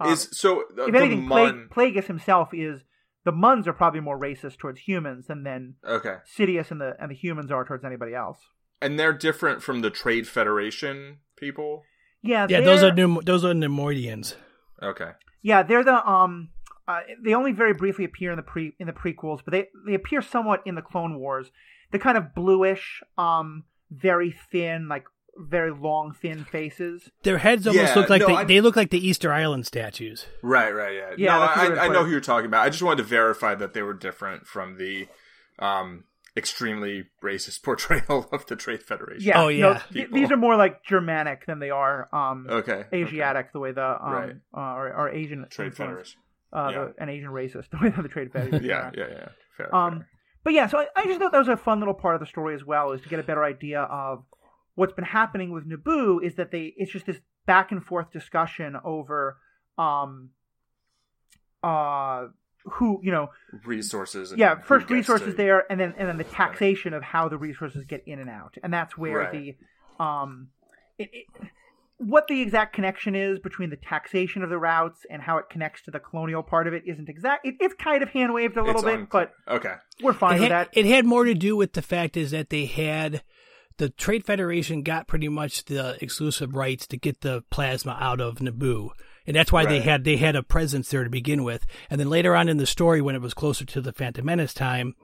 Um, 0.00 0.12
Is 0.12 0.28
so 0.32 0.60
uh, 0.62 0.86
if 0.86 0.92
the 0.92 0.98
anything, 0.98 1.28
Pla- 1.28 1.52
Muun. 1.52 1.68
Plagueis 1.68 2.06
himself 2.06 2.50
is 2.52 2.82
the 3.26 3.32
Muuns 3.32 3.66
are 3.66 3.72
probably 3.74 4.00
more 4.00 4.18
racist 4.18 4.56
towards 4.58 4.80
humans 4.80 5.26
than 5.26 5.42
than 5.42 5.74
Okay, 5.84 6.16
Sidious 6.36 6.70
and 6.70 6.80
the 6.80 6.96
and 7.00 7.10
the 7.10 7.14
humans 7.14 7.50
are 7.50 7.64
towards 7.64 7.84
anybody 7.84 8.14
else. 8.14 8.38
and 8.80 8.98
they're 8.98 9.12
different 9.28 9.62
from 9.62 9.80
the 9.82 9.90
Trade 9.90 10.26
Federation 10.28 11.18
people. 11.36 11.82
Yeah, 12.22 12.46
Yeah, 12.48 12.60
those 12.60 12.80
they're- 12.80 12.90
are 12.92 12.94
Nemo- 12.94 13.20
those 13.22 13.44
are 13.44 13.52
Neimoidians. 13.54 14.36
Okay, 14.82 15.10
Yeah, 15.42 15.62
they're 15.62 15.84
the 15.84 15.98
um. 16.08 16.50
Uh, 16.88 17.00
they 17.24 17.34
only 17.34 17.50
very 17.52 17.74
briefly 17.74 18.04
appear 18.04 18.30
in 18.30 18.36
the 18.36 18.42
pre 18.52 18.74
in 18.78 18.86
the 18.86 18.92
prequels, 18.92 19.40
but 19.44 19.50
they 19.52 19.68
they 19.86 19.94
appear 19.94 20.22
somewhat 20.22 20.62
in 20.64 20.74
the 20.76 20.82
Clone 20.82 21.18
Wars. 21.18 21.50
They're 21.90 22.00
kind 22.00 22.16
of 22.18 22.34
bluish, 22.34 23.02
um, 23.18 23.64
very 23.90 24.30
thin, 24.52 24.88
like 24.88 25.04
very 25.38 25.70
long, 25.72 26.12
thin 26.12 26.44
faces. 26.44 27.10
Their 27.22 27.38
heads 27.38 27.66
almost 27.66 27.88
Yeah, 27.94 27.94
look 28.00 28.10
like 28.10 28.20
no, 28.22 28.26
they, 28.28 28.34
I- 28.34 28.44
they 28.44 28.60
look 28.60 28.76
like 28.76 28.90
the 28.90 29.06
Easter 29.06 29.32
Island 29.32 29.66
statues. 29.66 30.26
right, 30.42 30.70
right, 30.74 30.94
yeah. 30.94 31.10
Yeah, 31.16 31.34
no, 31.34 31.40
that's 31.40 31.56
a 31.56 31.60
good 31.60 31.68
way 31.70 31.74
to 31.76 31.80
I, 31.80 31.84
I 31.84 31.88
know 31.88 32.04
who 32.04 32.10
you're 32.10 32.20
talking 32.20 32.46
about. 32.46 32.64
I 32.64 32.70
just 32.70 32.82
wanted 32.82 32.98
to 32.98 33.02
verify 33.08 33.54
that 33.54 33.74
they 33.74 33.82
were 33.82 33.94
different 33.94 34.46
from 34.46 34.76
the 34.78 35.06
um 35.58 36.04
extremely 36.36 37.04
racist 37.24 37.62
portrayal 37.62 38.28
of 38.32 38.46
the 38.46 38.56
Trade 38.56 38.82
Federation. 38.82 39.22
Yeah. 39.26 39.40
Oh, 39.42 39.46
no, 39.48 39.52
yeah. 39.52 39.82
th- 39.92 40.10
these 40.12 40.30
are 40.30 40.36
more 40.36 40.56
like 40.56 40.84
Germanic 40.84 41.46
than 41.46 41.58
they 41.60 41.70
are 41.70 42.08
um 42.14 42.46
Okay. 42.50 42.84
Asiatic, 42.92 43.52
the 43.52 43.58
way 43.60 43.72
the 43.72 43.84
um 44.04 44.12
Right. 44.12 44.34
uh, 44.56 44.74
or, 44.74 44.92
or 44.92 45.08
Asian 45.10 45.46
Trade 45.50 45.74
Federation. 45.74 46.20
uh, 46.52 46.68
yeah. 46.72 46.78
the, 46.78 46.94
an 47.02 47.08
Asian 47.08 47.30
racist, 47.30 47.68
the 47.70 47.78
way 47.82 47.88
that 47.90 48.02
the 48.02 48.08
Trade 48.08 48.32
Federation. 48.32 48.64
Yeah, 48.64 48.88
are. 48.88 48.92
yeah, 48.96 49.06
yeah. 49.10 49.28
Fair. 49.56 49.74
Um, 49.74 49.92
fair. 50.00 50.08
but 50.44 50.52
yeah, 50.52 50.66
so 50.66 50.78
I, 50.78 50.86
I 50.94 51.04
just 51.06 51.18
thought 51.20 51.32
that 51.32 51.38
was 51.38 51.48
a 51.48 51.56
fun 51.56 51.78
little 51.78 51.94
part 51.94 52.14
of 52.16 52.20
the 52.20 52.26
story 52.26 52.54
as 52.54 52.64
well, 52.64 52.92
is 52.92 53.00
to 53.00 53.08
get 53.08 53.18
a 53.18 53.22
better 53.22 53.42
idea 53.42 53.80
of 53.80 54.24
what's 54.76 54.92
been 54.92 55.04
happening 55.04 55.50
with 55.50 55.68
Naboo. 55.68 56.22
Is 56.22 56.36
that 56.36 56.52
they 56.52 56.72
it's 56.76 56.92
just 56.92 57.06
this 57.06 57.18
back 57.46 57.72
and 57.72 57.84
forth 57.84 58.10
discussion 58.12 58.76
over, 58.84 59.36
um, 59.76 60.30
uh, 61.62 62.26
who 62.64 63.00
you 63.02 63.10
know, 63.12 63.30
resources. 63.64 64.30
And 64.30 64.38
yeah, 64.40 64.60
first 64.60 64.88
resources 64.90 65.28
to- 65.28 65.36
there, 65.36 65.64
and 65.70 65.78
then 65.80 65.94
and 65.98 66.08
then 66.08 66.18
the 66.18 66.24
taxation 66.24 66.94
of 66.94 67.02
how 67.02 67.28
the 67.28 67.38
resources 67.38 67.84
get 67.86 68.04
in 68.06 68.18
and 68.18 68.30
out, 68.30 68.54
and 68.62 68.72
that's 68.72 68.96
where 68.96 69.18
Right. 69.18 69.56
the, 69.98 70.04
um, 70.04 70.48
it, 70.98 71.10
it, 71.12 71.26
what 71.98 72.28
the 72.28 72.42
exact 72.42 72.74
connection 72.74 73.14
is 73.14 73.38
between 73.38 73.70
the 73.70 73.76
taxation 73.76 74.42
of 74.42 74.50
the 74.50 74.58
routes 74.58 75.06
and 75.08 75.22
how 75.22 75.38
it 75.38 75.46
connects 75.48 75.80
to 75.82 75.90
the 75.90 75.98
colonial 75.98 76.42
part 76.42 76.66
of 76.66 76.74
it 76.74 76.82
isn't 76.86 77.08
exact. 77.08 77.46
It, 77.46 77.54
it's 77.58 77.74
kind 77.74 78.02
of 78.02 78.10
hand 78.10 78.34
waved 78.34 78.56
a 78.58 78.60
little 78.60 78.76
It's 78.76 78.84
bit, 78.84 78.98
unclear. 79.00 79.30
but 79.46 79.54
okay. 79.54 79.74
we're 80.02 80.12
fine 80.12 80.36
it, 80.36 80.40
with 80.40 80.50
had, 80.50 80.66
that. 80.66 80.76
it 80.76 80.84
had 80.84 81.06
more 81.06 81.24
to 81.24 81.32
do 81.34 81.56
with 81.56 81.72
the 81.72 81.80
fact 81.80 82.16
is 82.18 82.32
that 82.32 82.50
they 82.50 82.66
had 82.66 83.22
the 83.78 83.90
Trade 83.90 84.24
Federation 84.24 84.82
got 84.82 85.06
pretty 85.06 85.28
much 85.28 85.64
the 85.64 85.96
exclusive 86.02 86.54
rights 86.54 86.86
to 86.88 86.96
get 86.96 87.20
the 87.20 87.42
plasma 87.50 87.96
out 88.00 88.20
of 88.20 88.38
Naboo. 88.38 88.90
And 89.26 89.34
that's 89.34 89.50
why 89.50 89.66
they 89.66 89.80
had 89.80 90.04
they 90.04 90.16
had 90.16 90.36
a 90.36 90.42
presence 90.42 90.88
there 90.88 91.02
to 91.02 91.10
begin 91.10 91.42
with. 91.42 91.66
And 91.90 92.00
then 92.00 92.08
later 92.08 92.36
on 92.36 92.48
in 92.48 92.58
the 92.58 92.66
story, 92.66 93.02
when 93.02 93.16
it 93.16 93.22
was 93.22 93.34
closer 93.34 93.64
to 93.64 93.80
the 93.80 93.92
Phantom 93.92 94.24
Menace 94.24 94.54
time, 94.54 94.94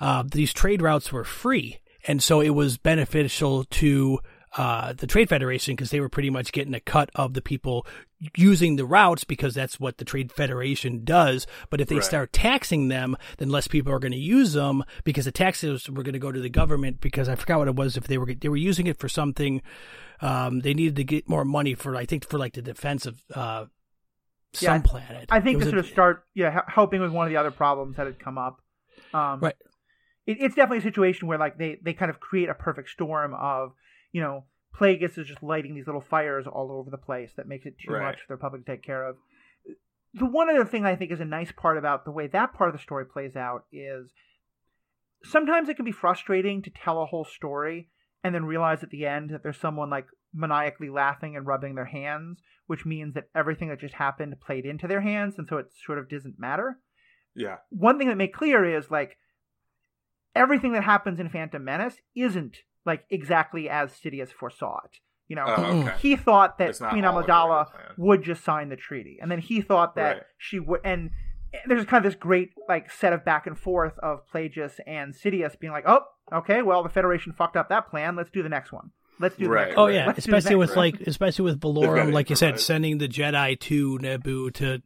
uh, 0.00 0.24
these 0.26 0.52
trade 0.52 0.82
routes 0.82 1.12
were 1.12 1.24
free, 1.24 1.78
and 2.06 2.22
so 2.22 2.40
it 2.40 2.50
was 2.50 2.76
beneficial 2.76 3.64
to 3.64 4.18
uh, 4.56 4.92
the 4.94 5.06
Trade 5.06 5.28
Federation 5.28 5.74
because 5.76 5.90
they 5.90 6.00
were 6.00 6.08
pretty 6.08 6.30
much 6.30 6.52
getting 6.52 6.74
a 6.74 6.80
cut 6.80 7.10
of 7.14 7.34
the 7.34 7.42
people 7.42 7.86
using 8.36 8.76
the 8.76 8.84
routes 8.86 9.22
because 9.24 9.54
that's 9.54 9.78
what 9.78 9.98
the 9.98 10.04
Trade 10.04 10.32
Federation 10.32 11.04
does. 11.04 11.46
But 11.70 11.80
if 11.80 11.88
they 11.88 11.96
Right. 11.96 12.04
start 12.04 12.32
taxing 12.32 12.88
them, 12.88 13.16
then 13.36 13.50
less 13.50 13.68
people 13.68 13.92
are 13.92 13.98
going 13.98 14.12
to 14.12 14.18
use 14.18 14.54
them 14.54 14.84
because 15.04 15.26
the 15.26 15.32
taxes 15.32 15.88
were 15.88 16.02
going 16.02 16.14
to 16.14 16.18
go 16.18 16.32
to 16.32 16.40
the 16.40 16.48
government. 16.48 17.00
Because 17.00 17.28
I 17.28 17.34
forgot 17.34 17.58
what 17.58 17.68
it 17.68 17.76
was. 17.76 17.96
If 17.96 18.06
they 18.06 18.18
were 18.18 18.32
they 18.34 18.48
were 18.48 18.56
using 18.56 18.86
it 18.86 18.98
for 18.98 19.08
something, 19.08 19.60
um, 20.20 20.60
they 20.60 20.74
needed 20.74 20.96
to 20.96 21.04
get 21.04 21.28
more 21.28 21.44
money 21.44 21.74
for 21.74 21.94
I 21.94 22.06
think 22.06 22.28
for 22.28 22.38
like 22.38 22.54
the 22.54 22.62
defense 22.62 23.06
of 23.06 23.22
uh, 23.34 23.66
Yeah, 24.60 24.72
some 24.74 24.82
planet. 24.82 25.26
I 25.30 25.40
think 25.40 25.58
to 25.58 25.64
sort 25.64 25.76
a- 25.76 25.80
of 25.80 25.86
start, 25.86 26.24
yeah, 26.34 26.62
helping 26.68 27.00
with 27.00 27.12
one 27.12 27.26
of 27.26 27.30
the 27.30 27.36
other 27.36 27.50
problems 27.50 27.96
that 27.96 28.06
had 28.06 28.18
come 28.18 28.38
up. 28.38 28.60
Um, 29.14 29.40
Right. 29.40 29.54
It, 30.26 30.38
it's 30.40 30.54
definitely 30.54 30.78
a 30.78 30.82
situation 30.82 31.28
where 31.28 31.38
like 31.38 31.56
they 31.58 31.78
they 31.82 31.92
kind 31.94 32.10
of 32.10 32.18
create 32.20 32.48
a 32.48 32.54
perfect 32.54 32.88
storm 32.90 33.32
of 33.34 33.72
you 34.12 34.20
know 34.22 34.44
Plagueis 34.78 35.18
is 35.18 35.26
just 35.26 35.42
lighting 35.42 35.74
these 35.74 35.86
little 35.86 36.00
fires 36.08 36.46
all 36.46 36.70
over 36.70 36.90
the 36.90 36.98
place 36.98 37.32
that 37.36 37.48
makes 37.48 37.66
it 37.66 37.74
too 37.78 37.92
Right. 37.92 38.04
much 38.04 38.20
for 38.26 38.36
the 38.36 38.40
public 38.40 38.64
to 38.64 38.72
take 38.72 38.82
care 38.84 39.04
of. 39.08 39.16
The 40.14 40.26
one 40.26 40.48
other 40.48 40.64
thing 40.64 40.84
I 40.86 40.96
think 40.96 41.10
is 41.10 41.20
a 41.20 41.24
nice 41.24 41.52
part 41.52 41.76
about 41.78 42.04
the 42.04 42.10
way 42.12 42.26
that 42.28 42.54
part 42.54 42.70
of 42.70 42.76
the 42.76 42.82
story 42.82 43.04
plays 43.04 43.34
out 43.36 43.64
is 43.72 44.12
sometimes 45.24 45.68
it 45.68 45.76
can 45.76 45.84
be 45.84 45.92
frustrating 45.92 46.62
to 46.62 46.70
tell 46.70 47.02
a 47.02 47.06
whole 47.06 47.24
story 47.24 47.90
and 48.24 48.34
then 48.34 48.44
realize 48.44 48.82
at 48.82 48.90
the 48.90 49.06
end 49.06 49.30
that 49.30 49.42
there's 49.42 49.58
someone 49.60 49.90
like 49.90 50.06
maniacally 50.34 50.88
laughing 50.90 51.36
and 51.36 51.46
rubbing 51.46 51.74
their 51.74 51.86
hands, 51.86 52.40
which 52.66 52.84
means 52.86 53.14
that 53.14 53.28
everything 53.34 53.68
that 53.68 53.80
just 53.80 53.94
happened 53.94 54.34
played 54.44 54.64
into 54.64 54.86
their 54.86 55.00
hands, 55.00 55.34
and 55.38 55.46
so 55.48 55.56
it 55.56 55.66
sort 55.84 55.98
of 55.98 56.08
doesn't 56.08 56.38
matter. 56.38 56.78
Yeah. 57.34 57.56
One 57.70 57.98
thing 57.98 58.08
that 58.08 58.16
made 58.16 58.32
clear 58.32 58.64
is 58.76 58.90
like 58.90 59.16
everything 60.34 60.72
that 60.72 60.84
happens 60.84 61.20
in 61.20 61.28
Phantom 61.28 61.62
Menace 61.64 61.96
isn't 62.14 62.58
like 62.88 63.04
exactly 63.10 63.68
as 63.70 63.90
Sidious 63.92 64.30
foresaw 64.32 64.80
it. 64.84 64.98
You 65.28 65.36
know, 65.36 65.44
Oh, 65.46 65.80
okay. 65.82 65.94
he 66.00 66.16
thought 66.16 66.58
that 66.58 66.76
Queen 66.78 67.04
all 67.04 67.22
Amidala 67.22 67.66
would 67.98 68.22
just 68.22 68.42
sign 68.42 68.70
the 68.70 68.76
treaty, 68.76 69.18
and 69.20 69.30
then 69.30 69.38
he 69.40 69.60
thought 69.60 69.94
that 69.96 70.12
Right. 70.16 70.22
she 70.38 70.58
would. 70.58 70.80
And 70.84 71.10
eh, 71.52 71.58
there's 71.66 71.84
kind 71.84 72.04
of 72.04 72.10
this 72.12 72.18
great 72.18 72.50
like 72.68 72.90
set 72.90 73.12
of 73.12 73.24
back 73.24 73.46
and 73.46 73.56
forth 73.58 73.98
of 73.98 74.20
Plagueis 74.32 74.80
and 74.86 75.14
Sidious 75.14 75.58
being 75.60 75.72
like, 75.72 75.84
"Oh, 75.86 76.00
okay, 76.32 76.62
well 76.62 76.82
the 76.82 76.88
Federation 76.88 77.32
fucked 77.32 77.56
up 77.56 77.68
that 77.68 77.88
plan. 77.90 78.16
Let's 78.16 78.30
do 78.30 78.42
the 78.42 78.48
next 78.48 78.72
one. 78.72 78.90
Let's 79.20 79.36
do 79.36 79.44
the 79.44 79.50
Right. 79.50 79.66
next 79.68 79.78
Oh 79.78 79.82
one. 79.82 79.94
yeah, 79.94 80.06
Let's 80.06 80.18
especially 80.20 80.56
next 80.56 80.58
with 80.70 80.76
one." 80.76 80.78
like 80.78 81.00
especially 81.06 81.44
with 81.44 81.60
They've 81.60 81.72
Valorum, 81.72 82.12
like 82.12 82.30
you 82.30 82.36
said, 82.36 82.46
improvise. 82.50 82.64
sending 82.66 82.98
the 82.98 83.08
Jedi 83.08 83.60
to 83.60 83.98
Naboo 83.98 84.54
to 84.54 84.82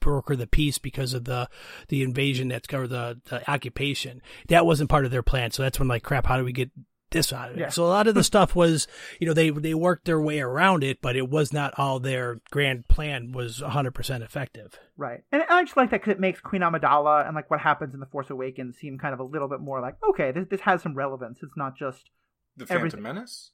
broker 0.00 0.34
the 0.36 0.46
peace 0.48 0.78
because 0.78 1.14
of 1.14 1.24
the 1.24 1.48
the 1.88 2.02
invasion 2.02 2.48
that's 2.48 2.72
or 2.74 2.88
the, 2.88 3.20
the 3.26 3.48
occupation. 3.50 4.20
That 4.48 4.66
wasn't 4.66 4.90
part 4.90 5.04
of 5.04 5.10
their 5.12 5.22
plan. 5.22 5.50
So 5.52 5.62
that's 5.62 5.78
when 5.78 5.86
like 5.88 6.02
crap, 6.02 6.26
how 6.26 6.36
do 6.36 6.44
we 6.44 6.52
get 6.52 6.70
this 7.14 7.32
out 7.32 7.50
of 7.50 7.56
it? 7.56 7.60
Yeah. 7.60 7.68
So 7.70 7.84
a 7.84 7.88
lot 7.88 8.06
of 8.06 8.14
the 8.14 8.22
stuff 8.32 8.54
was, 8.54 8.86
you 9.18 9.26
know, 9.26 9.32
they 9.32 9.48
they 9.48 9.72
worked 9.72 10.04
their 10.04 10.20
way 10.20 10.40
around 10.40 10.84
it, 10.84 11.00
but 11.00 11.16
it 11.16 11.30
was 11.30 11.50
not 11.54 11.72
all 11.78 11.98
their 11.98 12.42
grand 12.50 12.86
plan 12.88 13.32
was 13.32 13.60
100% 13.60 14.20
effective. 14.22 14.78
Right. 14.98 15.22
And 15.32 15.42
I 15.48 15.64
just 15.64 15.78
like 15.78 15.90
that 15.90 16.00
because 16.02 16.10
it 16.12 16.20
makes 16.20 16.40
Queen 16.40 16.60
Amidala 16.60 17.26
and 17.26 17.34
like 17.34 17.50
what 17.50 17.60
happens 17.60 17.94
in 17.94 18.00
The 18.00 18.06
Force 18.06 18.28
Awakens 18.28 18.76
seem 18.76 18.98
kind 18.98 19.14
of 19.14 19.20
a 19.20 19.24
little 19.24 19.48
bit 19.48 19.60
more 19.60 19.80
like, 19.80 19.96
okay, 20.10 20.30
this, 20.30 20.46
this 20.50 20.60
has 20.60 20.82
some 20.82 20.94
relevance. 20.94 21.38
It's 21.42 21.56
not 21.56 21.78
just. 21.78 22.10
The 22.58 22.64
Everything- 22.64 23.02
Phantom 23.02 23.02
Menace. 23.16 23.50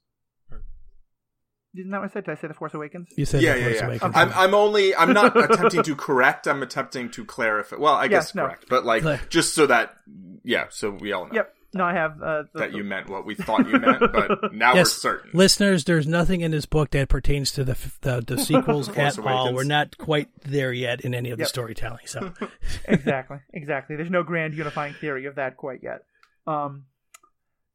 Isn't 1.73 1.91
that 1.93 2.01
what 2.01 2.11
I 2.11 2.13
said? 2.13 2.25
Did 2.25 2.33
I 2.37 2.41
say 2.41 2.49
The 2.49 2.55
Force 2.55 2.75
Awakens? 2.75 3.09
You 3.17 3.25
said 3.25 3.43
yeah, 3.43 3.53
The 3.55 3.59
yeah, 3.61 3.65
Force 3.67 3.77
yeah. 3.81 3.87
Awakens. 3.87 4.13
I'm, 4.17 4.33
I'm 4.35 4.55
only. 4.55 4.95
I'm 4.97 5.13
not 5.13 5.37
attempting 5.51 5.85
to 5.85 5.95
correct. 5.95 6.49
I'm 6.49 6.63
attempting 6.65 7.11
to 7.13 7.25
clarify. 7.25 7.77
Well, 7.77 7.95
I 7.95 8.09
guess 8.09 8.29
Yes, 8.31 8.35
no. 8.35 8.47
correct, 8.47 8.65
but 8.69 8.85
like 8.85 9.03
Cla- 9.03 9.21
just 9.29 9.55
so 9.55 9.67
that 9.67 9.95
yeah, 10.43 10.67
so 10.71 10.91
we 10.91 11.13
all 11.13 11.27
know 11.27 11.35
Yep. 11.35 11.55
No, 11.73 11.85
I 11.85 11.93
have. 11.93 12.21
Uh, 12.21 12.43
the, 12.53 12.59
that 12.59 12.73
you 12.73 12.83
meant 12.83 13.09
what 13.09 13.25
we 13.25 13.37
thought 13.37 13.69
you 13.69 13.79
meant, 13.79 14.01
but 14.13 14.53
now 14.53 14.75
Yes, 14.75 14.89
we're 14.89 15.11
certain. 15.13 15.31
listeners, 15.35 15.85
there's 15.85 16.07
nothing 16.07 16.41
in 16.41 16.51
this 16.51 16.67
book 16.67 16.91
that 16.91 17.09
pertains 17.09 17.53
to 17.53 17.65
the 17.65 17.77
the, 18.01 18.21
the 18.27 18.39
sequels 18.45 18.89
Force 18.89 19.19
at 19.19 19.25
all. 19.25 19.55
We're 19.55 19.63
not 19.65 19.97
quite 19.97 20.29
there 20.43 20.73
yet 20.73 21.03
in 21.03 21.15
any 21.15 21.31
of 21.31 21.39
the 21.39 21.47
storytelling. 21.47 22.07
So 22.07 22.33
exactly, 22.87 23.39
exactly. 23.53 23.95
There's 23.97 24.11
no 24.11 24.23
grand 24.25 24.55
unifying 24.55 24.95
theory 24.95 25.27
of 25.27 25.37
that 25.37 25.57
quite 25.57 25.81
yet. 25.83 26.03
Um, 26.47 26.87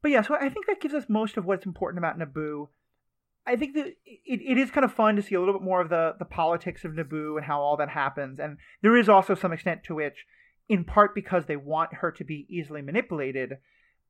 but 0.02 0.10
yeah, 0.10 0.22
so 0.22 0.34
I 0.34 0.50
think 0.50 0.66
that 0.66 0.80
gives 0.80 0.94
us 0.94 1.04
most 1.08 1.36
of 1.36 1.46
what's 1.46 1.64
important 1.64 1.98
about 1.98 2.18
Naboo. 2.18 2.68
I 3.46 3.56
think 3.56 3.74
that 3.76 3.86
it, 3.86 3.96
it 4.26 4.58
is 4.58 4.70
kind 4.70 4.84
of 4.84 4.92
fun 4.92 5.16
to 5.16 5.22
see 5.22 5.34
a 5.36 5.38
little 5.38 5.54
bit 5.54 5.62
more 5.62 5.80
of 5.80 5.88
the, 5.88 6.14
the 6.18 6.24
politics 6.24 6.84
of 6.84 6.92
Naboo 6.92 7.36
and 7.36 7.46
how 7.46 7.60
all 7.60 7.76
that 7.76 7.88
happens. 7.88 8.38
And 8.40 8.58
there 8.82 8.96
is 8.96 9.08
also 9.08 9.34
some 9.34 9.52
extent 9.52 9.84
to 9.84 9.94
which, 9.94 10.26
in 10.68 10.84
part 10.84 11.14
because 11.14 11.46
they 11.46 11.56
want 11.56 11.94
her 11.94 12.10
to 12.10 12.24
be 12.24 12.46
easily 12.50 12.82
manipulated, 12.82 13.58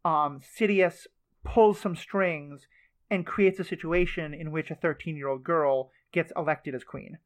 um, 0.06 0.40
Sidious 0.58 1.06
pulls 1.44 1.80
some 1.80 1.96
strings 1.96 2.66
and 3.10 3.24
creates 3.26 3.58
a 3.60 3.64
situation 3.64 4.34
in 4.34 4.50
which 4.50 4.70
a 4.70 4.74
13 4.74 5.16
year 5.16 5.28
old 5.28 5.42
girl 5.44 5.90
gets 6.12 6.32
elected 6.36 6.74
as 6.74 6.84
queen. 6.84 7.18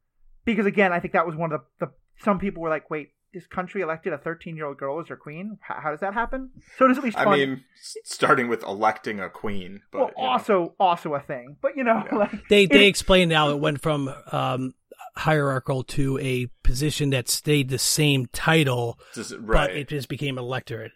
Because 0.45 0.65
again, 0.65 0.91
I 0.91 0.99
think 0.99 1.13
that 1.13 1.25
was 1.27 1.35
one 1.35 1.51
of 1.51 1.61
the, 1.79 1.85
the 1.85 1.91
some 2.23 2.37
people 2.39 2.61
were 2.63 2.69
like, 2.69 2.89
wait, 2.89 3.09
this 3.33 3.47
country 3.47 3.81
elected 3.81 4.11
a 4.13 4.17
13 4.17 4.55
year 4.55 4.65
old 4.65 4.77
girl 4.77 4.99
as 4.99 5.07
their 5.07 5.15
queen? 5.17 5.57
How, 5.61 5.79
how 5.83 5.91
does 5.91 5.99
that 6.01 6.13
happen? 6.13 6.49
So 6.77 6.85
it 6.85 6.91
is 6.91 6.97
at 6.97 7.03
least 7.03 7.17
Fun. 7.17 7.27
I 7.27 7.37
mean, 7.37 7.63
starting 8.03 8.47
with 8.47 8.63
electing 8.63 9.19
a 9.19 9.29
queen, 9.29 9.81
but 9.91 9.99
well, 9.99 10.11
you 10.17 10.23
know. 10.23 10.29
also 10.29 10.75
also 10.79 11.13
a 11.15 11.19
thing, 11.21 11.57
but 11.61 11.71
you 11.77 11.83
know, 11.83 12.03
Yeah. 12.11 12.17
like 12.17 12.47
they 12.49 12.65
they 12.65 12.85
it- 12.85 12.89
explained 12.89 13.31
how 13.31 13.49
it 13.51 13.59
went 13.59 13.81
from 13.81 14.13
um, 14.31 14.73
hierarchical 15.15 15.83
to 15.83 16.17
a 16.19 16.47
position 16.63 17.09
that 17.11 17.29
stayed 17.29 17.69
the 17.69 17.77
same 17.79 18.27
title, 18.33 18.99
Just- 19.13 19.31
but 19.31 19.41
right? 19.41 19.75
it 19.75 19.87
just 19.87 20.09
became 20.09 20.37
electorate. 20.37 20.91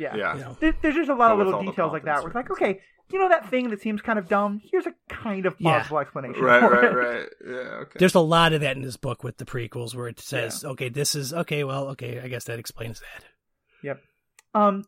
Yeah, 0.00 0.16
yeah, 0.16 0.34
You 0.34 0.40
know. 0.40 0.56
There- 0.58 0.76
there's 0.80 0.94
just 0.94 1.10
a 1.10 1.14
lot 1.14 1.28
But 1.36 1.40
of 1.42 1.46
little 1.46 1.62
details 1.62 1.92
like 1.92 2.04
that. 2.04 2.20
Where 2.20 2.28
it's 2.28 2.34
like, 2.34 2.50
okay, 2.50 2.80
you 3.12 3.18
know 3.18 3.28
that 3.28 3.50
thing 3.50 3.68
that 3.70 3.80
seems 3.82 4.00
kind 4.00 4.18
of 4.18 4.28
dumb? 4.28 4.60
Here's 4.70 4.86
a 4.86 4.94
kind 5.08 5.44
of 5.44 5.58
plausible 5.58 5.96
yeah. 5.98 6.00
explanation. 6.00 6.42
Right, 6.42 6.62
right, 6.62 6.84
it. 6.84 6.94
right. 6.94 7.28
Yeah, 7.46 7.56
okay. 7.82 7.98
There's 7.98 8.14
a 8.14 8.20
lot 8.20 8.52
of 8.52 8.62
that 8.62 8.76
in 8.76 8.82
this 8.82 8.96
book 8.96 9.22
with 9.22 9.36
the 9.36 9.44
prequels 9.44 9.94
where 9.94 10.08
it 10.08 10.18
says, 10.20 10.62
yeah. 10.62 10.70
okay, 10.70 10.88
this 10.88 11.14
is 11.14 11.34
okay, 11.34 11.64
well, 11.64 11.88
okay, 11.88 12.20
I 12.20 12.28
guess 12.28 12.44
that 12.44 12.58
explains 12.58 13.00
that. 13.00 13.24
Yep. 13.82 14.02
Um 14.54 14.84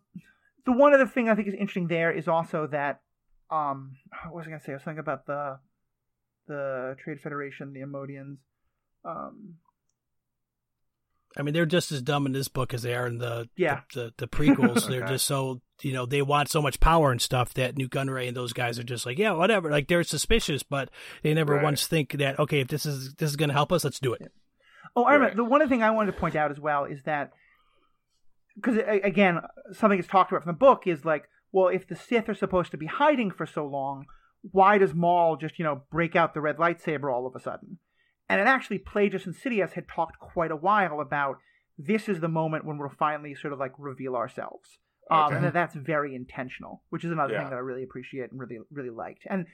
the 0.64 0.72
one 0.72 0.94
other 0.94 1.06
thing 1.06 1.28
I 1.28 1.34
think 1.34 1.48
is 1.48 1.54
interesting 1.54 1.88
there 1.88 2.10
is 2.10 2.28
also 2.28 2.66
that 2.68 3.00
um 3.50 3.96
what 4.24 4.34
was 4.36 4.46
I 4.46 4.50
gonna 4.50 4.60
say? 4.62 4.72
I 4.72 4.76
was 4.76 4.82
talking 4.84 4.98
about 4.98 5.26
the 5.26 5.58
the 6.46 6.96
Trade 7.02 7.20
Federation, 7.20 7.72
the 7.72 7.80
Neimoidians. 7.80 8.38
Um 9.04 9.56
I 11.36 11.42
mean, 11.42 11.54
they're 11.54 11.66
just 11.66 11.92
as 11.92 12.02
dumb 12.02 12.26
in 12.26 12.32
this 12.32 12.48
book 12.48 12.74
as 12.74 12.82
they 12.82 12.94
are 12.94 13.06
in 13.06 13.18
the 13.18 13.48
yeah. 13.56 13.80
the, 13.94 14.04
the, 14.04 14.14
the 14.18 14.28
prequels. 14.28 14.76
okay. 14.84 14.88
They're 14.88 15.06
just 15.06 15.26
so 15.26 15.60
you 15.80 15.92
know 15.92 16.06
they 16.06 16.22
want 16.22 16.50
so 16.50 16.60
much 16.60 16.80
power 16.80 17.10
and 17.10 17.20
stuff 17.20 17.54
that 17.54 17.76
Nute 17.76 17.90
Gunray 17.90 18.28
and 18.28 18.36
those 18.36 18.52
guys 18.52 18.78
are 18.78 18.84
just 18.84 19.06
like 19.06 19.18
yeah 19.18 19.32
whatever. 19.32 19.70
Like 19.70 19.88
they're 19.88 20.04
suspicious, 20.04 20.62
but 20.62 20.90
they 21.22 21.32
never 21.34 21.54
right. 21.54 21.62
once 21.62 21.86
think 21.86 22.12
that 22.18 22.38
okay 22.38 22.60
if 22.60 22.68
this 22.68 22.84
is 22.84 23.14
this 23.14 23.30
is 23.30 23.36
going 23.36 23.48
to 23.48 23.54
help 23.54 23.72
us, 23.72 23.84
let's 23.84 24.00
do 24.00 24.12
it. 24.12 24.20
Yeah. 24.22 24.28
Oh, 24.94 25.04
I 25.04 25.14
remember 25.14 25.36
the 25.36 25.44
one 25.44 25.66
thing 25.68 25.82
I 25.82 25.90
wanted 25.90 26.12
to 26.12 26.18
point 26.18 26.36
out 26.36 26.50
as 26.50 26.60
well 26.60 26.84
is 26.84 27.02
that 27.04 27.32
because 28.56 28.78
again 29.02 29.40
something 29.72 29.98
that's 29.98 30.10
talked 30.10 30.30
about 30.30 30.44
from 30.44 30.52
the 30.52 30.58
book 30.58 30.86
is 30.86 31.04
like 31.04 31.24
well 31.50 31.68
if 31.68 31.88
the 31.88 31.96
Sith 31.96 32.28
are 32.28 32.34
supposed 32.34 32.70
to 32.72 32.76
be 32.76 32.86
hiding 32.86 33.30
for 33.30 33.46
so 33.46 33.66
long, 33.66 34.04
why 34.42 34.76
does 34.76 34.92
Maul 34.92 35.36
just 35.36 35.58
you 35.58 35.64
know 35.64 35.82
break 35.90 36.14
out 36.14 36.34
the 36.34 36.42
red 36.42 36.58
lightsaber 36.58 37.12
all 37.12 37.26
of 37.26 37.34
a 37.34 37.40
sudden? 37.40 37.78
And 38.28 38.40
it 38.40 38.46
actually, 38.46 38.78
Plagueis 38.78 39.26
and 39.26 39.34
Sidious 39.34 39.72
had 39.72 39.88
talked 39.88 40.18
quite 40.18 40.50
a 40.50 40.56
while 40.56 41.00
about 41.00 41.36
this 41.78 42.08
is 42.08 42.20
the 42.20 42.28
moment 42.28 42.64
when 42.64 42.78
we'll 42.78 42.88
finally 42.88 43.34
sort 43.34 43.52
of 43.52 43.58
like 43.58 43.72
reveal 43.78 44.14
ourselves. 44.14 44.78
Um, 45.10 45.18
okay. 45.18 45.36
Um, 45.36 45.44
and 45.44 45.52
that's 45.52 45.74
very 45.74 46.14
intentional, 46.14 46.82
which 46.90 47.04
is 47.04 47.10
another 47.10 47.32
yeah. 47.34 47.40
thing 47.40 47.50
that 47.50 47.56
I 47.56 47.60
really 47.60 47.82
appreciate 47.82 48.30
and 48.30 48.40
really, 48.40 48.58
really 48.70 48.90
liked. 48.90 49.24
And 49.28 49.46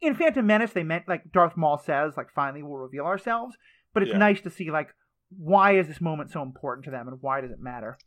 in 0.00 0.14
Phantom 0.14 0.46
Menace, 0.46 0.72
they 0.72 0.84
meant, 0.84 1.08
like 1.08 1.32
Darth 1.32 1.56
Maul 1.56 1.78
says, 1.78 2.16
like, 2.16 2.28
finally 2.34 2.62
we'll 2.62 2.78
reveal 2.78 3.04
ourselves. 3.04 3.56
But 3.92 4.02
it's 4.02 4.12
yeah. 4.12 4.18
nice 4.18 4.40
to 4.42 4.50
see, 4.50 4.70
like, 4.70 4.88
why 5.36 5.76
is 5.76 5.88
this 5.88 6.00
moment 6.00 6.30
so 6.30 6.42
important 6.42 6.84
to 6.84 6.90
them 6.90 7.08
and 7.08 7.18
why 7.20 7.40
does 7.40 7.50
it 7.50 7.60
matter? 7.60 7.98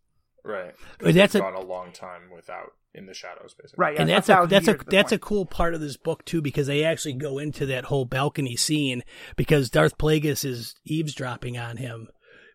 Right. 0.47 0.73
That's 0.99 1.35
a, 1.35 1.39
gone 1.39 1.55
a 1.55 1.61
long 1.61 1.91
time 1.91 2.23
without 2.33 2.73
in 2.93 3.05
the 3.05 3.13
shadows, 3.13 3.53
basically. 3.53 3.81
Right, 3.81 3.93
yeah, 3.95 4.01
and 4.01 4.09
that's 4.09 4.29
a, 4.29 4.41
a 4.41 4.47
that's 4.47 4.67
a 4.67 4.77
that's 4.87 5.11
point. 5.11 5.11
a 5.11 5.19
cool 5.19 5.45
part 5.45 5.73
of 5.73 5.81
this 5.81 5.97
book 5.97 6.25
too, 6.25 6.41
because 6.41 6.67
they 6.67 6.83
actually 6.83 7.13
go 7.13 7.37
into 7.37 7.65
that 7.67 7.85
whole 7.85 8.05
balcony 8.05 8.55
scene 8.55 9.03
because 9.35 9.69
Darth 9.69 9.97
Plagueis 9.97 10.43
is 10.43 10.75
eavesdropping 10.85 11.57
on 11.57 11.77
him 11.77 12.09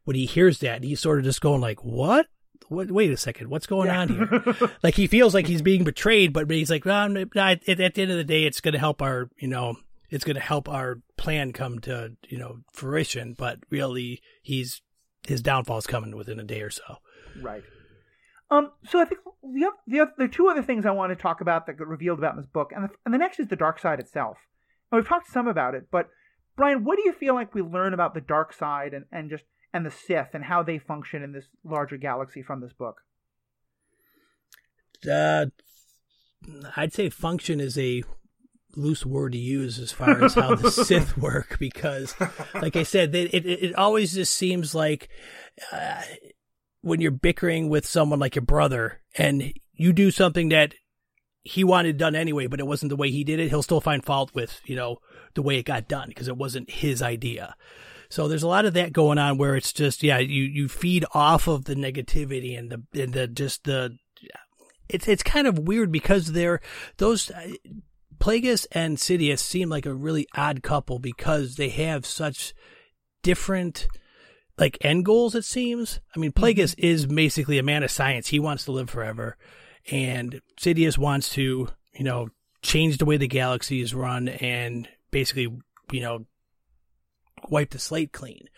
when 0.05 0.17
he 0.17 0.27
hears 0.27 0.59
that. 0.59 0.83
He's 0.83 1.01
sort 1.01 1.19
of 1.19 1.25
just 1.25 1.41
going 1.41 1.61
like, 1.61 1.85
"What? 1.85 2.27
What? 2.69 2.91
Wait 2.91 3.13
a 3.13 3.17
second, 3.17 3.49
what's 3.49 3.67
going 3.67 3.89
yeah. 3.89 4.01
on 4.01 4.09
here?" 4.09 4.71
like 4.83 4.97
he 4.97 5.07
feels 5.07 5.35
like 5.35 5.47
he's 5.47 5.63
being 5.63 5.85
betrayed, 5.85 6.33
but 6.33 6.51
he's 6.51 6.71
like, 6.71 6.85
well, 6.85 7.17
at, 7.17 7.69
at 7.69 7.95
the 7.95 8.03
end 8.03 8.11
of 8.11 8.17
the 8.17 8.25
day, 8.25 8.45
it's 8.45 8.61
going 8.61 8.73
to 8.73 8.79
help 8.79 9.01
our, 9.01 9.31
you 9.39 9.49
know, 9.49 9.77
it's 10.11 10.25
going 10.25 10.37
to 10.37 10.43
help 10.43 10.69
our 10.69 11.01
plan 11.17 11.53
come 11.53 11.79
to, 11.81 12.13
you 12.29 12.39
know, 12.39 12.59
fruition. 12.73 13.35
But 13.39 13.61
really, 13.71 14.21
he's 14.43 14.83
his 15.27 15.41
downfall 15.41 15.79
is 15.79 15.87
coming 15.87 16.17
within 16.17 16.41
a 16.41 16.45
day 16.45 16.63
or 16.63 16.71
so. 16.71 16.97
Right. 17.41 17.63
Um, 18.53 18.71
so 18.85 19.01
I 19.01 19.07
think 19.07 19.23
the 19.43 19.65
other, 19.65 19.77
the 19.87 20.01
other, 20.01 20.13
there 20.19 20.27
are 20.27 20.31
two 20.31 20.49
other 20.49 20.63
things 20.63 20.85
I 20.85 20.91
want 20.91 21.11
to 21.11 21.17
talk 21.17 21.41
about 21.41 21.67
that 21.67 21.79
got 21.79 21.89
revealed 21.89 22.19
about 22.19 22.35
in 22.35 22.41
this 22.41 22.51
book, 22.53 22.71
and 22.75 22.85
the, 22.85 22.91
and 23.07 23.15
the 23.15 23.19
next 23.19 23.41
is 23.41 23.49
the 23.49 23.57
dark 23.57 23.79
side 23.79 23.99
itself. 23.99 24.37
And 24.91 24.99
we've 24.99 25.09
talked 25.09 25.33
some 25.33 25.49
about 25.49 25.75
it, 25.75 25.87
but 25.91 26.11
Brian, 26.55 26.85
what 26.85 26.97
do 26.97 27.03
you 27.07 27.15
feel 27.15 27.35
like 27.35 27.55
we 27.55 27.63
learn 27.63 27.95
about 27.95 28.13
the 28.13 28.21
dark 28.21 28.53
side 28.53 28.93
and, 28.93 29.07
and 29.11 29.31
just 29.31 29.45
and 29.73 29.87
the 29.87 29.91
Sith 29.91 30.35
and 30.35 30.45
how 30.45 30.63
they 30.63 30.79
function 30.79 31.23
in 31.23 31.33
this 31.33 31.47
larger 31.65 31.97
galaxy 31.97 32.43
from 32.43 32.61
this 32.61 32.75
book? 32.75 33.01
Uh, 35.11 35.47
I'd 36.77 36.93
say 36.93 37.09
function 37.09 37.59
is 37.59 37.79
a 37.79 38.03
loose 38.77 39.07
word 39.07 39.33
to 39.33 39.39
use 39.39 39.79
as 39.79 39.93
far 39.93 40.23
as 40.23 40.35
how 40.35 40.57
the 40.57 40.71
Sith 40.71 41.17
work 41.17 41.57
because, 41.59 42.15
like 42.53 42.77
I 42.77 42.83
said, 42.83 43.15
it, 43.15 43.33
it, 43.33 43.47
it 43.47 43.75
always 43.77 44.13
just 44.13 44.35
seems 44.35 44.75
like 44.75 45.09
uh, 45.73 46.03
when 46.83 47.01
you're 47.01 47.11
bickering 47.11 47.69
with 47.69 47.87
someone 47.87 48.19
like 48.19 48.35
your 48.35 48.45
brother 48.45 49.01
and 49.17 49.53
you 49.73 49.93
do 49.93 50.11
something 50.11 50.51
that 50.51 50.75
he 51.43 51.65
wanted 51.65 51.97
done 51.97 52.15
anyway, 52.15 52.47
but 52.47 52.61
it 52.61 52.67
wasn't 52.67 52.91
the 52.91 52.97
way 52.97 53.11
he 53.11 53.25
did 53.25 53.41
it, 53.41 53.49
he'll 53.49 53.63
still 53.63 53.81
find 53.81 54.05
fault 54.05 54.33
with, 54.35 54.61
you 54.65 54.77
know, 54.77 54.99
the 55.35 55.43
way 55.43 55.59
it 55.59 55.65
got 55.65 55.89
done 55.89 56.09
because 56.09 56.29
it 56.29 56.37
wasn't 56.37 56.71
his 56.71 57.03
idea. 57.03 57.57
So 58.11 58.29
there's 58.29 58.43
a 58.43 58.49
lot 58.49 58.67
of 58.67 58.75
that 58.75 58.93
going 58.93 59.19
on 59.19 59.39
where 59.39 59.57
it's 59.57 59.73
just, 59.73 60.03
yeah, 60.03 60.19
you, 60.19 60.43
you 60.43 60.69
feed 60.69 61.05
off 61.15 61.49
of 61.49 61.65
the 61.65 61.75
negativity 61.75 62.59
and 62.59 62.71
the, 62.71 63.03
and 63.03 63.13
the, 63.13 63.27
just 63.27 63.65
the, 63.65 63.97
it's, 64.89 65.09
it's 65.09 65.23
kind 65.23 65.47
of 65.47 65.59
weird 65.59 65.91
because 65.91 66.33
they're, 66.33 66.61
those, 66.99 67.31
uh, 67.31 67.53
Plagueis 68.19 68.67
and 68.71 68.99
Sidious 68.99 69.41
seem 69.41 69.69
like 69.69 69.87
a 69.87 69.95
really 69.95 70.29
odd 70.37 70.63
couple 70.63 71.01
because 71.01 71.57
they 71.57 71.71
have 71.71 72.07
such 72.07 72.55
different, 73.23 73.89
like 74.63 74.79
end 74.83 75.05
goals. 75.05 75.35
It 75.35 75.45
seems. 75.45 75.99
I 76.15 76.21
mean, 76.21 76.31
Plagueis 76.31 76.77
mm-hmm. 76.77 76.87
is 76.87 77.07
basically 77.07 77.59
a 77.59 77.65
man 77.65 77.83
of 77.83 77.91
science. 77.91 78.29
He 78.29 78.39
wants 78.39 78.65
to 78.67 78.73
live 78.73 78.89
forever, 78.89 79.37
and 79.91 80.41
Sidious 80.57 80.97
wants 80.97 81.31
to, 81.31 81.69
you 81.95 82.05
know, 82.05 82.29
change 82.63 82.99
the 82.99 83.05
way 83.05 83.17
the 83.17 83.27
galaxy 83.27 83.81
is 83.81 83.93
run 83.93 84.29
and 84.29 84.89
basically, 85.11 85.49
you 85.91 86.01
know, 86.01 86.27
wipe 87.49 87.71
the 87.71 87.81
slate 87.81 88.13
clean. 88.13 88.49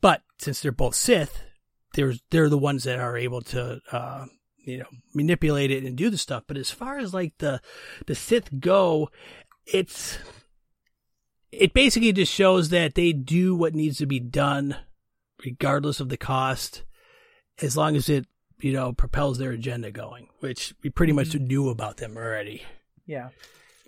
But 0.00 0.22
since 0.38 0.60
they're 0.60 0.72
both 0.72 0.94
Sith, 0.94 1.42
they're 1.92 2.14
they're 2.30 2.48
the 2.48 2.56
ones 2.56 2.84
that 2.84 2.98
are 2.98 3.18
able 3.18 3.42
to, 3.42 3.82
uh, 3.92 4.24
you 4.64 4.78
know, 4.78 4.88
manipulate 5.14 5.70
it 5.70 5.84
and 5.84 5.98
do 5.98 6.08
the 6.08 6.16
stuff. 6.16 6.44
But 6.46 6.56
as 6.56 6.70
far 6.70 6.98
as 6.98 7.12
like 7.12 7.34
the 7.38 7.60
the 8.06 8.14
Sith 8.14 8.58
go, 8.58 9.10
it's 9.66 10.16
it 11.52 11.74
basically 11.74 12.14
just 12.14 12.32
shows 12.32 12.70
that 12.70 12.94
they 12.94 13.12
do 13.12 13.54
what 13.54 13.74
needs 13.74 13.98
to 13.98 14.06
be 14.06 14.18
done 14.18 14.76
regardless 15.44 16.00
of 16.00 16.08
the 16.08 16.16
cost, 16.16 16.84
as 17.60 17.76
long 17.76 17.96
as 17.96 18.08
it, 18.08 18.26
you 18.60 18.72
know, 18.72 18.92
propels 18.92 19.38
their 19.38 19.50
agenda 19.50 19.90
going, 19.90 20.28
which 20.40 20.74
we 20.82 20.90
pretty 20.90 21.12
much 21.12 21.30
mm-hmm. 21.30 21.46
knew 21.46 21.68
about 21.68 21.96
them 21.96 22.16
already. 22.16 22.62
Yeah. 23.06 23.30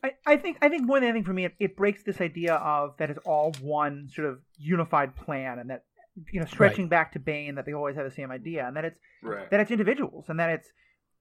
I, 0.05 0.13
I 0.27 0.37
think 0.37 0.59
I 0.61 0.69
think 0.69 0.85
more 0.85 1.01
than 1.01 1.09
anything 1.09 1.25
for 1.25 1.33
me, 1.33 1.47
it, 1.47 1.55
it 1.59 1.77
breaks 1.77 2.03
this 2.03 2.21
idea 2.21 2.55
of 2.57 2.95
that 2.99 3.09
it's 3.09 3.19
all 3.25 3.55
one 3.63 4.11
sort 4.13 4.29
of 4.29 4.41
unified 4.59 5.17
plan, 5.17 5.59
and 5.59 5.71
that 5.71 5.85
you 6.31 6.41
know 6.41 6.47
stretching 6.47 6.85
right. 6.85 6.91
back 6.91 7.13
to 7.13 7.19
Bane 7.19 7.55
that 7.55 7.65
they 7.65 7.73
always 7.73 7.97
have 7.97 8.05
the 8.05 8.15
same 8.15 8.31
idea, 8.31 8.67
and 8.67 8.77
that 8.77 8.85
it's 8.85 8.99
right. 9.23 9.51
that 9.51 9.61
it's 9.61 9.71
individuals, 9.71 10.27
and 10.29 10.39
that 10.39 10.51
it's 10.51 10.69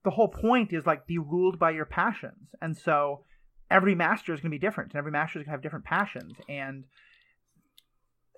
the 0.03 0.11
whole 0.11 0.27
point 0.27 0.73
is 0.73 0.85
like 0.85 1.07
be 1.07 1.17
ruled 1.17 1.57
by 1.57 1.71
your 1.71 1.85
passions, 1.85 2.49
and 2.61 2.75
so 2.75 3.23
every 3.71 3.95
master 3.95 4.33
is 4.33 4.41
going 4.41 4.51
to 4.51 4.57
be 4.57 4.59
different, 4.59 4.91
and 4.91 4.99
every 4.99 5.11
master 5.11 5.39
is 5.39 5.45
going 5.45 5.51
to 5.51 5.51
have 5.51 5.61
different 5.61 5.85
passions, 5.85 6.33
and 6.49 6.83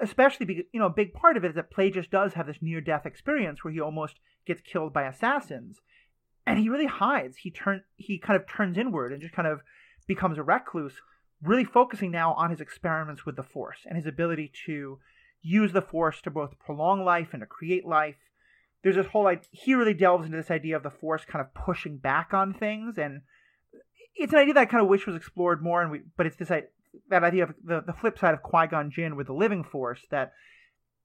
especially 0.02 0.46
because 0.46 0.66
you 0.72 0.80
know 0.80 0.88
a 0.88 0.92
big 0.92 1.14
part 1.14 1.38
of 1.38 1.44
it 1.44 1.50
is 1.50 1.56
that 1.56 1.72
Plagueis 1.72 2.10
does 2.10 2.34
have 2.34 2.48
this 2.48 2.62
near 2.62 2.82
death 2.82 3.06
experience 3.06 3.64
where 3.64 3.74
he 3.74 3.80
almost 3.80 4.20
gets 4.46 4.62
killed 4.62 4.94
by 4.94 5.04
assassins, 5.04 5.80
and 6.46 6.60
he 6.60 6.70
really 6.70 6.88
hides. 6.88 7.38
He 7.38 7.52
turn 7.52 7.84
he 7.96 8.18
kind 8.18 8.40
of 8.40 8.48
turns 8.48 8.78
inward 8.78 9.12
and 9.12 9.22
just 9.22 9.34
kind 9.34 9.48
of 9.48 9.62
becomes 10.08 10.38
a 10.38 10.44
recluse, 10.44 11.02
really 11.42 11.64
focusing 11.64 12.12
now 12.12 12.34
on 12.34 12.50
his 12.50 12.62
experiments 12.62 13.26
with 13.26 13.36
the 13.36 13.44
Force 13.44 13.80
and 13.86 13.96
his 13.96 14.06
ability 14.06 14.52
to 14.66 15.00
use 15.42 15.74
the 15.74 15.82
Force 15.82 16.22
to 16.22 16.32
both 16.32 16.60
prolong 16.60 17.04
life 17.04 17.30
and 17.34 17.42
to 17.42 17.48
create 17.48 17.86
life. 17.86 18.16
There's 18.84 18.96
this 18.96 19.08
whole 19.08 19.26
idea, 19.26 19.46
he 19.52 19.74
really 19.74 19.96
delves 19.96 20.26
into 20.26 20.38
this 20.38 20.52
idea 20.52 20.76
of 20.76 20.84
the 20.84 20.92
Force 20.92 21.26
kind 21.26 21.44
of 21.44 21.54
pushing 21.56 21.98
back 21.98 22.34
on 22.34 22.54
things 22.54 22.98
and 22.98 23.22
it's 24.16 24.34
an 24.34 24.40
idea 24.40 24.54
that 24.54 24.62
I 24.62 24.66
kind 24.66 24.82
of 24.82 24.90
wish 24.90 25.06
was 25.06 25.16
explored 25.16 25.62
more, 25.62 25.82
and 25.82 25.92
we, 25.92 26.02
but 26.16 26.26
it's 26.26 26.38
this 26.38 26.52
that 27.10 27.24
idea 27.24 27.44
of 27.44 27.54
the, 27.64 27.82
the 27.86 27.94
flip 27.94 28.18
side 28.20 28.34
of 28.34 28.42
Qui 28.42 28.68
Gon 28.68 28.92
Jinn 28.92 29.16
with 29.16 29.28
the 29.28 29.34
living 29.34 29.64
force 29.64 30.02
that 30.12 30.34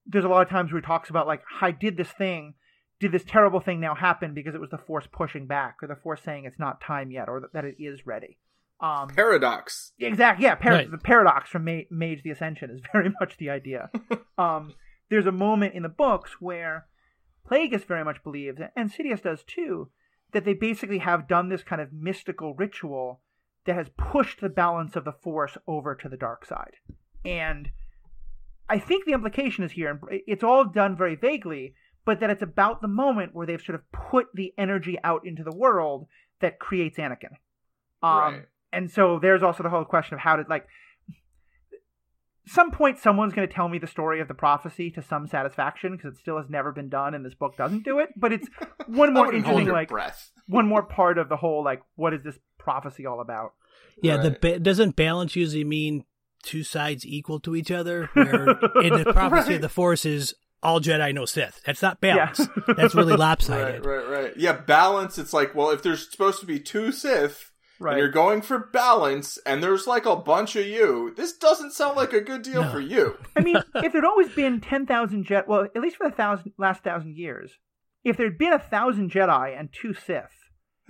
there's 0.07 0.25
a 0.25 0.29
lot 0.29 0.43
of 0.43 0.49
times 0.49 0.73
where 0.73 0.81
he 0.81 0.87
talks 0.87 1.11
about 1.11 1.27
like 1.27 1.43
I 1.61 1.71
did 1.71 1.97
this 1.97 2.11
thing, 2.11 2.55
did 2.99 3.13
this 3.13 3.25
terrible 3.25 3.61
thing 3.61 3.81
now 3.81 3.95
happen 3.95 4.35
because 4.35 4.55
it 4.55 4.61
was 4.61 4.71
the 4.71 4.79
force 4.79 5.07
pushing 5.11 5.47
back 5.47 5.77
or 5.83 5.89
the 5.89 5.97
force 5.97 6.23
saying 6.23 6.45
it's 6.45 6.59
not 6.59 6.81
time 6.81 7.11
yet 7.11 7.29
or 7.29 7.49
that 7.53 7.65
it 7.65 7.77
is 7.79 8.07
ready. 8.07 8.39
Um, 8.81 9.09
paradox. 9.09 9.93
Exactly. 9.99 10.45
Yeah. 10.45 10.55
Par- 10.55 10.73
right. 10.73 10.91
The 10.91 10.99
paradox 10.99 11.51
from 11.51 11.65
Ma- 11.65 11.83
Mage 11.91 12.23
the 12.23 12.31
Ascension 12.31 12.71
is 12.71 12.81
very 12.93 13.13
much 13.21 13.37
the 13.37 13.51
idea. 13.51 13.91
um, 14.39 14.75
there's 15.11 15.27
a 15.27 15.33
moment 15.33 15.75
in 15.75 15.83
the 15.83 15.89
books 15.89 16.37
where 16.41 16.87
Plagueis 17.49 17.85
very 17.85 18.05
much 18.05 18.23
believes, 18.23 18.61
and 18.77 18.93
Sidious 18.93 19.23
does 19.23 19.43
too, 19.43 19.91
that 20.33 20.45
they 20.45 20.55
basically 20.55 20.99
have 20.99 21.29
done 21.29 21.49
this 21.49 21.63
kind 21.63 21.83
of 21.83 21.93
mystical 21.93 22.55
ritual 22.55 23.21
that 23.67 23.77
has 23.77 23.89
pushed 23.97 24.41
the 24.41 24.49
balance 24.49 24.97
of 24.97 25.05
the 25.05 25.13
force 25.13 25.57
over 25.67 25.95
to 25.95 26.09
the 26.09 26.17
dark 26.17 26.47
side. 26.47 26.75
And 27.25 27.71
I 28.69 28.79
think 28.79 29.05
the 29.05 29.13
implication 29.13 29.65
is 29.65 29.73
here, 29.73 29.91
and 29.91 30.01
it's 30.27 30.45
all 30.45 30.65
done 30.65 30.97
very 30.97 31.17
vaguely, 31.17 31.75
but 32.05 32.21
that 32.21 32.31
it's 32.31 32.43
about 32.43 32.81
the 32.81 32.89
moment 32.89 33.35
where 33.35 33.47
they've 33.47 33.61
sort 33.61 33.75
of 33.75 33.83
put 33.93 34.29
the 34.35 34.55
energy 34.57 34.97
out 35.05 35.27
into 35.27 35.43
the 35.43 35.55
world 35.55 36.07
that 36.41 36.59
creates 36.59 36.97
Anakin. 36.97 37.37
Um, 38.03 38.35
right. 38.35 38.43
And 38.73 38.91
so 38.91 39.19
there's 39.21 39.43
also 39.43 39.63
the 39.63 39.69
whole 39.69 39.85
question 39.85 40.15
of 40.15 40.21
how 40.21 40.37
to 40.37 40.45
like. 40.49 40.67
Some 42.47 42.71
point, 42.71 42.99
someone's 42.99 43.33
going 43.33 43.47
to 43.47 43.55
tell 43.55 43.69
me 43.69 43.79
the 43.79 43.87
story 43.87 44.21
of 44.21 44.27
the 44.27 44.35
prophecy 44.35 44.91
to 44.93 45.03
some 45.03 45.29
satisfaction 45.29 45.97
because 45.97 46.15
it 46.15 46.21
still 46.21 46.39
has 46.39 46.49
never 46.49 46.73
been 46.73 46.89
done, 46.89 47.15
and 47.15 47.25
this 47.25 47.35
book 47.35 47.57
doesn't 47.57 47.85
do 47.85 47.99
it. 47.99 48.09
But 48.17 48.33
it's 48.33 48.49
one 48.87 49.13
more 49.13 49.33
interesting, 49.33 49.69
like 49.69 49.89
breath. 49.89 50.31
one 50.47 50.67
more 50.67 50.83
part 50.83 51.19
of 51.19 51.29
the 51.29 51.37
whole 51.37 51.63
like, 51.63 51.83
what 51.97 52.15
is 52.15 52.23
this 52.23 52.39
prophecy 52.61 53.07
all 53.07 53.21
about? 53.21 53.55
Yeah, 54.03 54.17
Right. 54.17 54.23
the 54.23 54.31
ba- 54.41 54.59
doesn't 54.61 54.97
balance 54.97 55.35
usually 55.37 55.65
mean 55.65 56.05
two 56.43 56.63
sides 56.63 57.05
equal 57.07 57.41
to 57.41 57.55
each 57.57 57.71
other. 57.71 58.09
Where 58.15 58.49
in 58.83 58.95
the 59.03 59.11
prophecy 59.13 59.57
of 59.57 59.61
the 59.63 59.69
Force 59.69 60.05
is 60.07 60.35
all 60.63 60.81
Jedi, 60.81 61.13
no 61.15 61.25
Sith. 61.25 61.61
That's 61.67 61.83
not 61.83 62.01
balance. 62.01 62.41
That's 62.77 62.95
really 62.95 63.17
lopsided. 63.17 63.85
Right, 63.85 63.99
right, 64.09 64.23
right. 64.25 64.37
Yeah, 64.37 64.53
balance. 64.53 65.19
It's 65.19 65.33
like, 65.33 65.55
well, 65.55 65.71
if 65.71 65.83
there's 65.83 66.11
supposed 66.11 66.41
to 66.41 66.47
be 66.47 66.61
two 66.61 66.93
Sith, 66.93 67.47
Right. 67.83 67.93
and 67.93 67.99
you're 68.01 68.11
going 68.11 68.43
for 68.43 68.59
balance, 68.59 69.39
and 69.47 69.63
there's 69.63 69.87
like 69.87 70.05
a 70.05 70.15
bunch 70.15 70.55
of 70.57 70.67
you, 70.67 71.15
this 71.17 71.33
doesn't 71.35 71.73
sound 71.73 71.97
like 71.97 72.13
a 72.13 72.21
good 72.21 72.43
deal 72.43 72.63
No. 72.63 72.71
for 72.71 72.79
you. 72.81 73.17
I 73.37 73.41
mean, 73.41 73.57
if 73.77 73.93
there'd 73.93 74.05
always 74.05 74.29
been 74.29 74.61
ten 74.61 74.85
thousand 74.85 75.27
Jedi, 75.27 75.47
well, 75.49 75.67
at 75.75 75.81
least 75.81 75.97
for 75.97 76.07
the 76.09 76.15
thousand 76.15 76.53
last 76.59 76.85
thousand 76.85 77.17
years, 77.17 77.53
if 78.05 78.19
there'd 78.19 78.37
been 78.37 78.53
a 78.53 78.59
thousand 78.59 79.11
Jedi 79.11 79.59
and 79.59 79.71
two 79.73 79.95
Sith, 79.95 80.29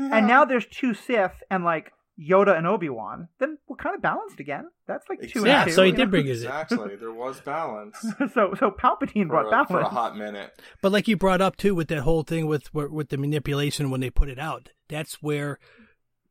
and 0.01 0.27
now 0.27 0.45
there's 0.45 0.67
two 0.67 0.95
Sith 0.95 1.43
and 1.51 1.65
like 1.65 1.93
Yoda 2.19 2.57
and 2.57 2.67
Obi 2.67 2.89
Wan, 2.91 3.29
then 3.39 3.57
we're 3.67 3.77
kind 3.77 3.95
of 3.97 4.03
balanced 4.03 4.41
again. 4.41 4.69
That's 4.87 5.09
like 5.09 5.21
two 5.31 5.45
Yeah, 5.47 5.65
two. 5.65 5.71
so 5.73 5.83
he 5.85 5.91
did 5.93 5.99
know? 6.07 6.07
bring 6.11 6.27
his 6.27 6.43
exactly. 6.43 6.97
There 6.97 7.13
was 7.13 7.41
balance 7.41 7.97
so 8.35 8.55
so 8.59 8.71
Palpatine 8.71 9.23
for 9.25 9.29
brought 9.29 9.47
a, 9.47 9.51
balance. 9.51 9.71
for 9.71 9.81
a 9.81 9.89
hot 9.89 10.17
minute. 10.17 10.53
But 10.83 10.93
like 10.93 11.09
you 11.09 11.17
brought 11.17 11.41
up 11.41 11.57
too 11.57 11.75
with 11.75 11.89
that 11.89 12.01
whole 12.03 12.23
thing 12.23 12.47
with 12.47 12.73
with 12.75 13.09
the 13.09 13.17
manipulation 13.17 13.91
when 13.91 14.01
they 14.01 14.11
put 14.11 14.29
it 14.29 14.39
out, 14.39 14.69
that's 14.89 15.23
where 15.23 15.59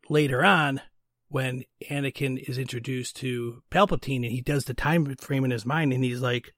later 0.10 0.44
on 0.44 0.82
when 1.28 1.64
Anakin 1.90 2.38
is 2.50 2.58
introduced 2.58 3.16
to 3.18 3.62
Palpatine 3.72 4.24
and 4.24 4.32
he 4.32 4.41
does 4.41 4.66
the 4.66 4.74
time 4.74 5.16
frame 5.16 5.46
in 5.46 5.52
his 5.52 5.66
mind 5.66 5.94
and 5.94 6.04
he's 6.04 6.22
like, 6.22 6.54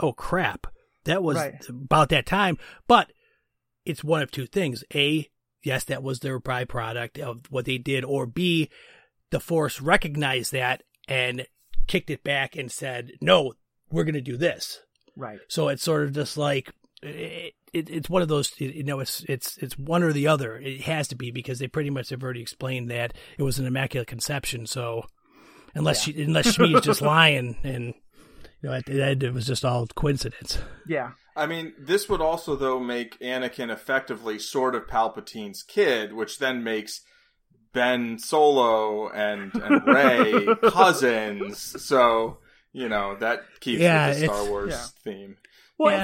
"Oh 0.00 0.12
crap, 0.12 0.66
that 1.04 1.22
was 1.22 1.36
Right. 1.36 1.54
about 1.68 2.08
that 2.10 2.26
time." 2.26 2.58
But 2.86 3.12
it's 3.84 4.02
one 4.04 4.22
of 4.22 4.30
two 4.30 4.46
things: 4.46 4.82
a, 4.94 5.28
yes, 5.66 5.84
that 5.84 6.02
was 6.02 6.20
their 6.20 6.38
byproduct 6.38 7.18
of 7.18 7.40
what 7.50 7.64
they 7.64 7.76
did, 7.76 8.04
or 8.04 8.24
b, 8.24 8.70
the 9.30 9.40
Force 9.40 9.80
recognized 9.80 10.52
that 10.52 10.84
and 11.08 11.46
kicked 11.88 12.08
it 12.08 12.22
back 12.22 12.56
and 12.56 12.70
said, 12.70 13.12
"No, 13.20 13.54
we're 13.90 14.04
going 14.04 14.14
to 14.14 14.20
do 14.20 14.36
this." 14.36 14.80
Right. 15.16 15.40
So 15.48 15.68
it's 15.68 15.82
sort 15.82 16.04
of 16.04 16.12
just 16.12 16.36
like 16.36 16.72
it, 17.02 17.54
it, 17.72 17.90
it's 17.90 18.08
one 18.08 18.22
of 18.22 18.28
those 18.28 18.52
you 18.60 18.84
know 18.84 19.00
it's 19.00 19.24
it's 19.28 19.58
it's 19.58 19.76
one 19.76 20.04
or 20.04 20.12
the 20.12 20.28
other. 20.28 20.56
It 20.56 20.82
has 20.82 21.08
to 21.08 21.16
be 21.16 21.32
because 21.32 21.58
they 21.58 21.66
pretty 21.66 21.90
much 21.90 22.10
have 22.10 22.22
already 22.22 22.42
explained 22.42 22.90
that 22.90 23.14
it 23.36 23.42
was 23.42 23.58
an 23.58 23.66
immaculate 23.66 24.08
conception. 24.08 24.66
So 24.66 25.06
unless 25.74 26.04
she, 26.04 26.22
unless 26.22 26.54
she 26.54 26.62
is 26.62 26.84
just 26.84 27.02
lying 27.02 27.56
and 27.64 27.94
you 28.66 28.72
know 28.72 28.76
at 28.78 28.86
the 28.86 29.00
end 29.04 29.22
it 29.22 29.32
was 29.32 29.46
just 29.46 29.64
all 29.64 29.86
coincidence. 29.86 30.58
Yeah. 30.88 31.12
I 31.36 31.46
mean, 31.46 31.72
this 31.78 32.08
would 32.08 32.20
also 32.20 32.56
though 32.56 32.80
make 32.80 33.18
Anakin 33.20 33.70
effectively 33.70 34.38
sort 34.40 34.74
of 34.74 34.88
Palpatine's 34.88 35.62
kid, 35.62 36.12
which 36.12 36.38
then 36.38 36.64
makes 36.64 37.02
Ben 37.72 38.18
Solo 38.18 39.08
and 39.08 39.54
and 39.54 39.86
Rey 39.86 40.46
cousins. 40.70 41.80
So 41.84 42.38
you 42.72 42.88
know 42.88 43.16
that 43.20 43.42
keeps 43.60 43.80
Yeah, 43.80 44.08
with 44.08 44.18
the 44.20 44.24
Star 44.26 44.44
Wars 44.48 44.70
yeah. 44.72 44.86
theme. 45.04 45.36
Well, 45.78 45.92
Yeah. 45.92 46.02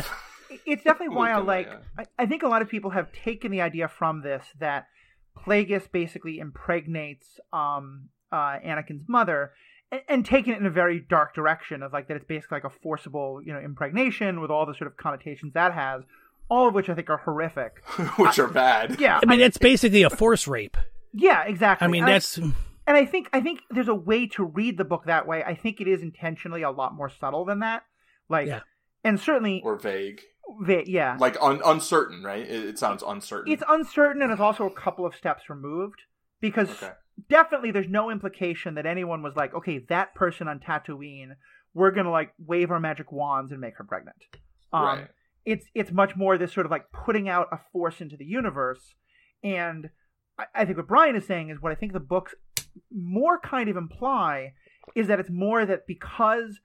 it's, 0.50 0.62
it's 0.66 0.84
definitely 0.84 1.16
why 1.16 1.32
I 1.32 1.38
like. 1.38 1.68
I, 1.98 2.04
I 2.18 2.26
think 2.26 2.44
a 2.44 2.48
lot 2.48 2.62
of 2.62 2.68
people 2.68 2.90
have 2.90 3.10
taken 3.12 3.50
the 3.50 3.62
idea 3.62 3.88
from 3.88 4.22
this 4.22 4.44
that 4.60 4.86
Plagueis 5.36 5.90
basically 5.90 6.38
impregnates 6.38 7.40
um, 7.52 8.10
uh, 8.30 8.58
Anakin's 8.64 9.08
mother, 9.08 9.52
and, 9.92 10.00
and 10.08 10.26
taken 10.26 10.54
it 10.54 10.58
in 10.58 10.66
a 10.66 10.70
very 10.70 10.98
dark 10.98 11.34
direction 11.34 11.82
of 11.84 11.92
like 11.92 12.08
that 12.08 12.16
it's 12.16 12.24
basically 12.26 12.56
like 12.56 12.64
a 12.64 12.70
forcible, 12.70 13.40
you 13.44 13.52
know, 13.52 13.60
impregnation 13.60 14.40
with 14.40 14.50
all 14.50 14.66
the 14.66 14.74
sort 14.74 14.88
of 14.90 14.96
connotations 14.96 15.52
that 15.54 15.72
has. 15.72 16.02
All 16.48 16.66
of 16.68 16.74
which 16.74 16.88
I 16.90 16.94
think 16.94 17.08
are 17.08 17.18
horrific. 17.18 17.82
which 18.16 18.38
are 18.40 18.48
bad. 18.48 18.98
Yeah, 19.00 19.20
I 19.22 19.26
mean 19.26 19.40
it's 19.40 19.58
basically 19.58 20.02
a 20.02 20.10
force 20.10 20.48
rape. 20.48 20.76
yeah, 21.12 21.44
exactly. 21.44 21.86
I 21.86 21.88
mean 21.88 22.02
And 22.02 22.12
that's 22.12 22.36
and 22.38 22.52
I 22.96 23.04
think 23.06 23.28
I 23.32 23.40
think 23.40 23.60
there's 23.70 23.86
a 23.88 23.94
way 23.94 24.26
to 24.28 24.44
read 24.44 24.76
the 24.78 24.84
book 24.84 25.04
that 25.06 25.26
way. 25.28 25.44
I 25.44 25.54
think 25.54 25.80
it 25.80 25.86
is 25.86 26.02
intentionally 26.02 26.62
a 26.62 26.70
lot 26.70 26.94
more 26.94 27.08
subtle 27.08 27.44
than 27.44 27.60
that. 27.60 27.84
Like, 28.28 28.48
Yeah. 28.48 28.60
and 29.04 29.20
certainly, 29.20 29.62
Or 29.64 29.76
vague, 29.76 30.20
the, 30.66 30.82
yeah, 30.86 31.16
like 31.20 31.36
un- 31.40 31.60
uncertain, 31.64 32.22
right? 32.24 32.42
It, 32.42 32.64
it 32.64 32.78
sounds 32.78 33.02
uncertain. 33.06 33.52
it's 33.52 33.62
uncertain 33.68 34.20
and 34.22 34.32
it's 34.32 34.40
also 34.40 34.66
a 34.66 34.70
couple 34.70 35.06
of 35.06 35.14
steps 35.14 35.48
removed 35.48 36.00
because 36.40 36.68
Okay. 36.70 36.92
Definitely 37.28 37.70
there's 37.70 37.88
no 37.88 38.10
implication 38.10 38.74
that 38.74 38.86
anyone 38.86 39.22
was 39.22 39.36
like, 39.36 39.54
okay, 39.54 39.78
that 39.88 40.14
person 40.14 40.48
on 40.48 40.60
Tatooine, 40.60 41.36
we're 41.74 41.90
gonna 41.90 42.10
like 42.10 42.32
wave 42.38 42.70
our 42.70 42.80
magic 42.80 43.12
wands 43.12 43.50
and 43.52 43.60
make 43.60 43.76
her 43.78 43.84
pregnant. 43.84 44.16
Um, 44.72 44.84
right. 44.84 45.08
It's 45.44 45.66
it's 45.74 45.90
much 45.90 46.16
more 46.16 46.38
this 46.38 46.52
sort 46.52 46.66
of 46.66 46.70
like 46.72 46.92
putting 46.92 47.28
out 47.28 47.48
a 47.52 47.58
force 47.72 48.00
into 48.00 48.16
the 48.16 48.24
universe, 48.24 48.94
and 49.42 49.90
I, 50.38 50.44
I 50.54 50.64
think 50.64 50.76
what 50.76 50.86
Brian 50.88 51.16
is 51.16 51.26
saying 51.26 51.50
is 51.50 51.60
what 51.60 51.72
I 51.72 51.74
think 51.74 51.92
the 51.92 52.00
books 52.00 52.34
more 52.90 53.38
kind 53.40 53.68
of 53.68 53.76
imply 53.76 54.54
is 54.94 55.06
that 55.08 55.20
it's 55.20 55.30
more 55.30 55.66
that 55.66 55.86
because 55.86 56.60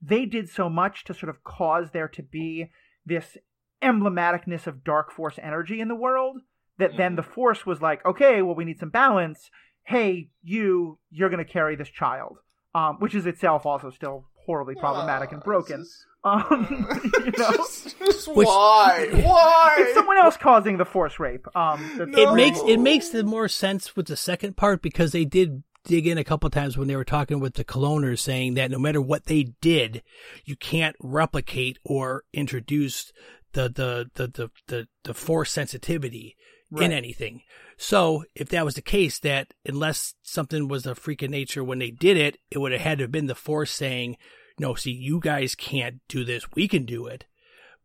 they 0.00 0.24
did 0.26 0.48
so 0.48 0.68
much 0.68 1.04
to 1.04 1.14
sort 1.14 1.30
of 1.30 1.42
cause 1.42 1.90
there 1.92 2.08
to 2.08 2.22
be 2.22 2.70
this 3.04 3.36
emblematicness 3.82 4.66
of 4.66 4.84
dark 4.84 5.10
force 5.12 5.38
energy 5.42 5.80
in 5.80 5.88
the 5.88 5.94
world 5.94 6.40
that 6.78 6.96
then 6.96 7.12
Mhm. 7.12 7.16
the 7.16 7.22
force 7.22 7.64
was 7.66 7.80
like 7.80 8.04
okay 8.04 8.42
well 8.42 8.54
we 8.54 8.64
need 8.64 8.78
some 8.78 8.90
balance 8.90 9.50
hey 9.88 10.28
you 10.42 10.98
you're 11.10 11.30
going 11.30 11.44
to 11.44 11.50
carry 11.50 11.74
this 11.76 11.88
child 11.88 12.36
um, 12.74 12.96
which 13.00 13.14
is 13.14 13.26
itself 13.26 13.64
also 13.64 13.90
still 13.90 14.26
horribly 14.44 14.74
problematic 14.74 15.32
and 15.32 15.42
broken 15.42 15.80
this 15.80 16.04
um, 16.24 16.66
you 17.24 17.32
know 17.38 17.50
just, 17.52 17.98
just 17.98 18.28
Which- 18.28 18.46
why? 18.46 19.08
Why? 19.12 19.76
it's 19.78 19.94
someone 19.94 20.18
else 20.18 20.36
causing 20.36 20.76
the 20.76 20.84
force 20.84 21.18
rape 21.18 21.46
um, 21.56 21.80
No. 21.96 22.32
it 22.32 22.34
makes 22.34 22.60
it 22.66 22.78
makes 22.78 23.08
the 23.08 23.24
more 23.24 23.48
sense 23.48 23.96
with 23.96 24.06
the 24.06 24.16
second 24.16 24.56
part 24.56 24.82
because 24.82 25.12
they 25.12 25.24
did 25.24 25.62
dig 25.84 26.06
in 26.06 26.18
a 26.18 26.24
couple 26.24 26.50
times 26.50 26.76
when 26.76 26.86
they 26.88 26.96
were 26.96 27.04
talking 27.04 27.40
with 27.40 27.54
the 27.54 27.64
cloners 27.64 28.18
saying 28.18 28.54
that 28.54 28.70
no 28.70 28.78
matter 28.78 29.00
what 29.00 29.24
they 29.26 29.54
did 29.62 30.02
you 30.44 30.54
can't 30.56 30.96
replicate 31.00 31.78
or 31.84 32.24
introduce 32.34 33.10
the 33.52 33.68
the 33.70 34.10
the 34.14 34.26
the 34.26 34.50
the, 34.66 34.88
the 35.04 35.14
force 35.14 35.50
sensitivity 35.52 36.36
in 36.76 36.92
anything. 36.92 37.42
So 37.76 38.24
if 38.34 38.48
that 38.50 38.64
was 38.64 38.74
the 38.74 38.82
case 38.82 39.18
that 39.20 39.54
unless 39.64 40.14
something 40.22 40.68
was 40.68 40.84
a 40.86 40.94
freak 40.94 41.22
of 41.22 41.30
nature 41.30 41.62
when 41.64 41.78
they 41.78 41.90
did 41.90 42.16
it 42.16 42.38
it 42.50 42.58
would 42.58 42.72
have 42.72 42.80
had 42.80 42.98
to 42.98 43.04
have 43.04 43.12
been 43.12 43.26
the 43.26 43.34
force 43.34 43.70
saying 43.70 44.16
no 44.58 44.74
see 44.74 44.90
you 44.90 45.20
guys 45.20 45.54
can't 45.54 46.00
do 46.08 46.24
this. 46.24 46.44
We 46.54 46.66
can 46.68 46.84
do 46.84 47.06
it. 47.06 47.24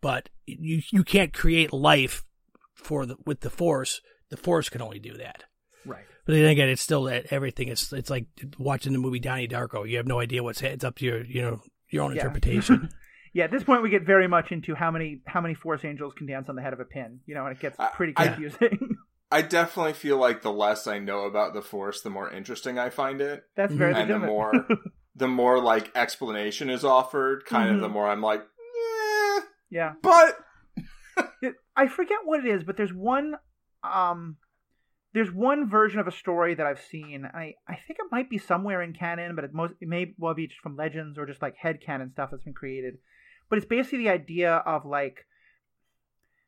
But 0.01 0.30
you 0.45 0.81
you 0.91 1.03
can't 1.03 1.31
create 1.34 1.72
life 1.72 2.23
for 2.73 3.05
the 3.05 3.15
with 3.26 3.41
the 3.41 3.49
force. 3.49 4.01
The 4.30 4.38
force 4.38 4.68
can 4.69 4.81
only 4.81 4.99
do 4.99 5.14
that. 5.18 5.43
Right. 5.85 6.03
But 6.26 6.34
then 6.34 6.45
again 6.45 6.69
it's 6.69 6.81
still 6.81 7.03
that 7.03 7.27
everything 7.31 7.68
it's 7.69 7.93
it's 7.93 8.10
like 8.10 8.26
watching 8.57 8.93
the 8.93 8.99
movie 8.99 9.19
Donnie 9.19 9.47
Darko. 9.47 9.88
You 9.88 9.97
have 9.97 10.07
no 10.07 10.19
idea 10.19 10.43
what's 10.43 10.61
it's 10.61 10.84
up 10.84 10.97
to 10.97 11.05
your 11.05 11.23
you 11.23 11.41
know 11.41 11.61
your 11.89 12.03
own 12.03 12.15
Yeah. 12.15 12.23
interpretation 12.23 12.89
yeah 13.34 13.43
at 13.45 13.51
this 13.51 13.64
point 13.64 13.81
we 13.84 13.89
get 13.89 14.03
very 14.05 14.27
much 14.27 14.51
into 14.51 14.76
how 14.76 14.89
many 14.91 15.22
how 15.26 15.41
many 15.41 15.53
force 15.53 15.84
angels 15.84 16.14
can 16.14 16.27
dance 16.27 16.47
on 16.49 16.55
the 16.55 16.61
head 16.61 16.73
of 16.73 16.80
a 16.80 16.85
pin 16.85 17.19
you 17.26 17.34
know 17.35 17.45
and 17.45 17.55
it 17.55 17.60
gets 17.60 17.80
I- 17.80 17.89
pretty 17.89 18.14
I- 18.15 18.27
confusing 18.27 18.97
I 19.31 19.41
definitely 19.41 19.93
feel 19.93 20.18
like 20.18 20.43
the 20.43 20.51
less 20.51 20.85
I 20.85 20.99
know 20.99 21.22
about 21.22 21.55
the 21.55 21.64
Force, 21.64 22.01
the 22.01 22.11
more 22.11 22.30
interesting 22.30 22.77
I 22.77 22.91
find 22.91 23.19
it, 23.19 23.43
that's 23.55 23.73
very 23.73 23.95
and 23.95 24.07
the 24.07 24.19
more 24.19 24.68
the 25.15 25.27
more 25.27 25.60
like 25.60 25.89
explanation 25.95 26.69
is 26.69 26.85
offered. 26.85 27.43
Kind 27.45 27.72
Mhm. 27.72 27.76
of 27.76 27.81
the 27.81 27.89
more 27.89 28.07
I'm 28.07 28.22
like, 28.22 28.41
eh, 28.41 29.39
yeah 29.72 29.93
but 30.03 30.38
It- 31.41 31.55
I 31.76 31.88
forget 31.88 32.19
what 32.26 32.45
it 32.45 32.47
is, 32.47 32.64
but 32.64 32.77
there's 32.77 32.93
one 32.93 33.34
um 33.84 34.38
there's 35.15 35.31
one 35.31 35.68
version 35.68 35.99
of 35.99 36.07
a 36.07 36.11
story 36.11 36.53
that 36.55 36.65
I've 36.68 36.81
seen. 36.81 37.26
I, 37.26 37.55
I 37.68 37.76
think 37.88 37.97
it 37.99 38.05
might 38.11 38.30
be 38.30 38.38
somewhere 38.38 38.81
in 38.84 38.93
canon, 38.93 39.35
but 39.35 39.43
it 39.45 39.53
most 39.53 39.73
it 39.81 39.88
may 39.88 40.14
well 40.19 40.35
be 40.35 40.45
just 40.47 40.60
from 40.61 40.76
legends 40.76 41.18
or 41.18 41.26
just 41.26 41.41
like 41.41 41.55
head 41.57 41.80
canon 41.84 42.11
stuff 42.11 42.30
that's 42.31 42.43
been 42.43 42.53
created. 42.53 42.97
But 43.54 43.60
it's 43.60 43.68
basically 43.68 44.00
the 44.00 44.10
idea 44.10 44.52
of 44.66 44.84
like 44.84 45.28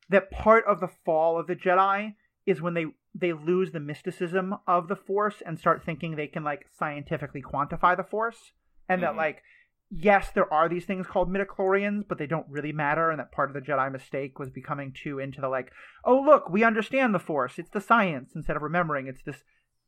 that 0.08 0.28
part 0.32 0.64
of 0.66 0.80
the 0.80 0.88
fall 0.88 1.38
of 1.38 1.46
the 1.46 1.54
Jedi 1.54 2.14
is 2.46 2.60
when 2.60 2.74
they 2.74 2.86
they 3.14 3.32
lose 3.32 3.70
the 3.70 3.78
mysticism 3.78 4.56
of 4.66 4.88
the 4.88 4.96
Force 4.96 5.40
and 5.46 5.56
start 5.56 5.84
thinking 5.84 6.16
they 6.16 6.26
can 6.26 6.42
like 6.42 6.66
scientifically 6.76 7.40
quantify 7.40 7.96
the 7.96 8.02
Force, 8.02 8.50
and 8.88 9.04
that 9.04 9.12
Mhm. 9.12 9.18
like 9.18 9.44
yes, 9.88 10.32
there 10.32 10.52
are 10.52 10.68
these 10.68 10.84
things 10.84 11.06
called 11.06 11.30
midichlorians, 11.30 12.08
but 12.08 12.18
they 12.18 12.26
don't 12.26 12.48
really 12.50 12.72
matter, 12.72 13.08
and 13.10 13.20
that 13.20 13.30
part 13.30 13.50
of 13.50 13.54
the 13.54 13.60
Jedi 13.60 13.88
mistake 13.92 14.40
was 14.40 14.50
becoming 14.50 14.92
too 14.92 15.20
into 15.20 15.40
the 15.40 15.48
like, 15.48 15.70
oh 16.04 16.20
look, 16.20 16.50
we 16.50 16.64
understand 16.64 17.14
the 17.14 17.20
Force, 17.20 17.56
it's 17.56 17.70
the 17.70 17.80
science, 17.80 18.34
instead 18.34 18.56
of 18.56 18.62
remembering 18.62 19.06
it's 19.06 19.22
this 19.22 19.44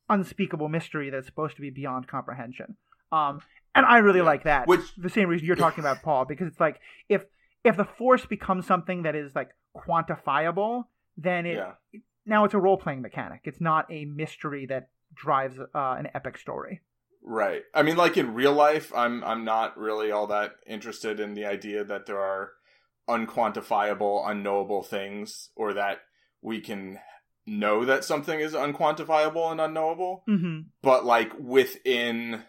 unspeakable 0.08 0.68
mystery 0.68 1.10
that's 1.10 1.26
supposed 1.26 1.56
to 1.56 1.62
be 1.62 1.70
beyond 1.70 2.06
comprehension. 2.06 2.76
Um, 3.10 3.42
and 3.74 3.84
I 3.86 3.98
really 3.98 4.18
Yeah. 4.20 4.24
like 4.26 4.44
that. 4.44 4.66
Which- 4.66 4.94
the 4.96 5.10
same 5.10 5.28
reason 5.28 5.46
you're 5.46 5.56
talking 5.56 5.80
about, 5.84 6.02
Paul, 6.02 6.24
because 6.24 6.48
it's 6.48 6.60
like 6.60 6.80
if 7.08 7.24
if 7.64 7.76
the 7.76 7.84
Force 7.84 8.24
becomes 8.26 8.66
something 8.66 9.02
that 9.02 9.14
is 9.14 9.34
like 9.34 9.50
quantifiable, 9.76 10.84
then 11.16 11.46
it 11.46 11.56
yeah, 11.56 11.72
now 12.26 12.44
it's 12.44 12.54
a 12.54 12.58
role 12.58 12.76
playing 12.76 13.02
mechanic. 13.02 13.40
It's 13.44 13.60
not 13.60 13.90
a 13.90 14.04
mystery 14.04 14.66
that 14.66 14.88
drives 15.14 15.58
uh, 15.58 15.96
an 15.98 16.08
epic 16.14 16.38
story. 16.38 16.82
right. 17.22 17.62
I 17.74 17.82
mean, 17.82 17.96
like 17.96 18.16
in 18.16 18.34
real 18.34 18.52
life, 18.52 18.92
I'm 18.94 19.24
I'm 19.24 19.44
not 19.44 19.76
really 19.76 20.10
all 20.10 20.26
that 20.28 20.52
interested 20.66 21.18
in 21.20 21.34
the 21.34 21.46
idea 21.46 21.84
that 21.84 22.06
there 22.06 22.20
are 22.20 22.52
unquantifiable, 23.08 24.28
unknowable 24.28 24.82
things, 24.82 25.50
or 25.56 25.72
that 25.74 25.98
we 26.42 26.60
can 26.60 26.98
know 27.46 27.84
that 27.84 28.04
something 28.04 28.38
is 28.40 28.52
unquantifiable 28.54 29.50
and 29.50 29.60
unknowable. 29.60 30.22
Mm-hmm. 30.28 30.60
But 30.82 31.04
like 31.04 31.32
within 31.38 32.44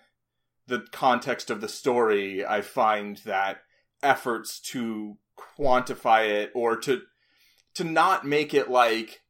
the 0.70 0.86
context 0.91 1.50
of 1.50 1.60
the 1.62 1.68
story, 1.68 2.46
I 2.46 2.62
find 2.62 3.18
that 3.26 3.58
efforts 4.02 4.60
to 4.72 5.18
quantify 5.58 6.28
it 6.30 6.52
or 6.56 6.78
to 6.78 7.02
to 7.76 7.84
not 7.84 8.26
make 8.26 8.54
it 8.54 8.70
like 8.70 9.22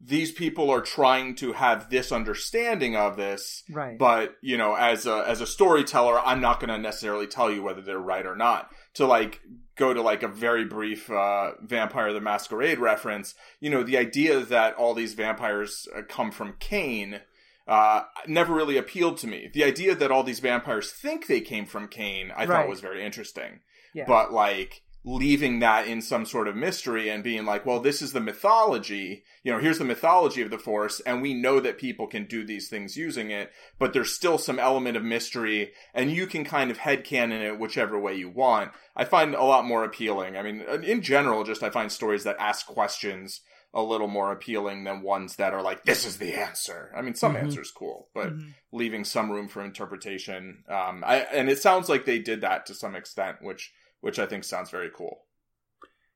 these 0.00 0.32
people 0.32 0.70
are 0.70 0.80
trying 0.82 1.34
to 1.36 1.52
have 1.54 1.88
this 1.88 2.12
understanding 2.12 2.96
of 2.96 3.16
this 3.16 3.62
Right. 3.70 3.98
but 3.98 4.36
you 4.42 4.56
know 4.58 4.74
as 4.74 5.06
a 5.06 5.24
as 5.26 5.40
a 5.40 5.46
storyteller 5.46 6.18
i'm 6.20 6.40
not 6.40 6.60
going 6.60 6.68
to 6.68 6.78
necessarily 6.78 7.26
tell 7.26 7.50
you 7.50 7.62
whether 7.62 7.80
they're 7.80 7.98
right 7.98 8.26
or 8.26 8.36
not 8.36 8.70
to 8.94 9.06
like 9.06 9.40
go 9.76 9.94
to 9.94 10.02
like 10.02 10.22
a 10.22 10.28
very 10.28 10.64
brief 10.66 11.10
uh 11.10 11.52
vampire 11.62 12.12
the 12.12 12.20
masquerade 12.20 12.78
reference 12.78 13.34
you 13.60 13.70
know 13.70 13.82
the 13.82 13.96
idea 13.96 14.40
that 14.40 14.74
all 14.74 14.92
these 14.94 15.14
vampires 15.14 15.88
uh, 15.96 16.02
come 16.08 16.30
from 16.30 16.56
Cain 16.60 17.20
uh 17.66 18.02
never 18.26 18.52
really 18.54 18.76
appealed 18.76 19.16
to 19.16 19.26
me 19.26 19.50
the 19.54 19.64
idea 19.64 19.94
that 19.94 20.10
all 20.10 20.22
these 20.22 20.40
vampires 20.40 20.90
think 20.92 21.26
they 21.26 21.40
came 21.40 21.64
from 21.66 21.88
Cain 21.88 22.30
i 22.32 22.40
Right. 22.40 22.48
thought 22.48 22.68
was 22.68 22.80
very 22.80 23.04
interesting 23.04 23.60
Yeah. 23.94 24.04
but 24.06 24.32
like 24.32 24.82
leaving 25.06 25.58
that 25.60 25.86
in 25.86 26.00
some 26.00 26.24
sort 26.24 26.48
of 26.48 26.56
mystery 26.56 27.10
and 27.10 27.22
being 27.22 27.44
like, 27.44 27.66
well, 27.66 27.78
this 27.78 28.00
is 28.00 28.14
the 28.14 28.20
mythology. 28.22 29.22
You 29.42 29.52
know, 29.52 29.58
here's 29.58 29.76
the 29.78 29.84
mythology 29.84 30.40
of 30.40 30.50
the 30.50 30.56
Force, 30.56 30.98
and 31.00 31.20
we 31.20 31.34
know 31.34 31.60
that 31.60 31.76
people 31.76 32.06
can 32.06 32.24
do 32.24 32.42
these 32.42 32.68
things 32.68 32.96
using 32.96 33.30
it, 33.30 33.52
but 33.78 33.92
there's 33.92 34.14
still 34.14 34.38
some 34.38 34.58
element 34.58 34.96
of 34.96 35.02
mystery, 35.04 35.72
and 35.92 36.10
you 36.10 36.26
can 36.26 36.42
kind 36.42 36.70
of 36.70 36.78
headcanon 36.78 37.42
it 37.42 37.58
whichever 37.58 37.98
way 37.98 38.14
you 38.14 38.30
want. 38.30 38.72
I 38.96 39.04
find 39.04 39.34
a 39.34 39.42
lot 39.44 39.66
more 39.66 39.84
appealing. 39.84 40.38
I 40.38 40.42
mean, 40.42 40.62
in 40.62 41.02
general, 41.02 41.44
just 41.44 41.62
I 41.62 41.68
find 41.68 41.92
stories 41.92 42.24
that 42.24 42.36
ask 42.38 42.66
questions 42.66 43.42
a 43.74 43.82
little 43.82 44.06
more 44.06 44.30
appealing 44.30 44.84
than 44.84 45.02
ones 45.02 45.34
that 45.36 45.52
are 45.52 45.60
like, 45.60 45.82
this 45.84 46.06
is 46.06 46.18
the 46.18 46.32
answer. 46.34 46.92
I 46.96 47.02
mean, 47.02 47.14
some 47.16 47.34
Mhm. 47.34 47.40
answers 47.40 47.70
cool, 47.72 48.08
but 48.14 48.28
Mhm. 48.32 48.54
leaving 48.72 49.04
some 49.04 49.30
room 49.32 49.48
for 49.48 49.64
interpretation. 49.64 50.62
Um, 50.68 51.02
I, 51.04 51.16
and 51.32 51.50
it 51.50 51.58
sounds 51.58 51.88
like 51.88 52.04
they 52.04 52.20
did 52.20 52.40
that 52.42 52.66
to 52.66 52.74
some 52.74 52.94
extent, 52.94 53.38
which 53.42 53.72
which 54.00 54.18
I 54.18 54.26
think 54.26 54.44
sounds 54.44 54.70
very 54.70 54.90
cool. 54.94 55.26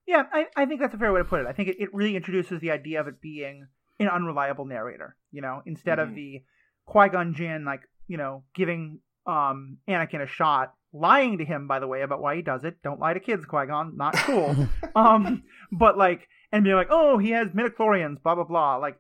Yeah, 0.07 0.25
I, 0.33 0.47
I 0.57 0.67
think 0.67 0.81
that's 0.81 0.95
a 0.95 0.99
fair 0.99 1.13
way 1.13 1.21
to 1.21 1.25
put 1.25 1.41
it. 1.41 1.47
I 1.47 1.53
think 1.53 1.69
it, 1.71 1.77
it 1.81 1.93
really 1.95 2.17
introduces 2.17 2.61
the 2.61 2.71
idea 2.71 3.01
of 3.01 3.09
it 3.09 3.21
being 3.21 3.67
an 3.99 4.09
unreliable 4.09 4.65
narrator. 4.67 5.17
You 5.33 5.43
know, 5.43 5.63
instead 5.67 5.99
of 5.99 6.11
Mhm. 6.11 6.15
the 6.15 6.45
Qui 6.87 7.09
Gon 7.09 7.35
Jinn, 7.35 7.65
like 7.65 7.83
you 8.07 8.17
know, 8.17 8.45
giving 8.55 9.01
um 9.27 9.79
Anakin 9.89 10.23
a 10.23 10.27
shot, 10.27 10.75
lying 10.93 11.39
to 11.39 11.45
him 11.45 11.67
by 11.67 11.79
the 11.81 11.87
way 11.87 12.03
about 12.03 12.21
why 12.23 12.37
he 12.37 12.43
does 12.43 12.65
it. 12.65 12.81
Don't 12.83 13.01
lie 13.01 13.15
to 13.15 13.21
kids, 13.21 13.45
Qui 13.45 13.67
Gon. 13.67 13.97
Not 13.97 14.15
cool. 14.15 14.69
um, 14.97 15.43
but 15.73 15.99
like, 15.99 16.29
and 16.53 16.65
being 16.65 16.77
like, 16.77 16.89
oh, 16.91 17.19
he 17.19 17.31
has 17.31 17.49
midichlorians, 17.49 18.23
blah 18.23 18.35
blah 18.35 18.45
blah. 18.45 18.77
Like, 18.77 18.99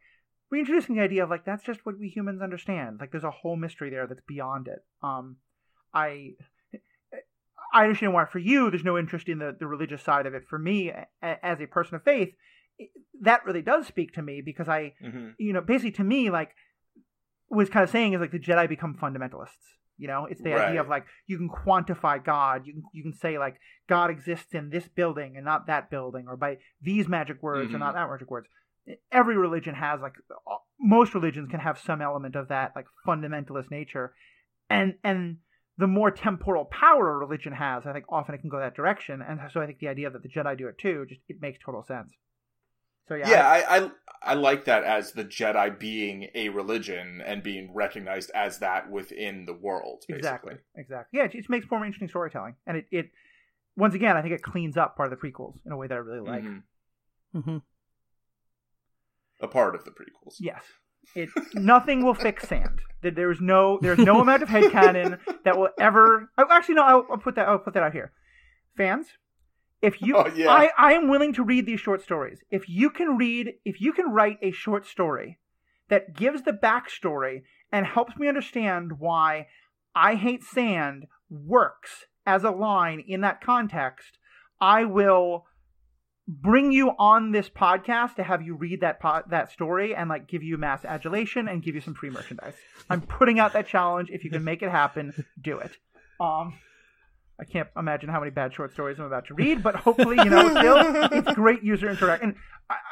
reintroducing 0.50 0.96
the 0.96 1.02
idea 1.02 1.24
of 1.24 1.30
like 1.30 1.44
that's 1.44 1.64
just 1.64 1.84
what 1.84 1.98
we 1.98 2.08
humans 2.08 2.42
understand. 2.42 2.98
Like, 3.00 3.10
there's 3.10 3.24
a 3.24 3.30
whole 3.30 3.56
mystery 3.56 3.90
there 3.90 4.06
that's 4.06 4.22
beyond 4.26 4.68
it. 4.68 4.80
Um, 5.02 5.36
I. 5.94 6.32
I 7.70 7.82
understand 7.82 8.14
why 8.14 8.24
for 8.24 8.38
you 8.38 8.70
there's 8.70 8.82
no 8.82 8.96
interest 8.96 9.28
in 9.28 9.38
the, 9.40 9.54
the 9.58 9.66
religious 9.66 10.02
side 10.02 10.24
of 10.24 10.32
it. 10.32 10.44
For 10.48 10.58
me, 10.58 10.88
a- 10.90 11.06
as 11.44 11.60
a 11.60 11.66
person 11.66 11.96
of 11.96 12.02
faith, 12.02 12.30
that 13.20 13.44
really 13.44 13.60
does 13.60 13.86
speak 13.86 14.14
to 14.14 14.22
me 14.22 14.40
because 14.42 14.68
I, 14.70 14.94
Mm-hmm. 15.04 15.28
you 15.38 15.52
know, 15.52 15.60
basically 15.60 15.90
to 15.92 16.04
me, 16.04 16.30
like, 16.30 16.52
was 17.50 17.68
kind 17.68 17.84
of 17.84 17.90
saying 17.90 18.14
is 18.14 18.20
like 18.20 18.30
the 18.30 18.38
Jedi 18.38 18.68
become 18.70 18.94
fundamentalists. 18.94 19.74
You 19.98 20.06
know, 20.06 20.26
it's 20.26 20.40
the 20.40 20.52
Right. 20.52 20.68
idea 20.68 20.80
of 20.80 20.88
like 20.88 21.04
you 21.26 21.36
can 21.36 21.48
quantify 21.50 22.24
God. 22.24 22.66
You 22.66 22.72
can 22.74 22.82
you 22.92 23.02
can 23.02 23.12
say 23.12 23.38
like 23.38 23.56
God 23.88 24.10
exists 24.10 24.54
in 24.54 24.70
this 24.70 24.88
building 24.88 25.36
and 25.36 25.44
not 25.44 25.66
that 25.66 25.90
building, 25.90 26.26
or 26.28 26.36
by 26.36 26.58
these 26.80 27.08
magic 27.08 27.42
words 27.42 27.74
or 27.74 27.76
Mhm. 27.76 27.80
not 27.80 27.94
that 27.94 28.08
magic 28.08 28.30
words. 28.30 28.48
Every 29.12 29.36
religion 29.36 29.74
has 29.74 30.00
like 30.00 30.14
most 30.80 31.14
religions 31.14 31.50
can 31.50 31.60
have 31.60 31.78
some 31.78 32.00
element 32.00 32.36
of 32.36 32.48
that 32.48 32.74
like 32.76 32.86
fundamentalist 33.06 33.70
nature, 33.70 34.14
and 34.70 34.94
and 35.02 35.38
the 35.76 35.86
more 35.86 36.10
temporal 36.10 36.64
power 36.64 37.10
a 37.14 37.18
religion 37.18 37.52
has, 37.52 37.86
I 37.86 37.92
think 37.92 38.04
often 38.08 38.34
it 38.34 38.38
can 38.38 38.50
go 38.50 38.58
that 38.58 38.74
direction. 38.74 39.22
And 39.22 39.40
so 39.52 39.60
I 39.60 39.66
think 39.66 39.78
the 39.78 39.88
idea 39.88 40.10
that 40.10 40.22
the 40.22 40.28
Jedi 40.28 40.56
do 40.58 40.66
it 40.68 40.78
too, 40.78 41.06
just 41.08 41.20
it 41.28 41.40
makes 41.40 41.58
total 41.64 41.84
sense. 41.84 42.12
So 43.08 43.14
yeah, 43.14 43.30
Yeah, 43.30 43.48
I, 43.48 43.76
I 43.78 43.90
I 44.22 44.34
like 44.34 44.64
that 44.66 44.84
as 44.84 45.12
the 45.12 45.24
Jedi 45.24 45.78
being 45.78 46.28
a 46.34 46.48
religion 46.50 47.22
and 47.24 47.42
being 47.42 47.72
recognized 47.72 48.30
as 48.34 48.58
that 48.58 48.90
within 48.90 49.46
the 49.46 49.54
world. 49.54 50.00
Basically. 50.08 50.18
Exactly. 50.18 50.54
Exactly. 50.76 51.18
Yeah, 51.18 51.24
it 51.26 51.32
just 51.32 51.48
makes 51.48 51.66
for 51.66 51.76
more 51.78 51.86
interesting 51.86 52.08
storytelling, 52.08 52.56
and 52.66 52.76
it, 52.78 52.86
it 52.90 53.10
once 53.76 53.94
again, 53.94 54.16
I 54.16 54.22
think 54.22 54.34
it 54.34 54.42
cleans 54.42 54.76
up 54.76 54.96
part 54.96 55.12
of 55.12 55.18
the 55.18 55.24
prequels 55.28 55.54
in 55.64 55.72
a 55.72 55.76
way 55.76 55.86
that 55.86 55.94
I 55.94 55.98
really 55.98 56.20
like. 56.28 56.42
Mhm. 56.42 56.62
hmm 57.32 57.56
A 59.40 59.48
part 59.48 59.74
of 59.74 59.84
the 59.84 59.90
prequels. 59.92 60.34
Yes, 60.40 60.62
it 61.14 61.28
nothing 61.54 62.04
will 62.04 62.14
fix 62.14 62.48
sand. 62.48 62.80
There- 63.02 63.12
There's 63.12 63.40
no 63.40 63.78
there's 63.80 63.98
no 63.98 64.20
amount 64.20 64.42
of 64.42 64.48
headcanon 64.48 65.20
that 65.44 65.56
will 65.56 65.70
ever. 65.78 66.30
Oh, 66.36 66.46
actually, 66.50 66.74
no. 66.74 66.82
I'll, 66.82 67.06
I'll 67.10 67.18
put 67.18 67.36
that. 67.36 67.48
I'll 67.48 67.60
put 67.60 67.74
that 67.74 67.82
out 67.84 67.92
here. 67.92 68.12
Fans, 68.76 69.06
if 69.80 70.00
you, 70.02 70.16
Oh, 70.16 70.26
yeah. 70.34 70.50
I 70.50 70.70
I 70.76 70.92
am 70.94 71.08
willing 71.08 71.32
to 71.34 71.44
read 71.44 71.66
these 71.66 71.80
short 71.80 72.02
stories. 72.02 72.40
If 72.50 72.68
you 72.68 72.90
can 72.90 73.16
read, 73.16 73.54
if 73.64 73.80
you 73.80 73.92
can 73.92 74.10
write 74.12 74.38
a 74.42 74.50
short 74.50 74.86
story 74.86 75.38
that 75.88 76.14
gives 76.16 76.42
the 76.42 76.52
backstory 76.52 77.42
and 77.72 77.86
helps 77.86 78.16
me 78.16 78.28
understand 78.28 78.98
why 78.98 79.46
I 79.94 80.14
hate 80.16 80.42
sand 80.44 81.06
works 81.30 82.06
as 82.26 82.44
a 82.44 82.50
line 82.50 83.02
in 83.06 83.20
that 83.22 83.40
context, 83.40 84.18
I 84.60 84.84
will 84.84 85.44
bring 86.26 86.72
you 86.72 86.90
on 86.98 87.32
this 87.32 87.48
podcast 87.48 88.14
to 88.16 88.22
have 88.22 88.42
you 88.42 88.54
read 88.54 88.80
that 88.82 89.00
po- 89.00 89.22
that 89.30 89.50
story 89.50 89.94
and 89.94 90.10
like 90.10 90.26
give 90.28 90.42
you 90.42 90.58
mass 90.58 90.84
adulation 90.84 91.48
and 91.48 91.62
give 91.62 91.74
you 91.74 91.80
some 91.80 91.94
free 91.94 92.10
merchandise. 92.10 92.54
I'm 92.90 93.00
putting 93.00 93.38
out 93.38 93.54
that 93.54 93.66
challenge. 93.66 94.10
If 94.10 94.24
you 94.24 94.30
can 94.30 94.44
make 94.44 94.60
it 94.62 94.70
happen, 94.70 95.24
do 95.40 95.58
it. 95.58 95.72
Um, 96.20 96.58
I 97.40 97.44
can't 97.44 97.68
imagine 97.76 98.08
how 98.08 98.18
many 98.18 98.32
bad 98.32 98.52
short 98.52 98.72
stories 98.72 98.98
I'm 98.98 99.04
about 99.04 99.26
to 99.26 99.34
read, 99.34 99.62
but 99.62 99.76
hopefully, 99.76 100.16
you 100.16 100.30
know, 100.30 100.48
still 100.50 101.12
it's 101.12 101.32
great 101.34 101.62
user 101.62 101.88
interaction. 101.88 102.34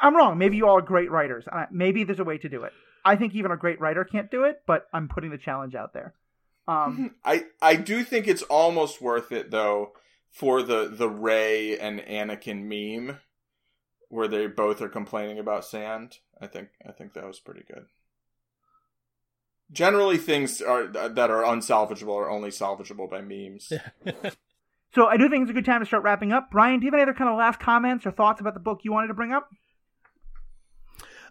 I'm 0.01 0.15
wrong. 0.15 0.37
Maybe 0.37 0.57
you 0.57 0.67
all 0.67 0.77
are 0.77 0.81
great 0.81 1.11
writers. 1.11 1.43
Uh, 1.51 1.65
maybe 1.71 2.03
there's 2.03 2.19
a 2.19 2.23
way 2.23 2.37
to 2.37 2.49
do 2.49 2.63
it. 2.63 2.71
I 3.03 3.15
think 3.15 3.35
even 3.35 3.51
a 3.51 3.57
great 3.57 3.79
writer 3.79 4.03
can't 4.05 4.31
do 4.31 4.43
it, 4.43 4.61
but 4.65 4.87
I'm 4.93 5.09
putting 5.09 5.31
the 5.31 5.37
challenge 5.37 5.75
out 5.75 5.93
there. 5.93 6.13
Um, 6.67 7.15
I 7.25 7.45
I 7.61 7.75
do 7.75 8.03
think 8.03 8.27
it's 8.27 8.43
almost 8.43 9.01
worth 9.01 9.31
it 9.31 9.51
though 9.51 9.93
for 10.31 10.61
the 10.61 10.87
the 10.87 11.09
Rey 11.09 11.77
and 11.77 11.99
Anakin 11.99 12.63
meme 12.63 13.19
where 14.09 14.27
they 14.27 14.47
both 14.47 14.81
are 14.81 14.89
complaining 14.89 15.39
about 15.39 15.65
sand. 15.65 16.19
I 16.41 16.47
think 16.47 16.69
I 16.87 16.91
think 16.91 17.13
that 17.13 17.27
was 17.27 17.39
pretty 17.39 17.63
good. 17.67 17.85
Generally, 19.71 20.19
things 20.19 20.61
are 20.61 20.87
that 20.87 21.29
are 21.29 21.43
unsalvageable 21.43 22.15
are 22.15 22.29
only 22.29 22.49
salvageable 22.49 23.09
by 23.09 23.21
memes. 23.21 23.71
so 24.95 25.07
I 25.07 25.17
do 25.17 25.29
think 25.29 25.41
it's 25.43 25.51
a 25.51 25.53
good 25.53 25.65
time 25.65 25.81
to 25.81 25.85
start 25.85 26.03
wrapping 26.03 26.31
up. 26.31 26.49
Brian, 26.51 26.79
do 26.79 26.85
you 26.85 26.91
have 26.91 26.99
any 26.99 27.03
other 27.03 27.13
kind 27.17 27.29
of 27.29 27.37
last 27.37 27.59
comments 27.59 28.05
or 28.05 28.11
thoughts 28.11 28.39
about 28.39 28.53
the 28.53 28.59
book 28.61 28.79
you 28.83 28.93
wanted 28.93 29.07
to 29.07 29.13
bring 29.13 29.33
up? 29.33 29.49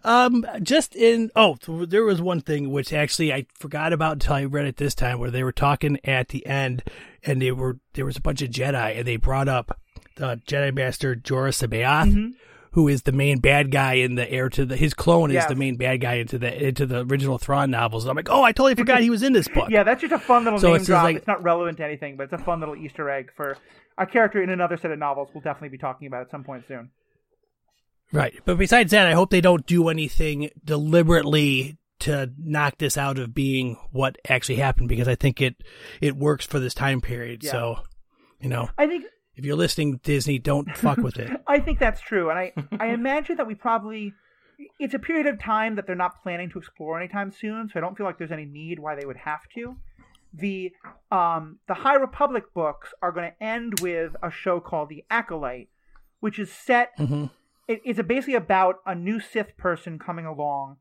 Um, 0.03 0.45
just 0.61 0.95
in 0.95 1.31
oh, 1.35 1.57
there 1.65 2.03
was 2.03 2.21
one 2.21 2.41
thing 2.41 2.71
which 2.71 2.93
actually 2.93 3.33
I 3.33 3.47
forgot 3.55 3.91
about 3.91 4.13
until 4.13 4.33
I 4.35 4.45
read 4.45 4.67
it 4.67 4.77
this 4.77 4.93
time, 4.95 5.19
where 5.19 5.31
they 5.31 5.43
were 5.43 5.51
talking 5.51 5.99
at 6.03 6.29
the 6.29 6.45
end, 6.45 6.83
and 7.23 7.41
they 7.41 7.51
were 7.51 7.79
there 7.93 8.05
was 8.05 8.17
a 8.17 8.21
bunch 8.21 8.41
of 8.41 8.49
Jedi, 8.51 8.97
and 8.97 9.07
they 9.07 9.15
brought 9.17 9.47
up 9.47 9.79
the 10.15 10.39
Jedi 10.47 10.73
Master 10.73 11.15
Jorus 11.15 11.61
C'baoth, 11.67 12.13
Mhm. 12.13 12.33
Who 12.71 12.87
is 12.87 13.03
the 13.03 13.11
main 13.11 13.39
bad 13.39 13.71
guy 13.71 13.93
in 13.93 14.15
the 14.15 14.29
heir 14.31 14.49
to 14.49 14.65
the 14.65 14.75
his 14.77 14.93
clone 14.93 15.31
Yeah. 15.31 15.39
is 15.41 15.45
the 15.47 15.55
main 15.55 15.77
bad 15.77 16.01
guy 16.01 16.15
into 16.15 16.37
the 16.37 16.67
into 16.67 16.85
the 16.85 17.05
original 17.05 17.37
Thrawn 17.37 17.71
novels. 17.71 18.03
And 18.03 18.09
I'm 18.11 18.15
like, 18.15 18.29
oh, 18.29 18.43
I 18.43 18.51
totally 18.51 18.75
forgot 18.75 19.01
he 19.01 19.09
was 19.09 19.23
in 19.23 19.33
this 19.33 19.47
book. 19.47 19.69
Yeah, 19.71 19.83
that's 19.83 20.01
just 20.01 20.13
a 20.13 20.19
fun 20.19 20.43
little 20.43 20.59
So 20.59 20.67
name 20.67 20.75
it's 20.77 20.85
drop. 20.85 21.03
like- 21.03 21.15
it's 21.17 21.27
not 21.27 21.43
relevant 21.43 21.77
to 21.77 21.85
anything, 21.85 22.17
but 22.17 22.23
it's 22.23 22.33
a 22.33 22.37
fun 22.37 22.59
little 22.59 22.75
Easter 22.75 23.09
egg 23.09 23.31
for 23.35 23.57
a 23.97 24.05
character 24.05 24.41
in 24.43 24.49
another 24.49 24.77
set 24.77 24.91
of 24.91 24.99
novels 24.99 25.29
we'll 25.33 25.41
definitely 25.41 25.69
be 25.69 25.77
talking 25.79 26.07
about 26.07 26.21
at 26.21 26.29
some 26.31 26.43
point 26.43 26.63
soon. 26.67 26.91
Right. 28.13 28.33
But 28.45 28.57
besides 28.57 28.91
that, 28.91 29.07
I 29.07 29.13
hope 29.13 29.31
they 29.31 29.41
don't 29.41 29.65
do 29.65 29.89
anything 29.89 30.49
deliberately 30.63 31.77
to 31.99 32.31
knock 32.37 32.77
this 32.77 32.97
out 32.97 33.17
of 33.17 33.33
being 33.33 33.75
what 33.91 34.17
actually 34.29 34.55
happened 34.57 34.87
because 34.87 35.07
I 35.07 35.15
think 35.15 35.41
it 35.41 35.55
it 35.99 36.15
works 36.15 36.45
for 36.45 36.59
this 36.59 36.73
time 36.73 37.01
period. 37.01 37.43
Yeah. 37.43 37.51
So, 37.51 37.75
you 38.39 38.49
know, 38.49 38.69
I 38.77 38.85
think 38.87 39.05
if 39.37 39.45
you're 39.45 39.55
listening 39.55 39.99
Disney, 40.03 40.39
don't 40.39 40.75
fuck 40.75 40.97
with 40.97 41.17
it. 41.17 41.31
I 41.47 41.59
think 41.59 41.79
that's 41.79 42.01
true, 42.01 42.29
and 42.29 42.37
I 42.37 42.53
I 42.79 42.87
imagine 42.87 43.37
that 43.37 43.47
we 43.47 43.55
probably 43.55 44.13
it's 44.79 44.93
a 44.93 44.99
period 44.99 45.27
of 45.27 45.39
time 45.39 45.75
that 45.75 45.85
they're 45.85 45.95
not 45.95 46.21
planning 46.23 46.49
to 46.49 46.59
explore 46.59 46.99
anytime 46.99 47.31
soon, 47.31 47.69
so 47.69 47.79
I 47.79 47.81
don't 47.81 47.95
feel 47.95 48.05
like 48.05 48.17
there's 48.17 48.31
any 48.31 48.45
need 48.45 48.79
why 48.79 48.95
they 48.95 49.05
would 49.05 49.17
have 49.17 49.41
to. 49.55 49.77
The 50.33 50.73
um 51.11 51.59
the 51.67 51.75
High 51.75 51.95
Republic 51.95 52.53
books 52.53 52.89
are 53.01 53.11
going 53.11 53.31
to 53.31 53.43
end 53.43 53.79
with 53.79 54.15
a 54.21 54.31
show 54.31 54.59
called 54.59 54.89
The 54.89 55.05
Acolyte, 55.09 55.69
which 56.19 56.39
is 56.39 56.51
set 56.51 56.91
hmm 56.97 57.25
it, 57.67 57.81
it's 57.83 58.01
basically 58.01 58.35
about 58.35 58.77
a 58.85 58.95
new 58.95 59.19
Sith 59.19 59.57
person 59.57 59.99
coming 59.99 60.25
along 60.25 60.77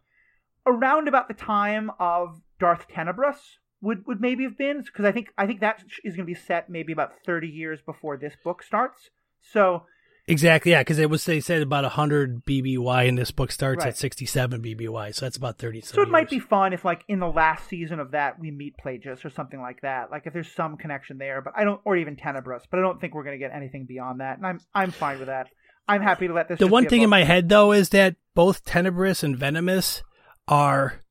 around 0.67 1.09
about 1.09 1.29
the 1.29 1.35
time 1.35 1.91
of 1.99 2.41
Darth 2.59 2.87
Tenebrous 2.89 3.59
would 3.87 4.07
would 4.07 4.21
maybe 4.21 4.45
have 4.45 4.59
been 4.59 4.83
because 4.83 5.05
I 5.05 5.13
think 5.13 5.29
I 5.39 5.47
think 5.47 5.61
that 5.61 5.83
is 6.05 6.17
going 6.17 6.27
to 6.27 6.33
be 6.35 6.39
set 6.39 6.69
maybe 6.69 6.93
about 6.93 7.13
thirty 7.25 7.49
years 7.49 7.81
before 7.85 8.17
this 8.17 8.35
book 8.45 8.63
starts. 8.63 9.11
So 9.41 9.85
Exactly, 10.29 10.73
yeah, 10.73 10.81
because 10.81 10.99
it 10.99 11.09
was 11.09 11.25
they 11.25 11.39
said 11.39 11.63
about 11.63 11.85
hundred 11.85 12.45
BBY, 12.45 13.09
and 13.09 13.17
this 13.17 13.31
book 13.31 13.53
starts 13.53 13.85
Right. 13.85 13.91
at 13.91 13.97
sixty-seven 13.97 14.61
BBY, 14.61 15.15
so 15.15 15.25
that's 15.25 15.37
about 15.37 15.57
thirty. 15.59 15.81
So 15.81 16.03
it 16.03 16.09
might 16.09 16.29
be 16.29 16.41
fun 16.41 16.73
if, 16.73 16.85
like, 16.85 17.05
in 17.07 17.21
the 17.21 17.29
last 17.29 17.69
season 17.69 18.01
of 18.01 18.11
that, 18.11 18.41
we 18.41 18.51
meet 18.51 18.77
Plagius 18.77 19.25
or 19.25 19.31
something 19.31 19.61
like 19.61 19.83
that. 19.83 20.11
Like, 20.11 20.27
if 20.27 20.33
there's 20.33 20.51
some 20.51 20.77
connection 20.79 21.19
there, 21.19 21.43
but 21.43 21.53
I 21.57 21.63
don't, 21.63 21.81
or 21.85 21.97
even 21.97 22.17
Tenebrous. 22.17 22.65
But 22.69 22.81
I 22.81 22.83
don't 22.83 23.01
think 23.01 23.15
we're 23.15 23.23
going 23.23 23.39
to 23.39 23.45
get 23.45 23.55
anything 23.55 23.87
beyond 23.87 24.21
that, 24.21 24.39
and 24.39 24.47
I'm 24.47 24.61
I'm 24.75 24.91
fine 24.91 25.21
with 25.21 25.29
that. 25.29 25.47
I'm 25.87 26.03
happy 26.03 26.27
to 26.27 26.35
let 26.35 26.49
this. 26.49 26.59
The 26.59 26.67
one 26.67 26.89
thing 26.89 27.03
in 27.03 27.11
my 27.11 27.23
head 27.23 27.49
though 27.49 27.71
is 27.71 27.91
that 27.91 28.17
both 28.35 28.65
Tenebrous 28.65 29.23
and 29.23 29.39
Venamis 29.39 30.03
are 30.49 31.03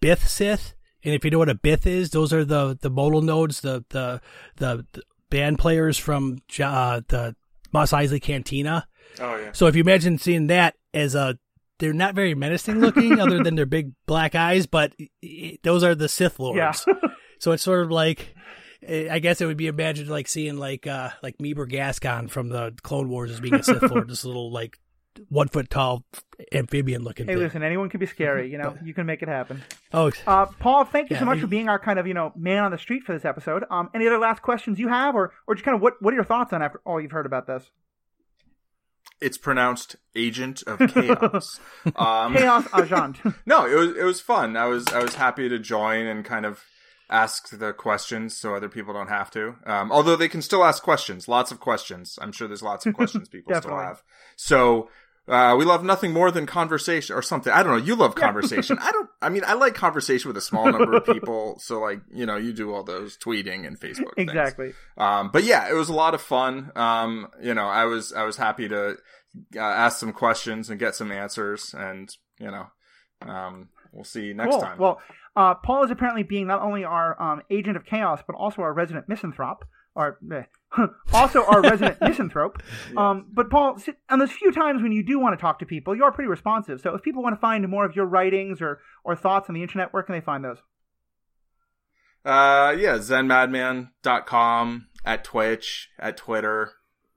Bith 0.00 0.26
Sith, 0.26 0.74
and 1.06 1.14
if 1.14 1.24
you 1.24 1.30
know 1.30 1.38
what 1.38 1.48
a 1.48 1.54
Bith 1.54 1.86
is, 1.86 2.10
those 2.10 2.32
are 2.34 2.44
the 2.44 2.76
the 2.82 2.90
modal 2.90 3.22
nodes, 3.22 3.62
the 3.62 3.82
the 3.88 4.20
the, 4.56 4.84
the 4.92 5.02
band 5.30 5.58
players 5.58 5.96
from 5.96 6.42
uh, 6.62 7.00
the 7.08 7.34
Mos 7.72 7.92
Eisley 7.92 8.20
Cantina. 8.20 8.86
Oh 9.20 9.36
yeah. 9.38 9.52
So 9.52 9.66
if 9.66 9.74
you 9.76 9.80
imagine 9.80 10.18
seeing 10.18 10.48
that 10.48 10.74
as 10.92 11.14
a 11.14 11.38
they're 11.78 11.92
not 11.92 12.14
very 12.14 12.34
menacing 12.34 12.80
looking 12.80 13.18
other 13.20 13.42
than 13.42 13.54
their 13.54 13.66
big 13.66 13.92
black 14.06 14.34
eyes, 14.34 14.66
but 14.66 14.92
i- 15.00 15.08
i- 15.24 15.58
those 15.62 15.82
are 15.84 15.94
the 15.94 16.08
Sith 16.08 16.38
lords. 16.38 16.84
Yeah. 16.86 16.94
so 17.38 17.52
it's 17.52 17.62
sort 17.62 17.82
of 17.84 17.90
like 17.90 18.34
eh, 18.86 19.08
I 19.10 19.18
guess 19.18 19.40
it 19.40 19.46
would 19.46 19.56
be 19.56 19.66
imagined 19.68 20.08
like 20.08 20.28
seeing 20.28 20.56
like 20.58 20.86
uh 20.86 21.10
like 21.22 21.38
Meebur 21.38 21.68
Gascon 21.68 22.28
from 22.28 22.48
the 22.48 22.74
Clone 22.82 23.08
Wars 23.08 23.30
as 23.30 23.40
being 23.40 23.54
a 23.54 23.62
Sith 23.62 23.82
Lord, 23.82 24.08
this 24.08 24.24
little 24.24 24.50
like 24.52 24.78
one 25.28 25.48
foot 25.48 25.70
tall 25.70 26.04
amphibian 26.52 27.02
looking 27.02 27.26
Hey, 27.26 27.34
thing. 27.34 27.42
listen, 27.42 27.62
anyone 27.62 27.88
can 27.88 28.00
be 28.00 28.06
scary. 28.06 28.50
You 28.50 28.58
know, 28.58 28.76
you 28.84 28.94
can 28.94 29.06
make 29.06 29.22
it 29.22 29.28
happen. 29.28 29.62
Oh, 29.92 30.10
Uh, 30.26 30.46
Paul, 30.46 30.84
thank 30.84 31.10
you 31.10 31.14
Yeah, 31.14 31.20
so 31.20 31.26
much 31.26 31.38
I- 31.38 31.42
for 31.42 31.46
being 31.46 31.68
our 31.68 31.78
kind 31.78 31.98
of 31.98 32.06
you 32.06 32.14
know 32.14 32.32
man 32.36 32.64
on 32.64 32.70
the 32.70 32.78
street 32.78 33.02
for 33.04 33.12
this 33.12 33.24
episode. 33.24 33.64
Um, 33.70 33.90
any 33.94 34.06
other 34.06 34.18
last 34.18 34.42
questions 34.42 34.78
you 34.78 34.88
have, 34.88 35.14
or 35.14 35.32
or 35.46 35.54
just 35.54 35.64
kind 35.64 35.74
of 35.74 35.80
what 35.82 35.94
what 36.00 36.12
are 36.12 36.16
your 36.16 36.24
thoughts 36.24 36.52
on 36.52 36.62
after 36.62 36.80
all 36.84 37.00
you've 37.00 37.12
heard 37.12 37.26
about 37.26 37.46
this? 37.46 37.70
It's 39.20 39.38
pronounced 39.38 39.96
Agent 40.14 40.62
of 40.66 40.78
Chaos. 40.92 41.58
um, 41.96 42.34
Chaos 42.34 42.66
Agent. 42.78 43.18
no, 43.46 43.66
it 43.66 43.74
was 43.74 43.96
it 43.96 44.04
was 44.04 44.20
fun. 44.20 44.56
I 44.56 44.66
was 44.66 44.86
I 44.88 45.02
was 45.02 45.14
happy 45.14 45.48
to 45.48 45.58
join 45.58 46.06
and 46.06 46.24
kind 46.24 46.44
of 46.44 46.62
ask 47.08 47.56
the 47.56 47.72
questions 47.72 48.36
so 48.36 48.54
other 48.54 48.68
people 48.68 48.92
don't 48.92 49.08
have 49.08 49.30
to. 49.30 49.54
Um, 49.64 49.90
although 49.92 50.16
they 50.16 50.28
can 50.28 50.42
still 50.42 50.64
ask 50.64 50.82
questions, 50.82 51.28
lots 51.28 51.50
of 51.52 51.60
questions. 51.60 52.18
I'm 52.20 52.32
sure 52.32 52.46
there's 52.48 52.62
lots 52.64 52.84
of 52.84 52.94
questions 52.94 53.28
people 53.28 53.54
still 53.54 53.78
have. 53.78 54.02
So 54.34 54.90
uh, 55.28 55.56
we 55.58 55.64
love 55.64 55.82
nothing 55.82 56.12
more 56.12 56.30
than 56.30 56.46
conversation 56.46 57.16
or 57.16 57.22
something. 57.22 57.52
I 57.52 57.62
don't 57.62 57.72
know. 57.72 57.84
You 57.84 57.96
love 57.96 58.14
conversation. 58.14 58.78
I 58.80 58.92
don't. 58.92 59.08
I 59.20 59.28
mean, 59.28 59.42
I 59.44 59.54
like 59.54 59.74
conversation 59.74 60.28
with 60.28 60.36
a 60.36 60.40
small 60.40 60.70
number 60.70 60.96
of 60.96 61.04
people. 61.12 61.58
So 61.58 61.80
like 61.80 62.00
you 62.12 62.26
know, 62.26 62.36
you 62.36 62.52
do 62.52 62.72
all 62.72 62.84
those 62.84 63.16
tweeting 63.18 63.66
and 63.66 63.78
Facebook. 63.78 64.14
things. 64.14 64.30
exactly. 64.30 64.72
Um, 64.96 65.30
but 65.32 65.44
yeah, 65.44 65.68
it 65.68 65.74
was 65.74 65.88
a 65.88 65.94
lot 65.94 66.14
of 66.14 66.22
fun. 66.22 66.70
Um, 66.76 67.28
you 67.42 67.54
know, 67.54 67.66
I 67.66 67.86
was 67.86 68.12
I 68.12 68.22
was 68.22 68.36
happy 68.36 68.68
to 68.68 68.96
uh, 69.56 69.60
ask 69.60 69.98
some 69.98 70.12
questions 70.12 70.70
and 70.70 70.78
get 70.78 70.94
some 70.94 71.10
answers, 71.10 71.74
and 71.76 72.08
you 72.38 72.50
know, 72.50 72.66
um, 73.22 73.68
we'll 73.92 74.04
see 74.04 74.26
you 74.26 74.34
next 74.34 74.52
cool. 74.52 74.60
time. 74.60 74.78
Well, 74.78 75.00
uh, 75.34 75.54
Paul 75.54 75.84
is 75.84 75.90
apparently 75.90 76.22
being 76.22 76.46
not 76.46 76.62
only 76.62 76.84
our 76.84 77.20
um, 77.20 77.42
agent 77.50 77.76
of 77.76 77.84
chaos, 77.84 78.20
but 78.26 78.36
also 78.36 78.62
our 78.62 78.72
resident 78.72 79.08
misanthrope, 79.08 79.64
or 79.96 80.18
eh, 80.32 80.42
also 81.12 81.44
our 81.44 81.60
resident 81.62 81.98
misanthrope. 82.02 82.62
Um, 82.96 83.26
but 83.32 83.50
Paul, 83.50 83.78
si- 83.78 83.94
on 84.08 84.20
those 84.20 84.30
few 84.30 84.52
times 84.52 84.82
when 84.82 84.92
you 84.92 85.02
do 85.02 85.18
want 85.18 85.36
to 85.36 85.40
talk 85.40 85.58
to 85.60 85.66
people, 85.66 85.96
you 85.96 86.04
are 86.04 86.12
pretty 86.12 86.28
responsive. 86.28 86.80
So 86.80 86.94
if 86.94 87.02
people 87.02 87.22
want 87.22 87.34
to 87.34 87.40
find 87.40 87.66
more 87.68 87.84
of 87.84 87.96
your 87.96 88.06
writings 88.06 88.60
or 88.62 88.78
or 89.02 89.16
thoughts 89.16 89.48
on 89.48 89.54
the 89.54 89.62
internet, 89.62 89.92
where 89.92 90.02
can 90.04 90.14
they 90.14 90.20
find 90.20 90.44
those? 90.44 90.58
Uh, 92.24 92.74
yeah, 92.78 92.98
zenmadman.com, 92.98 94.86
at 95.04 95.24
Twitch, 95.24 95.90
at 95.98 96.16
Twitter, 96.16 96.72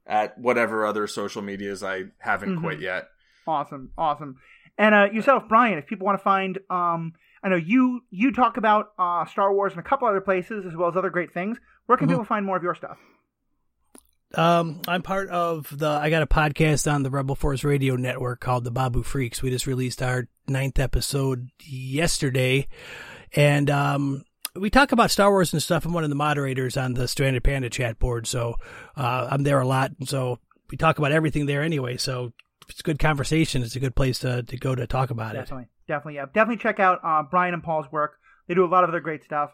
at 0.05 0.37
whatever 0.37 0.85
other 0.85 1.07
social 1.07 1.41
medias 1.41 1.83
I 1.83 2.05
haven't 2.19 2.57
Mhm. 2.57 2.61
quit 2.61 2.79
yet. 2.79 3.09
Awesome, 3.47 3.91
awesome. 3.97 4.37
And 4.77 4.93
uh, 4.95 5.07
yourself, 5.11 5.43
Brian, 5.49 5.77
if 5.77 5.87
people 5.87 6.05
want 6.05 6.19
to 6.19 6.23
find, 6.23 6.59
um, 6.69 7.13
I 7.43 7.49
know 7.49 7.55
you 7.55 8.01
you 8.11 8.31
talk 8.31 8.57
about 8.57 8.91
uh, 8.99 9.25
Star 9.25 9.53
Wars 9.53 9.73
in 9.73 9.79
a 9.79 9.83
couple 9.83 10.07
other 10.07 10.21
places 10.21 10.65
as 10.65 10.75
well 10.75 10.89
as 10.89 10.95
other 10.95 11.09
great 11.09 11.33
things. 11.33 11.57
Where 11.89 11.97
can 11.97 12.05
Mhm. 12.07 12.11
people 12.11 12.25
find 12.25 12.45
more 12.45 12.55
of 12.55 12.61
your 12.61 12.75
stuff? 12.75 12.99
Um, 14.35 14.79
I'm 14.87 15.01
part 15.01 15.27
of 15.29 15.75
the. 15.75 15.87
I 15.89 16.11
got 16.11 16.21
a 16.21 16.27
podcast 16.27 16.91
on 16.91 17.01
the 17.01 17.09
Rebel 17.09 17.33
Force 17.33 17.63
Radio 17.63 17.95
Network 17.95 18.39
called 18.39 18.63
the 18.63 18.69
Babu 18.69 19.01
Freaks. 19.01 19.41
We 19.41 19.49
just 19.49 19.65
released 19.65 20.03
our 20.03 20.27
ninth 20.47 20.77
episode 20.77 21.49
yesterday, 21.67 22.67
and 23.35 23.71
um, 23.71 24.23
we 24.55 24.69
talk 24.69 24.91
about 24.91 25.09
Star 25.09 25.31
Wars 25.31 25.51
and 25.51 25.63
stuff. 25.63 25.83
I'm 25.83 25.93
one 25.93 26.03
of 26.03 26.11
the 26.11 26.15
moderators 26.15 26.77
on 26.77 26.93
the 26.93 27.07
Stranded 27.07 27.43
Panda 27.43 27.71
chat 27.71 27.97
board, 27.97 28.27
so 28.27 28.53
uh, 28.95 29.27
I'm 29.31 29.41
there 29.41 29.59
a 29.59 29.65
lot. 29.67 29.89
And 29.97 30.07
so 30.07 30.37
we 30.69 30.77
talk 30.77 30.99
about 30.99 31.11
everything 31.11 31.47
there 31.47 31.63
anyway. 31.63 31.97
So 31.97 32.33
it's 32.69 32.81
a 32.81 32.83
good 32.83 32.99
conversation. 32.99 33.63
It's 33.63 33.75
a 33.75 33.79
good 33.79 33.95
place 33.95 34.19
to 34.19 34.43
to 34.43 34.57
go 34.57 34.75
to 34.75 34.85
talk 34.85 35.09
about 35.09 35.33
it. 35.33 35.39
Definitely, 35.39 35.69
definitely, 35.87 36.15
yeah, 36.17 36.25
definitely 36.27 36.57
check 36.61 36.79
out 36.79 36.99
uh, 37.03 37.23
Brian 37.23 37.55
and 37.55 37.63
Paul's 37.63 37.91
work. 37.91 38.19
They 38.47 38.53
do 38.53 38.63
a 38.63 38.67
lot 38.69 38.83
of 38.83 38.91
other 38.91 38.99
great 38.99 39.23
stuff. 39.23 39.49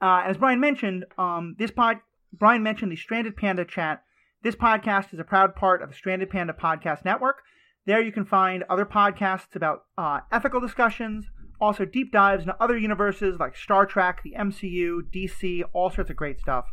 Uh, 0.00 0.22
as 0.26 0.36
Brian 0.36 0.60
mentioned, 0.60 1.04
um, 1.18 1.56
this 1.58 1.70
pod, 1.70 1.98
Brian 2.32 2.62
mentioned 2.62 2.90
the 2.90 2.96
Stranded 2.96 3.36
Panda 3.36 3.64
chat. 3.64 4.02
This 4.42 4.54
podcast 4.54 5.12
is 5.12 5.18
a 5.18 5.24
proud 5.24 5.54
part 5.54 5.82
of 5.82 5.90
the 5.90 5.94
Stranded 5.94 6.30
Panda 6.30 6.54
Podcast 6.54 7.04
Network. 7.04 7.42
There 7.86 8.00
you 8.00 8.12
can 8.12 8.24
find 8.24 8.64
other 8.70 8.86
podcasts 8.86 9.54
about 9.54 9.84
uh, 9.98 10.20
ethical 10.32 10.60
discussions, 10.60 11.26
also 11.60 11.84
deep 11.84 12.12
dives 12.12 12.42
into 12.42 12.56
other 12.62 12.78
universes 12.78 13.38
like 13.38 13.56
Star 13.56 13.84
Trek, 13.84 14.22
the 14.22 14.34
MCU, 14.38 15.02
DC, 15.14 15.62
all 15.72 15.90
sorts 15.90 16.10
of 16.10 16.16
great 16.16 16.40
stuff. 16.40 16.66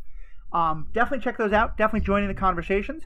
Um, 0.54 0.88
definitely 0.94 1.24
check 1.24 1.38
those 1.38 1.52
out. 1.52 1.78
Definitely 1.78 2.06
join 2.06 2.22
in 2.24 2.30
the 2.30 2.34
conversations. 2.34 3.04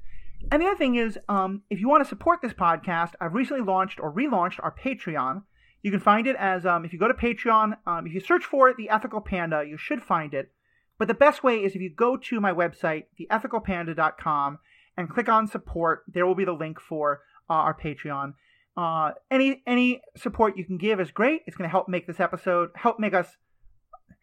And 0.52 0.62
the 0.62 0.68
other 0.68 0.78
thing 0.78 0.96
is, 0.96 1.18
um, 1.30 1.64
if 1.70 1.80
you 1.80 1.88
want 1.88 2.04
to 2.04 2.10
support 2.10 2.42
this 2.42 2.54
podcast, 2.54 3.14
I've 3.20 3.34
recently 3.34 3.64
launched 3.64 4.00
or 4.00 4.12
relaunched 4.14 4.60
our 4.62 4.74
Patreon. 4.74 5.44
You 5.84 5.92
can 5.92 6.00
find 6.00 6.28
it 6.28 6.36
as 6.38 6.66
um, 6.66 6.86
if 6.86 6.94
you 6.94 7.00
go 7.00 7.08
to 7.08 7.14
Patreon, 7.14 7.78
um, 7.88 8.06
if 8.06 8.14
you 8.14 8.20
search 8.20 8.46
for 8.46 8.70
it, 8.70 8.78
the 8.78 8.90
Ethical 8.90 9.22
Panda, 9.22 9.64
you 9.68 9.78
should 9.78 10.04
find 10.04 10.34
it. 10.34 10.52
But 11.00 11.08
the 11.08 11.14
best 11.16 11.44
way 11.44 11.64
is 11.64 11.76
if 11.76 11.82
you 11.82 11.90
go 11.90 12.18
to 12.18 12.40
my 12.40 12.54
website, 12.54 13.06
theethicalpanda.com, 13.20 14.60
and 14.98 15.10
click 15.10 15.30
on 15.30 15.48
support. 15.48 16.04
There 16.08 16.26
will 16.26 16.36
be 16.36 16.46
the 16.46 16.52
link 16.54 16.80
for 16.80 17.22
uh, 17.50 17.54
our 17.54 17.74
Patreon. 17.74 18.34
Uh, 18.78 19.12
any 19.30 19.64
any 19.66 20.02
support 20.16 20.58
you 20.58 20.66
can 20.66 20.78
give 20.78 21.00
is 21.00 21.12
great. 21.12 21.42
It's 21.46 21.58
going 21.58 21.68
to 21.68 21.72
help 21.72 21.90
make 21.90 22.08
this 22.08 22.20
episode, 22.20 22.70
help 22.76 23.00
make 23.00 23.14
us, 23.14 23.28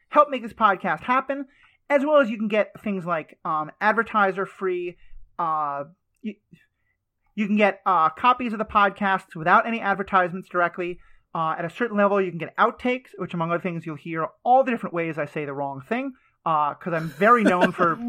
help 0.09 0.31
make 0.31 0.43
this 0.43 0.53
podcast 0.53 1.03
happen, 1.03 1.47
as 1.91 2.05
well 2.05 2.21
as 2.21 2.31
you 2.31 2.39
can 2.39 2.49
get 2.49 2.81
things 2.83 3.05
like 3.05 3.39
um, 3.45 3.71
advertiser 3.81 4.47
free. 4.47 4.97
Uh, 5.39 5.85
you, 6.23 6.35
you 7.35 7.47
can 7.47 7.57
get 7.57 7.81
uh, 7.85 8.09
copies 8.11 8.53
of 8.53 8.59
the 8.59 8.65
podcasts 8.65 9.37
without 9.37 9.67
any 9.67 9.81
advertisements 9.81 10.49
directly. 10.49 10.99
Uh, 11.35 11.55
at 11.59 11.65
a 11.65 11.71
certain 11.71 11.97
level, 11.97 12.21
you 12.21 12.31
can 12.31 12.39
get 12.39 12.57
outtakes, 12.57 13.09
which, 13.17 13.35
among 13.35 13.51
other 13.51 13.61
things, 13.63 13.85
you'll 13.85 13.97
hear 13.97 14.27
all 14.45 14.65
the 14.65 14.71
different 14.71 14.95
ways 14.95 15.19
I 15.19 15.27
say 15.27 15.45
the 15.45 15.53
wrong 15.53 15.83
thing. 15.89 16.13
Because 16.45 16.95
I'm 16.95 17.11
very 17.11 17.45
known 17.45 17.73
for, 17.73 17.99
you 17.99 18.07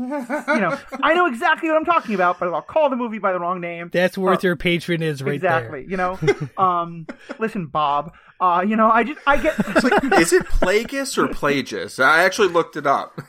know, 0.61 0.77
I 1.03 1.13
know 1.13 1.25
exactly 1.25 1.67
what 1.67 1.75
I'm 1.77 1.83
talking 1.83 2.15
about, 2.15 2.39
but 2.39 2.47
I'll 2.53 2.61
call 2.61 2.89
the 2.89 2.95
movie 2.95 3.19
by 3.19 3.33
the 3.33 3.39
wrong 3.39 3.59
name. 3.59 3.89
That's 3.91 4.17
worth 4.17 4.45
Uh, 4.45 4.49
your 4.49 4.55
patron 4.55 5.03
is 5.03 5.21
right 5.21 5.35
exactly. 5.35 5.85
You 5.89 5.97
know, 5.97 6.17
um, 6.57 7.05
listen, 7.37 7.67
Bob. 7.67 8.13
Uh, 8.39 8.63
you 8.65 8.77
know, 8.77 8.89
I 8.89 9.03
just 9.03 9.19
I 9.27 9.35
get 9.35 9.59
Is 10.21 10.31
it 10.31 10.45
Plagueis 10.45 11.17
or 11.17 11.27
Plagius? 11.27 11.99
I 11.99 12.23
actually 12.23 12.47
looked 12.47 12.77
it 12.77 12.87
up, 12.87 13.19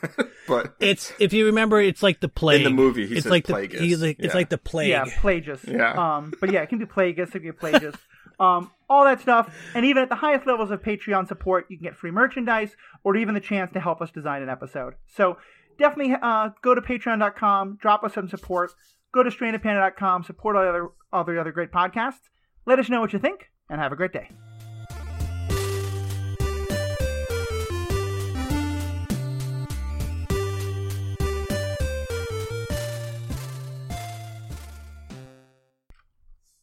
but. 0.47 0.75
It's 0.79 1.11
if 1.19 1.33
you 1.33 1.47
remember, 1.47 1.81
it's 1.81 2.01
like 2.01 2.21
the 2.21 2.29
plague 2.29 2.61
In 2.61 2.63
the 2.63 2.69
movie, 2.69 3.05
he 3.07 3.15
it's 3.15 3.23
says 3.23 3.31
like 3.31 3.45
the 3.45 3.53
Plagueis. 3.53 3.79
he's 3.81 4.01
like, 4.01 4.15
it's 4.19 4.33
like 4.33 4.47
the 4.47 4.57
plague. 4.57 4.87
yeah, 4.87 5.03
Plagius. 5.19 5.65
Yeah. 5.67 5.91
Um, 6.17 6.33
but 6.39 6.53
yeah, 6.53 6.61
it 6.61 6.69
can 6.69 6.79
be 6.79 6.85
Plagueis, 6.85 7.27
it 7.27 7.31
can 7.31 7.41
be 7.41 7.51
Plagius. 7.51 7.95
Um, 8.41 8.71
all 8.89 9.05
that 9.05 9.21
stuff, 9.21 9.55
and 9.75 9.85
even 9.85 10.01
at 10.03 10.09
the 10.09 10.15
highest 10.15 10.47
levels 10.47 10.71
of 10.71 10.81
Patreon 10.81 11.27
support, 11.27 11.67
you 11.69 11.77
can 11.77 11.83
get 11.83 11.95
free 11.95 12.11
merchandise 12.11 12.75
or 13.03 13.15
even 13.15 13.35
the 13.35 13.39
chance 13.39 13.71
to 13.73 13.79
help 13.79 14.01
us 14.01 14.09
design 14.09 14.41
an 14.41 14.49
episode. 14.49 14.95
So 15.15 15.37
definitely 15.77 16.15
uh, 16.21 16.49
go 16.61 16.73
to 16.73 16.81
Patreon.com, 16.81 17.77
drop 17.79 18.03
us 18.03 18.15
some 18.15 18.27
support. 18.27 18.71
Go 19.13 19.23
to 19.23 19.29
StrandedPanda.com, 19.29 20.23
support 20.23 20.55
all 20.55 20.63
the 20.63 20.69
other 20.69 20.89
all 21.13 21.23
the 21.23 21.39
other 21.39 21.51
great 21.51 21.71
podcasts. 21.71 22.29
Let 22.65 22.79
us 22.79 22.89
know 22.89 22.99
what 22.99 23.13
you 23.13 23.19
think, 23.19 23.51
and 23.69 23.79
have 23.79 23.91
a 23.91 23.95
great 23.95 24.13
day. 24.13 24.29